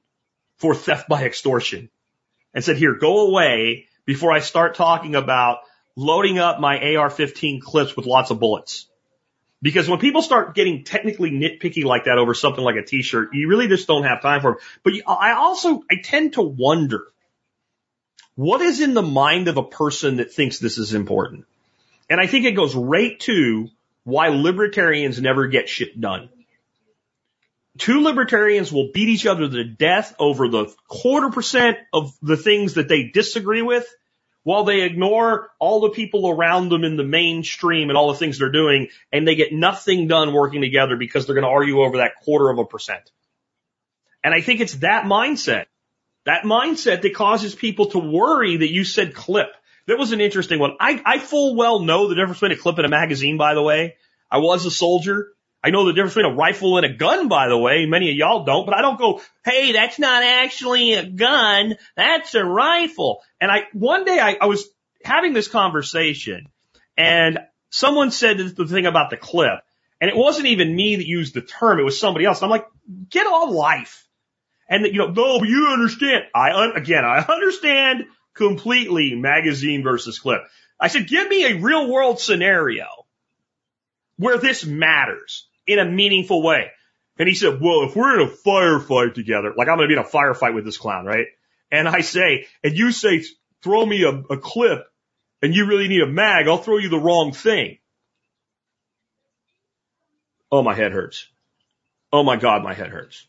for 0.59 0.75
theft 0.75 1.09
by 1.09 1.23
extortion. 1.23 1.89
and 2.53 2.63
said, 2.63 2.77
here, 2.77 2.95
go 2.95 3.27
away 3.27 3.87
before 4.05 4.31
I 4.31 4.39
start 4.39 4.75
talking 4.75 5.15
about 5.15 5.59
loading 5.95 6.39
up 6.39 6.59
my 6.59 6.95
AR-15 6.95 7.61
clips 7.61 7.95
with 7.95 8.05
lots 8.05 8.31
of 8.31 8.39
bullets. 8.39 8.87
Because 9.61 9.89
when 9.89 9.99
people 9.99 10.21
start 10.21 10.55
getting 10.55 10.85
technically 10.85 11.31
nitpicky 11.31 11.83
like 11.83 12.05
that 12.05 12.17
over 12.17 12.33
something 12.33 12.63
like 12.63 12.77
a 12.77 12.85
t-shirt, 12.85 13.33
you 13.33 13.49
really 13.49 13.67
just 13.67 13.87
don't 13.87 14.03
have 14.03 14.21
time 14.21 14.41
for 14.41 14.53
it. 14.53 14.59
But 14.83 14.93
I 15.05 15.33
also, 15.33 15.83
I 15.91 15.95
tend 16.01 16.33
to 16.33 16.41
wonder, 16.41 17.07
what 18.35 18.61
is 18.61 18.79
in 18.79 18.93
the 18.93 19.01
mind 19.01 19.49
of 19.49 19.57
a 19.57 19.63
person 19.63 20.17
that 20.17 20.31
thinks 20.31 20.59
this 20.59 20.77
is 20.77 20.93
important? 20.93 21.45
And 22.09 22.21
I 22.21 22.27
think 22.27 22.45
it 22.45 22.53
goes 22.53 22.73
right 22.73 23.19
to 23.21 23.67
why 24.05 24.29
libertarians 24.29 25.21
never 25.21 25.47
get 25.47 25.67
shit 25.67 25.99
done. 25.99 26.29
Two 27.79 28.01
libertarians 28.01 28.71
will 28.71 28.91
beat 28.93 29.07
each 29.07 29.25
other 29.25 29.49
to 29.49 29.63
death 29.63 30.13
over 30.19 30.49
the 30.49 30.65
quarter 30.87 31.29
percent 31.29 31.77
of 31.93 32.13
the 32.21 32.37
things 32.37 32.73
that 32.73 32.89
they 32.89 33.03
disagree 33.03 33.61
with 33.61 33.87
while 34.43 34.65
they 34.65 34.81
ignore 34.81 35.49
all 35.59 35.79
the 35.79 35.89
people 35.89 36.29
around 36.29 36.69
them 36.69 36.83
in 36.83 36.97
the 36.97 37.03
mainstream 37.05 37.89
and 37.89 37.97
all 37.97 38.11
the 38.11 38.17
things 38.17 38.37
they're 38.37 38.51
doing 38.51 38.89
and 39.13 39.25
they 39.25 39.35
get 39.35 39.53
nothing 39.53 40.07
done 40.07 40.33
working 40.33 40.61
together 40.61 40.97
because 40.97 41.25
they're 41.25 41.35
going 41.35 41.45
to 41.45 41.49
argue 41.49 41.81
over 41.81 41.97
that 41.97 42.15
quarter 42.23 42.49
of 42.49 42.59
a 42.59 42.65
percent. 42.65 43.11
And 44.23 44.33
I 44.33 44.41
think 44.41 44.59
it's 44.59 44.75
that 44.75 45.05
mindset, 45.05 45.65
that 46.25 46.43
mindset 46.43 47.01
that 47.01 47.15
causes 47.15 47.55
people 47.55 47.87
to 47.91 47.99
worry 47.99 48.57
that 48.57 48.71
you 48.71 48.83
said 48.83 49.15
clip. 49.15 49.49
That 49.87 49.97
was 49.97 50.11
an 50.11 50.19
interesting 50.19 50.59
one. 50.59 50.75
I, 50.79 51.01
I 51.05 51.19
full 51.19 51.55
well 51.55 51.79
know 51.79 52.07
the 52.07 52.15
difference 52.15 52.39
between 52.39 52.57
a 52.57 52.61
clip 52.61 52.77
and 52.77 52.85
a 52.85 52.89
magazine, 52.89 53.37
by 53.37 53.53
the 53.53 53.63
way. 53.63 53.95
I 54.29 54.39
was 54.39 54.65
a 54.65 54.71
soldier. 54.71 55.29
I 55.63 55.71
know 55.71 55.85
the 55.85 55.93
difference 55.93 56.13
between 56.13 56.33
a 56.33 56.35
rifle 56.35 56.77
and 56.77 56.85
a 56.85 56.93
gun, 56.93 57.27
by 57.27 57.49
the 57.49 57.57
way. 57.57 57.85
Many 57.85 58.09
of 58.09 58.15
y'all 58.15 58.45
don't, 58.45 58.65
but 58.65 58.75
I 58.75 58.81
don't 58.81 58.97
go, 58.97 59.21
hey, 59.43 59.73
that's 59.73 59.99
not 59.99 60.23
actually 60.23 60.93
a 60.93 61.05
gun. 61.05 61.75
That's 61.97 62.33
a 62.35 62.45
rifle. 62.45 63.21
And 63.41 63.51
I, 63.51 63.63
one 63.73 64.05
day 64.05 64.19
I, 64.19 64.37
I 64.39 64.45
was 64.45 64.69
having 65.03 65.33
this 65.33 65.47
conversation 65.47 66.47
and 66.97 67.39
someone 67.69 68.11
said 68.11 68.37
the 68.37 68.67
thing 68.67 68.85
about 68.85 69.09
the 69.09 69.17
clip 69.17 69.59
and 70.01 70.09
it 70.09 70.15
wasn't 70.15 70.47
even 70.47 70.75
me 70.75 70.95
that 70.95 71.05
used 71.05 71.33
the 71.33 71.41
term. 71.41 71.79
It 71.79 71.83
was 71.83 71.99
somebody 71.99 72.25
else. 72.25 72.41
And 72.41 72.45
I'm 72.45 72.51
like, 72.51 72.67
get 73.09 73.27
a 73.27 73.45
life. 73.45 74.07
And 74.69 74.85
you 74.85 74.99
know, 74.99 75.07
no, 75.07 75.43
you 75.43 75.67
understand. 75.67 76.25
I, 76.33 76.71
again, 76.75 77.03
I 77.03 77.19
understand 77.27 78.05
completely 78.33 79.15
magazine 79.15 79.83
versus 79.83 80.19
clip. 80.19 80.41
I 80.79 80.87
said, 80.87 81.07
give 81.07 81.27
me 81.27 81.45
a 81.45 81.57
real 81.57 81.91
world 81.91 82.21
scenario 82.21 82.85
where 84.15 84.37
this 84.37 84.65
matters 84.65 85.48
in 85.69 85.79
a 85.79 85.85
meaningful 85.85 86.41
way. 86.41 86.71
And 87.17 87.27
he 87.27 87.35
said, 87.35 87.59
well, 87.61 87.83
if 87.83 87.95
we're 87.95 88.19
in 88.19 88.27
a 88.27 88.31
firefight 88.31 89.13
together, 89.13 89.53
like 89.55 89.67
I'm 89.67 89.77
going 89.77 89.89
to 89.89 89.95
be 89.95 89.99
in 89.99 90.05
a 90.05 90.09
firefight 90.09 90.55
with 90.55 90.65
this 90.65 90.77
clown, 90.77 91.05
right? 91.05 91.27
And 91.71 91.87
I 91.87 92.01
say, 92.01 92.47
and 92.63 92.75
you 92.75 92.91
say, 92.91 93.23
throw 93.61 93.85
me 93.85 94.03
a, 94.03 94.09
a 94.09 94.37
clip 94.37 94.85
and 95.41 95.53
you 95.53 95.65
really 95.65 95.87
need 95.87 96.01
a 96.01 96.07
mag, 96.07 96.47
I'll 96.47 96.57
throw 96.57 96.77
you 96.77 96.89
the 96.89 96.99
wrong 96.99 97.33
thing. 97.33 97.77
Oh, 100.51 100.63
my 100.63 100.73
head 100.73 100.93
hurts. 100.93 101.27
Oh 102.11 102.23
my 102.23 102.37
God, 102.37 102.63
my 102.63 102.73
head 102.73 102.87
hurts. 102.87 103.27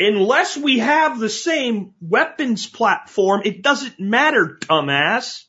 Unless 0.00 0.56
we 0.56 0.78
have 0.78 1.18
the 1.18 1.28
same 1.28 1.94
weapons 2.00 2.66
platform, 2.66 3.42
it 3.44 3.62
doesn't 3.62 4.00
matter, 4.00 4.58
dumbass. 4.60 5.44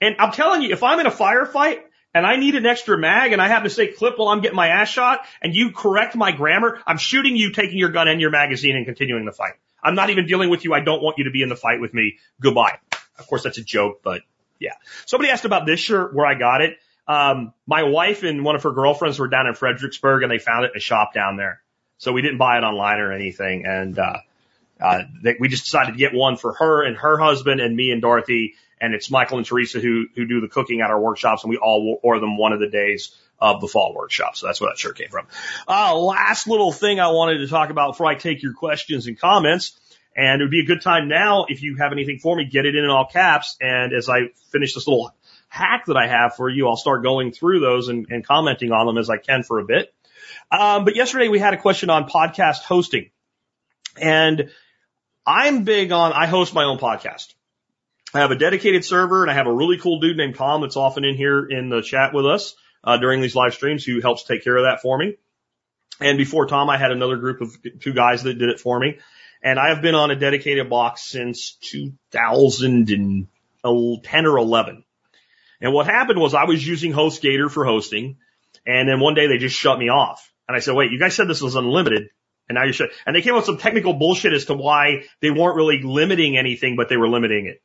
And 0.00 0.16
I'm 0.18 0.32
telling 0.32 0.62
you, 0.62 0.72
if 0.72 0.82
I'm 0.82 0.98
in 0.98 1.06
a 1.06 1.10
firefight 1.10 1.80
and 2.14 2.26
I 2.26 2.36
need 2.36 2.54
an 2.54 2.66
extra 2.66 2.98
mag 2.98 3.32
and 3.32 3.40
I 3.40 3.48
have 3.48 3.64
to 3.64 3.70
say 3.70 3.88
clip 3.88 4.18
while 4.18 4.28
I'm 4.28 4.40
getting 4.40 4.56
my 4.56 4.68
ass 4.68 4.88
shot 4.88 5.24
and 5.40 5.54
you 5.54 5.72
correct 5.72 6.14
my 6.14 6.32
grammar, 6.32 6.80
I'm 6.86 6.98
shooting 6.98 7.36
you, 7.36 7.52
taking 7.52 7.78
your 7.78 7.90
gun 7.90 8.08
and 8.08 8.20
your 8.20 8.30
magazine 8.30 8.76
and 8.76 8.84
continuing 8.84 9.24
the 9.24 9.32
fight. 9.32 9.54
I'm 9.82 9.94
not 9.94 10.10
even 10.10 10.26
dealing 10.26 10.50
with 10.50 10.64
you. 10.64 10.74
I 10.74 10.80
don't 10.80 11.02
want 11.02 11.18
you 11.18 11.24
to 11.24 11.30
be 11.30 11.42
in 11.42 11.48
the 11.48 11.56
fight 11.56 11.80
with 11.80 11.92
me. 11.92 12.18
Goodbye. 12.40 12.78
Of 13.18 13.26
course, 13.26 13.42
that's 13.42 13.58
a 13.58 13.64
joke, 13.64 14.00
but 14.02 14.22
yeah. 14.60 14.74
Somebody 15.06 15.30
asked 15.30 15.44
about 15.44 15.66
this 15.66 15.80
shirt, 15.80 16.14
where 16.14 16.26
I 16.26 16.34
got 16.34 16.60
it. 16.60 16.78
Um, 17.08 17.52
my 17.66 17.82
wife 17.82 18.22
and 18.22 18.44
one 18.44 18.54
of 18.54 18.62
her 18.62 18.70
girlfriends 18.70 19.18
were 19.18 19.28
down 19.28 19.48
in 19.48 19.54
Fredericksburg 19.54 20.22
and 20.22 20.30
they 20.30 20.38
found 20.38 20.64
it 20.64 20.70
in 20.72 20.76
a 20.76 20.80
shop 20.80 21.12
down 21.12 21.36
there. 21.36 21.60
So 21.98 22.12
we 22.12 22.22
didn't 22.22 22.38
buy 22.38 22.58
it 22.58 22.62
online 22.62 23.00
or 23.00 23.12
anything. 23.12 23.64
And, 23.66 23.98
uh, 23.98 24.18
uh, 24.80 25.02
they, 25.22 25.36
we 25.38 25.48
just 25.48 25.64
decided 25.64 25.92
to 25.92 25.98
get 25.98 26.12
one 26.12 26.36
for 26.36 26.54
her 26.54 26.82
and 26.82 26.96
her 26.96 27.16
husband 27.18 27.60
and 27.60 27.74
me 27.74 27.90
and 27.90 28.02
Dorothy. 28.02 28.54
And 28.82 28.94
it's 28.94 29.10
Michael 29.12 29.38
and 29.38 29.46
Teresa 29.46 29.78
who, 29.78 30.06
who 30.16 30.26
do 30.26 30.40
the 30.40 30.48
cooking 30.48 30.80
at 30.80 30.90
our 30.90 31.00
workshops 31.00 31.44
and 31.44 31.50
we 31.50 31.56
all 31.56 32.00
wore 32.02 32.18
them 32.18 32.36
one 32.36 32.52
of 32.52 32.58
the 32.58 32.68
days 32.68 33.16
of 33.38 33.60
the 33.60 33.68
fall 33.68 33.94
workshop. 33.94 34.36
So 34.36 34.46
that's 34.46 34.60
where 34.60 34.70
that 34.70 34.78
shirt 34.78 34.98
came 34.98 35.08
from. 35.08 35.28
Uh, 35.68 35.96
last 35.96 36.48
little 36.48 36.72
thing 36.72 36.98
I 36.98 37.08
wanted 37.08 37.38
to 37.38 37.46
talk 37.46 37.70
about 37.70 37.92
before 37.92 38.08
I 38.08 38.16
take 38.16 38.42
your 38.42 38.54
questions 38.54 39.06
and 39.06 39.18
comments. 39.18 39.78
And 40.16 40.42
it 40.42 40.44
would 40.44 40.50
be 40.50 40.60
a 40.60 40.66
good 40.66 40.82
time 40.82 41.08
now 41.08 41.46
if 41.48 41.62
you 41.62 41.76
have 41.76 41.92
anything 41.92 42.18
for 42.18 42.36
me, 42.36 42.44
get 42.44 42.66
it 42.66 42.74
in 42.74 42.84
in 42.84 42.90
all 42.90 43.06
caps. 43.06 43.56
And 43.60 43.92
as 43.92 44.08
I 44.08 44.30
finish 44.50 44.74
this 44.74 44.86
little 44.88 45.14
hack 45.48 45.84
that 45.86 45.96
I 45.96 46.08
have 46.08 46.34
for 46.34 46.50
you, 46.50 46.68
I'll 46.68 46.76
start 46.76 47.04
going 47.04 47.30
through 47.30 47.60
those 47.60 47.88
and, 47.88 48.06
and 48.10 48.26
commenting 48.26 48.72
on 48.72 48.86
them 48.86 48.98
as 48.98 49.08
I 49.08 49.16
can 49.16 49.44
for 49.44 49.60
a 49.60 49.64
bit. 49.64 49.94
Um, 50.50 50.84
but 50.84 50.96
yesterday 50.96 51.28
we 51.28 51.38
had 51.38 51.54
a 51.54 51.56
question 51.56 51.88
on 51.88 52.08
podcast 52.08 52.62
hosting 52.62 53.10
and 54.00 54.50
I'm 55.24 55.64
big 55.64 55.92
on, 55.92 56.12
I 56.12 56.26
host 56.26 56.52
my 56.52 56.64
own 56.64 56.78
podcast. 56.78 57.32
I 58.14 58.20
have 58.20 58.30
a 58.30 58.36
dedicated 58.36 58.84
server 58.84 59.22
and 59.22 59.30
I 59.30 59.34
have 59.34 59.46
a 59.46 59.52
really 59.52 59.78
cool 59.78 60.00
dude 60.00 60.16
named 60.16 60.36
Tom 60.36 60.60
that's 60.60 60.76
often 60.76 61.04
in 61.04 61.14
here 61.14 61.46
in 61.46 61.70
the 61.70 61.80
chat 61.80 62.12
with 62.12 62.26
us, 62.26 62.54
uh, 62.84 62.98
during 62.98 63.22
these 63.22 63.34
live 63.34 63.54
streams 63.54 63.84
who 63.84 64.00
helps 64.00 64.24
take 64.24 64.44
care 64.44 64.56
of 64.56 64.64
that 64.64 64.82
for 64.82 64.98
me. 64.98 65.16
And 66.00 66.18
before 66.18 66.46
Tom, 66.46 66.68
I 66.68 66.78
had 66.78 66.90
another 66.90 67.16
group 67.16 67.40
of 67.40 67.56
two 67.80 67.94
guys 67.94 68.24
that 68.24 68.34
did 68.34 68.50
it 68.50 68.60
for 68.60 68.78
me. 68.78 68.98
And 69.42 69.58
I 69.58 69.70
have 69.70 69.82
been 69.82 69.94
on 69.94 70.10
a 70.10 70.16
dedicated 70.16 70.68
box 70.68 71.02
since 71.02 71.56
2010 71.62 73.28
or 73.64 74.38
11. 74.38 74.84
And 75.60 75.72
what 75.72 75.86
happened 75.86 76.20
was 76.20 76.34
I 76.34 76.44
was 76.44 76.66
using 76.66 76.92
HostGator 76.92 77.50
for 77.50 77.64
hosting. 77.64 78.18
And 78.66 78.88
then 78.88 79.00
one 79.00 79.14
day 79.14 79.26
they 79.26 79.38
just 79.38 79.56
shut 79.56 79.78
me 79.78 79.88
off. 79.88 80.30
And 80.48 80.56
I 80.56 80.60
said, 80.60 80.74
wait, 80.74 80.92
you 80.92 80.98
guys 80.98 81.14
said 81.14 81.28
this 81.28 81.40
was 81.40 81.54
unlimited. 81.54 82.10
And 82.48 82.56
now 82.56 82.64
you 82.64 82.72
should. 82.72 82.90
And 83.06 83.16
they 83.16 83.22
came 83.22 83.34
up 83.34 83.38
with 83.38 83.46
some 83.46 83.58
technical 83.58 83.94
bullshit 83.94 84.32
as 84.32 84.46
to 84.46 84.54
why 84.54 85.04
they 85.20 85.30
weren't 85.30 85.56
really 85.56 85.80
limiting 85.82 86.36
anything, 86.36 86.76
but 86.76 86.88
they 86.88 86.96
were 86.96 87.08
limiting 87.08 87.46
it. 87.46 87.62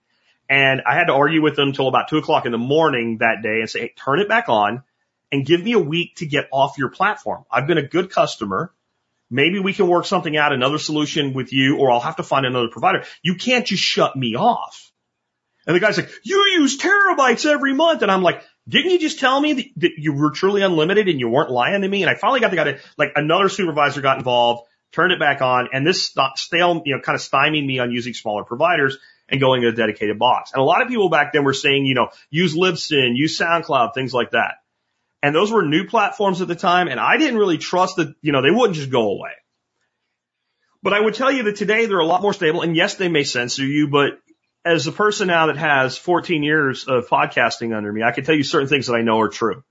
And 0.50 0.82
I 0.88 0.96
had 0.96 1.06
to 1.06 1.14
argue 1.14 1.42
with 1.42 1.56
them 1.56 1.74
till 1.74 1.88
about 1.88 2.08
two 2.10 2.18
o'clock 2.18 2.46
in 2.46 2.52
the 2.52 2.58
morning 2.58 3.18
that 3.20 3.42
day 3.44 3.60
and 3.60 3.70
say, 3.70 3.80
hey, 3.80 3.94
turn 3.98 4.20
it 4.20 4.30
back 4.30 4.48
on 4.48 4.84
and 5.32 5.46
give 5.46 5.62
me 5.62 5.74
a 5.74 5.80
week 5.80 6.16
to 6.18 6.26
get 6.26 6.48
off 6.54 6.78
your 6.78 6.90
platform. 6.90 7.44
I've 7.52 7.68
been 7.68 7.78
a 7.78 7.88
good 7.88 8.10
customer. 8.10 8.74
Maybe 9.30 9.60
we 9.60 9.74
can 9.74 9.90
work 9.90 10.06
something 10.06 10.38
out, 10.38 10.54
another 10.54 10.78
solution 10.78 11.34
with 11.34 11.52
you, 11.52 11.78
or 11.80 11.92
I'll 11.92 12.00
have 12.00 12.16
to 12.16 12.24
find 12.24 12.46
another 12.46 12.70
provider. 12.70 13.04
You 13.22 13.36
can't 13.36 13.66
just 13.66 13.84
shut 13.84 14.16
me 14.16 14.36
off. 14.36 14.90
And 15.66 15.76
the 15.76 15.82
guy's 15.82 15.98
like, 15.98 16.10
you 16.24 16.38
use 16.60 16.78
terabytes 16.78 17.46
every 17.46 17.74
month. 17.74 18.02
And 18.04 18.10
I'm 18.10 18.24
like, 18.24 18.42
didn't 18.70 18.92
you 18.92 19.00
just 19.00 19.20
tell 19.20 19.38
me 19.42 19.52
that, 19.52 19.66
that 19.78 19.92
you 19.98 20.14
were 20.14 20.32
truly 20.32 20.62
unlimited 20.62 21.10
and 21.10 21.20
you 21.20 21.28
weren't 21.28 21.52
lying 21.52 21.82
to 21.82 21.88
me? 21.90 22.04
And 22.04 22.10
I 22.10 22.16
finally 22.16 22.40
got 22.40 22.52
the 22.52 22.56
guy 22.56 22.64
to, 22.64 22.80
like, 22.98 23.12
another 23.18 23.50
supervisor 23.50 24.00
got 24.00 24.18
involved, 24.18 24.64
turned 24.94 25.12
it 25.12 25.20
back 25.20 25.42
on, 25.42 25.68
and 25.74 25.86
this 25.86 26.16
stale, 26.36 26.82
you 26.86 26.96
know, 26.96 27.02
kind 27.02 27.16
of 27.18 27.22
stymied 27.22 27.66
me 27.66 27.80
on 27.80 27.92
using 27.92 28.14
smaller 28.14 28.46
providers 28.46 28.98
and 29.30 29.42
going 29.42 29.62
to 29.62 29.70
a 29.70 29.72
dedicated 29.72 30.18
box. 30.18 30.52
And 30.54 30.62
a 30.62 30.66
lot 30.66 30.82
of 30.82 30.88
people 30.88 31.10
back 31.10 31.34
then 31.34 31.44
were 31.44 31.54
saying, 31.54 31.86
you 31.86 31.96
know, 31.96 32.10
use 32.30 32.56
Libsyn, 32.56 33.16
use 33.16 33.38
SoundCloud, 33.38 33.94
things 33.94 34.14
like 34.14 34.32
that. 34.32 34.56
And 35.22 35.36
those 35.36 35.52
were 35.52 35.66
new 35.66 35.86
platforms 35.86 36.42
at 36.42 36.48
the 36.48 36.56
time. 36.56 36.88
And 36.88 37.00
I 37.00 37.18
didn't 37.18 37.38
really 37.38 37.58
trust 37.58 37.98
that, 37.98 38.14
you 38.22 38.32
know, 38.32 38.42
they 38.42 38.52
wouldn't 38.52 38.76
just 38.76 38.92
go 38.92 39.12
away. 39.12 39.32
But 40.84 40.94
I 40.94 41.00
would 41.00 41.16
tell 41.16 41.32
you 41.32 41.44
that 41.44 41.56
today 41.56 41.86
they're 41.86 42.00
a 42.00 42.06
lot 42.06 42.22
more 42.22 42.34
stable. 42.34 42.62
And 42.62 42.76
yes, 42.76 42.96
they 42.96 43.10
may 43.10 43.24
censor 43.24 43.66
you, 43.66 43.90
but 43.90 44.20
as 44.64 44.86
a 44.86 44.92
person 44.92 45.28
now 45.28 45.48
that 45.48 45.58
has 45.58 45.98
14 45.98 46.44
years 46.44 46.86
of 46.88 47.08
podcasting 47.08 47.76
under 47.76 47.92
me, 47.92 48.04
I 48.04 48.12
can 48.12 48.24
tell 48.24 48.36
you 48.36 48.44
certain 48.44 48.68
things 48.68 48.88
that 48.88 48.96
I 48.96 49.02
know 49.02 49.20
are 49.22 49.30
true. 49.30 49.64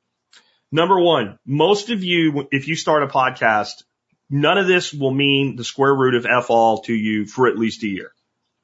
Number 0.72 0.98
one, 0.98 1.38
most 1.46 1.90
of 1.90 2.02
you, 2.02 2.48
if 2.50 2.66
you 2.66 2.74
start 2.74 3.02
a 3.02 3.06
podcast, 3.06 3.84
none 4.28 4.58
of 4.58 4.66
this 4.66 4.92
will 4.92 5.12
mean 5.12 5.56
the 5.56 5.64
square 5.64 5.94
root 5.94 6.14
of 6.14 6.26
F 6.26 6.50
all 6.50 6.82
to 6.82 6.94
you 6.94 7.24
for 7.26 7.46
at 7.46 7.56
least 7.56 7.84
a 7.84 7.88
year. 7.88 8.12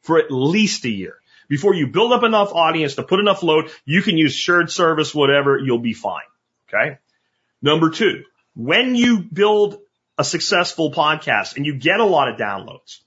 For 0.03 0.19
at 0.19 0.31
least 0.31 0.85
a 0.85 0.91
year. 0.91 1.17
Before 1.49 1.75
you 1.75 1.89
build 1.89 2.13
up 2.13 2.25
enough 2.25 2.53
audience 2.53 2.95
to 2.95 3.03
put 3.03 3.21
enough 3.21 3.43
load, 3.43 3.71
you 3.85 4.03
can 4.03 4.17
use 4.17 4.35
shared 4.35 4.71
service, 4.71 5.15
whatever, 5.15 5.59
you'll 5.59 5.79
be 5.79 5.93
fine. 5.93 6.23
Okay. 6.69 6.99
Number 7.61 7.91
two, 7.91 8.25
when 8.55 8.95
you 8.95 9.21
build 9.21 9.79
a 10.19 10.25
successful 10.25 10.93
podcast 10.93 11.57
and 11.57 11.67
you 11.67 11.75
get 11.75 12.01
a 12.01 12.05
lot 12.05 12.29
of 12.29 12.39
downloads, 12.39 12.99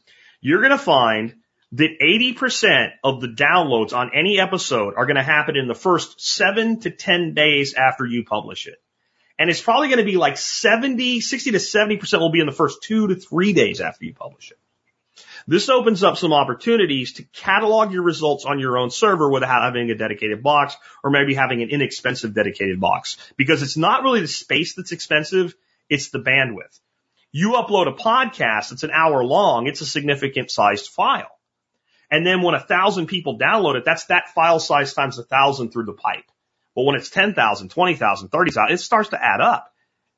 you're 0.41 0.61
going 0.61 0.71
to 0.71 0.77
find 0.77 1.35
that 1.73 1.99
80% 1.99 2.91
of 3.03 3.21
the 3.21 3.27
downloads 3.27 3.93
on 3.93 4.11
any 4.13 4.39
episode 4.39 4.93
are 4.95 5.05
going 5.05 5.17
to 5.17 5.23
happen 5.23 5.57
in 5.57 5.67
the 5.67 5.75
first 5.75 6.21
seven 6.21 6.79
to 6.81 6.89
10 6.89 7.33
days 7.33 7.73
after 7.73 8.05
you 8.05 8.23
publish 8.23 8.67
it. 8.67 8.81
And 9.37 9.49
it's 9.49 9.61
probably 9.61 9.89
going 9.89 9.99
to 9.99 10.05
be 10.05 10.17
like 10.17 10.37
70, 10.37 11.19
60 11.19 11.51
to 11.51 11.57
70% 11.57 12.19
will 12.19 12.31
be 12.31 12.39
in 12.39 12.45
the 12.45 12.53
first 12.53 12.83
two 12.83 13.07
to 13.07 13.15
three 13.15 13.53
days 13.53 13.81
after 13.81 14.05
you 14.05 14.13
publish 14.13 14.51
it. 14.51 14.59
This 15.47 15.69
opens 15.69 16.03
up 16.03 16.17
some 16.17 16.33
opportunities 16.33 17.13
to 17.13 17.23
catalog 17.23 17.91
your 17.91 18.01
results 18.01 18.45
on 18.45 18.59
your 18.59 18.79
own 18.79 18.89
server 18.89 19.29
without 19.29 19.61
having 19.61 19.91
a 19.91 19.95
dedicated 19.95 20.41
box 20.41 20.75
or 21.03 21.11
maybe 21.11 21.35
having 21.35 21.61
an 21.61 21.69
inexpensive 21.69 22.33
dedicated 22.33 22.79
box 22.79 23.17
because 23.37 23.61
it's 23.61 23.77
not 23.77 24.01
really 24.01 24.21
the 24.21 24.27
space 24.27 24.73
that's 24.73 24.91
expensive. 24.91 25.53
It's 25.87 26.09
the 26.09 26.19
bandwidth. 26.19 26.79
You 27.31 27.51
upload 27.51 27.87
a 27.87 27.91
podcast 27.91 28.69
that's 28.69 28.83
an 28.83 28.91
hour 28.91 29.23
long. 29.23 29.67
It's 29.67 29.81
a 29.81 29.85
significant 29.85 30.49
sized 30.49 30.87
file. 30.87 31.29
And 32.09 32.25
then 32.25 32.41
when 32.41 32.55
a 32.55 32.59
thousand 32.59 33.07
people 33.07 33.37
download 33.37 33.75
it, 33.75 33.85
that's 33.85 34.05
that 34.05 34.29
file 34.29 34.59
size 34.59 34.93
times 34.93 35.19
a 35.19 35.23
thousand 35.23 35.71
through 35.71 35.85
the 35.85 35.93
pipe. 35.93 36.25
But 36.75 36.83
when 36.83 36.95
it's 36.95 37.09
10,000, 37.09 37.69
20,000, 37.69 38.29
30,000, 38.29 38.73
it 38.73 38.77
starts 38.79 39.09
to 39.09 39.23
add 39.23 39.41
up. 39.41 39.71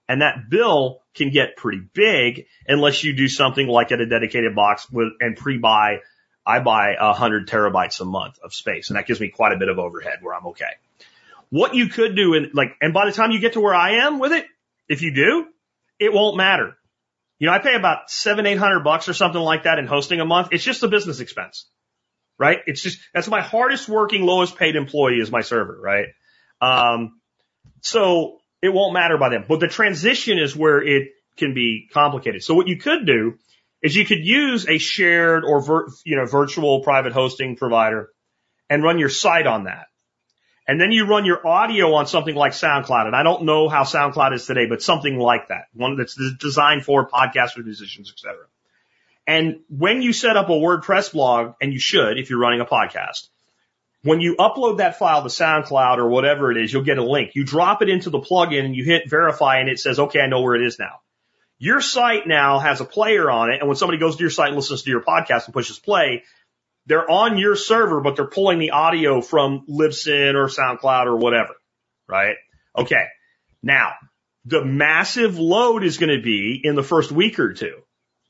And 0.10 0.22
that 0.22 0.50
bill 0.50 1.02
can 1.14 1.32
get 1.32 1.58
pretty 1.58 1.82
big 1.94 2.46
unless 2.68 3.04
you 3.04 3.16
do 3.16 3.28
something 3.28 3.68
like 3.68 3.92
at 3.92 4.00
a 4.00 4.06
dedicated 4.06 4.56
box 4.56 4.90
with, 4.90 5.10
and 5.20 5.36
pre-buy. 5.36 6.00
I 6.46 6.62
buy 6.62 6.96
a 6.98 7.12
hundred 7.12 7.50
terabytes 7.50 8.00
a 8.00 8.06
month 8.06 8.40
of 8.42 8.54
space 8.54 8.90
and 8.90 8.98
that 8.98 9.06
gives 9.06 9.20
me 9.20 9.28
quite 9.28 9.52
a 9.52 9.58
bit 9.58 9.68
of 9.68 9.80
overhead 9.80 10.20
where 10.22 10.34
I'm 10.34 10.48
okay. 10.48 10.72
What 11.50 11.76
you 11.76 11.88
could 11.88 12.16
do 12.16 12.36
and 12.36 12.54
like, 12.54 12.70
and 12.82 12.94
by 12.94 13.06
the 13.06 13.12
time 13.12 13.32
you 13.32 13.40
get 13.40 13.54
to 13.54 13.60
where 13.60 13.76
I 13.76 14.06
am 14.06 14.18
with 14.20 14.32
it, 14.32 14.46
if 14.88 15.02
you 15.02 15.14
do, 15.14 15.48
it 16.00 16.14
won't 16.14 16.38
matter. 16.38 16.78
You 17.40 17.48
know, 17.48 17.54
I 17.54 17.60
pay 17.60 17.76
about 17.76 18.10
seven, 18.10 18.46
eight 18.46 18.58
hundred 18.58 18.86
bucks 18.86 19.10
or 19.10 19.14
something 19.14 19.42
like 19.42 19.64
that 19.64 19.78
in 19.78 19.88
hosting 19.88 20.22
a 20.22 20.26
month. 20.26 20.50
It's 20.52 20.64
just 20.64 20.84
a 20.84 20.88
business 20.88 21.20
expense, 21.20 21.68
right? 22.38 22.60
It's 22.66 22.82
just, 22.82 23.00
that's 23.14 23.28
my 23.28 23.42
hardest 23.42 23.90
working, 23.90 24.22
lowest 24.24 24.56
paid 24.56 24.78
employee 24.78 25.20
is 25.20 25.30
my 25.30 25.42
server, 25.42 25.78
right? 25.82 26.08
Um, 26.62 27.20
so 27.82 28.40
it 28.62 28.70
won't 28.70 28.94
matter 28.94 29.18
by 29.18 29.30
them. 29.30 29.46
But 29.48 29.60
the 29.60 29.68
transition 29.68 30.40
is 30.40 30.56
where 30.56 30.82
it 30.82 31.10
can 31.38 31.54
be 31.54 31.88
complicated. 31.94 32.44
So 32.44 32.56
what 32.56 32.68
you 32.68 32.78
could 32.78 33.06
do 33.06 33.38
is 33.82 33.96
you 33.96 34.06
could 34.06 34.26
use 34.26 34.68
a 34.68 34.78
shared 34.78 35.44
or 35.46 35.62
vir, 35.62 35.88
you 36.06 36.16
know 36.16 36.26
virtual 36.26 36.82
private 36.82 37.14
hosting 37.14 37.56
provider 37.56 38.10
and 38.70 38.84
run 38.84 39.00
your 39.00 39.10
site 39.10 39.48
on 39.48 39.66
that. 39.66 39.88
And 40.68 40.82
then 40.82 40.92
you 40.92 41.06
run 41.06 41.24
your 41.24 41.48
audio 41.48 41.94
on 41.94 42.08
something 42.08 42.36
like 42.36 42.52
SoundCloud. 42.52 43.06
And 43.06 43.16
I 43.16 43.24
don't 43.24 43.44
know 43.44 43.70
how 43.70 43.84
SoundCloud 43.84 44.34
is 44.34 44.46
today, 44.46 44.66
but 44.66 44.82
something 44.82 45.18
like 45.18 45.48
that. 45.48 45.68
One 45.74 45.96
that's 45.96 46.20
designed 46.40 46.84
for 46.84 47.08
podcasters, 47.08 47.64
musicians, 47.64 48.12
etc. 48.12 48.36
And 49.26 49.62
when 49.70 50.02
you 50.02 50.12
set 50.12 50.36
up 50.36 50.50
a 50.50 50.54
WordPress 50.54 51.14
blog, 51.14 51.54
and 51.62 51.72
you 51.72 51.80
should 51.80 52.18
if 52.18 52.30
you're 52.30 52.40
running 52.40 52.60
a 52.60 52.66
podcast, 52.66 53.30
when 54.08 54.22
you 54.22 54.36
upload 54.36 54.78
that 54.78 54.98
file 54.98 55.24
to 55.24 55.30
SoundCloud 55.30 55.98
or 55.98 56.08
whatever 56.08 56.52
it 56.52 56.58
is, 56.58 56.72
you'll 56.72 56.84
get 56.84 56.98
a 56.98 57.04
link. 57.04 57.32
You 57.36 57.44
drop 57.44 57.82
it 57.82 57.90
into 57.90 58.10
the 58.10 58.20
plugin 58.20 58.64
and 58.64 58.76
you 58.76 58.84
hit 58.84 59.10
verify 59.10 59.60
and 59.60 59.70
it 59.70 59.80
says, 59.80 60.00
okay, 60.00 60.20
I 60.20 60.28
know 60.28 60.42
where 60.42 60.56
it 60.56 60.66
is 60.66 60.80
now. 60.80 61.02
Your 61.60 61.82
site 61.82 62.28
now 62.28 62.60
has 62.60 62.80
a 62.80 62.86
player 62.86 63.30
on 63.30 63.50
it. 63.50 63.60
And 63.60 63.68
when 63.68 63.76
somebody 63.76 63.98
goes 63.98 64.16
to 64.16 64.22
your 64.22 64.30
site 64.30 64.50
and 64.50 64.56
listens 64.56 64.84
to 64.84 64.90
your 64.92 65.02
podcast 65.02 65.46
and 65.46 65.54
pushes 65.54 65.80
play, 65.80 66.24
they're 66.86 67.10
on 67.10 67.38
your 67.38 67.56
server, 67.56 68.00
but 68.00 68.16
they're 68.16 68.28
pulling 68.28 68.60
the 68.60 68.72
audio 68.72 69.22
from 69.22 69.66
Libsyn 69.68 70.36
or 70.36 70.48
SoundCloud 70.48 71.08
or 71.08 71.18
whatever, 71.18 71.56
right? 72.08 72.36
Okay. 72.78 73.06
Now, 73.62 73.94
the 74.46 74.64
massive 74.64 75.38
load 75.38 75.84
is 75.84 75.98
going 75.98 76.16
to 76.16 76.22
be 76.22 76.62
in 76.64 76.76
the 76.76 76.84
first 76.84 77.12
week 77.12 77.40
or 77.40 77.54
two 77.54 77.82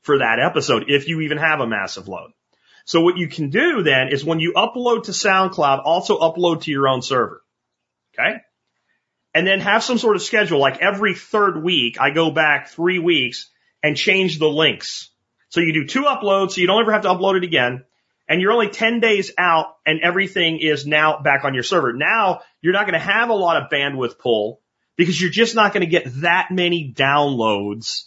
for 0.02 0.18
that 0.18 0.40
episode, 0.40 0.86
if 0.88 1.06
you 1.06 1.20
even 1.20 1.38
have 1.38 1.60
a 1.60 1.66
massive 1.66 2.08
load. 2.08 2.30
So 2.88 3.02
what 3.02 3.18
you 3.18 3.28
can 3.28 3.50
do 3.50 3.82
then 3.82 4.08
is 4.08 4.24
when 4.24 4.40
you 4.40 4.54
upload 4.56 5.04
to 5.04 5.10
SoundCloud, 5.10 5.82
also 5.84 6.18
upload 6.18 6.62
to 6.62 6.70
your 6.70 6.88
own 6.88 7.02
server. 7.02 7.42
Okay. 8.14 8.38
And 9.34 9.46
then 9.46 9.60
have 9.60 9.84
some 9.84 9.98
sort 9.98 10.16
of 10.16 10.22
schedule, 10.22 10.58
like 10.58 10.80
every 10.80 11.14
third 11.14 11.62
week, 11.62 12.00
I 12.00 12.08
go 12.08 12.30
back 12.30 12.70
three 12.70 12.98
weeks 12.98 13.50
and 13.82 13.94
change 13.94 14.38
the 14.38 14.48
links. 14.48 15.10
So 15.50 15.60
you 15.60 15.74
do 15.74 15.86
two 15.86 16.04
uploads, 16.04 16.52
so 16.52 16.62
you 16.62 16.66
don't 16.66 16.80
ever 16.80 16.92
have 16.92 17.02
to 17.02 17.08
upload 17.08 17.36
it 17.36 17.44
again. 17.44 17.84
And 18.26 18.40
you're 18.40 18.52
only 18.52 18.70
10 18.70 19.00
days 19.00 19.32
out 19.36 19.66
and 19.84 20.00
everything 20.00 20.58
is 20.58 20.86
now 20.86 21.20
back 21.20 21.44
on 21.44 21.52
your 21.52 21.64
server. 21.64 21.92
Now 21.92 22.40
you're 22.62 22.72
not 22.72 22.86
going 22.86 22.98
to 22.98 23.06
have 23.06 23.28
a 23.28 23.34
lot 23.34 23.62
of 23.62 23.70
bandwidth 23.70 24.18
pull 24.18 24.62
because 24.96 25.20
you're 25.20 25.30
just 25.30 25.54
not 25.54 25.74
going 25.74 25.84
to 25.84 25.90
get 25.90 26.06
that 26.22 26.48
many 26.50 26.90
downloads 26.96 28.04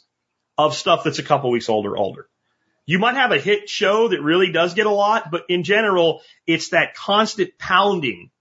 of 0.57 0.73
stuff 0.73 1.03
that's 1.03 1.19
a 1.19 1.23
couple 1.23 1.51
weeks 1.51 1.69
old 1.69 1.85
or 1.85 1.95
older. 1.95 2.27
You 2.91 2.99
might 2.99 3.15
have 3.15 3.31
a 3.31 3.39
hit 3.39 3.69
show 3.69 4.09
that 4.09 4.21
really 4.21 4.51
does 4.51 4.73
get 4.73 4.85
a 4.85 4.91
lot, 4.91 5.31
but 5.31 5.45
in 5.47 5.63
general, 5.63 6.23
it's 6.45 6.71
that 6.71 6.93
constant 6.93 7.57
pounding. 7.57 8.31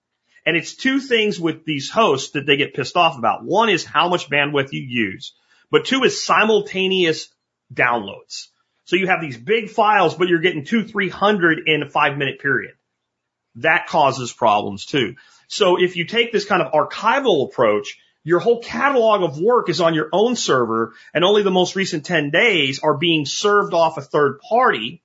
And 0.45 0.57
it's 0.57 0.75
two 0.75 0.99
things 0.99 1.39
with 1.39 1.65
these 1.65 1.89
hosts 1.89 2.33
that 2.33 2.47
they 2.47 2.57
get 2.57 2.75
pissed 2.75 2.97
off 2.97 3.17
about. 3.17 3.45
One 3.45 3.69
is 3.69 3.85
how 3.85 4.09
much 4.09 4.29
bandwidth 4.29 4.73
you 4.73 4.83
use, 4.83 5.35
but 5.71 5.85
two 5.85 6.03
is 6.03 6.27
simultaneous 6.27 7.29
downloads. 7.73 8.49
So 8.87 8.97
you 8.97 9.07
have 9.07 9.21
these 9.21 9.37
big 9.37 9.71
files, 9.71 10.17
but 10.17 10.27
you're 10.27 10.41
getting 10.41 10.65
two, 10.65 10.83
three 10.83 11.11
hundred 11.11 11.69
in 11.69 11.85
a 11.85 11.89
five 11.89 12.19
minute 12.19 12.41
period. 12.41 12.73
That 13.55 13.87
causes 13.87 14.33
problems 14.33 14.85
too. 14.85 15.15
So 15.47 15.81
if 15.81 15.95
you 15.95 16.07
take 16.07 16.33
this 16.33 16.45
kind 16.45 16.61
of 16.61 16.73
archival 16.73 17.47
approach, 17.47 18.01
your 18.23 18.39
whole 18.39 18.63
catalog 18.63 19.23
of 19.23 19.41
work 19.41 19.69
is 19.69 19.81
on 19.81 19.95
your 19.95 20.09
own 20.13 20.37
server 20.37 20.95
and 21.15 21.25
only 21.25 21.43
the 21.43 21.51
most 21.51 21.75
recent 21.75 22.05
10 22.05 22.31
days 22.31 22.81
are 22.81 22.97
being 22.97 23.25
served 23.25 23.73
off 23.73 23.97
a 23.97 24.03
third 24.03 24.41
party. 24.41 25.03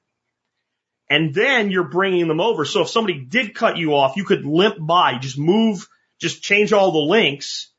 And 1.10 1.34
then 1.34 1.72
you're 1.72 1.90
bringing 1.90 2.28
them 2.28 2.42
over. 2.42 2.66
So 2.66 2.82
if 2.82 2.90
somebody 2.90 3.20
did 3.20 3.54
cut 3.54 3.78
you 3.78 3.96
off, 3.96 4.18
you 4.18 4.26
could 4.26 4.44
limp 4.44 4.76
by, 4.80 5.20
just 5.20 5.38
move, 5.38 5.88
just 6.20 6.42
change 6.42 6.74
all 6.74 6.92
the 6.92 7.00
links 7.00 7.72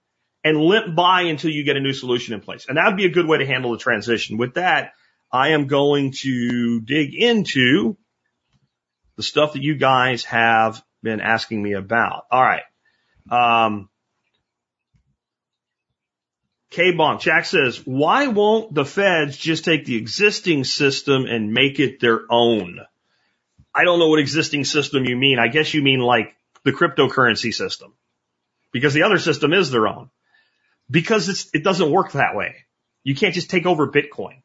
and 0.44 0.58
limp 0.58 0.94
by 0.94 1.22
until 1.22 1.50
you 1.50 1.64
get 1.64 1.76
a 1.76 1.80
new 1.80 1.92
solution 1.92 2.34
in 2.34 2.40
place. 2.40 2.66
And 2.68 2.78
that 2.78 2.86
would 2.86 2.96
be 2.96 3.04
a 3.04 3.10
good 3.10 3.26
way 3.26 3.38
to 3.38 3.46
handle 3.46 3.72
the 3.72 3.78
transition. 3.78 4.38
With 4.38 4.54
that, 4.54 4.92
I 5.30 5.50
am 5.50 5.66
going 5.66 6.12
to 6.22 6.80
dig 6.80 7.14
into 7.14 7.96
the 9.16 9.22
stuff 9.22 9.54
that 9.54 9.62
you 9.62 9.74
guys 9.74 10.24
have 10.24 10.82
been 11.02 11.20
asking 11.20 11.62
me 11.62 11.72
about. 11.72 12.24
All 12.30 12.42
right. 12.42 12.62
Um, 13.30 13.88
K-Bonk, 16.76 17.20
Jack 17.20 17.46
says, 17.46 17.80
why 17.86 18.26
won't 18.26 18.74
the 18.74 18.84
feds 18.84 19.38
just 19.38 19.64
take 19.64 19.86
the 19.86 19.96
existing 19.96 20.64
system 20.64 21.24
and 21.24 21.50
make 21.50 21.80
it 21.80 22.00
their 22.00 22.20
own? 22.28 22.80
I 23.74 23.84
don't 23.84 23.98
know 23.98 24.08
what 24.08 24.18
existing 24.18 24.64
system 24.64 25.06
you 25.06 25.16
mean. 25.16 25.38
I 25.38 25.48
guess 25.48 25.72
you 25.72 25.80
mean 25.82 26.00
like 26.00 26.36
the 26.64 26.72
cryptocurrency 26.72 27.54
system 27.54 27.94
because 28.72 28.92
the 28.92 29.04
other 29.04 29.18
system 29.18 29.54
is 29.54 29.70
their 29.70 29.88
own 29.88 30.10
because 30.90 31.48
it 31.54 31.64
doesn't 31.64 31.90
work 31.90 32.12
that 32.12 32.36
way. 32.36 32.56
You 33.04 33.14
can't 33.14 33.34
just 33.34 33.48
take 33.48 33.64
over 33.64 33.88
Bitcoin. 33.88 34.42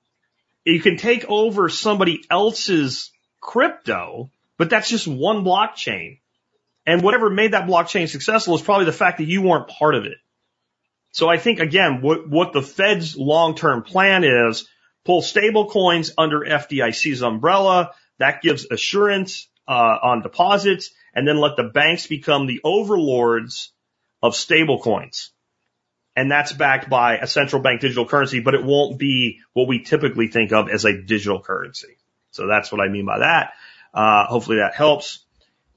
You 0.64 0.80
can 0.80 0.96
take 0.96 1.26
over 1.28 1.68
somebody 1.68 2.24
else's 2.32 3.12
crypto, 3.42 4.32
but 4.58 4.70
that's 4.70 4.88
just 4.88 5.06
one 5.06 5.44
blockchain. 5.44 6.20
And 6.86 7.04
whatever 7.04 7.30
made 7.30 7.52
that 7.52 7.68
blockchain 7.68 8.08
successful 8.08 8.56
is 8.56 8.62
probably 8.62 8.86
the 8.86 8.94
fact 8.94 9.18
that 9.18 9.28
you 9.28 9.42
weren't 9.42 9.68
part 9.68 9.96
of 9.96 10.06
it. 10.06 10.16
So 11.12 11.28
I 11.28 11.38
think 11.38 11.60
again, 11.60 12.02
what, 12.02 12.30
what 12.30 12.54
the 12.54 12.62
Fed's 12.62 13.18
long-term 13.18 13.84
plan 13.84 14.24
is, 14.24 14.68
pull 15.06 15.22
stable 15.22 15.70
coins 15.70 16.12
under 16.18 16.42
FDIC's 16.42 17.22
umbrella. 17.22 17.92
That 18.20 18.42
gives 18.42 18.66
assurance, 18.70 19.50
uh, 19.68 19.98
on 20.04 20.22
deposits 20.22 20.92
and 21.14 21.28
then 21.28 21.38
let 21.38 21.56
the 21.56 21.64
banks 21.64 22.08
become 22.08 22.46
the 22.46 22.62
overlords 22.64 23.72
of 24.22 24.36
stable 24.36 24.80
coins. 24.80 25.32
And 26.16 26.30
that's 26.30 26.52
backed 26.52 26.90
by 26.90 27.18
a 27.18 27.28
central 27.28 27.62
bank 27.62 27.82
digital 27.82 28.06
currency, 28.06 28.42
but 28.42 28.54
it 28.54 28.64
won't 28.64 29.00
be 29.00 29.40
what 29.54 29.68
we 29.68 29.80
typically 29.80 30.28
think 30.28 30.52
of 30.52 30.70
as 30.70 30.84
a 30.84 31.02
digital 31.02 31.42
currency. 31.42 31.98
So 32.32 32.48
that's 32.48 32.72
what 32.72 32.82
I 32.82 32.90
mean 32.90 33.06
by 33.06 33.20
that. 33.20 33.54
Uh, 33.94 34.26
hopefully 34.26 34.58
that 34.58 34.76
helps. 34.76 35.26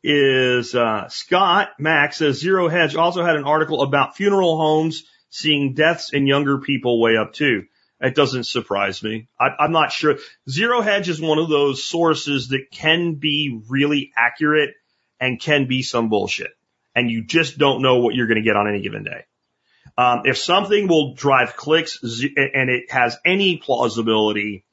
Is 0.06 0.74
uh, 0.74 1.08
Scott 1.08 1.70
Max 1.78 2.18
says 2.18 2.38
Zero 2.38 2.68
Hedge 2.68 2.94
also 2.94 3.24
had 3.24 3.36
an 3.36 3.44
article 3.44 3.80
about 3.80 4.16
funeral 4.16 4.58
homes 4.58 5.04
seeing 5.34 5.74
deaths 5.74 6.12
in 6.12 6.28
younger 6.28 6.58
people 6.58 7.00
way 7.00 7.16
up 7.16 7.32
too. 7.32 7.64
It 8.00 8.14
doesn't 8.14 8.44
surprise 8.44 9.02
me. 9.02 9.26
I, 9.38 9.48
I'm 9.58 9.72
not 9.72 9.90
sure. 9.90 10.18
Zero 10.48 10.80
Hedge 10.80 11.08
is 11.08 11.20
one 11.20 11.38
of 11.38 11.48
those 11.48 11.84
sources 11.84 12.48
that 12.48 12.70
can 12.70 13.14
be 13.14 13.60
really 13.68 14.12
accurate 14.16 14.74
and 15.18 15.40
can 15.40 15.66
be 15.66 15.82
some 15.82 16.08
bullshit. 16.08 16.52
And 16.94 17.10
you 17.10 17.24
just 17.24 17.58
don't 17.58 17.82
know 17.82 17.98
what 17.98 18.14
you're 18.14 18.28
going 18.28 18.40
to 18.40 18.48
get 18.48 18.54
on 18.54 18.68
any 18.68 18.80
given 18.80 19.02
day. 19.02 19.24
Um, 19.98 20.22
if 20.24 20.38
something 20.38 20.86
will 20.86 21.14
drive 21.14 21.56
clicks 21.56 22.00
and 22.00 22.70
it 22.70 22.92
has 22.92 23.16
any 23.24 23.56
plausibility, 23.56 24.64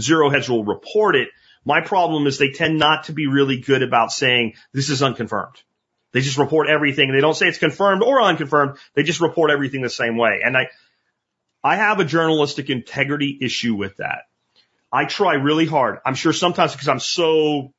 Zero 0.00 0.30
Hedge 0.30 0.48
will 0.48 0.64
report 0.64 1.14
it. 1.14 1.28
My 1.66 1.82
problem 1.82 2.26
is 2.26 2.38
they 2.38 2.52
tend 2.52 2.78
not 2.78 3.04
to 3.04 3.12
be 3.12 3.26
really 3.26 3.60
good 3.60 3.82
about 3.82 4.12
saying 4.12 4.54
this 4.72 4.88
is 4.88 5.02
unconfirmed. 5.02 5.62
They 6.16 6.22
just 6.22 6.38
report 6.38 6.70
everything. 6.70 7.12
They 7.12 7.20
don't 7.20 7.36
say 7.36 7.46
it's 7.46 7.58
confirmed 7.58 8.02
or 8.02 8.22
unconfirmed. 8.22 8.78
They 8.94 9.02
just 9.02 9.20
report 9.20 9.50
everything 9.50 9.82
the 9.82 9.90
same 9.90 10.16
way. 10.16 10.40
And 10.42 10.56
I, 10.56 10.70
I 11.62 11.76
have 11.76 12.00
a 12.00 12.06
journalistic 12.06 12.70
integrity 12.70 13.36
issue 13.38 13.74
with 13.74 13.98
that. 13.98 14.20
I 14.90 15.04
try 15.04 15.34
really 15.34 15.66
hard. 15.66 15.98
I'm 16.06 16.14
sure 16.14 16.32
sometimes 16.32 16.72
because 16.72 16.88
I'm 16.88 17.00
so, 17.00 17.74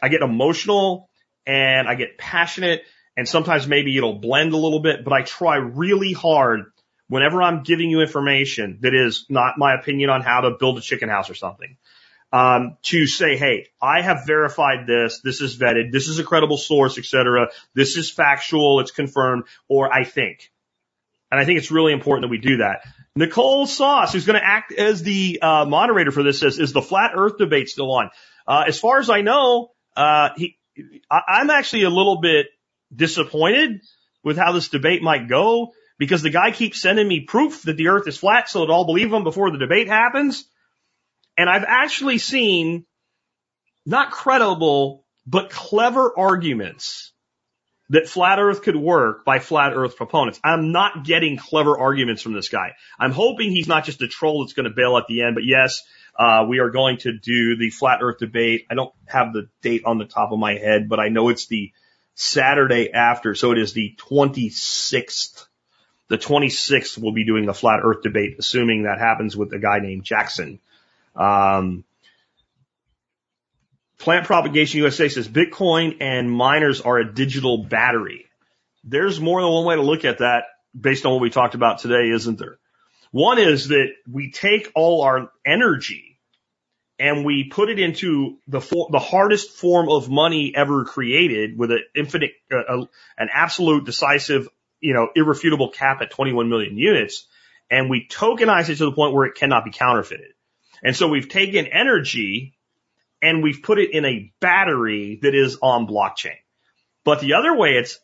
I 0.00 0.08
get 0.08 0.22
emotional 0.22 1.10
and 1.48 1.88
I 1.88 1.96
get 1.96 2.16
passionate 2.16 2.82
and 3.16 3.28
sometimes 3.28 3.66
maybe 3.66 3.96
it'll 3.96 4.20
blend 4.20 4.52
a 4.52 4.56
little 4.56 4.78
bit, 4.78 5.02
but 5.02 5.12
I 5.12 5.22
try 5.22 5.56
really 5.56 6.12
hard 6.12 6.66
whenever 7.08 7.42
I'm 7.42 7.64
giving 7.64 7.90
you 7.90 8.02
information 8.02 8.78
that 8.82 8.94
is 8.94 9.26
not 9.28 9.58
my 9.58 9.74
opinion 9.74 10.10
on 10.10 10.20
how 10.20 10.42
to 10.42 10.52
build 10.60 10.78
a 10.78 10.80
chicken 10.80 11.08
house 11.08 11.28
or 11.28 11.34
something 11.34 11.76
um, 12.34 12.76
to 12.90 13.06
say, 13.06 13.36
hey, 13.36 13.68
I 13.80 14.02
have 14.02 14.26
verified 14.26 14.86
this, 14.86 15.20
this 15.22 15.40
is 15.40 15.56
vetted, 15.56 15.92
this 15.92 16.08
is 16.08 16.18
a 16.18 16.24
credible 16.24 16.58
source, 16.58 16.98
etc. 16.98 17.48
This 17.74 17.96
is 17.96 18.10
factual, 18.10 18.80
it's 18.80 18.90
confirmed, 18.90 19.44
or 19.68 19.92
I 20.00 20.04
think. 20.04 20.50
And 21.30 21.40
I 21.40 21.44
think 21.46 21.58
it's 21.58 21.70
really 21.70 21.92
important 21.92 22.24
that 22.24 22.30
we 22.30 22.38
do 22.38 22.56
that. 22.58 22.82
Nicole 23.16 23.66
Sauce, 23.66 24.12
who's 24.12 24.26
going 24.26 24.40
to 24.40 24.46
act 24.46 24.72
as 24.72 25.02
the 25.02 25.38
uh, 25.40 25.64
moderator 25.64 26.10
for 26.10 26.24
this, 26.24 26.40
says, 26.40 26.58
is 26.58 26.72
the 26.72 26.82
flat 26.82 27.12
Earth 27.14 27.38
debate 27.38 27.68
still 27.68 27.92
on? 27.92 28.10
Uh, 28.46 28.64
as 28.66 28.80
far 28.80 28.98
as 28.98 29.08
I 29.10 29.22
know, 29.22 29.70
Uh, 29.96 30.30
he, 30.36 30.56
I, 31.10 31.20
I'm 31.38 31.50
actually 31.50 31.84
a 31.84 31.90
little 31.90 32.20
bit 32.20 32.46
disappointed 32.90 33.80
with 34.24 34.36
how 34.36 34.52
this 34.52 34.68
debate 34.68 35.02
might 35.02 35.28
go 35.28 35.72
because 35.98 36.22
the 36.22 36.30
guy 36.30 36.50
keeps 36.50 36.80
sending 36.80 37.06
me 37.06 37.20
proof 37.20 37.62
that 37.62 37.76
the 37.76 37.88
earth 37.88 38.08
is 38.08 38.18
flat 38.18 38.48
so 38.48 38.60
that 38.60 38.72
I'll 38.72 38.90
believe 38.92 39.12
him 39.12 39.22
before 39.22 39.50
the 39.52 39.58
debate 39.58 39.88
happens. 39.88 40.44
And 41.36 41.50
I've 41.50 41.64
actually 41.66 42.18
seen 42.18 42.86
not 43.86 44.10
credible, 44.10 45.04
but 45.26 45.50
clever 45.50 46.12
arguments 46.16 47.12
that 47.90 48.08
flat 48.08 48.38
earth 48.38 48.62
could 48.62 48.76
work 48.76 49.24
by 49.24 49.38
flat 49.38 49.72
earth 49.74 49.96
proponents. 49.96 50.40
I'm 50.42 50.72
not 50.72 51.04
getting 51.04 51.36
clever 51.36 51.78
arguments 51.78 52.22
from 52.22 52.32
this 52.32 52.48
guy. 52.48 52.72
I'm 52.98 53.12
hoping 53.12 53.50
he's 53.50 53.68
not 53.68 53.84
just 53.84 54.00
a 54.00 54.08
troll 54.08 54.42
that's 54.42 54.54
going 54.54 54.68
to 54.68 54.74
bail 54.74 54.96
at 54.96 55.06
the 55.06 55.22
end, 55.22 55.34
but 55.34 55.44
yes, 55.44 55.82
uh, 56.18 56.46
we 56.48 56.60
are 56.60 56.70
going 56.70 56.98
to 56.98 57.12
do 57.12 57.56
the 57.56 57.70
flat 57.70 57.98
earth 58.00 58.18
debate. 58.18 58.66
I 58.70 58.74
don't 58.74 58.92
have 59.06 59.32
the 59.32 59.48
date 59.62 59.82
on 59.84 59.98
the 59.98 60.06
top 60.06 60.32
of 60.32 60.38
my 60.38 60.54
head, 60.54 60.88
but 60.88 61.00
I 61.00 61.08
know 61.08 61.28
it's 61.28 61.46
the 61.46 61.72
Saturday 62.14 62.92
after. 62.92 63.34
So 63.34 63.52
it 63.52 63.58
is 63.58 63.72
the 63.72 63.96
26th. 63.98 65.46
The 66.08 66.18
26th 66.18 66.98
we'll 66.98 67.12
be 67.12 67.24
doing 67.24 67.46
the 67.46 67.54
flat 67.54 67.80
earth 67.82 68.02
debate, 68.02 68.36
assuming 68.38 68.84
that 68.84 68.98
happens 68.98 69.36
with 69.36 69.52
a 69.52 69.58
guy 69.58 69.80
named 69.80 70.04
Jackson. 70.04 70.60
Um, 71.14 71.84
Plant 73.98 74.26
Propagation 74.26 74.80
USA 74.80 75.08
says 75.08 75.26
Bitcoin 75.26 75.96
and 76.00 76.30
miners 76.30 76.80
are 76.80 76.98
a 76.98 77.10
digital 77.10 77.64
battery. 77.64 78.26
There's 78.82 79.18
more 79.18 79.40
than 79.40 79.50
one 79.50 79.64
way 79.64 79.76
to 79.76 79.82
look 79.82 80.04
at 80.04 80.18
that 80.18 80.44
based 80.78 81.06
on 81.06 81.12
what 81.12 81.22
we 81.22 81.30
talked 81.30 81.54
about 81.54 81.78
today, 81.78 82.10
isn't 82.10 82.38
there? 82.38 82.58
One 83.12 83.38
is 83.38 83.68
that 83.68 83.94
we 84.10 84.30
take 84.30 84.70
all 84.74 85.02
our 85.02 85.30
energy 85.46 86.18
and 86.98 87.24
we 87.24 87.44
put 87.44 87.70
it 87.70 87.78
into 87.78 88.38
the 88.46 88.60
for, 88.60 88.88
the 88.90 88.98
hardest 88.98 89.52
form 89.52 89.88
of 89.88 90.10
money 90.10 90.52
ever 90.54 90.84
created 90.84 91.58
with 91.58 91.70
an 91.70 91.80
infinite, 91.96 92.32
uh, 92.52 92.58
uh, 92.58 92.84
an 93.16 93.28
absolute 93.32 93.86
decisive, 93.86 94.48
you 94.80 94.94
know, 94.94 95.08
irrefutable 95.14 95.70
cap 95.70 96.02
at 96.02 96.10
21 96.10 96.48
million 96.48 96.76
units, 96.76 97.26
and 97.70 97.88
we 97.88 98.06
tokenize 98.06 98.68
it 98.68 98.76
to 98.76 98.84
the 98.84 98.92
point 98.92 99.14
where 99.14 99.24
it 99.26 99.34
cannot 99.34 99.64
be 99.64 99.70
counterfeited. 99.70 100.33
And 100.82 100.96
so 100.96 101.08
we've 101.08 101.28
taken 101.28 101.66
energy 101.66 102.54
and 103.22 103.42
we've 103.42 103.62
put 103.62 103.78
it 103.78 103.92
in 103.92 104.04
a 104.04 104.32
battery 104.40 105.18
that 105.22 105.34
is 105.34 105.58
on 105.62 105.86
blockchain. 105.86 106.36
But 107.04 107.20
the 107.20 107.34
other 107.34 107.56
way 107.56 107.74
it's 107.74 107.98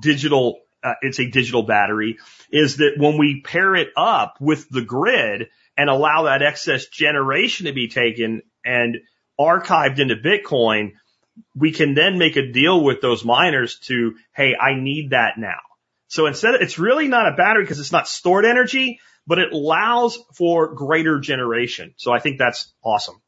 digital, 0.00 0.60
uh, 0.82 0.94
it's 1.02 1.20
a 1.20 1.30
digital 1.30 1.62
battery 1.62 2.18
is 2.50 2.78
that 2.78 2.94
when 2.96 3.18
we 3.18 3.40
pair 3.40 3.74
it 3.74 3.90
up 3.96 4.36
with 4.40 4.68
the 4.68 4.82
grid 4.82 5.48
and 5.76 5.90
allow 5.90 6.24
that 6.24 6.42
excess 6.42 6.86
generation 6.86 7.66
to 7.66 7.72
be 7.72 7.88
taken 7.88 8.42
and 8.64 8.98
archived 9.38 9.98
into 9.98 10.16
Bitcoin, 10.16 10.92
we 11.54 11.72
can 11.72 11.94
then 11.94 12.18
make 12.18 12.36
a 12.36 12.52
deal 12.52 12.82
with 12.82 13.00
those 13.00 13.24
miners 13.24 13.78
to, 13.80 14.14
hey, 14.34 14.54
I 14.54 14.74
need 14.74 15.10
that 15.10 15.32
now. 15.36 15.58
So 16.06 16.26
instead, 16.26 16.54
it's 16.54 16.78
really 16.78 17.08
not 17.08 17.32
a 17.32 17.36
battery 17.36 17.64
because 17.64 17.80
it's 17.80 17.92
not 17.92 18.06
stored 18.06 18.44
energy, 18.44 19.00
but 19.26 19.38
it 19.38 19.52
allows 19.52 20.18
for 20.34 20.74
greater 20.74 21.20
generation. 21.20 21.94
So 21.96 22.12
I 22.12 22.18
think 22.18 22.38
that's 22.38 22.72
awesome. 22.82 23.20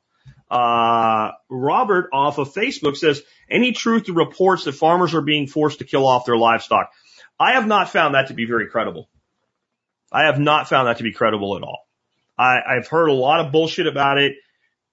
Uh, 0.51 1.33
Robert 1.49 2.11
off 2.13 2.39
of 2.39 2.53
Facebook 2.53 2.97
says, 2.97 3.23
any 3.51 3.73
truth 3.73 4.05
to 4.05 4.13
reports 4.13 4.65
that 4.65 4.73
farmers 4.73 5.15
are 5.15 5.21
being 5.21 5.47
forced 5.47 5.79
to 5.79 5.85
kill 5.85 6.07
off 6.07 6.25
their 6.25 6.37
livestock? 6.37 6.91
I 7.39 7.53
have 7.53 7.67
not 7.67 7.91
found 7.91 8.15
that 8.15 8.29
to 8.29 8.35
be 8.35 8.47
very 8.47 8.69
credible. 8.69 9.09
I 10.13 10.27
have 10.27 10.39
not 10.39 10.69
found 10.69 10.89
that 10.89 10.99
to 10.99 11.03
be 11.03 11.13
credible 11.13 11.57
at 11.57 11.63
all. 11.63 11.87
I, 12.39 12.59
I've 12.67 12.87
heard 12.87 13.09
a 13.09 13.13
lot 13.13 13.45
of 13.45 13.53
bullshit 13.53 13.87
about 13.87 14.19
it. 14.19 14.37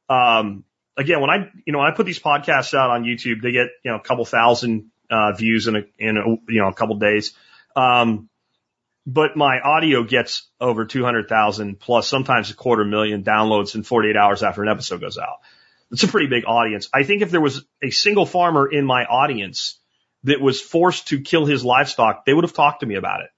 Um, 0.09 0.63
again, 0.97 1.21
when 1.21 1.29
I, 1.29 1.51
you 1.65 1.73
know, 1.73 1.79
when 1.79 1.91
I 1.91 1.95
put 1.95 2.05
these 2.05 2.19
podcasts 2.19 2.73
out 2.73 2.89
on 2.89 3.03
YouTube, 3.03 3.41
they 3.41 3.51
get, 3.51 3.67
you 3.83 3.91
know, 3.91 3.97
a 3.97 4.01
couple 4.01 4.25
thousand, 4.25 4.91
uh, 5.09 5.33
views 5.33 5.67
in 5.67 5.75
a, 5.75 5.81
in 5.99 6.17
a, 6.17 6.51
you 6.51 6.61
know, 6.61 6.67
a 6.67 6.73
couple 6.73 6.95
days. 6.95 7.33
Um, 7.75 8.29
but 9.05 9.35
my 9.35 9.59
audio 9.59 10.03
gets 10.03 10.47
over 10.59 10.85
200,000 10.85 11.79
plus 11.79 12.07
sometimes 12.07 12.51
a 12.51 12.55
quarter 12.55 12.85
million 12.85 13.23
downloads 13.23 13.75
in 13.75 13.83
48 13.83 14.15
hours 14.15 14.43
after 14.43 14.63
an 14.63 14.69
episode 14.69 15.01
goes 15.01 15.17
out. 15.17 15.39
It's 15.91 16.03
a 16.03 16.07
pretty 16.07 16.27
big 16.27 16.45
audience. 16.47 16.89
I 16.93 17.03
think 17.03 17.21
if 17.21 17.29
there 17.29 17.41
was 17.41 17.63
a 17.81 17.89
single 17.89 18.25
farmer 18.25 18.71
in 18.71 18.85
my 18.85 19.05
audience 19.05 19.79
that 20.23 20.41
was 20.41 20.61
forced 20.61 21.09
to 21.09 21.21
kill 21.21 21.45
his 21.45 21.63
livestock, 21.65 22.25
they 22.25 22.33
would 22.33 22.45
have 22.45 22.53
talked 22.53 22.79
to 22.79 22.85
me 22.85 22.95
about 22.95 23.21
it. 23.21 23.29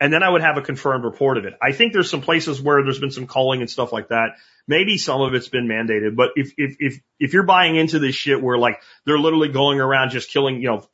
And 0.00 0.12
then 0.12 0.22
I 0.22 0.30
would 0.30 0.40
have 0.40 0.56
a 0.56 0.62
confirmed 0.62 1.04
report 1.04 1.36
of 1.36 1.44
it. 1.44 1.54
I 1.60 1.72
think 1.72 1.92
there's 1.92 2.08
some 2.08 2.22
places 2.22 2.60
where 2.60 2.82
there's 2.82 2.98
been 2.98 3.10
some 3.10 3.26
calling 3.26 3.60
and 3.60 3.68
stuff 3.68 3.92
like 3.92 4.08
that. 4.08 4.36
Maybe 4.66 4.96
some 4.96 5.20
of 5.20 5.34
it's 5.34 5.48
been 5.48 5.66
mandated, 5.66 6.16
but 6.16 6.30
if, 6.36 6.52
if, 6.56 6.76
if, 6.78 7.00
if 7.18 7.32
you're 7.34 7.42
buying 7.42 7.76
into 7.76 7.98
this 7.98 8.14
shit 8.14 8.40
where 8.40 8.56
like 8.56 8.80
they're 9.04 9.18
literally 9.18 9.48
going 9.48 9.80
around 9.80 10.10
just 10.10 10.30
killing, 10.30 10.62
you 10.62 10.68
know, 10.68 10.88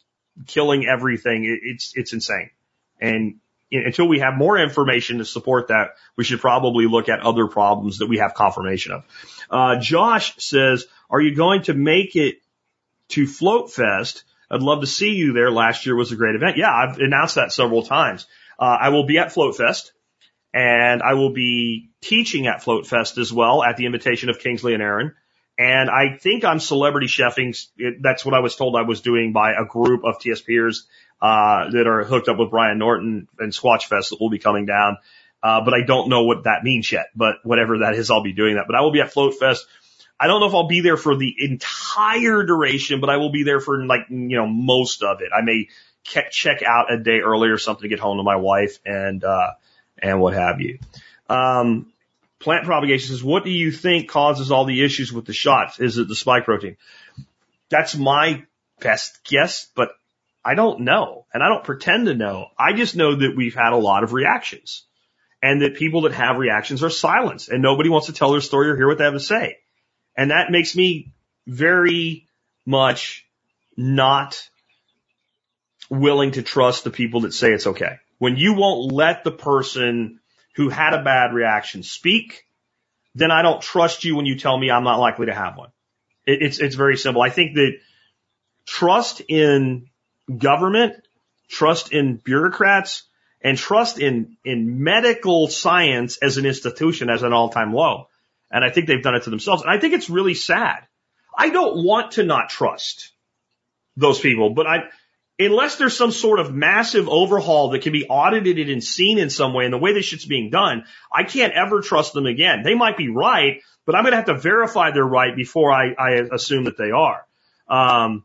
killing 0.46 0.86
everything, 0.86 1.44
it, 1.44 1.60
it's, 1.62 1.92
it's 1.94 2.12
insane. 2.12 2.50
And 3.00 3.36
until 3.70 4.08
we 4.08 4.20
have 4.20 4.34
more 4.34 4.58
information 4.58 5.18
to 5.18 5.24
support 5.24 5.68
that, 5.68 5.90
we 6.16 6.24
should 6.24 6.40
probably 6.40 6.86
look 6.86 7.08
at 7.08 7.20
other 7.20 7.46
problems 7.46 7.98
that 7.98 8.06
we 8.06 8.18
have 8.18 8.34
confirmation 8.34 8.92
of. 8.92 9.04
Uh, 9.50 9.80
Josh 9.80 10.34
says, 10.38 10.86
are 11.10 11.20
you 11.20 11.34
going 11.34 11.62
to 11.62 11.74
make 11.74 12.16
it 12.16 12.36
to 13.10 13.26
Flote 13.26 13.72
Fest? 13.72 14.24
I'd 14.50 14.62
love 14.62 14.80
to 14.80 14.86
see 14.86 15.14
you 15.14 15.32
there. 15.32 15.50
Last 15.50 15.86
year 15.86 15.96
was 15.96 16.12
a 16.12 16.16
great 16.16 16.36
event. 16.36 16.56
Yeah, 16.56 16.72
I've 16.72 16.98
announced 16.98 17.34
that 17.34 17.52
several 17.52 17.82
times. 17.82 18.26
Uh, 18.58 18.76
I 18.80 18.88
will 18.90 19.04
be 19.04 19.18
at 19.18 19.32
Flote 19.32 19.56
Fest 19.56 19.92
and 20.54 21.02
I 21.02 21.14
will 21.14 21.32
be 21.32 21.90
teaching 22.00 22.46
at 22.46 22.62
Flote 22.62 22.86
Fest 22.86 23.18
as 23.18 23.32
well 23.32 23.62
at 23.62 23.76
the 23.76 23.84
invitation 23.84 24.30
of 24.30 24.38
Kingsley 24.38 24.72
and 24.72 24.82
Aaron. 24.82 25.14
And 25.58 25.88
I 25.88 26.16
think 26.16 26.44
I'm 26.44 26.60
celebrity 26.60 27.06
chefing. 27.06 27.56
That's 28.00 28.24
what 28.24 28.34
I 28.34 28.40
was 28.40 28.56
told 28.56 28.76
I 28.76 28.82
was 28.82 29.00
doing 29.00 29.32
by 29.32 29.52
a 29.52 29.64
group 29.64 30.04
of 30.04 30.18
TSPers 30.18 30.82
uh, 31.20 31.70
that 31.70 31.86
are 31.86 32.04
hooked 32.04 32.28
up 32.28 32.38
with 32.38 32.50
Brian 32.50 32.78
Norton 32.78 33.26
and 33.38 33.52
Squatch 33.52 33.84
Fest 33.84 34.10
that 34.10 34.20
will 34.20 34.30
be 34.30 34.38
coming 34.38 34.66
down. 34.66 34.98
Uh, 35.42 35.62
but 35.64 35.72
I 35.72 35.82
don't 35.86 36.08
know 36.08 36.24
what 36.24 36.44
that 36.44 36.62
means 36.62 36.90
yet. 36.90 37.06
But 37.14 37.36
whatever 37.42 37.78
that 37.78 37.94
is, 37.94 38.10
I'll 38.10 38.22
be 38.22 38.34
doing 38.34 38.56
that. 38.56 38.64
But 38.66 38.76
I 38.76 38.82
will 38.82 38.92
be 38.92 39.00
at 39.00 39.12
Flote 39.12 39.34
Fest. 39.34 39.66
I 40.18 40.26
don't 40.26 40.40
know 40.40 40.46
if 40.46 40.54
I'll 40.54 40.68
be 40.68 40.80
there 40.80 40.96
for 40.96 41.16
the 41.16 41.34
entire 41.38 42.42
duration, 42.42 43.00
but 43.00 43.10
I 43.10 43.16
will 43.18 43.30
be 43.30 43.42
there 43.42 43.60
for 43.60 43.84
like, 43.84 44.06
you 44.08 44.36
know, 44.36 44.46
most 44.46 45.02
of 45.02 45.20
it. 45.20 45.30
I 45.36 45.42
may 45.42 45.68
check 46.04 46.62
out 46.62 46.92
a 46.92 46.98
day 46.98 47.20
early 47.20 47.48
or 47.48 47.58
something 47.58 47.82
to 47.82 47.88
get 47.88 47.98
home 47.98 48.18
to 48.18 48.22
my 48.22 48.36
wife 48.36 48.78
and, 48.84 49.22
uh, 49.24 49.52
and 49.98 50.20
what 50.20 50.34
have 50.34 50.60
you. 50.60 50.78
Um, 51.28 51.92
plant 52.38 52.64
propagation 52.64 53.10
says, 53.10 53.24
what 53.24 53.44
do 53.44 53.50
you 53.50 53.72
think 53.72 54.08
causes 54.08 54.50
all 54.50 54.64
the 54.64 54.84
issues 54.84 55.12
with 55.12 55.24
the 55.24 55.32
shots? 55.32 55.80
Is 55.80 55.98
it 55.98 56.08
the 56.08 56.14
spike 56.14 56.44
protein? 56.44 56.76
That's 57.68 57.96
my 57.96 58.44
best 58.80 59.24
guess, 59.24 59.66
but 59.74 59.90
I 60.44 60.54
don't 60.54 60.80
know 60.80 61.26
and 61.32 61.42
I 61.42 61.48
don't 61.48 61.64
pretend 61.64 62.06
to 62.06 62.14
know. 62.14 62.48
I 62.58 62.72
just 62.72 62.94
know 62.94 63.16
that 63.16 63.36
we've 63.36 63.54
had 63.54 63.72
a 63.72 63.78
lot 63.78 64.04
of 64.04 64.12
reactions 64.12 64.84
and 65.42 65.62
that 65.62 65.76
people 65.76 66.02
that 66.02 66.12
have 66.12 66.38
reactions 66.38 66.82
are 66.82 66.90
silenced 66.90 67.48
and 67.48 67.62
nobody 67.62 67.88
wants 67.88 68.06
to 68.06 68.12
tell 68.12 68.32
their 68.32 68.40
story 68.40 68.70
or 68.70 68.76
hear 68.76 68.86
what 68.86 68.98
they 68.98 69.04
have 69.04 69.14
to 69.14 69.20
say. 69.20 69.58
And 70.16 70.30
that 70.30 70.50
makes 70.50 70.76
me 70.76 71.12
very 71.46 72.26
much 72.64 73.26
not 73.76 74.48
willing 75.90 76.32
to 76.32 76.42
trust 76.42 76.84
the 76.84 76.90
people 76.90 77.20
that 77.20 77.34
say 77.34 77.52
it's 77.52 77.66
okay. 77.66 77.98
When 78.18 78.36
you 78.36 78.54
won't 78.54 78.92
let 78.92 79.24
the 79.24 79.30
person 79.30 80.20
who 80.56 80.68
had 80.70 80.94
a 80.94 81.04
bad 81.04 81.34
reaction 81.34 81.82
speak, 81.82 82.44
then 83.14 83.30
I 83.30 83.42
don't 83.42 83.62
trust 83.62 84.04
you 84.04 84.16
when 84.16 84.26
you 84.26 84.38
tell 84.38 84.56
me 84.58 84.70
I'm 84.70 84.84
not 84.84 84.98
likely 84.98 85.26
to 85.26 85.34
have 85.34 85.56
one. 85.56 85.70
It, 86.26 86.42
it's, 86.42 86.58
it's 86.58 86.74
very 86.74 86.96
simple. 86.96 87.22
I 87.22 87.30
think 87.30 87.54
that 87.54 87.78
trust 88.64 89.20
in 89.28 89.88
government, 90.36 90.94
trust 91.48 91.92
in 91.92 92.16
bureaucrats, 92.16 93.04
and 93.42 93.56
trust 93.56 93.98
in, 93.98 94.36
in 94.44 94.82
medical 94.82 95.46
science 95.48 96.18
as 96.22 96.38
an 96.38 96.46
institution 96.46 97.10
as 97.10 97.22
an 97.22 97.32
all-time 97.32 97.72
low. 97.72 98.08
And 98.50 98.64
I 98.64 98.70
think 98.70 98.86
they've 98.86 99.02
done 99.02 99.14
it 99.14 99.24
to 99.24 99.30
themselves. 99.30 99.62
And 99.62 99.70
I 99.70 99.78
think 99.78 99.94
it's 99.94 100.10
really 100.10 100.34
sad. 100.34 100.86
I 101.36 101.50
don't 101.50 101.84
want 101.84 102.12
to 102.12 102.24
not 102.24 102.48
trust 102.48 103.12
those 103.96 104.18
people, 104.18 104.50
but 104.50 104.66
I, 104.66 104.84
unless 105.38 105.76
there's 105.76 105.96
some 105.96 106.12
sort 106.12 106.40
of 106.40 106.54
massive 106.54 107.08
overhaul 107.08 107.70
that 107.70 107.82
can 107.82 107.92
be 107.92 108.06
audited 108.06 108.70
and 108.70 108.82
seen 108.82 109.18
in 109.18 109.30
some 109.30 109.52
way 109.52 109.64
and 109.64 109.72
the 109.72 109.78
way 109.78 109.92
this 109.92 110.06
shit's 110.06 110.24
being 110.24 110.50
done, 110.50 110.84
I 111.12 111.24
can't 111.24 111.52
ever 111.52 111.80
trust 111.80 112.12
them 112.14 112.26
again. 112.26 112.62
They 112.62 112.74
might 112.74 112.96
be 112.96 113.08
right, 113.08 113.60
but 113.84 113.94
I'm 113.94 114.02
going 114.02 114.12
to 114.12 114.16
have 114.16 114.26
to 114.26 114.38
verify 114.38 114.90
they're 114.90 115.04
right 115.04 115.36
before 115.36 115.72
I, 115.72 115.92
I 115.98 116.10
assume 116.32 116.64
that 116.64 116.78
they 116.78 116.90
are. 116.90 117.26
Um, 117.68 118.24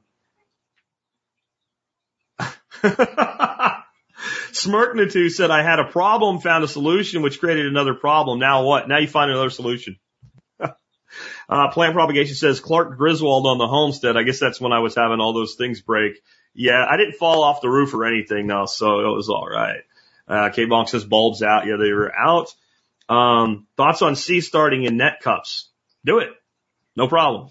Smirknatu 4.51 5.29
said, 5.29 5.51
I 5.51 5.63
had 5.63 5.79
a 5.79 5.85
problem, 5.85 6.39
found 6.39 6.63
a 6.63 6.67
solution, 6.67 7.21
which 7.21 7.39
created 7.39 7.67
another 7.67 7.93
problem. 7.93 8.39
Now 8.39 8.63
what? 8.63 8.88
Now 8.88 8.99
you 8.99 9.07
find 9.07 9.29
another 9.29 9.49
solution. 9.49 9.97
uh, 10.59 11.69
plant 11.71 11.93
propagation 11.93 12.35
says 12.35 12.59
Clark 12.59 12.97
Griswold 12.97 13.47
on 13.47 13.57
the 13.57 13.67
homestead. 13.67 14.17
I 14.17 14.23
guess 14.23 14.39
that's 14.39 14.61
when 14.61 14.71
I 14.71 14.79
was 14.79 14.95
having 14.95 15.19
all 15.19 15.33
those 15.33 15.55
things 15.55 15.81
break. 15.81 16.13
Yeah, 16.53 16.86
I 16.88 16.98
didn't 16.98 17.15
fall 17.15 17.44
off 17.44 17.61
the 17.61 17.69
roof 17.69 17.94
or 17.94 18.06
anything 18.06 18.48
though, 18.48 18.65
so 18.65 18.99
it 18.99 19.15
was 19.15 19.30
all 19.30 19.48
right. 19.48 19.82
Uh, 20.28 20.49
K 20.49 20.65
Bonk 20.65 20.90
says 20.90 21.03
bulbs 21.03 21.41
out. 21.44 21.65
Yeah, 21.65 21.78
they 21.78 21.91
were 21.91 22.11
out. 22.14 22.53
Um, 23.10 23.68
thoughts 23.78 24.02
on 24.02 24.15
C 24.15 24.41
starting 24.41 24.84
in 24.84 24.98
net 24.98 25.22
cups? 25.22 25.69
Do 26.06 26.19
it. 26.19 26.30
No 26.95 27.07
problem. 27.07 27.49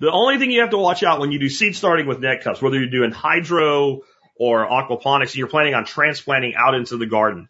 The 0.00 0.10
only 0.10 0.38
thing 0.38 0.50
you 0.50 0.60
have 0.60 0.70
to 0.70 0.78
watch 0.78 1.02
out 1.02 1.20
when 1.20 1.32
you 1.32 1.38
do 1.38 1.48
seed 1.48 1.74
starting 1.74 2.06
with 2.06 2.20
net 2.20 2.42
cups, 2.42 2.62
whether 2.62 2.78
you're 2.78 2.90
doing 2.90 3.10
hydro 3.10 4.02
or 4.36 4.68
aquaponics 4.68 5.30
and 5.30 5.36
you're 5.36 5.48
planning 5.48 5.74
on 5.74 5.84
transplanting 5.84 6.54
out 6.56 6.74
into 6.74 6.96
the 6.96 7.06
garden, 7.06 7.48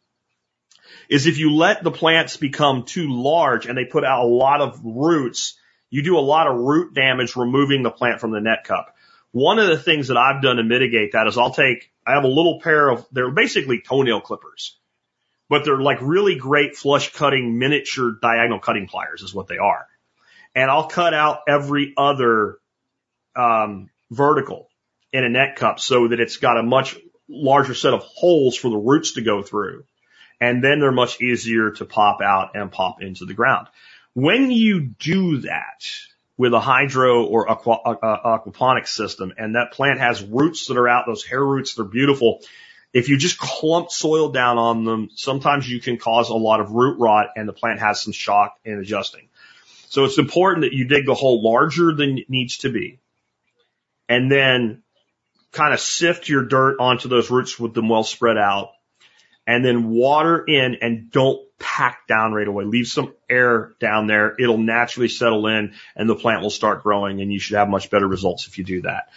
is 1.10 1.26
if 1.26 1.38
you 1.38 1.54
let 1.54 1.82
the 1.82 1.90
plants 1.90 2.36
become 2.36 2.84
too 2.84 3.08
large 3.10 3.66
and 3.66 3.76
they 3.76 3.84
put 3.84 4.04
out 4.04 4.24
a 4.24 4.28
lot 4.28 4.60
of 4.60 4.80
roots, 4.82 5.58
you 5.90 6.02
do 6.02 6.18
a 6.18 6.20
lot 6.20 6.46
of 6.46 6.56
root 6.56 6.94
damage 6.94 7.36
removing 7.36 7.82
the 7.82 7.90
plant 7.90 8.20
from 8.20 8.30
the 8.30 8.40
net 8.40 8.64
cup. 8.64 8.94
One 9.32 9.58
of 9.58 9.68
the 9.68 9.78
things 9.78 10.08
that 10.08 10.16
I've 10.16 10.42
done 10.42 10.56
to 10.56 10.64
mitigate 10.64 11.12
that 11.12 11.26
is 11.26 11.36
I'll 11.36 11.52
take, 11.52 11.90
I 12.06 12.14
have 12.14 12.24
a 12.24 12.28
little 12.28 12.60
pair 12.60 12.88
of, 12.88 13.06
they're 13.12 13.30
basically 13.30 13.80
toenail 13.80 14.20
clippers, 14.20 14.76
but 15.48 15.64
they're 15.64 15.80
like 15.80 15.98
really 16.00 16.36
great 16.36 16.76
flush 16.76 17.12
cutting 17.12 17.58
miniature 17.58 18.18
diagonal 18.20 18.58
cutting 18.58 18.86
pliers 18.86 19.22
is 19.22 19.34
what 19.34 19.48
they 19.48 19.58
are. 19.58 19.86
And 20.54 20.70
I'll 20.70 20.88
cut 20.88 21.14
out 21.14 21.40
every 21.46 21.92
other, 21.96 22.58
um, 23.36 23.90
vertical 24.10 24.68
in 25.12 25.24
a 25.24 25.28
net 25.28 25.56
cup 25.56 25.80
so 25.80 26.08
that 26.08 26.20
it's 26.20 26.38
got 26.38 26.58
a 26.58 26.62
much 26.62 26.96
larger 27.28 27.74
set 27.74 27.94
of 27.94 28.02
holes 28.02 28.56
for 28.56 28.70
the 28.70 28.76
roots 28.76 29.12
to 29.12 29.20
go 29.20 29.42
through. 29.42 29.84
And 30.40 30.62
then 30.62 30.80
they're 30.80 30.92
much 30.92 31.20
easier 31.20 31.72
to 31.72 31.84
pop 31.84 32.20
out 32.22 32.54
and 32.54 32.70
pop 32.70 33.02
into 33.02 33.24
the 33.26 33.34
ground. 33.34 33.68
When 34.14 34.50
you 34.50 34.80
do 34.80 35.38
that, 35.42 35.84
with 36.38 36.54
a 36.54 36.60
hydro 36.60 37.24
or 37.24 37.50
aqua, 37.50 37.74
uh, 37.74 38.38
aquaponics 38.38 38.88
system 38.88 39.34
and 39.36 39.56
that 39.56 39.72
plant 39.72 39.98
has 39.98 40.22
roots 40.22 40.68
that 40.68 40.78
are 40.78 40.88
out, 40.88 41.04
those 41.06 41.24
hair 41.24 41.44
roots, 41.44 41.74
they're 41.74 41.84
beautiful. 41.84 42.40
If 42.94 43.10
you 43.10 43.18
just 43.18 43.38
clump 43.38 43.90
soil 43.90 44.30
down 44.30 44.56
on 44.56 44.84
them, 44.84 45.10
sometimes 45.14 45.68
you 45.68 45.80
can 45.80 45.98
cause 45.98 46.30
a 46.30 46.34
lot 46.34 46.60
of 46.60 46.70
root 46.70 46.98
rot 46.98 47.30
and 47.36 47.46
the 47.46 47.52
plant 47.52 47.80
has 47.80 48.00
some 48.00 48.12
shock 48.12 48.56
in 48.64 48.78
adjusting. 48.78 49.28
So 49.88 50.04
it's 50.04 50.18
important 50.18 50.62
that 50.62 50.72
you 50.72 50.86
dig 50.86 51.06
the 51.06 51.14
hole 51.14 51.42
larger 51.42 51.92
than 51.92 52.18
it 52.18 52.30
needs 52.30 52.58
to 52.58 52.70
be 52.70 53.00
and 54.08 54.30
then 54.30 54.82
kind 55.50 55.74
of 55.74 55.80
sift 55.80 56.28
your 56.28 56.44
dirt 56.44 56.76
onto 56.78 57.08
those 57.08 57.30
roots 57.30 57.58
with 57.58 57.74
them 57.74 57.88
well 57.88 58.04
spread 58.04 58.38
out 58.38 58.70
and 59.48 59.64
then 59.64 59.88
water 59.88 60.44
in 60.46 60.76
and 60.82 61.10
don't 61.10 61.40
pack 61.58 62.06
down 62.06 62.34
right 62.34 62.46
away. 62.46 62.64
Leave 62.64 62.86
some 62.86 63.14
air 63.30 63.72
down 63.80 64.06
there. 64.06 64.36
It'll 64.38 64.58
naturally 64.58 65.08
settle 65.08 65.46
in 65.46 65.72
and 65.96 66.08
the 66.08 66.14
plant 66.14 66.42
will 66.42 66.50
start 66.50 66.82
growing 66.82 67.22
and 67.22 67.32
you 67.32 67.40
should 67.40 67.56
have 67.56 67.66
much 67.66 67.88
better 67.88 68.06
results 68.06 68.46
if 68.46 68.58
you 68.58 68.64
do 68.64 68.82
that. 68.82 69.08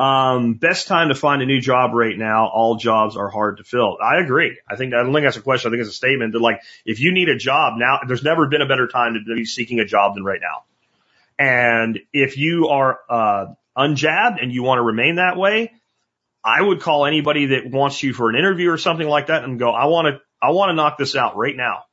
Um, 0.00 0.54
best 0.54 0.86
time 0.86 1.08
to 1.08 1.16
find 1.16 1.42
a 1.42 1.46
new 1.46 1.60
job 1.60 1.92
right 1.92 2.16
now. 2.16 2.46
All 2.46 2.76
jobs 2.76 3.16
are 3.16 3.28
hard 3.28 3.56
to 3.56 3.64
fill. 3.64 3.98
I 4.00 4.20
agree. 4.22 4.58
I 4.66 4.76
think, 4.76 4.94
I 4.94 5.02
don't 5.02 5.12
think 5.12 5.26
that's 5.26 5.36
a 5.36 5.42
question. 5.42 5.68
I 5.68 5.70
think 5.72 5.80
it's 5.80 5.90
a 5.90 5.96
statement 5.96 6.34
that 6.34 6.40
like, 6.40 6.62
if 6.86 7.00
you 7.00 7.12
need 7.12 7.28
a 7.28 7.36
job 7.36 7.74
now, 7.76 7.98
there's 8.06 8.22
never 8.22 8.46
been 8.46 8.62
a 8.62 8.68
better 8.68 8.86
time 8.86 9.14
to 9.14 9.34
be 9.34 9.44
seeking 9.44 9.80
a 9.80 9.84
job 9.84 10.14
than 10.14 10.22
right 10.22 10.40
now. 10.40 10.62
And 11.36 11.98
if 12.12 12.38
you 12.38 12.68
are, 12.68 13.00
uh, 13.08 13.46
unjabbed 13.76 14.42
and 14.42 14.52
you 14.52 14.62
want 14.62 14.78
to 14.78 14.82
remain 14.82 15.16
that 15.16 15.36
way, 15.36 15.72
I 16.44 16.60
would 16.62 16.80
call 16.80 17.06
anybody 17.06 17.46
that 17.46 17.70
wants 17.70 18.02
you 18.02 18.14
for 18.14 18.30
an 18.30 18.36
interview 18.36 18.70
or 18.70 18.78
something 18.78 19.06
like 19.06 19.26
that 19.26 19.44
and 19.44 19.58
go, 19.58 19.70
I 19.70 19.86
want 19.86 20.06
to, 20.08 20.20
I 20.40 20.50
want 20.50 20.70
to 20.70 20.74
knock 20.74 20.96
this 20.96 21.14
out 21.14 21.36
right 21.36 21.56
now 21.56 21.84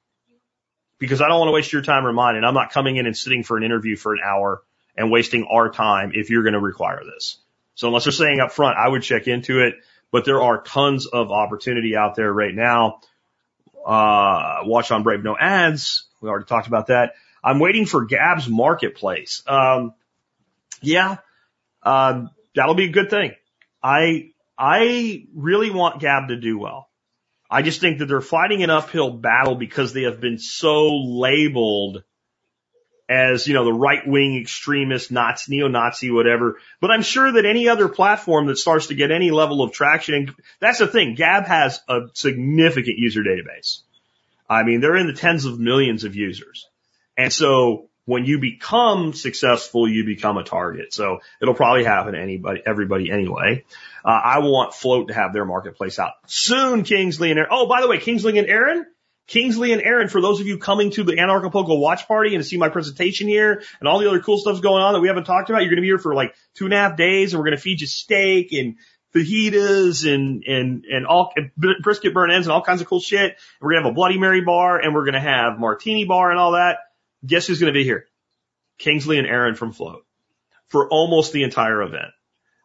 because 1.00 1.22
I 1.22 1.28
don't 1.28 1.40
want 1.40 1.50
to 1.50 1.54
waste 1.54 1.74
your 1.74 1.82
time 1.82 2.06
reminding. 2.06 2.44
I'm 2.44 2.54
not 2.54 2.72
coming 2.72 2.96
in 2.96 3.06
and 3.06 3.16
sitting 3.16 3.44
for 3.44 3.58
an 3.58 3.64
interview 3.64 3.96
for 3.96 4.14
an 4.14 4.20
hour 4.24 4.62
and 4.96 5.12
wasting 5.12 5.46
our 5.52 5.70
time 5.70 6.12
if 6.14 6.30
you're 6.30 6.44
going 6.44 6.54
to 6.54 6.60
require 6.60 7.04
this. 7.04 7.38
So 7.76 7.88
unless 7.88 8.06
they're 8.06 8.14
saying 8.14 8.40
up 8.40 8.52
front, 8.52 8.78
I 8.78 8.88
would 8.88 9.04
check 9.04 9.28
into 9.28 9.60
it, 9.62 9.76
but 10.12 10.26
there 10.26 10.42
are 10.42 10.62
tons 10.62 11.06
of 11.06 11.32
opportunity 11.32 11.96
out 11.96 12.16
there 12.16 12.32
right 12.32 12.54
now. 12.54 13.02
Uh, 13.86 14.62
watch 14.64 14.92
on 14.92 15.04
Brave 15.04 15.24
No 15.24 15.38
Ads. 15.38 16.08
We 16.22 16.30
already 16.30 16.46
talked 16.46 16.68
about 16.68 16.88
that. 16.88 17.14
I'm 17.44 17.60
waiting 17.60 17.86
for 17.86 18.06
Gab's 18.06 18.50
marketplace. 18.50 19.44
Um, 19.46 19.94
yeah, 20.82 21.18
um, 21.84 22.32
that'll 22.56 22.76
be 22.76 22.86
a 22.86 22.92
good 22.92 23.10
thing. 23.10 23.36
I 23.82 24.32
I 24.58 25.26
really 25.36 25.70
want 25.70 26.02
Gab 26.02 26.30
to 26.30 26.36
do 26.36 26.58
well. 26.58 26.90
I 27.50 27.62
just 27.62 27.80
think 27.80 28.00
that 28.00 28.08
they're 28.08 28.22
fighting 28.22 28.64
an 28.64 28.70
uphill 28.70 29.12
battle 29.12 29.56
because 29.56 29.94
they 29.94 30.04
have 30.04 30.20
been 30.20 30.38
so 30.38 30.98
labeled 30.98 32.04
as, 33.10 33.48
you 33.48 33.54
know, 33.54 33.64
the 33.64 33.72
right 33.72 34.06
wing 34.06 34.38
extremist, 34.38 35.12
Nazi, 35.12 35.56
neo-Nazi, 35.56 36.12
whatever. 36.12 36.60
But 36.82 36.92
I'm 36.92 37.04
sure 37.04 37.32
that 37.32 37.46
any 37.46 37.70
other 37.70 37.88
platform 37.88 38.48
that 38.48 38.58
starts 38.58 38.88
to 38.88 38.96
get 38.96 39.12
any 39.12 39.32
level 39.32 39.62
of 39.62 39.72
traction, 39.72 40.16
and 40.16 40.34
that's 40.60 40.80
the 40.80 40.88
thing, 40.88 41.16
Gab 41.16 41.46
has 41.46 41.80
a 41.88 42.02
significant 42.14 42.98
user 42.98 43.22
database. 43.22 43.82
I 44.50 44.64
mean, 44.64 44.82
they're 44.82 44.98
in 44.98 45.08
the 45.08 45.14
tens 45.14 45.46
of 45.46 45.60
millions 45.60 46.04
of 46.04 46.16
users. 46.16 46.68
And 47.18 47.32
so 47.32 47.90
when 48.08 48.24
you 48.24 48.40
become 48.40 49.12
successful, 49.12 49.88
you 49.88 50.06
become 50.06 50.38
a 50.38 50.44
target. 50.44 50.94
So 50.94 51.20
it'll 51.42 51.54
probably 51.54 51.84
happen 51.84 52.14
to 52.14 52.20
anybody, 52.20 52.62
everybody 52.66 53.12
anyway. 53.12 53.66
Uh, 54.04 54.08
I 54.24 54.40
want 54.40 54.74
Flote 54.74 55.10
to 55.10 55.14
have 55.14 55.34
their 55.34 55.44
marketplace 55.44 56.00
out 56.00 56.14
soon. 56.26 56.84
Kingsley 56.84 57.32
and 57.32 57.38
Aaron. 57.38 57.52
Oh, 57.52 57.68
by 57.68 57.82
the 57.82 57.90
way, 57.90 57.98
Kingsley 57.98 58.38
and 58.38 58.48
Aaron. 58.48 58.86
Kingsley 59.28 59.74
and 59.74 59.82
Aaron, 59.82 60.08
for 60.08 60.22
those 60.22 60.40
of 60.40 60.48
you 60.48 60.58
coming 60.58 60.90
to 60.92 61.04
the 61.04 61.18
Anarchapulco 61.18 61.78
watch 61.78 62.08
party 62.08 62.34
and 62.34 62.42
to 62.42 62.48
see 62.48 62.56
my 62.56 62.70
presentation 62.70 63.28
here 63.28 63.62
and 63.82 63.90
all 63.90 64.00
the 64.00 64.08
other 64.08 64.22
cool 64.22 64.38
stuff's 64.38 64.62
going 64.62 64.82
on 64.82 64.94
that 64.94 65.02
we 65.02 65.10
haven't 65.10 65.26
talked 65.26 65.50
about, 65.50 65.64
you're 65.64 65.70
going 65.70 65.76
to 65.76 65.82
be 65.82 65.90
here 65.90 66.00
for 66.00 66.16
like 66.16 66.34
two 66.56 66.64
and 66.64 66.74
a 66.74 66.78
half 66.78 66.96
days 66.96 67.34
and 67.34 67.40
we're 67.42 67.48
going 67.48 67.58
to 67.58 67.62
feed 67.62 67.82
you 67.82 67.88
steak 67.88 68.54
and 68.54 68.78
fajitas 69.14 70.08
and, 70.08 70.46
and, 70.46 70.86
and 70.86 71.06
all 71.06 71.34
brisket 71.84 72.14
burn 72.14 72.32
ends 72.32 72.48
and 72.48 72.54
all 72.54 72.62
kinds 72.62 72.80
of 72.80 72.88
cool 72.88 73.02
shit. 73.02 73.36
We're 73.60 73.72
going 73.72 73.84
to 73.84 73.90
have 73.90 73.92
a 73.92 73.96
Bloody 73.96 74.18
Mary 74.18 74.40
bar 74.46 74.80
and 74.80 74.96
we're 74.96 75.04
going 75.04 75.16
to 75.16 75.20
have 75.20 75.60
martini 75.60 76.06
bar 76.06 76.32
and 76.32 76.40
all 76.40 76.54
that. 76.54 76.78
Guess 77.28 77.48
who's 77.48 77.60
going 77.60 77.74
to 77.74 77.78
be 77.78 77.84
here? 77.84 78.06
Kingsley 78.78 79.18
and 79.18 79.28
Aaron 79.28 79.56
from 79.56 79.74
Flote 79.74 80.06
for 80.68 80.90
almost 80.90 81.34
the 81.34 81.44
entire 81.44 81.82
event. 81.82 82.12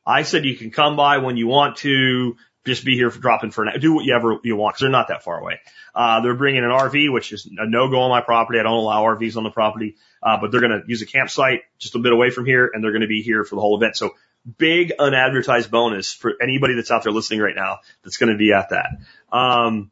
I 0.07 0.23
said 0.23 0.45
you 0.45 0.57
can 0.57 0.71
come 0.71 0.97
by 0.97 1.19
when 1.19 1.37
you 1.37 1.47
want 1.47 1.77
to, 1.79 2.37
just 2.65 2.85
be 2.85 2.95
here 2.95 3.11
for 3.11 3.19
dropping 3.19 3.51
for 3.51 3.65
an 3.65 3.81
do 3.81 3.95
whatever 3.95 4.39
you 4.45 4.57
want 4.57 4.75
because 4.75 4.83
they're 4.83 4.91
not 4.91 5.09
that 5.09 5.25
far 5.25 5.41
away. 5.41 5.59
Uh, 5.95 6.21
they're 6.21 6.37
bringing 6.37 6.65
an 6.65 6.71
RV, 6.71 7.13
which 7.13 7.33
is 7.33 7.47
a 7.47 7.69
no 7.69 7.91
go 7.91 8.01
on 8.01 8.11
my 8.11 8.21
property. 8.21 8.59
I 8.61 8.63
don't 8.63 8.73
allow 8.73 9.03
RVs 9.03 9.37
on 9.37 9.45
the 9.45 9.51
property, 9.51 9.97
uh, 10.23 10.39
but 10.41 10.51
they're 10.51 10.61
going 10.61 10.81
to 10.81 10.83
use 10.87 11.03
a 11.03 11.07
campsite 11.07 11.63
just 11.79 11.95
a 11.95 11.99
bit 11.99 12.13
away 12.13 12.31
from 12.31 12.47
here, 12.47 12.71
and 12.73 12.83
they're 12.83 12.93
going 12.93 13.03
to 13.03 13.09
be 13.09 13.23
here 13.23 13.45
for 13.45 13.57
the 13.57 13.61
whole 13.61 13.77
event. 13.77 13.97
So 13.97 14.15
big 14.59 14.93
unadvertised 14.99 15.71
bonus 15.71 16.13
for 16.13 16.35
anybody 16.41 16.75
that's 16.75 16.91
out 16.91 17.03
there 17.03 17.13
listening 17.13 17.41
right 17.41 17.55
now 17.57 17.79
that's 18.05 18.17
going 18.17 18.33
to 18.33 18.39
be 18.39 18.53
at 18.53 18.71
that. 18.71 18.91
Um, 19.37 19.91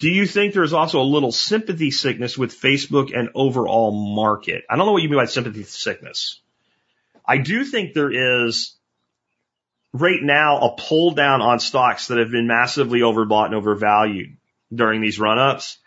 do 0.00 0.08
you 0.08 0.26
think 0.26 0.54
there's 0.54 0.72
also 0.72 1.00
a 1.00 1.02
little 1.04 1.32
sympathy 1.32 1.90
sickness 1.90 2.36
with 2.36 2.58
Facebook 2.58 3.16
and 3.16 3.30
overall 3.34 3.92
market? 3.92 4.64
I 4.68 4.76
don't 4.76 4.86
know 4.86 4.92
what 4.92 5.02
you 5.02 5.08
mean 5.08 5.18
by 5.18 5.26
sympathy 5.26 5.62
sickness. 5.62 6.40
I 7.26 7.38
do 7.38 7.64
think 7.64 7.94
there 7.94 8.46
is 8.46 8.76
right 9.92 10.20
now 10.20 10.58
a 10.58 10.76
pull 10.76 11.12
down 11.12 11.40
on 11.40 11.60
stocks 11.60 12.08
that 12.08 12.18
have 12.18 12.30
been 12.30 12.48
massively 12.48 13.00
overbought 13.00 13.46
and 13.46 13.54
overvalued 13.54 14.36
during 14.74 15.00
these 15.00 15.18
run 15.18 15.38
ups. 15.38 15.78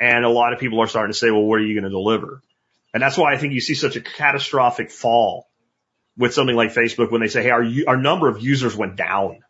And 0.00 0.24
a 0.24 0.30
lot 0.30 0.54
of 0.54 0.58
people 0.58 0.80
are 0.80 0.88
starting 0.88 1.12
to 1.12 1.18
say, 1.18 1.30
well, 1.30 1.42
what 1.42 1.60
are 1.60 1.64
you 1.64 1.74
going 1.74 1.84
to 1.84 1.90
deliver? 1.90 2.42
And 2.94 3.02
that's 3.02 3.18
why 3.18 3.34
I 3.34 3.36
think 3.36 3.52
you 3.52 3.60
see 3.60 3.74
such 3.74 3.96
a 3.96 4.00
catastrophic 4.00 4.90
fall 4.90 5.46
with 6.16 6.32
something 6.32 6.56
like 6.56 6.72
Facebook 6.72 7.12
when 7.12 7.20
they 7.20 7.28
say, 7.28 7.42
hey, 7.42 7.50
our, 7.50 7.64
our 7.86 7.96
number 7.98 8.28
of 8.28 8.42
users 8.42 8.74
went 8.74 8.96
down. 8.96 9.40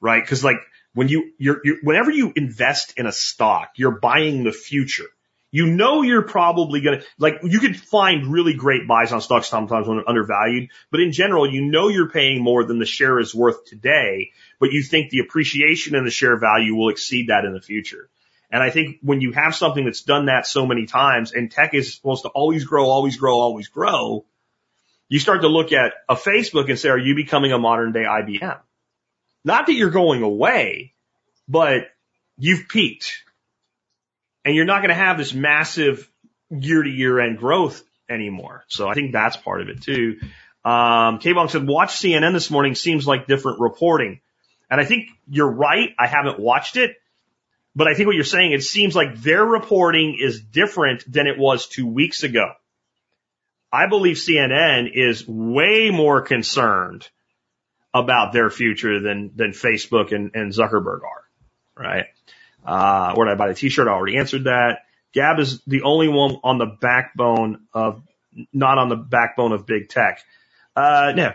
Right? 0.00 0.26
Cause 0.26 0.42
like 0.42 0.56
when 0.94 1.08
you, 1.08 1.32
you're, 1.38 1.60
you're, 1.64 1.76
whenever 1.82 2.10
you 2.10 2.32
invest 2.34 2.94
in 2.96 3.06
a 3.06 3.12
stock, 3.12 3.72
you're 3.76 3.98
buying 3.98 4.44
the 4.44 4.52
future. 4.52 5.06
You 5.52 5.66
know 5.66 6.02
you're 6.02 6.22
probably 6.22 6.80
gonna, 6.80 7.02
like, 7.18 7.40
you 7.42 7.58
could 7.58 7.76
find 7.76 8.28
really 8.28 8.54
great 8.54 8.86
buys 8.86 9.12
on 9.12 9.20
stocks 9.20 9.48
sometimes 9.48 9.88
when 9.88 9.96
they're 9.96 10.08
undervalued, 10.08 10.70
but 10.92 11.00
in 11.00 11.10
general, 11.10 11.50
you 11.50 11.62
know 11.62 11.88
you're 11.88 12.10
paying 12.10 12.40
more 12.40 12.64
than 12.64 12.78
the 12.78 12.86
share 12.86 13.18
is 13.18 13.34
worth 13.34 13.64
today, 13.64 14.30
but 14.60 14.70
you 14.70 14.82
think 14.82 15.10
the 15.10 15.18
appreciation 15.20 15.96
in 15.96 16.04
the 16.04 16.10
share 16.10 16.38
value 16.38 16.76
will 16.76 16.90
exceed 16.90 17.28
that 17.28 17.44
in 17.44 17.52
the 17.52 17.60
future. 17.60 18.08
And 18.52 18.62
I 18.62 18.70
think 18.70 18.98
when 19.02 19.20
you 19.20 19.32
have 19.32 19.54
something 19.54 19.84
that's 19.84 20.02
done 20.02 20.26
that 20.26 20.46
so 20.46 20.66
many 20.66 20.86
times 20.86 21.32
and 21.32 21.50
tech 21.50 21.74
is 21.74 21.94
supposed 21.94 22.22
to 22.22 22.28
always 22.28 22.64
grow, 22.64 22.86
always 22.86 23.16
grow, 23.16 23.38
always 23.38 23.68
grow, 23.68 24.24
you 25.08 25.18
start 25.18 25.42
to 25.42 25.48
look 25.48 25.72
at 25.72 25.94
a 26.08 26.14
Facebook 26.14 26.68
and 26.68 26.78
say, 26.78 26.88
are 26.88 26.98
you 26.98 27.14
becoming 27.16 27.52
a 27.52 27.58
modern 27.58 27.92
day 27.92 28.04
IBM? 28.04 28.60
Not 29.44 29.66
that 29.66 29.72
you're 29.72 29.90
going 29.90 30.22
away, 30.22 30.94
but 31.48 31.88
you've 32.36 32.68
peaked 32.68 33.22
and 34.44 34.54
you're 34.54 34.64
not 34.64 34.78
going 34.78 34.90
to 34.90 34.94
have 34.94 35.18
this 35.18 35.34
massive 35.34 36.10
year 36.50 36.82
to 36.82 36.90
year 36.90 37.20
end 37.20 37.38
growth 37.38 37.82
anymore. 38.08 38.64
So 38.68 38.88
I 38.88 38.94
think 38.94 39.12
that's 39.12 39.36
part 39.36 39.60
of 39.60 39.68
it 39.68 39.82
too. 39.82 40.18
Um, 40.64 41.18
K-Bong 41.18 41.48
said, 41.48 41.66
watch 41.66 41.96
CNN 41.96 42.32
this 42.32 42.50
morning 42.50 42.74
seems 42.74 43.06
like 43.06 43.26
different 43.26 43.60
reporting. 43.60 44.20
And 44.70 44.80
I 44.80 44.84
think 44.84 45.08
you're 45.28 45.50
right. 45.50 45.90
I 45.98 46.06
haven't 46.06 46.38
watched 46.38 46.76
it, 46.76 46.96
but 47.74 47.88
I 47.88 47.94
think 47.94 48.06
what 48.06 48.16
you're 48.16 48.24
saying, 48.24 48.52
it 48.52 48.62
seems 48.62 48.94
like 48.94 49.20
their 49.20 49.44
reporting 49.44 50.18
is 50.20 50.40
different 50.40 51.10
than 51.10 51.26
it 51.26 51.38
was 51.38 51.66
two 51.66 51.86
weeks 51.86 52.22
ago. 52.22 52.52
I 53.72 53.86
believe 53.86 54.16
CNN 54.16 54.90
is 54.92 55.26
way 55.26 55.90
more 55.90 56.22
concerned 56.22 57.08
about 57.92 58.32
their 58.32 58.50
future 58.50 59.00
than, 59.00 59.32
than 59.34 59.50
Facebook 59.50 60.12
and, 60.12 60.30
and 60.34 60.52
Zuckerberg 60.52 61.00
are, 61.02 61.24
right? 61.76 62.06
Uh, 62.64 63.14
where 63.14 63.26
did 63.26 63.32
I 63.32 63.36
buy 63.36 63.48
the 63.48 63.54
t-shirt? 63.54 63.88
I 63.88 63.92
already 63.92 64.16
answered 64.16 64.44
that. 64.44 64.84
Gab 65.12 65.40
is 65.40 65.60
the 65.66 65.82
only 65.82 66.08
one 66.08 66.36
on 66.44 66.58
the 66.58 66.66
backbone 66.66 67.66
of 67.74 68.02
not 68.52 68.78
on 68.78 68.88
the 68.88 68.96
backbone 68.96 69.52
of 69.52 69.66
big 69.66 69.88
tech. 69.88 70.22
Uh, 70.76 71.12
no. 71.16 71.32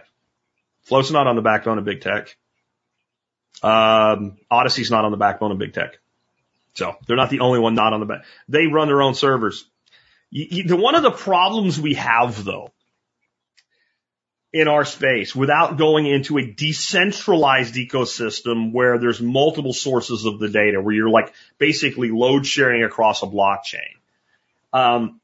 Flote's 0.83 1.11
not 1.11 1.27
on 1.27 1.35
the 1.35 1.41
backbone 1.41 1.77
of 1.77 1.83
big 1.83 2.01
tech. 2.01 2.35
Um, 3.61 4.37
Odysee's 4.51 4.91
not 4.91 5.03
on 5.03 5.11
the 5.11 5.17
backbone 5.17 5.51
of 5.51 5.57
big 5.57 5.73
tech. 5.73 5.99
So 6.75 6.95
they're 7.07 7.15
not 7.15 7.29
the 7.29 7.39
only 7.39 7.59
one 7.59 7.73
not 7.73 7.93
on 7.93 7.99
the 7.99 8.05
back. 8.05 8.25
They 8.47 8.67
run 8.67 8.87
their 8.87 9.01
own 9.01 9.15
servers. 9.15 9.65
You, 10.29 10.47
you, 10.49 10.63
the, 10.63 10.75
one 10.75 10.95
of 10.95 11.03
the 11.03 11.11
problems 11.11 11.79
we 11.79 11.95
have 11.95 12.43
though 12.43 12.71
in 14.55 14.69
our 14.69 14.85
space 14.85 15.35
without 15.35 15.77
going 15.77 16.05
into 16.05 16.37
a 16.37 16.45
decentralized 16.45 17.75
ecosystem 17.75 18.71
where 18.71 18.97
there's 18.97 19.19
multiple 19.19 19.73
sources 19.73 20.23
of 20.23 20.39
the 20.39 20.47
data, 20.47 20.81
where 20.81 20.95
you're 20.95 21.09
like 21.09 21.33
basically 21.57 22.09
load 22.09 22.45
sharing 22.45 22.81
across 22.81 23.21
a 23.21 23.25
blockchain. 23.25 23.91
Um, 24.71 25.19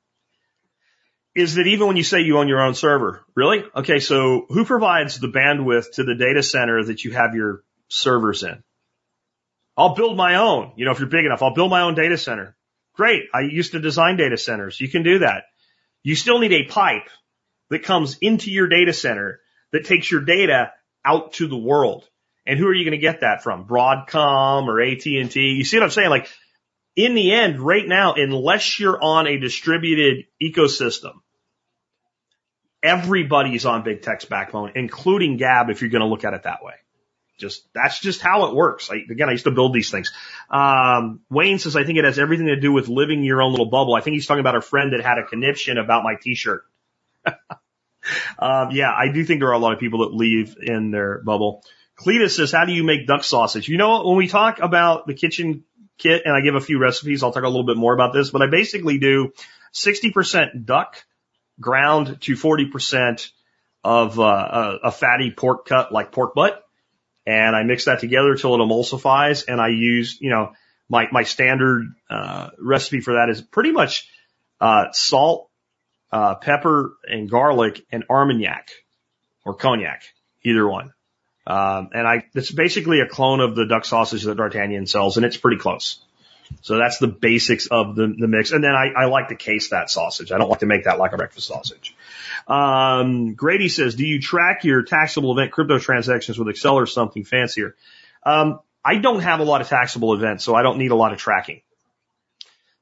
is 1.34 1.56
that 1.56 1.66
even 1.66 1.88
when 1.88 1.96
you 1.96 2.04
say 2.04 2.20
you 2.20 2.40
own 2.40 2.50
your 2.50 2.62
own 2.62 2.76
server, 2.76 3.24
really? 3.34 3.64
Okay, 3.74 4.00
so 4.00 4.48
who 4.50 4.66
provides 4.66 5.18
the 5.18 5.30
bandwidth 5.30 5.94
to 5.94 6.04
the 6.04 6.16
data 6.16 6.44
center 6.44 6.84
that 6.84 7.06
you 7.06 7.12
have 7.12 7.34
your 7.34 7.64
servers 7.88 8.44
in? 8.44 8.62
I'll 9.78 9.96
build 9.96 10.18
my 10.18 10.36
own. 10.36 10.74
You 10.76 10.84
know, 10.84 10.92
if 10.92 11.00
you're 11.00 11.08
big 11.08 11.24
enough, 11.24 11.42
I'll 11.42 11.54
build 11.54 11.72
my 11.72 11.84
own 11.84 11.96
data 11.96 12.18
center. 12.18 12.58
Great. 12.96 13.30
I 13.34 13.44
used 13.50 13.72
to 13.72 13.80
design 13.80 14.18
data 14.18 14.38
centers. 14.38 14.82
You 14.82 14.90
can 14.90 15.04
do 15.04 15.20
that. 15.20 15.46
You 16.04 16.16
still 16.18 16.40
need 16.40 16.52
a 16.52 16.66
pipe 16.66 17.08
that 17.72 17.84
comes 17.84 18.18
into 18.20 18.52
your 18.52 18.68
data 18.68 18.94
center 18.94 19.40
that 19.72 19.86
takes 19.86 20.12
your 20.12 20.22
data 20.22 20.74
out 21.04 21.34
to 21.34 21.48
the 21.48 21.58
world. 21.58 22.08
And 22.46 22.60
who 22.60 22.68
are 22.68 22.74
you 22.74 22.84
going 22.84 23.00
to 23.00 23.02
get 23.02 23.22
that 23.22 23.44
from? 23.44 23.66
Broadcom 23.66 24.68
or 24.68 24.82
AT&T? 24.82 25.40
You 25.40 25.64
see 25.64 25.78
what 25.78 25.84
I'm 25.84 25.90
saying? 25.90 26.10
Like 26.10 26.28
in 26.96 27.16
the 27.16 27.32
end, 27.32 27.62
right 27.62 27.88
now, 27.88 28.14
unless 28.14 28.80
you're 28.80 29.02
on 29.02 29.26
a 29.26 29.38
distributed 29.38 30.26
ecosystem, 30.42 31.14
everybody's 32.84 33.66
on 33.66 33.84
big 33.84 34.02
tech's 34.02 34.26
backbone, 34.26 34.74
including 34.76 35.38
Gab 35.38 35.70
if 35.70 35.82
you're 35.82 35.92
going 35.92 36.02
to 36.02 36.08
look 36.08 36.26
at 36.26 36.34
it 36.34 36.44
that 36.44 36.64
way. 36.64 36.74
Just, 37.40 37.64
that's 37.74 38.00
just 38.00 38.22
how 38.22 38.48
it 38.48 38.56
works. 38.56 38.90
I, 38.92 38.98
again, 39.10 39.30
I 39.30 39.32
used 39.32 39.46
to 39.46 39.52
build 39.52 39.74
these 39.74 39.90
things. 39.90 40.12
Um, 40.50 41.22
Wayne 41.30 41.58
says, 41.58 41.76
I 41.76 41.86
think 41.86 41.98
it 41.98 42.06
has 42.06 42.20
everything 42.20 42.48
to 42.48 42.60
do 42.60 42.74
with 42.74 42.88
living 42.90 43.24
your 43.24 43.42
own 43.42 43.52
little 43.52 43.70
bubble. 43.70 43.96
I 43.96 44.02
think 44.02 44.16
he's 44.16 44.28
talking 44.28 44.42
about 44.42 44.58
a 44.58 44.62
friend 44.62 44.94
that 44.94 45.02
had 45.02 45.18
a 45.18 45.26
conniption 45.26 45.78
about 45.78 46.04
my 46.04 46.16
t-shirt. 46.22 46.64
um, 48.40 48.72
yeah, 48.72 48.92
I 48.92 49.12
do 49.12 49.24
think 49.24 49.40
there 49.42 49.50
are 49.50 49.54
a 49.54 49.60
lot 49.60 49.74
of 49.74 49.80
people 49.80 50.00
that 50.00 50.16
leave 50.16 50.56
in 50.62 50.92
their 50.92 51.22
bubble. 51.24 51.64
Cletus 52.00 52.36
says, 52.36 52.52
how 52.52 52.66
do 52.66 52.74
you 52.74 52.84
make 52.84 53.08
duck 53.08 53.24
sausage? 53.24 53.68
You 53.68 53.78
know? 53.78 54.08
When 54.08 54.18
we 54.18 54.28
talk 54.28 54.60
about 54.60 55.08
the 55.08 55.14
kitchen 55.14 55.64
kit 55.98 56.24
and 56.26 56.36
I 56.36 56.42
give 56.42 56.56
a 56.56 56.62
few 56.62 56.80
recipes, 56.80 57.24
I'll 57.24 57.32
talk 57.32 57.44
a 57.44 57.48
little 57.48 57.66
bit 57.66 57.78
more 57.78 57.94
about 57.94 58.14
this, 58.14 58.32
but 58.32 58.42
I 58.42 58.48
basically 58.48 58.98
do 58.98 59.34
60% 59.74 60.66
duck 60.66 61.04
ground 61.60 62.18
to 62.22 62.34
40% 62.34 63.30
of 63.84 64.20
uh, 64.20 64.80
a, 64.84 64.92
fatty 64.92 65.32
pork 65.32 65.66
cut 65.66 65.92
like 65.92 66.12
pork 66.12 66.34
butt. 66.34 66.64
And 67.26 67.56
I 67.56 67.64
mix 67.64 67.86
that 67.86 68.00
together 68.00 68.36
till 68.36 68.56
it 68.56 68.58
emulsifies 68.60 69.46
and 69.48 69.62
I 69.62 69.70
use, 69.70 70.18
you 70.20 70.32
know, 70.32 70.54
my, 70.90 71.08
my 71.12 71.24
standard, 71.24 71.86
uh, 72.10 72.50
recipe 72.60 73.00
for 73.00 73.14
that 73.14 73.30
is 73.30 73.42
pretty 73.42 73.72
much, 73.72 74.10
uh, 74.60 74.92
salt, 74.92 75.51
uh, 76.12 76.36
pepper 76.36 76.94
and 77.08 77.30
garlic 77.30 77.86
and 77.92 78.04
Armagnac 78.10 78.70
or 79.46 79.54
cognac, 79.54 80.04
either 80.44 80.68
one. 80.68 80.94
Um, 81.48 81.90
and 81.94 82.08
I, 82.08 82.26
it's 82.36 82.52
basically 82.52 83.00
a 83.00 83.08
clone 83.08 83.40
of 83.40 83.56
the 83.56 83.66
duck 83.66 83.86
sausage 83.86 84.24
that 84.24 84.36
D'Artagnan 84.36 84.86
sells 84.86 85.18
and 85.18 85.26
it's 85.26 85.38
pretty 85.38 85.58
close. 85.58 86.00
So 86.62 86.78
that's 86.78 87.00
the 87.00 87.08
basics 87.08 87.68
of 87.68 87.96
the, 87.96 88.14
the 88.18 88.28
mix. 88.28 88.52
And 88.52 88.64
then 88.64 88.72
I, 88.72 88.90
I 88.96 89.06
like 89.06 89.30
to 89.30 89.36
case 89.36 89.70
that 89.70 89.90
sausage. 89.90 90.32
I 90.32 90.38
don't 90.38 90.50
like 90.50 90.60
to 90.60 90.66
make 90.66 90.84
that 90.84 91.00
like 91.00 91.14
a 91.14 91.18
breakfast 91.18 91.48
sausage. 91.48 91.96
Um, 92.48 93.34
Grady 93.36 93.70
says, 93.70 93.96
do 93.96 94.06
you 94.06 94.20
track 94.20 94.64
your 94.64 94.84
taxable 94.84 95.32
event 95.32 95.52
crypto 95.52 95.80
transactions 95.80 96.38
with 96.38 96.50
Excel 96.50 96.78
or 96.78 96.86
something 96.86 97.24
fancier? 97.24 97.76
Um, 98.24 98.60
I 98.84 98.98
don't 98.98 99.22
have 99.22 99.40
a 99.40 99.44
lot 99.44 99.62
of 99.62 99.70
taxable 99.70 100.14
events, 100.14 100.44
so 100.44 100.56
I 100.56 100.62
don't 100.62 100.78
need 100.78 100.92
a 100.92 100.96
lot 100.96 101.14
of 101.14 101.20
tracking. 101.20 101.62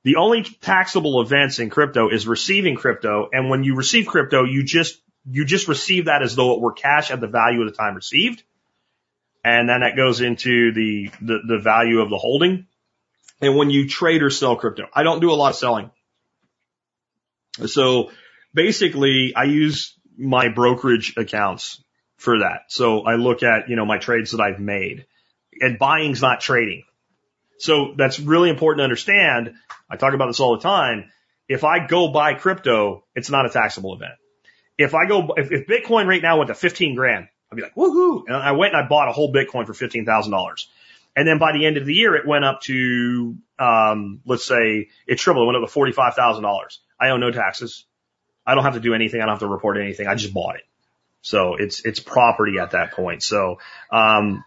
The 0.04 0.16
only 0.16 0.44
taxable 0.44 1.22
events 1.22 1.60
in 1.60 1.70
crypto 1.70 2.10
is 2.10 2.28
receiving 2.28 2.76
crypto. 2.76 3.30
And 3.32 3.50
when 3.50 3.64
you 3.64 3.76
receive 3.76 4.08
crypto, 4.08 4.46
you 4.46 4.64
just, 4.64 5.00
you 5.30 5.46
just 5.46 5.68
receive 5.68 6.06
that 6.06 6.22
as 6.24 6.36
though 6.36 6.56
it 6.56 6.62
were 6.62 6.72
cash 6.72 7.12
at 7.12 7.20
the 7.20 7.28
value 7.28 7.62
of 7.62 7.68
the 7.68 7.76
time 7.76 7.96
received. 7.96 8.44
And 9.44 9.68
then 9.68 9.82
that 9.82 9.96
goes 9.96 10.22
into 10.22 10.72
the, 10.74 11.10
the, 11.22 11.40
the 11.48 11.60
value 11.60 12.00
of 12.00 12.10
the 12.10 12.18
holding. 12.18 12.68
And 13.42 13.56
when 13.56 13.70
you 13.70 13.88
trade 13.88 14.24
or 14.24 14.30
sell 14.30 14.56
crypto, 14.56 14.88
I 14.94 15.04
don't 15.04 15.22
do 15.22 15.32
a 15.32 15.36
lot 15.36 15.50
of 15.50 15.56
selling. 15.56 15.92
So 17.66 18.12
basically 18.54 19.34
I 19.36 19.44
use 19.44 19.96
my 20.18 20.50
brokerage 20.50 21.16
accounts 21.18 21.82
for 22.18 22.40
that. 22.40 22.66
So 22.68 23.02
I 23.02 23.16
look 23.16 23.44
at, 23.44 23.70
you 23.70 23.76
know, 23.76 23.86
my 23.86 23.98
trades 23.98 24.32
that 24.32 24.42
I've 24.42 24.60
made 24.60 25.06
and 25.60 25.80
buying's 25.80 26.22
not 26.22 26.42
trading. 26.42 26.84
So 27.60 27.94
that's 27.98 28.20
really 28.20 28.50
important 28.50 28.80
to 28.80 28.84
understand. 28.84 29.54
I 29.90 29.98
talk 29.98 30.14
about 30.14 30.28
this 30.28 30.40
all 30.40 30.56
the 30.56 30.64
time. 30.64 31.12
If 31.48 31.64
I 31.64 31.86
go 31.86 32.12
buy 32.12 32.34
crypto, 32.36 33.04
it's 33.16 33.30
not 33.30 33.46
a 33.46 33.50
taxable 33.50 33.96
event. 33.96 34.14
If 34.78 34.96
I 34.96 35.06
go, 35.08 35.34
if, 35.36 35.52
if 35.52 35.68
Bitcoin 35.68 36.08
right 36.08 36.22
now 36.22 36.38
went 36.38 36.48
to 36.48 36.56
15 36.56 36.96
grand, 36.96 37.28
I'd 37.52 37.56
be 37.56 37.62
like, 37.62 37.76
woohoo. 37.76 38.24
And 38.28 38.36
I 38.36 38.54
went 38.54 38.74
and 38.74 38.86
I 38.86 38.88
bought 38.88 39.10
a 39.10 39.12
whole 39.12 39.34
Bitcoin 39.34 39.66
for 39.66 39.74
$15,000. 39.74 40.66
And 41.16 41.28
then 41.28 41.38
by 41.38 41.52
the 41.52 41.66
end 41.66 41.78
of 41.78 41.86
the 41.86 41.94
year, 41.94 42.16
it 42.16 42.26
went 42.26 42.46
up 42.46 42.62
to, 42.62 43.36
um, 43.58 44.22
let's 44.26 44.46
say 44.46 44.88
it 45.06 45.16
tripled. 45.16 45.44
It 45.44 45.52
went 45.52 45.64
up 45.64 45.70
to 45.70 45.80
$45,000. 45.80 46.78
I 47.00 47.10
owe 47.10 47.18
no 47.18 47.32
taxes. 47.32 47.86
I 48.46 48.56
don't 48.56 48.64
have 48.64 48.76
to 48.76 48.80
do 48.80 48.94
anything. 48.94 49.20
I 49.20 49.26
don't 49.26 49.34
have 49.34 49.40
to 49.40 49.48
report 49.48 49.78
anything. 49.78 50.08
I 50.08 50.16
just 50.16 50.34
bought 50.34 50.56
it. 50.56 50.62
So 51.22 51.56
it's, 51.56 51.84
it's 51.84 52.00
property 52.00 52.60
at 52.60 52.72
that 52.72 52.94
point. 52.94 53.22
So, 53.22 53.60
um, 53.92 54.46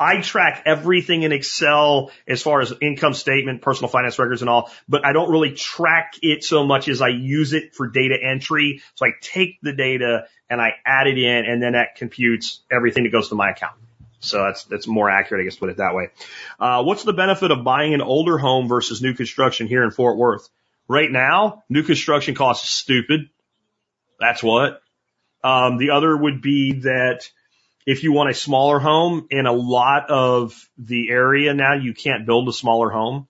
I 0.00 0.22
track 0.22 0.62
everything 0.64 1.24
in 1.24 1.32
Excel 1.32 2.10
as 2.26 2.42
far 2.42 2.62
as 2.62 2.72
income 2.80 3.12
statement, 3.12 3.60
personal 3.60 3.90
finance 3.90 4.18
records 4.18 4.40
and 4.40 4.48
all, 4.48 4.70
but 4.88 5.04
I 5.04 5.12
don't 5.12 5.30
really 5.30 5.52
track 5.52 6.14
it 6.22 6.42
so 6.42 6.64
much 6.66 6.88
as 6.88 7.02
I 7.02 7.08
use 7.08 7.52
it 7.52 7.74
for 7.74 7.86
data 7.86 8.16
entry. 8.20 8.80
So 8.94 9.04
I 9.06 9.10
take 9.20 9.60
the 9.60 9.74
data 9.74 10.26
and 10.48 10.58
I 10.58 10.70
add 10.86 11.06
it 11.06 11.18
in 11.18 11.44
and 11.44 11.62
then 11.62 11.72
that 11.72 11.96
computes 11.96 12.62
everything 12.72 13.04
that 13.04 13.12
goes 13.12 13.28
to 13.28 13.34
my 13.34 13.50
account. 13.50 13.74
So 14.20 14.44
that's, 14.44 14.64
that's 14.64 14.86
more 14.86 15.10
accurate, 15.10 15.42
I 15.42 15.44
guess, 15.44 15.56
put 15.56 15.68
it 15.68 15.76
that 15.76 15.94
way. 15.94 16.08
Uh, 16.58 16.82
what's 16.82 17.04
the 17.04 17.12
benefit 17.12 17.50
of 17.50 17.62
buying 17.62 17.92
an 17.92 18.00
older 18.00 18.38
home 18.38 18.68
versus 18.68 19.02
new 19.02 19.12
construction 19.12 19.66
here 19.66 19.84
in 19.84 19.90
Fort 19.90 20.16
Worth? 20.16 20.48
Right 20.88 21.10
now, 21.10 21.62
new 21.68 21.82
construction 21.82 22.34
costs 22.34 22.70
stupid. 22.70 23.28
That's 24.18 24.42
what. 24.42 24.82
Um, 25.44 25.78
the 25.78 25.90
other 25.90 26.14
would 26.16 26.42
be 26.42 26.80
that 26.80 27.30
if 27.86 28.02
you 28.02 28.12
want 28.12 28.30
a 28.30 28.34
smaller 28.34 28.78
home 28.78 29.26
in 29.30 29.46
a 29.46 29.52
lot 29.52 30.10
of 30.10 30.68
the 30.78 31.10
area 31.10 31.54
now, 31.54 31.74
you 31.74 31.94
can't 31.94 32.26
build 32.26 32.48
a 32.48 32.52
smaller 32.52 32.90
home. 32.90 33.26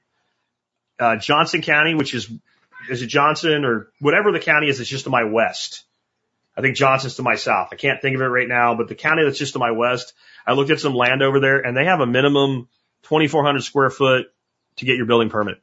Uh, 0.99 1.17
Johnson 1.17 1.63
County, 1.63 1.95
which 1.95 2.15
is, 2.15 2.31
is 2.89 3.03
it 3.03 3.07
Johnson 3.07 3.65
or 3.65 3.89
whatever 4.01 4.33
the 4.33 4.41
county 4.41 4.69
is, 4.69 4.81
it's 4.81 4.91
just 4.91 5.05
to 5.05 5.11
my 5.11 5.25
west. 5.25 5.85
I 6.57 6.63
think 6.63 6.77
Johnson's 6.77 7.15
to 7.15 7.23
my 7.23 7.37
south. 7.37 7.69
I 7.73 7.77
can't 7.77 8.03
think 8.03 8.17
of 8.17 8.23
it 8.23 8.27
right 8.27 8.49
now, 8.49 8.75
but 8.75 8.89
the 8.89 8.95
county 8.95 9.25
that's 9.25 9.39
just 9.39 9.55
to 9.55 9.59
my 9.59 9.71
west, 9.71 10.13
I 10.47 10.53
looked 10.53 10.71
at 10.71 10.81
some 10.81 10.95
land 10.95 11.23
over 11.23 11.41
there 11.41 11.61
and 11.61 11.77
they 11.77 11.85
have 11.85 12.01
a 12.01 12.07
minimum 12.07 12.69
2,400 13.05 13.63
square 13.63 13.89
foot 13.89 14.27
to 14.77 14.85
get 14.85 14.97
your 14.97 15.07
building 15.07 15.31
permit. 15.31 15.59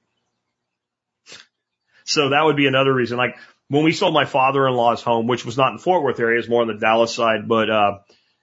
So 2.06 2.30
that 2.30 2.42
would 2.46 2.56
be 2.56 2.68
another 2.68 2.94
reason. 2.94 3.18
Like 3.18 3.38
when 3.68 3.84
we 3.84 3.92
sold 3.92 4.14
my 4.14 4.26
father-in-law's 4.26 5.04
home, 5.04 5.28
which 5.28 5.46
was 5.46 5.58
not 5.58 5.74
in 5.74 5.78
Fort 5.78 6.04
Worth 6.04 6.20
area, 6.20 6.40
it's 6.40 6.48
more 6.48 6.62
on 6.62 6.68
the 6.68 6.76
Dallas 6.76 7.14
side, 7.14 7.48
but, 7.48 7.70
uh, 7.70 7.98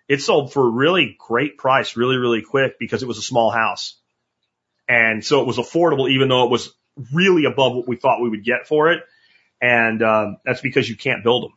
it 0.08 0.20
sold 0.20 0.52
for 0.52 0.66
a 0.66 0.70
really 0.70 1.16
great 1.18 1.56
price, 1.56 1.96
really, 1.96 2.16
really 2.16 2.42
quick 2.42 2.78
because 2.78 3.02
it 3.02 3.06
was 3.06 3.18
a 3.18 3.22
small 3.22 3.50
house. 3.50 3.98
And 4.88 5.24
so 5.24 5.40
it 5.40 5.46
was 5.46 5.56
affordable, 5.56 6.10
even 6.10 6.28
though 6.28 6.44
it 6.44 6.50
was 6.50 6.74
really 7.12 7.46
above 7.46 7.74
what 7.74 7.88
we 7.88 7.96
thought 7.96 8.20
we 8.20 8.28
would 8.28 8.44
get 8.44 8.66
for 8.66 8.92
it. 8.92 9.02
And, 9.60 10.02
um, 10.02 10.36
that's 10.44 10.60
because 10.60 10.88
you 10.88 10.96
can't 10.96 11.24
build 11.24 11.44
them. 11.44 11.52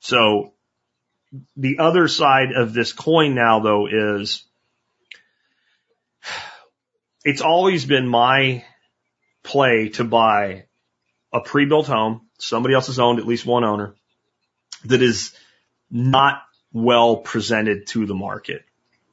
So 0.00 0.54
the 1.56 1.78
other 1.78 2.08
side 2.08 2.52
of 2.52 2.72
this 2.72 2.92
coin 2.92 3.34
now 3.34 3.60
though 3.60 3.86
is 3.86 4.44
it's 7.24 7.42
always 7.42 7.84
been 7.84 8.08
my 8.08 8.64
play 9.42 9.90
to 9.90 10.04
buy 10.04 10.64
a 11.32 11.40
pre-built 11.40 11.86
home. 11.86 12.28
Somebody 12.38 12.74
else 12.74 12.88
has 12.88 12.98
owned 12.98 13.18
at 13.18 13.26
least 13.26 13.46
one 13.46 13.64
owner 13.64 13.94
that 14.84 15.02
is 15.02 15.32
not 15.90 16.42
well 16.72 17.16
presented 17.16 17.86
to 17.88 18.06
the 18.06 18.14
market 18.14 18.64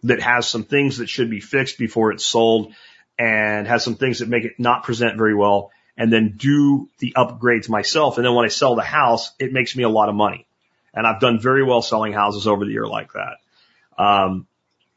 that 0.03 0.21
has 0.21 0.47
some 0.47 0.63
things 0.63 0.97
that 0.97 1.09
should 1.09 1.29
be 1.29 1.39
fixed 1.39 1.77
before 1.77 2.11
it's 2.11 2.25
sold 2.25 2.73
and 3.17 3.67
has 3.67 3.83
some 3.83 3.95
things 3.95 4.19
that 4.19 4.29
make 4.29 4.45
it 4.45 4.53
not 4.57 4.83
present 4.83 5.17
very 5.17 5.35
well 5.35 5.71
and 5.97 6.11
then 6.11 6.35
do 6.37 6.87
the 6.99 7.13
upgrades 7.17 7.67
myself. 7.67 8.17
And 8.17 8.25
then 8.25 8.33
when 8.33 8.45
I 8.45 8.49
sell 8.49 8.75
the 8.75 8.81
house, 8.81 9.31
it 9.39 9.51
makes 9.51 9.75
me 9.75 9.83
a 9.83 9.89
lot 9.89 10.07
of 10.07 10.15
money. 10.15 10.47
And 10.93 11.05
I've 11.05 11.19
done 11.19 11.39
very 11.39 11.63
well 11.63 11.81
selling 11.81 12.13
houses 12.13 12.47
over 12.47 12.63
the 12.63 12.71
year 12.71 12.87
like 12.87 13.11
that. 13.13 14.01
Um, 14.01 14.47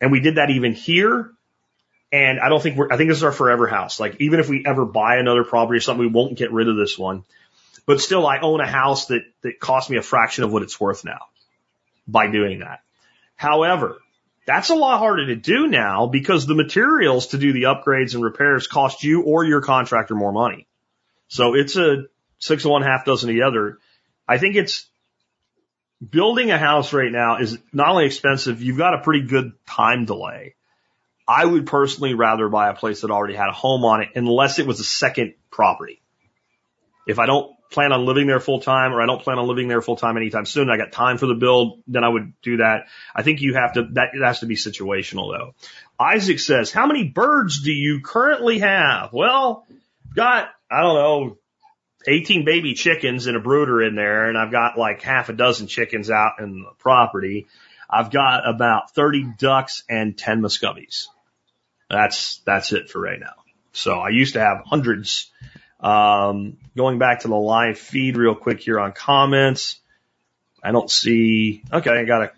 and 0.00 0.12
we 0.12 0.20
did 0.20 0.36
that 0.36 0.50
even 0.50 0.72
here. 0.72 1.32
And 2.12 2.38
I 2.38 2.48
don't 2.48 2.62
think 2.62 2.76
we're, 2.76 2.92
I 2.92 2.96
think 2.96 3.08
this 3.08 3.18
is 3.18 3.24
our 3.24 3.32
forever 3.32 3.66
house. 3.66 3.98
Like 3.98 4.20
even 4.20 4.38
if 4.38 4.48
we 4.48 4.64
ever 4.64 4.84
buy 4.84 5.16
another 5.16 5.42
property 5.42 5.78
or 5.78 5.80
something, 5.80 6.06
we 6.06 6.12
won't 6.12 6.38
get 6.38 6.52
rid 6.52 6.68
of 6.68 6.76
this 6.76 6.96
one. 6.96 7.24
but 7.86 8.00
still 8.00 8.24
I 8.26 8.38
own 8.38 8.60
a 8.60 8.66
house 8.66 9.06
that, 9.06 9.22
that 9.42 9.58
cost 9.58 9.90
me 9.90 9.96
a 9.96 10.02
fraction 10.02 10.44
of 10.44 10.52
what 10.52 10.62
it's 10.62 10.78
worth 10.78 11.04
now 11.04 11.26
by 12.06 12.30
doing 12.30 12.60
that. 12.60 12.80
However, 13.36 13.98
that's 14.46 14.70
a 14.70 14.74
lot 14.74 14.98
harder 14.98 15.26
to 15.26 15.36
do 15.36 15.68
now 15.68 16.06
because 16.06 16.46
the 16.46 16.54
materials 16.54 17.28
to 17.28 17.38
do 17.38 17.52
the 17.52 17.64
upgrades 17.64 18.14
and 18.14 18.24
repairs 18.24 18.66
cost 18.66 19.02
you 19.02 19.22
or 19.22 19.44
your 19.44 19.60
contractor 19.60 20.14
more 20.14 20.32
money. 20.32 20.66
So 21.28 21.54
it's 21.54 21.76
a 21.76 22.04
six 22.38 22.64
of 22.64 22.70
one, 22.70 22.82
half 22.82 23.04
dozen 23.04 23.30
of 23.30 23.36
the 23.36 23.42
other. 23.42 23.78
I 24.28 24.38
think 24.38 24.56
it's 24.56 24.86
building 26.06 26.50
a 26.50 26.58
house 26.58 26.92
right 26.92 27.12
now 27.12 27.38
is 27.38 27.58
not 27.72 27.90
only 27.90 28.06
expensive, 28.06 28.62
you've 28.62 28.78
got 28.78 28.94
a 28.94 29.02
pretty 29.02 29.26
good 29.26 29.52
time 29.66 30.04
delay. 30.04 30.56
I 31.26 31.44
would 31.44 31.66
personally 31.66 32.14
rather 32.14 32.48
buy 32.48 32.68
a 32.68 32.74
place 32.74 33.02
that 33.02 33.10
already 33.10 33.34
had 33.34 33.48
a 33.48 33.52
home 33.52 33.84
on 33.84 34.02
it 34.02 34.10
unless 34.16 34.58
it 34.58 34.66
was 34.66 34.80
a 34.80 34.84
second 34.84 35.34
property. 35.50 36.02
If 37.06 37.18
I 37.18 37.26
don't 37.26 37.54
plan 37.72 37.92
on 37.92 38.04
living 38.04 38.26
there 38.26 38.40
full 38.40 38.60
time 38.60 38.92
or 38.92 39.02
I 39.02 39.06
don't 39.06 39.22
plan 39.22 39.38
on 39.38 39.46
living 39.48 39.68
there 39.68 39.82
full 39.82 39.96
time 39.96 40.16
anytime 40.16 40.46
soon, 40.46 40.70
I 40.70 40.76
got 40.76 40.92
time 40.92 41.18
for 41.18 41.26
the 41.26 41.34
build, 41.34 41.82
then 41.86 42.04
I 42.04 42.08
would 42.08 42.32
do 42.42 42.58
that. 42.58 42.86
I 43.14 43.22
think 43.22 43.40
you 43.40 43.54
have 43.54 43.74
to, 43.74 43.88
that 43.92 44.10
has 44.22 44.40
to 44.40 44.46
be 44.46 44.56
situational 44.56 45.36
though. 45.36 45.54
Isaac 45.98 46.38
says, 46.38 46.70
how 46.70 46.86
many 46.86 47.08
birds 47.08 47.62
do 47.62 47.72
you 47.72 48.00
currently 48.00 48.58
have? 48.60 49.12
Well, 49.12 49.66
got, 50.14 50.50
I 50.70 50.82
don't 50.82 50.94
know, 50.94 51.38
18 52.06 52.44
baby 52.44 52.74
chickens 52.74 53.26
and 53.26 53.36
a 53.36 53.40
brooder 53.40 53.82
in 53.82 53.94
there, 53.94 54.28
and 54.28 54.36
I've 54.36 54.50
got 54.50 54.76
like 54.76 55.02
half 55.02 55.28
a 55.28 55.32
dozen 55.32 55.66
chickens 55.66 56.10
out 56.10 56.40
in 56.40 56.62
the 56.62 56.72
property. 56.78 57.46
I've 57.88 58.10
got 58.10 58.48
about 58.48 58.94
30 58.94 59.34
ducks 59.38 59.84
and 59.88 60.16
10 60.16 60.40
muscovies. 60.40 61.08
That's, 61.88 62.40
that's 62.44 62.72
it 62.72 62.90
for 62.90 63.00
right 63.00 63.20
now. 63.20 63.34
So 63.72 63.98
I 63.98 64.08
used 64.10 64.34
to 64.34 64.40
have 64.40 64.62
hundreds. 64.64 65.30
Um, 65.82 66.58
going 66.76 66.98
back 66.98 67.20
to 67.20 67.28
the 67.28 67.34
live 67.34 67.78
feed 67.78 68.16
real 68.16 68.34
quick 68.34 68.60
here 68.60 68.78
on 68.78 68.92
comments. 68.92 69.80
I 70.62 70.70
don't 70.70 70.90
see, 70.90 71.62
okay, 71.72 71.90
I 71.90 72.04
got 72.04 72.22
a 72.22 72.32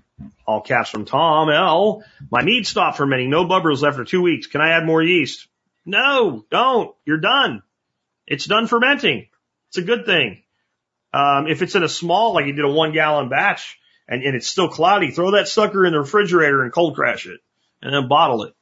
all 0.47 0.61
caps 0.61 0.91
from 0.91 1.05
Tom 1.05 1.51
L. 1.51 2.05
My 2.31 2.43
mead 2.43 2.67
stopped 2.67 2.97
fermenting. 2.97 3.31
No 3.31 3.47
bubbles 3.47 3.83
left 3.83 3.97
for 3.97 4.05
two 4.05 4.23
weeks. 4.23 4.47
Can 4.47 4.61
I 4.61 4.71
add 4.71 4.87
more 4.87 5.03
yeast? 5.03 5.47
No, 5.85 6.45
don't. 6.51 6.95
You're 7.05 7.19
done. 7.19 7.63
It's 8.27 8.47
done 8.47 8.67
fermenting. 8.67 9.29
It's 9.69 9.79
a 9.79 9.83
good 9.83 10.07
thing. 10.07 10.43
Um, 11.13 11.47
if 11.47 11.63
it's 11.63 11.75
in 11.75 11.83
a 11.83 11.89
small, 11.89 12.35
like 12.35 12.47
you 12.47 12.53
did 12.53 12.65
a 12.65 12.71
one 12.71 12.93
gallon 12.93 13.29
batch 13.29 13.79
and, 14.09 14.23
and 14.23 14.35
it's 14.35 14.47
still 14.47 14.69
cloudy, 14.69 15.11
throw 15.11 15.33
that 15.33 15.49
sucker 15.49 15.85
in 15.85 15.93
the 15.93 16.01
refrigerator 16.01 16.63
and 16.63 16.73
cold 16.73 16.95
crash 16.95 17.27
it 17.27 17.41
and 17.83 17.95
then 17.95 18.09
bottle 18.09 18.45
it. 18.45 18.55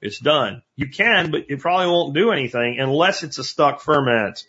It's 0.00 0.18
done. 0.18 0.62
You 0.76 0.88
can, 0.88 1.30
but 1.30 1.46
it 1.48 1.60
probably 1.60 1.86
won't 1.86 2.14
do 2.14 2.30
anything 2.30 2.78
unless 2.80 3.22
it's 3.22 3.38
a 3.38 3.44
stuck 3.44 3.80
ferment. 3.80 4.44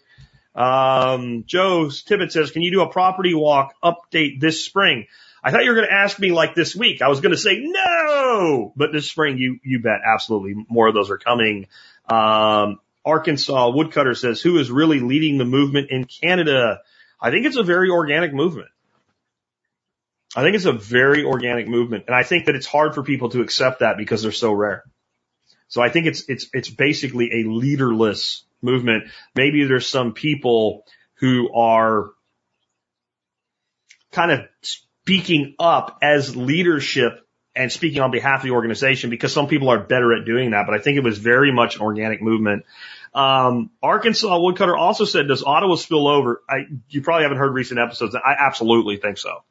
Um, 0.55 1.43
Joe 1.45 1.89
Tibbet 1.89 2.31
says, 2.31 2.51
can 2.51 2.61
you 2.61 2.71
do 2.71 2.81
a 2.81 2.89
property 2.89 3.33
walk 3.33 3.73
update 3.83 4.39
this 4.39 4.63
spring? 4.65 5.07
I 5.43 5.51
thought 5.51 5.63
you 5.63 5.69
were 5.71 5.75
going 5.75 5.87
to 5.87 5.93
ask 5.93 6.19
me 6.19 6.31
like 6.31 6.55
this 6.55 6.75
week. 6.75 7.01
I 7.01 7.07
was 7.07 7.19
going 7.19 7.31
to 7.31 7.37
say 7.37 7.59
no, 7.59 8.73
but 8.75 8.91
this 8.91 9.09
spring 9.09 9.37
you, 9.37 9.59
you 9.63 9.81
bet 9.81 10.01
absolutely 10.05 10.65
more 10.69 10.87
of 10.87 10.93
those 10.93 11.09
are 11.09 11.17
coming. 11.17 11.67
Um, 12.07 12.79
Arkansas 13.03 13.71
Woodcutter 13.71 14.13
says, 14.15 14.41
who 14.41 14.57
is 14.59 14.69
really 14.69 14.99
leading 14.99 15.37
the 15.37 15.45
movement 15.45 15.89
in 15.89 16.05
Canada? 16.05 16.81
I 17.19 17.31
think 17.31 17.45
it's 17.45 17.57
a 17.57 17.63
very 17.63 17.89
organic 17.89 18.33
movement. 18.33 18.69
I 20.35 20.43
think 20.43 20.55
it's 20.55 20.65
a 20.65 20.73
very 20.73 21.25
organic 21.25 21.67
movement. 21.67 22.05
And 22.07 22.15
I 22.15 22.23
think 22.23 22.45
that 22.45 22.55
it's 22.55 22.67
hard 22.67 22.93
for 22.93 23.03
people 23.03 23.29
to 23.29 23.41
accept 23.41 23.79
that 23.79 23.97
because 23.97 24.21
they're 24.21 24.31
so 24.31 24.53
rare. 24.53 24.83
So 25.71 25.81
I 25.81 25.87
think 25.87 26.05
it's, 26.05 26.25
it's, 26.27 26.47
it's 26.51 26.69
basically 26.69 27.29
a 27.31 27.49
leaderless 27.49 28.43
movement. 28.61 29.05
Maybe 29.35 29.63
there's 29.63 29.87
some 29.87 30.11
people 30.11 30.83
who 31.15 31.49
are 31.55 32.09
kind 34.11 34.31
of 34.31 34.41
speaking 34.63 35.55
up 35.59 35.97
as 36.01 36.35
leadership 36.35 37.25
and 37.55 37.71
speaking 37.71 38.01
on 38.01 38.11
behalf 38.11 38.41
of 38.41 38.43
the 38.43 38.51
organization 38.51 39.09
because 39.09 39.31
some 39.31 39.47
people 39.47 39.69
are 39.69 39.79
better 39.79 40.13
at 40.13 40.25
doing 40.25 40.51
that. 40.51 40.65
But 40.67 40.75
I 40.75 40.79
think 40.79 40.97
it 40.97 41.05
was 41.05 41.17
very 41.17 41.53
much 41.53 41.77
an 41.77 41.83
organic 41.83 42.21
movement. 42.21 42.65
Um, 43.13 43.69
Arkansas 43.81 44.39
Woodcutter 44.39 44.75
also 44.77 45.05
said, 45.05 45.29
does 45.29 45.41
Ottawa 45.41 45.75
spill 45.75 46.09
over? 46.09 46.41
I, 46.49 46.65
you 46.89 47.01
probably 47.01 47.23
haven't 47.23 47.37
heard 47.37 47.53
recent 47.53 47.79
episodes. 47.79 48.13
I 48.13 48.35
absolutely 48.37 48.97
think 48.97 49.17
so. 49.17 49.43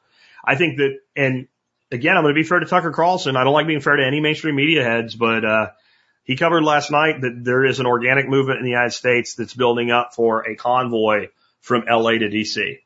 I 0.44 0.56
think 0.56 0.76
that, 0.76 0.98
and 1.16 1.48
again, 1.90 2.18
I'm 2.18 2.24
going 2.24 2.34
to 2.34 2.38
be 2.38 2.46
fair 2.46 2.58
to 2.58 2.66
Tucker 2.66 2.90
Carlson. 2.90 3.36
I 3.36 3.44
don't 3.44 3.54
like 3.54 3.66
being 3.66 3.80
fair 3.80 3.96
to 3.96 4.04
any 4.04 4.20
mainstream 4.20 4.56
media 4.56 4.84
heads, 4.84 5.14
but, 5.14 5.46
uh, 5.46 5.68
he 6.30 6.36
covered 6.36 6.62
last 6.62 6.92
night 6.92 7.22
that 7.22 7.42
there 7.42 7.64
is 7.64 7.80
an 7.80 7.86
organic 7.86 8.28
movement 8.28 8.60
in 8.60 8.64
the 8.64 8.70
United 8.70 8.92
States 8.92 9.34
that's 9.34 9.52
building 9.52 9.90
up 9.90 10.14
for 10.14 10.48
a 10.48 10.54
convoy 10.54 11.26
from 11.60 11.86
LA 11.90 12.12
to 12.12 12.28
DC. 12.28 12.78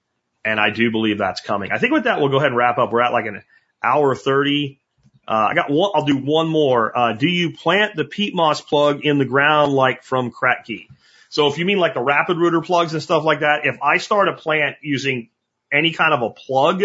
And 0.42 0.58
I 0.58 0.70
do 0.70 0.90
believe 0.90 1.18
that's 1.18 1.42
coming. 1.42 1.70
I 1.70 1.76
think 1.76 1.92
with 1.92 2.04
that, 2.04 2.20
we'll 2.20 2.30
go 2.30 2.38
ahead 2.38 2.46
and 2.46 2.56
wrap 2.56 2.78
up. 2.78 2.90
We're 2.90 3.02
at 3.02 3.12
like 3.12 3.26
an 3.26 3.42
hour 3.82 4.14
30. 4.14 4.80
Uh, 5.28 5.30
I 5.30 5.54
got 5.54 5.68
one, 5.68 5.90
I'll 5.94 6.06
do 6.06 6.16
one 6.16 6.48
more. 6.48 6.96
Uh, 6.96 7.12
do 7.12 7.28
you 7.28 7.52
plant 7.52 7.96
the 7.96 8.06
peat 8.06 8.34
moss 8.34 8.62
plug 8.62 9.04
in 9.04 9.18
the 9.18 9.26
ground 9.26 9.74
like 9.74 10.04
from 10.04 10.32
Kratky? 10.32 10.86
So 11.28 11.46
if 11.48 11.58
you 11.58 11.66
mean 11.66 11.76
like 11.76 11.92
the 11.92 12.02
rapid 12.02 12.38
rooter 12.38 12.62
plugs 12.62 12.94
and 12.94 13.02
stuff 13.02 13.24
like 13.24 13.40
that, 13.40 13.66
if 13.66 13.76
I 13.82 13.98
start 13.98 14.30
a 14.30 14.32
plant 14.32 14.76
using 14.80 15.28
any 15.70 15.92
kind 15.92 16.14
of 16.14 16.22
a 16.22 16.30
plug, 16.30 16.82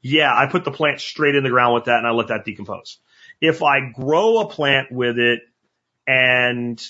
yeah, 0.00 0.34
I 0.34 0.46
put 0.46 0.64
the 0.64 0.72
plant 0.72 1.02
straight 1.02 1.34
in 1.34 1.44
the 1.44 1.50
ground 1.50 1.74
with 1.74 1.84
that 1.84 1.98
and 1.98 2.06
I 2.06 2.12
let 2.12 2.28
that 2.28 2.46
decompose. 2.46 2.96
If 3.42 3.62
I 3.62 3.90
grow 3.90 4.38
a 4.38 4.48
plant 4.48 4.90
with 4.90 5.18
it 5.18 5.42
and 6.06 6.82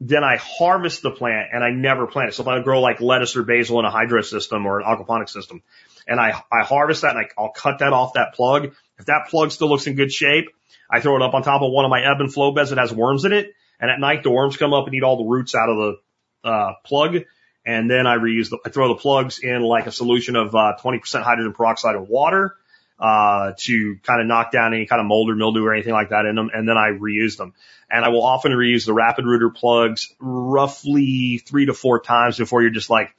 then 0.00 0.22
I 0.22 0.36
harvest 0.36 1.02
the 1.02 1.10
plant 1.10 1.48
and 1.52 1.64
I 1.64 1.70
never 1.70 2.06
plant 2.06 2.28
it. 2.28 2.34
So 2.34 2.42
if 2.42 2.48
I 2.48 2.62
grow 2.62 2.80
like 2.80 3.00
lettuce 3.00 3.36
or 3.36 3.42
basil 3.42 3.80
in 3.80 3.84
a 3.84 3.90
hydro 3.90 4.22
system 4.22 4.64
or 4.66 4.80
an 4.80 4.86
aquaponic 4.86 5.28
system 5.28 5.62
and 6.06 6.20
I, 6.20 6.40
I 6.52 6.64
harvest 6.64 7.02
that 7.02 7.16
and 7.16 7.26
I, 7.26 7.28
I'll 7.36 7.50
cut 7.50 7.80
that 7.80 7.92
off 7.92 8.12
that 8.14 8.34
plug 8.34 8.72
if 8.98 9.06
that 9.06 9.28
plug 9.28 9.52
still 9.52 9.68
looks 9.68 9.86
in 9.86 9.94
good 9.94 10.12
shape, 10.12 10.48
I 10.90 11.00
throw 11.00 11.16
it 11.16 11.22
up 11.22 11.34
on 11.34 11.42
top 11.42 11.62
of 11.62 11.70
one 11.70 11.84
of 11.84 11.90
my 11.90 12.00
ebb 12.00 12.20
and 12.20 12.32
flow 12.32 12.52
beds 12.52 12.70
that 12.70 12.78
has 12.78 12.92
worms 12.92 13.24
in 13.24 13.32
it. 13.32 13.54
And 13.80 13.90
at 13.90 14.00
night, 14.00 14.22
the 14.22 14.30
worms 14.30 14.56
come 14.56 14.74
up 14.74 14.86
and 14.86 14.94
eat 14.94 15.04
all 15.04 15.18
the 15.18 15.28
roots 15.28 15.54
out 15.54 15.68
of 15.68 15.76
the 15.76 16.48
uh, 16.48 16.72
plug. 16.84 17.18
And 17.64 17.90
then 17.90 18.06
I 18.06 18.16
reuse 18.16 18.50
the, 18.50 18.58
I 18.64 18.70
throw 18.70 18.88
the 18.88 18.96
plugs 19.00 19.38
in 19.38 19.62
like 19.62 19.86
a 19.86 19.92
solution 19.92 20.36
of 20.36 20.54
uh, 20.54 20.74
20% 20.82 21.22
hydrogen 21.22 21.52
peroxide 21.52 21.94
and 21.94 22.08
water 22.08 22.56
uh, 22.98 23.52
to 23.58 23.96
kind 24.02 24.20
of 24.20 24.26
knock 24.26 24.50
down 24.52 24.74
any 24.74 24.86
kind 24.86 25.00
of 25.00 25.06
mold 25.06 25.30
or 25.30 25.36
mildew 25.36 25.64
or 25.64 25.74
anything 25.74 25.92
like 25.92 26.10
that 26.10 26.26
in 26.26 26.34
them. 26.34 26.50
And 26.52 26.68
then 26.68 26.76
I 26.76 26.90
reuse 26.90 27.36
them. 27.36 27.54
And 27.90 28.04
I 28.04 28.08
will 28.08 28.24
often 28.24 28.52
reuse 28.52 28.86
the 28.86 28.92
rapid 28.92 29.24
rooter 29.24 29.50
plugs 29.50 30.12
roughly 30.18 31.38
three 31.38 31.66
to 31.66 31.74
four 31.74 32.00
times 32.00 32.36
before 32.36 32.62
you're 32.62 32.70
just 32.70 32.90
like, 32.90 33.14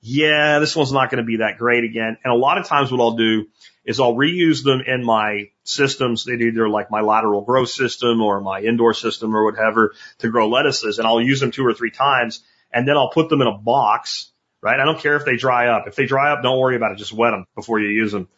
yeah, 0.00 0.58
this 0.58 0.74
one's 0.74 0.92
not 0.92 1.10
going 1.10 1.22
to 1.22 1.26
be 1.26 1.38
that 1.38 1.58
great 1.58 1.84
again. 1.84 2.16
And 2.22 2.32
a 2.32 2.36
lot 2.36 2.58
of 2.58 2.66
times 2.66 2.90
what 2.90 3.00
I'll 3.00 3.16
do 3.16 3.46
is 3.84 4.00
I'll 4.00 4.14
reuse 4.14 4.62
them 4.62 4.80
in 4.86 5.04
my 5.04 5.50
systems. 5.64 6.24
They 6.24 6.34
either 6.34 6.68
like 6.68 6.90
my 6.90 7.00
lateral 7.00 7.42
growth 7.42 7.70
system 7.70 8.20
or 8.20 8.40
my 8.40 8.60
indoor 8.60 8.94
system 8.94 9.34
or 9.34 9.44
whatever 9.44 9.94
to 10.18 10.30
grow 10.30 10.48
lettuces. 10.48 10.98
And 10.98 11.06
I'll 11.06 11.20
use 11.20 11.40
them 11.40 11.50
two 11.50 11.66
or 11.66 11.74
three 11.74 11.90
times 11.90 12.42
and 12.72 12.86
then 12.86 12.96
I'll 12.96 13.10
put 13.10 13.28
them 13.28 13.40
in 13.40 13.48
a 13.48 13.56
box, 13.56 14.30
right? 14.62 14.78
I 14.78 14.84
don't 14.84 14.98
care 14.98 15.16
if 15.16 15.24
they 15.24 15.36
dry 15.36 15.68
up. 15.68 15.86
If 15.86 15.96
they 15.96 16.06
dry 16.06 16.32
up, 16.32 16.42
don't 16.42 16.58
worry 16.58 16.76
about 16.76 16.92
it. 16.92 16.98
Just 16.98 17.12
wet 17.12 17.32
them 17.32 17.46
before 17.54 17.80
you 17.80 17.88
use 17.88 18.12
them. 18.12 18.28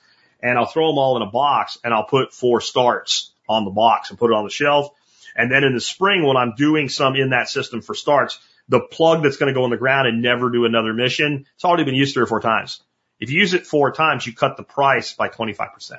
And 0.42 0.58
I'll 0.58 0.66
throw 0.66 0.88
them 0.88 0.98
all 0.98 1.16
in 1.16 1.22
a 1.22 1.30
box 1.30 1.78
and 1.84 1.92
I'll 1.92 2.06
put 2.06 2.32
four 2.32 2.60
starts 2.60 3.32
on 3.48 3.64
the 3.64 3.70
box 3.70 4.10
and 4.10 4.18
put 4.18 4.30
it 4.30 4.34
on 4.34 4.44
the 4.44 4.50
shelf. 4.50 4.90
And 5.36 5.50
then 5.50 5.64
in 5.64 5.74
the 5.74 5.80
spring, 5.80 6.24
when 6.26 6.36
I'm 6.36 6.54
doing 6.56 6.88
some 6.88 7.14
in 7.16 7.30
that 7.30 7.48
system 7.48 7.82
for 7.82 7.94
starts, 7.94 8.38
the 8.68 8.80
plug 8.80 9.22
that's 9.22 9.36
going 9.36 9.52
to 9.52 9.58
go 9.58 9.64
in 9.64 9.70
the 9.70 9.76
ground 9.76 10.08
and 10.08 10.22
never 10.22 10.50
do 10.50 10.64
another 10.64 10.92
mission, 10.92 11.46
it's 11.54 11.64
already 11.64 11.84
been 11.84 11.94
used 11.94 12.14
three 12.14 12.22
or 12.22 12.26
four 12.26 12.40
times. 12.40 12.80
If 13.18 13.30
you 13.30 13.38
use 13.38 13.54
it 13.54 13.66
four 13.66 13.92
times, 13.92 14.26
you 14.26 14.32
cut 14.32 14.56
the 14.56 14.62
price 14.62 15.12
by 15.12 15.28
25%. 15.28 15.92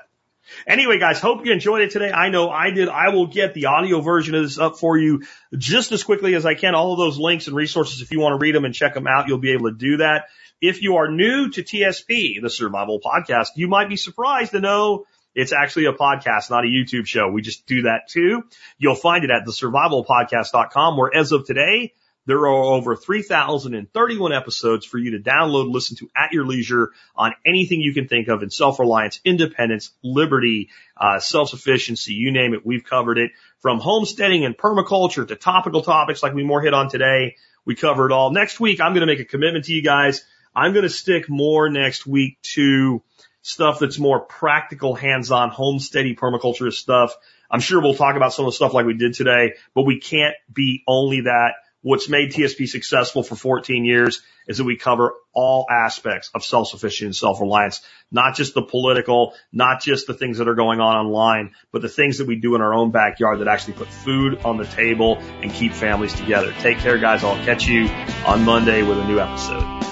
Anyway, 0.68 1.00
guys, 1.00 1.20
hope 1.20 1.46
you 1.46 1.52
enjoyed 1.52 1.82
it 1.82 1.92
today. 1.92 2.12
I 2.12 2.30
know 2.30 2.50
I 2.50 2.72
did. 2.72 2.90
I 2.90 3.10
will 3.10 3.28
get 3.28 3.54
the 3.54 3.68
audio 3.68 4.02
version 4.02 4.36
of 4.36 4.44
this 4.44 4.58
up 4.58 4.78
for 4.78 4.98
you 4.98 5.24
just 5.58 5.92
as 5.92 6.04
quickly 6.04 6.36
as 6.36 6.46
I 6.46 6.56
can. 6.56 6.76
All 6.76 6.94
of 6.94 6.98
those 6.98 7.18
links 7.18 7.48
and 7.48 7.56
resources, 7.56 8.02
if 8.02 8.12
you 8.12 8.20
want 8.20 8.34
to 8.34 8.38
read 8.38 8.56
them 8.56 8.66
and 8.66 8.74
check 8.74 8.94
them 8.94 9.08
out, 9.08 9.28
you'll 9.28 9.38
be 9.38 9.52
able 9.52 9.70
to 9.70 9.78
do 9.78 9.98
that. 9.98 10.26
If 10.62 10.84
you 10.84 10.98
are 10.98 11.10
new 11.12 11.50
to 11.50 11.64
TSP, 11.64 12.42
the 12.42 12.50
survival 12.50 13.00
podcast, 13.00 13.48
you 13.56 13.68
might 13.68 13.90
be 13.90 13.98
surprised 13.98 14.52
to 14.52 14.60
know 14.60 15.06
it's 15.34 15.54
actually 15.54 15.86
a 15.86 15.94
podcast, 15.94 16.50
not 16.50 16.66
a 16.66 16.68
YouTube 16.68 17.08
show. 17.08 17.30
We 17.30 17.42
just 17.42 17.66
do 17.66 17.84
that 17.84 18.10
too. 18.10 18.44
You'll 18.78 18.96
find 18.96 19.24
it 19.24 19.32
at 19.32 19.46
thesurvivalpodcast.com 19.46 20.98
where 20.98 21.16
as 21.16 21.32
of 21.32 21.46
today, 21.46 21.94
there 22.28 22.38
are 22.38 22.48
over 22.48 22.96
3,031 22.96 24.32
episodes 24.32 24.86
for 24.86 25.00
you 25.00 25.12
to 25.12 25.20
download, 25.20 25.72
listen 25.72 25.98
to 25.98 26.10
at 26.16 26.32
your 26.34 26.46
leisure 26.46 26.92
on 27.16 27.34
anything 27.46 27.82
you 27.82 27.96
can 27.96 28.08
think 28.08 28.28
of 28.28 28.44
in 28.44 28.52
self-reliance, 28.52 29.20
independence, 29.26 29.92
liberty, 30.04 30.70
uh, 30.96 31.20
self-sufficiency, 31.20 32.14
you 32.14 32.32
name 32.32 32.54
it. 32.54 32.64
We've 32.64 32.84
covered 32.84 33.18
it 33.18 33.32
from 33.60 33.80
homesteading 33.80 34.46
and 34.46 34.56
permaculture 34.56 35.28
to 35.28 35.36
topical 35.36 35.82
topics 35.82 36.22
like 36.22 36.36
we 36.36 36.44
more 36.44 36.62
hit 36.62 36.76
on 36.76 36.90
today. 36.90 37.38
We 37.66 37.76
cover 37.76 38.06
it 38.06 38.12
all. 38.12 38.32
Next 38.32 38.60
week, 38.60 38.80
I'm 38.80 38.94
going 38.94 39.02
to 39.02 39.12
make 39.12 39.20
a 39.20 39.26
commitment 39.26 39.66
to 39.66 39.74
you 39.74 39.82
guys. 39.82 40.24
I'm 40.56 40.74
going 40.74 40.84
to 40.84 40.90
stick 40.90 41.30
more 41.30 41.70
next 41.70 42.06
week 42.06 42.42
to 42.54 43.02
stuff 43.42 43.80
that's 43.80 43.98
more 43.98 44.20
practical, 44.20 44.96
hands-on, 44.96 45.52
homesteady 45.52 46.18
permaculture 46.18 46.72
stuff. 46.72 47.16
I'm 47.50 47.60
sure 47.60 47.82
we'll 47.82 47.96
talk 47.96 48.16
about 48.16 48.34
some 48.34 48.46
of 48.46 48.52
the 48.52 48.56
stuff 48.56 48.74
like 48.74 48.86
we 48.86 48.94
did 48.94 49.14
today, 49.14 49.54
but 49.74 49.84
we 49.84 50.00
can't 50.00 50.36
be 50.54 50.84
only 50.88 51.22
that 51.22 51.54
what's 51.82 52.10
made 52.10 52.32
TSP 52.32 52.68
successful 52.68 53.24
for 53.24 53.36
14 53.36 53.86
years 53.86 54.22
is 54.48 54.58
that 54.58 54.64
we 54.64 54.78
cover 54.78 55.14
all 55.34 55.66
aspects 55.70 56.30
of 56.34 56.44
self-sufficiency 56.44 57.06
and 57.06 57.16
self-reliance, 57.16 57.82
not 58.12 58.36
just 58.36 58.54
the 58.54 58.62
political, 58.62 59.34
not 59.52 59.82
just 59.82 60.08
the 60.08 60.14
things 60.14 60.38
that 60.38 60.48
are 60.48 60.56
going 60.56 60.80
on 60.80 60.96
online, 60.96 61.54
but 61.72 61.82
the 61.82 61.90
things 61.90 62.18
that 62.18 62.28
we 62.28 62.36
do 62.36 62.56
in 62.56 62.62
our 62.62 62.74
own 62.74 62.92
backyard 62.92 63.40
that 63.40 63.48
actually 63.48 63.74
put 63.74 63.88
food 63.88 64.40
on 64.44 64.58
the 64.58 64.66
table 64.66 65.18
and 65.42 65.52
keep 65.52 65.74
families 65.74 66.14
together. 66.14 66.54
Take 66.60 66.80
care, 66.80 66.98
guys. 66.98 67.24
I'll 67.24 67.44
catch 67.46 67.68
you 67.68 67.88
on 68.26 68.44
Monday 68.44 68.84
with 68.84 69.00
a 69.00 69.08
new 69.08 69.20
episode. 69.20 69.91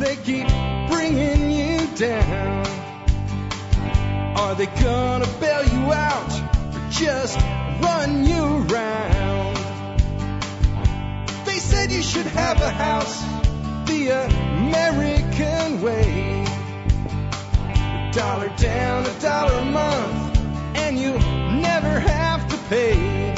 They 0.00 0.16
keep 0.16 0.48
bringing 0.88 1.50
you 1.50 1.86
down. 1.96 2.66
Are 4.36 4.54
they 4.54 4.66
gonna 4.66 5.28
bail 5.38 5.64
you 5.64 5.92
out 5.92 6.32
or 6.74 6.90
just 6.90 7.38
run 7.82 8.24
you 8.24 8.42
around? 8.64 9.56
They 11.44 11.58
said 11.58 11.92
you 11.92 12.02
should 12.02 12.26
have 12.26 12.60
a 12.62 12.70
house 12.70 13.22
the 13.86 14.08
American 14.08 15.82
way. 15.82 16.44
A 17.68 18.10
dollar 18.12 18.48
down, 18.56 19.04
a 19.04 19.20
dollar 19.20 19.52
a 19.52 19.64
month, 19.66 20.38
and 20.76 20.98
you 20.98 21.12
never 21.60 22.00
have 22.00 22.48
to 22.48 22.56
pay. 22.70 23.34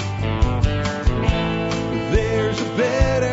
There's 2.12 2.60
a 2.60 2.76
better 2.76 3.31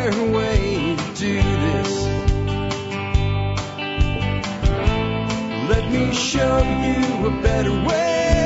show 6.08 6.58
you 6.62 7.26
a 7.26 7.42
better 7.42 7.72
way. 7.86 8.39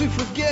We 0.00 0.06
forget 0.06 0.47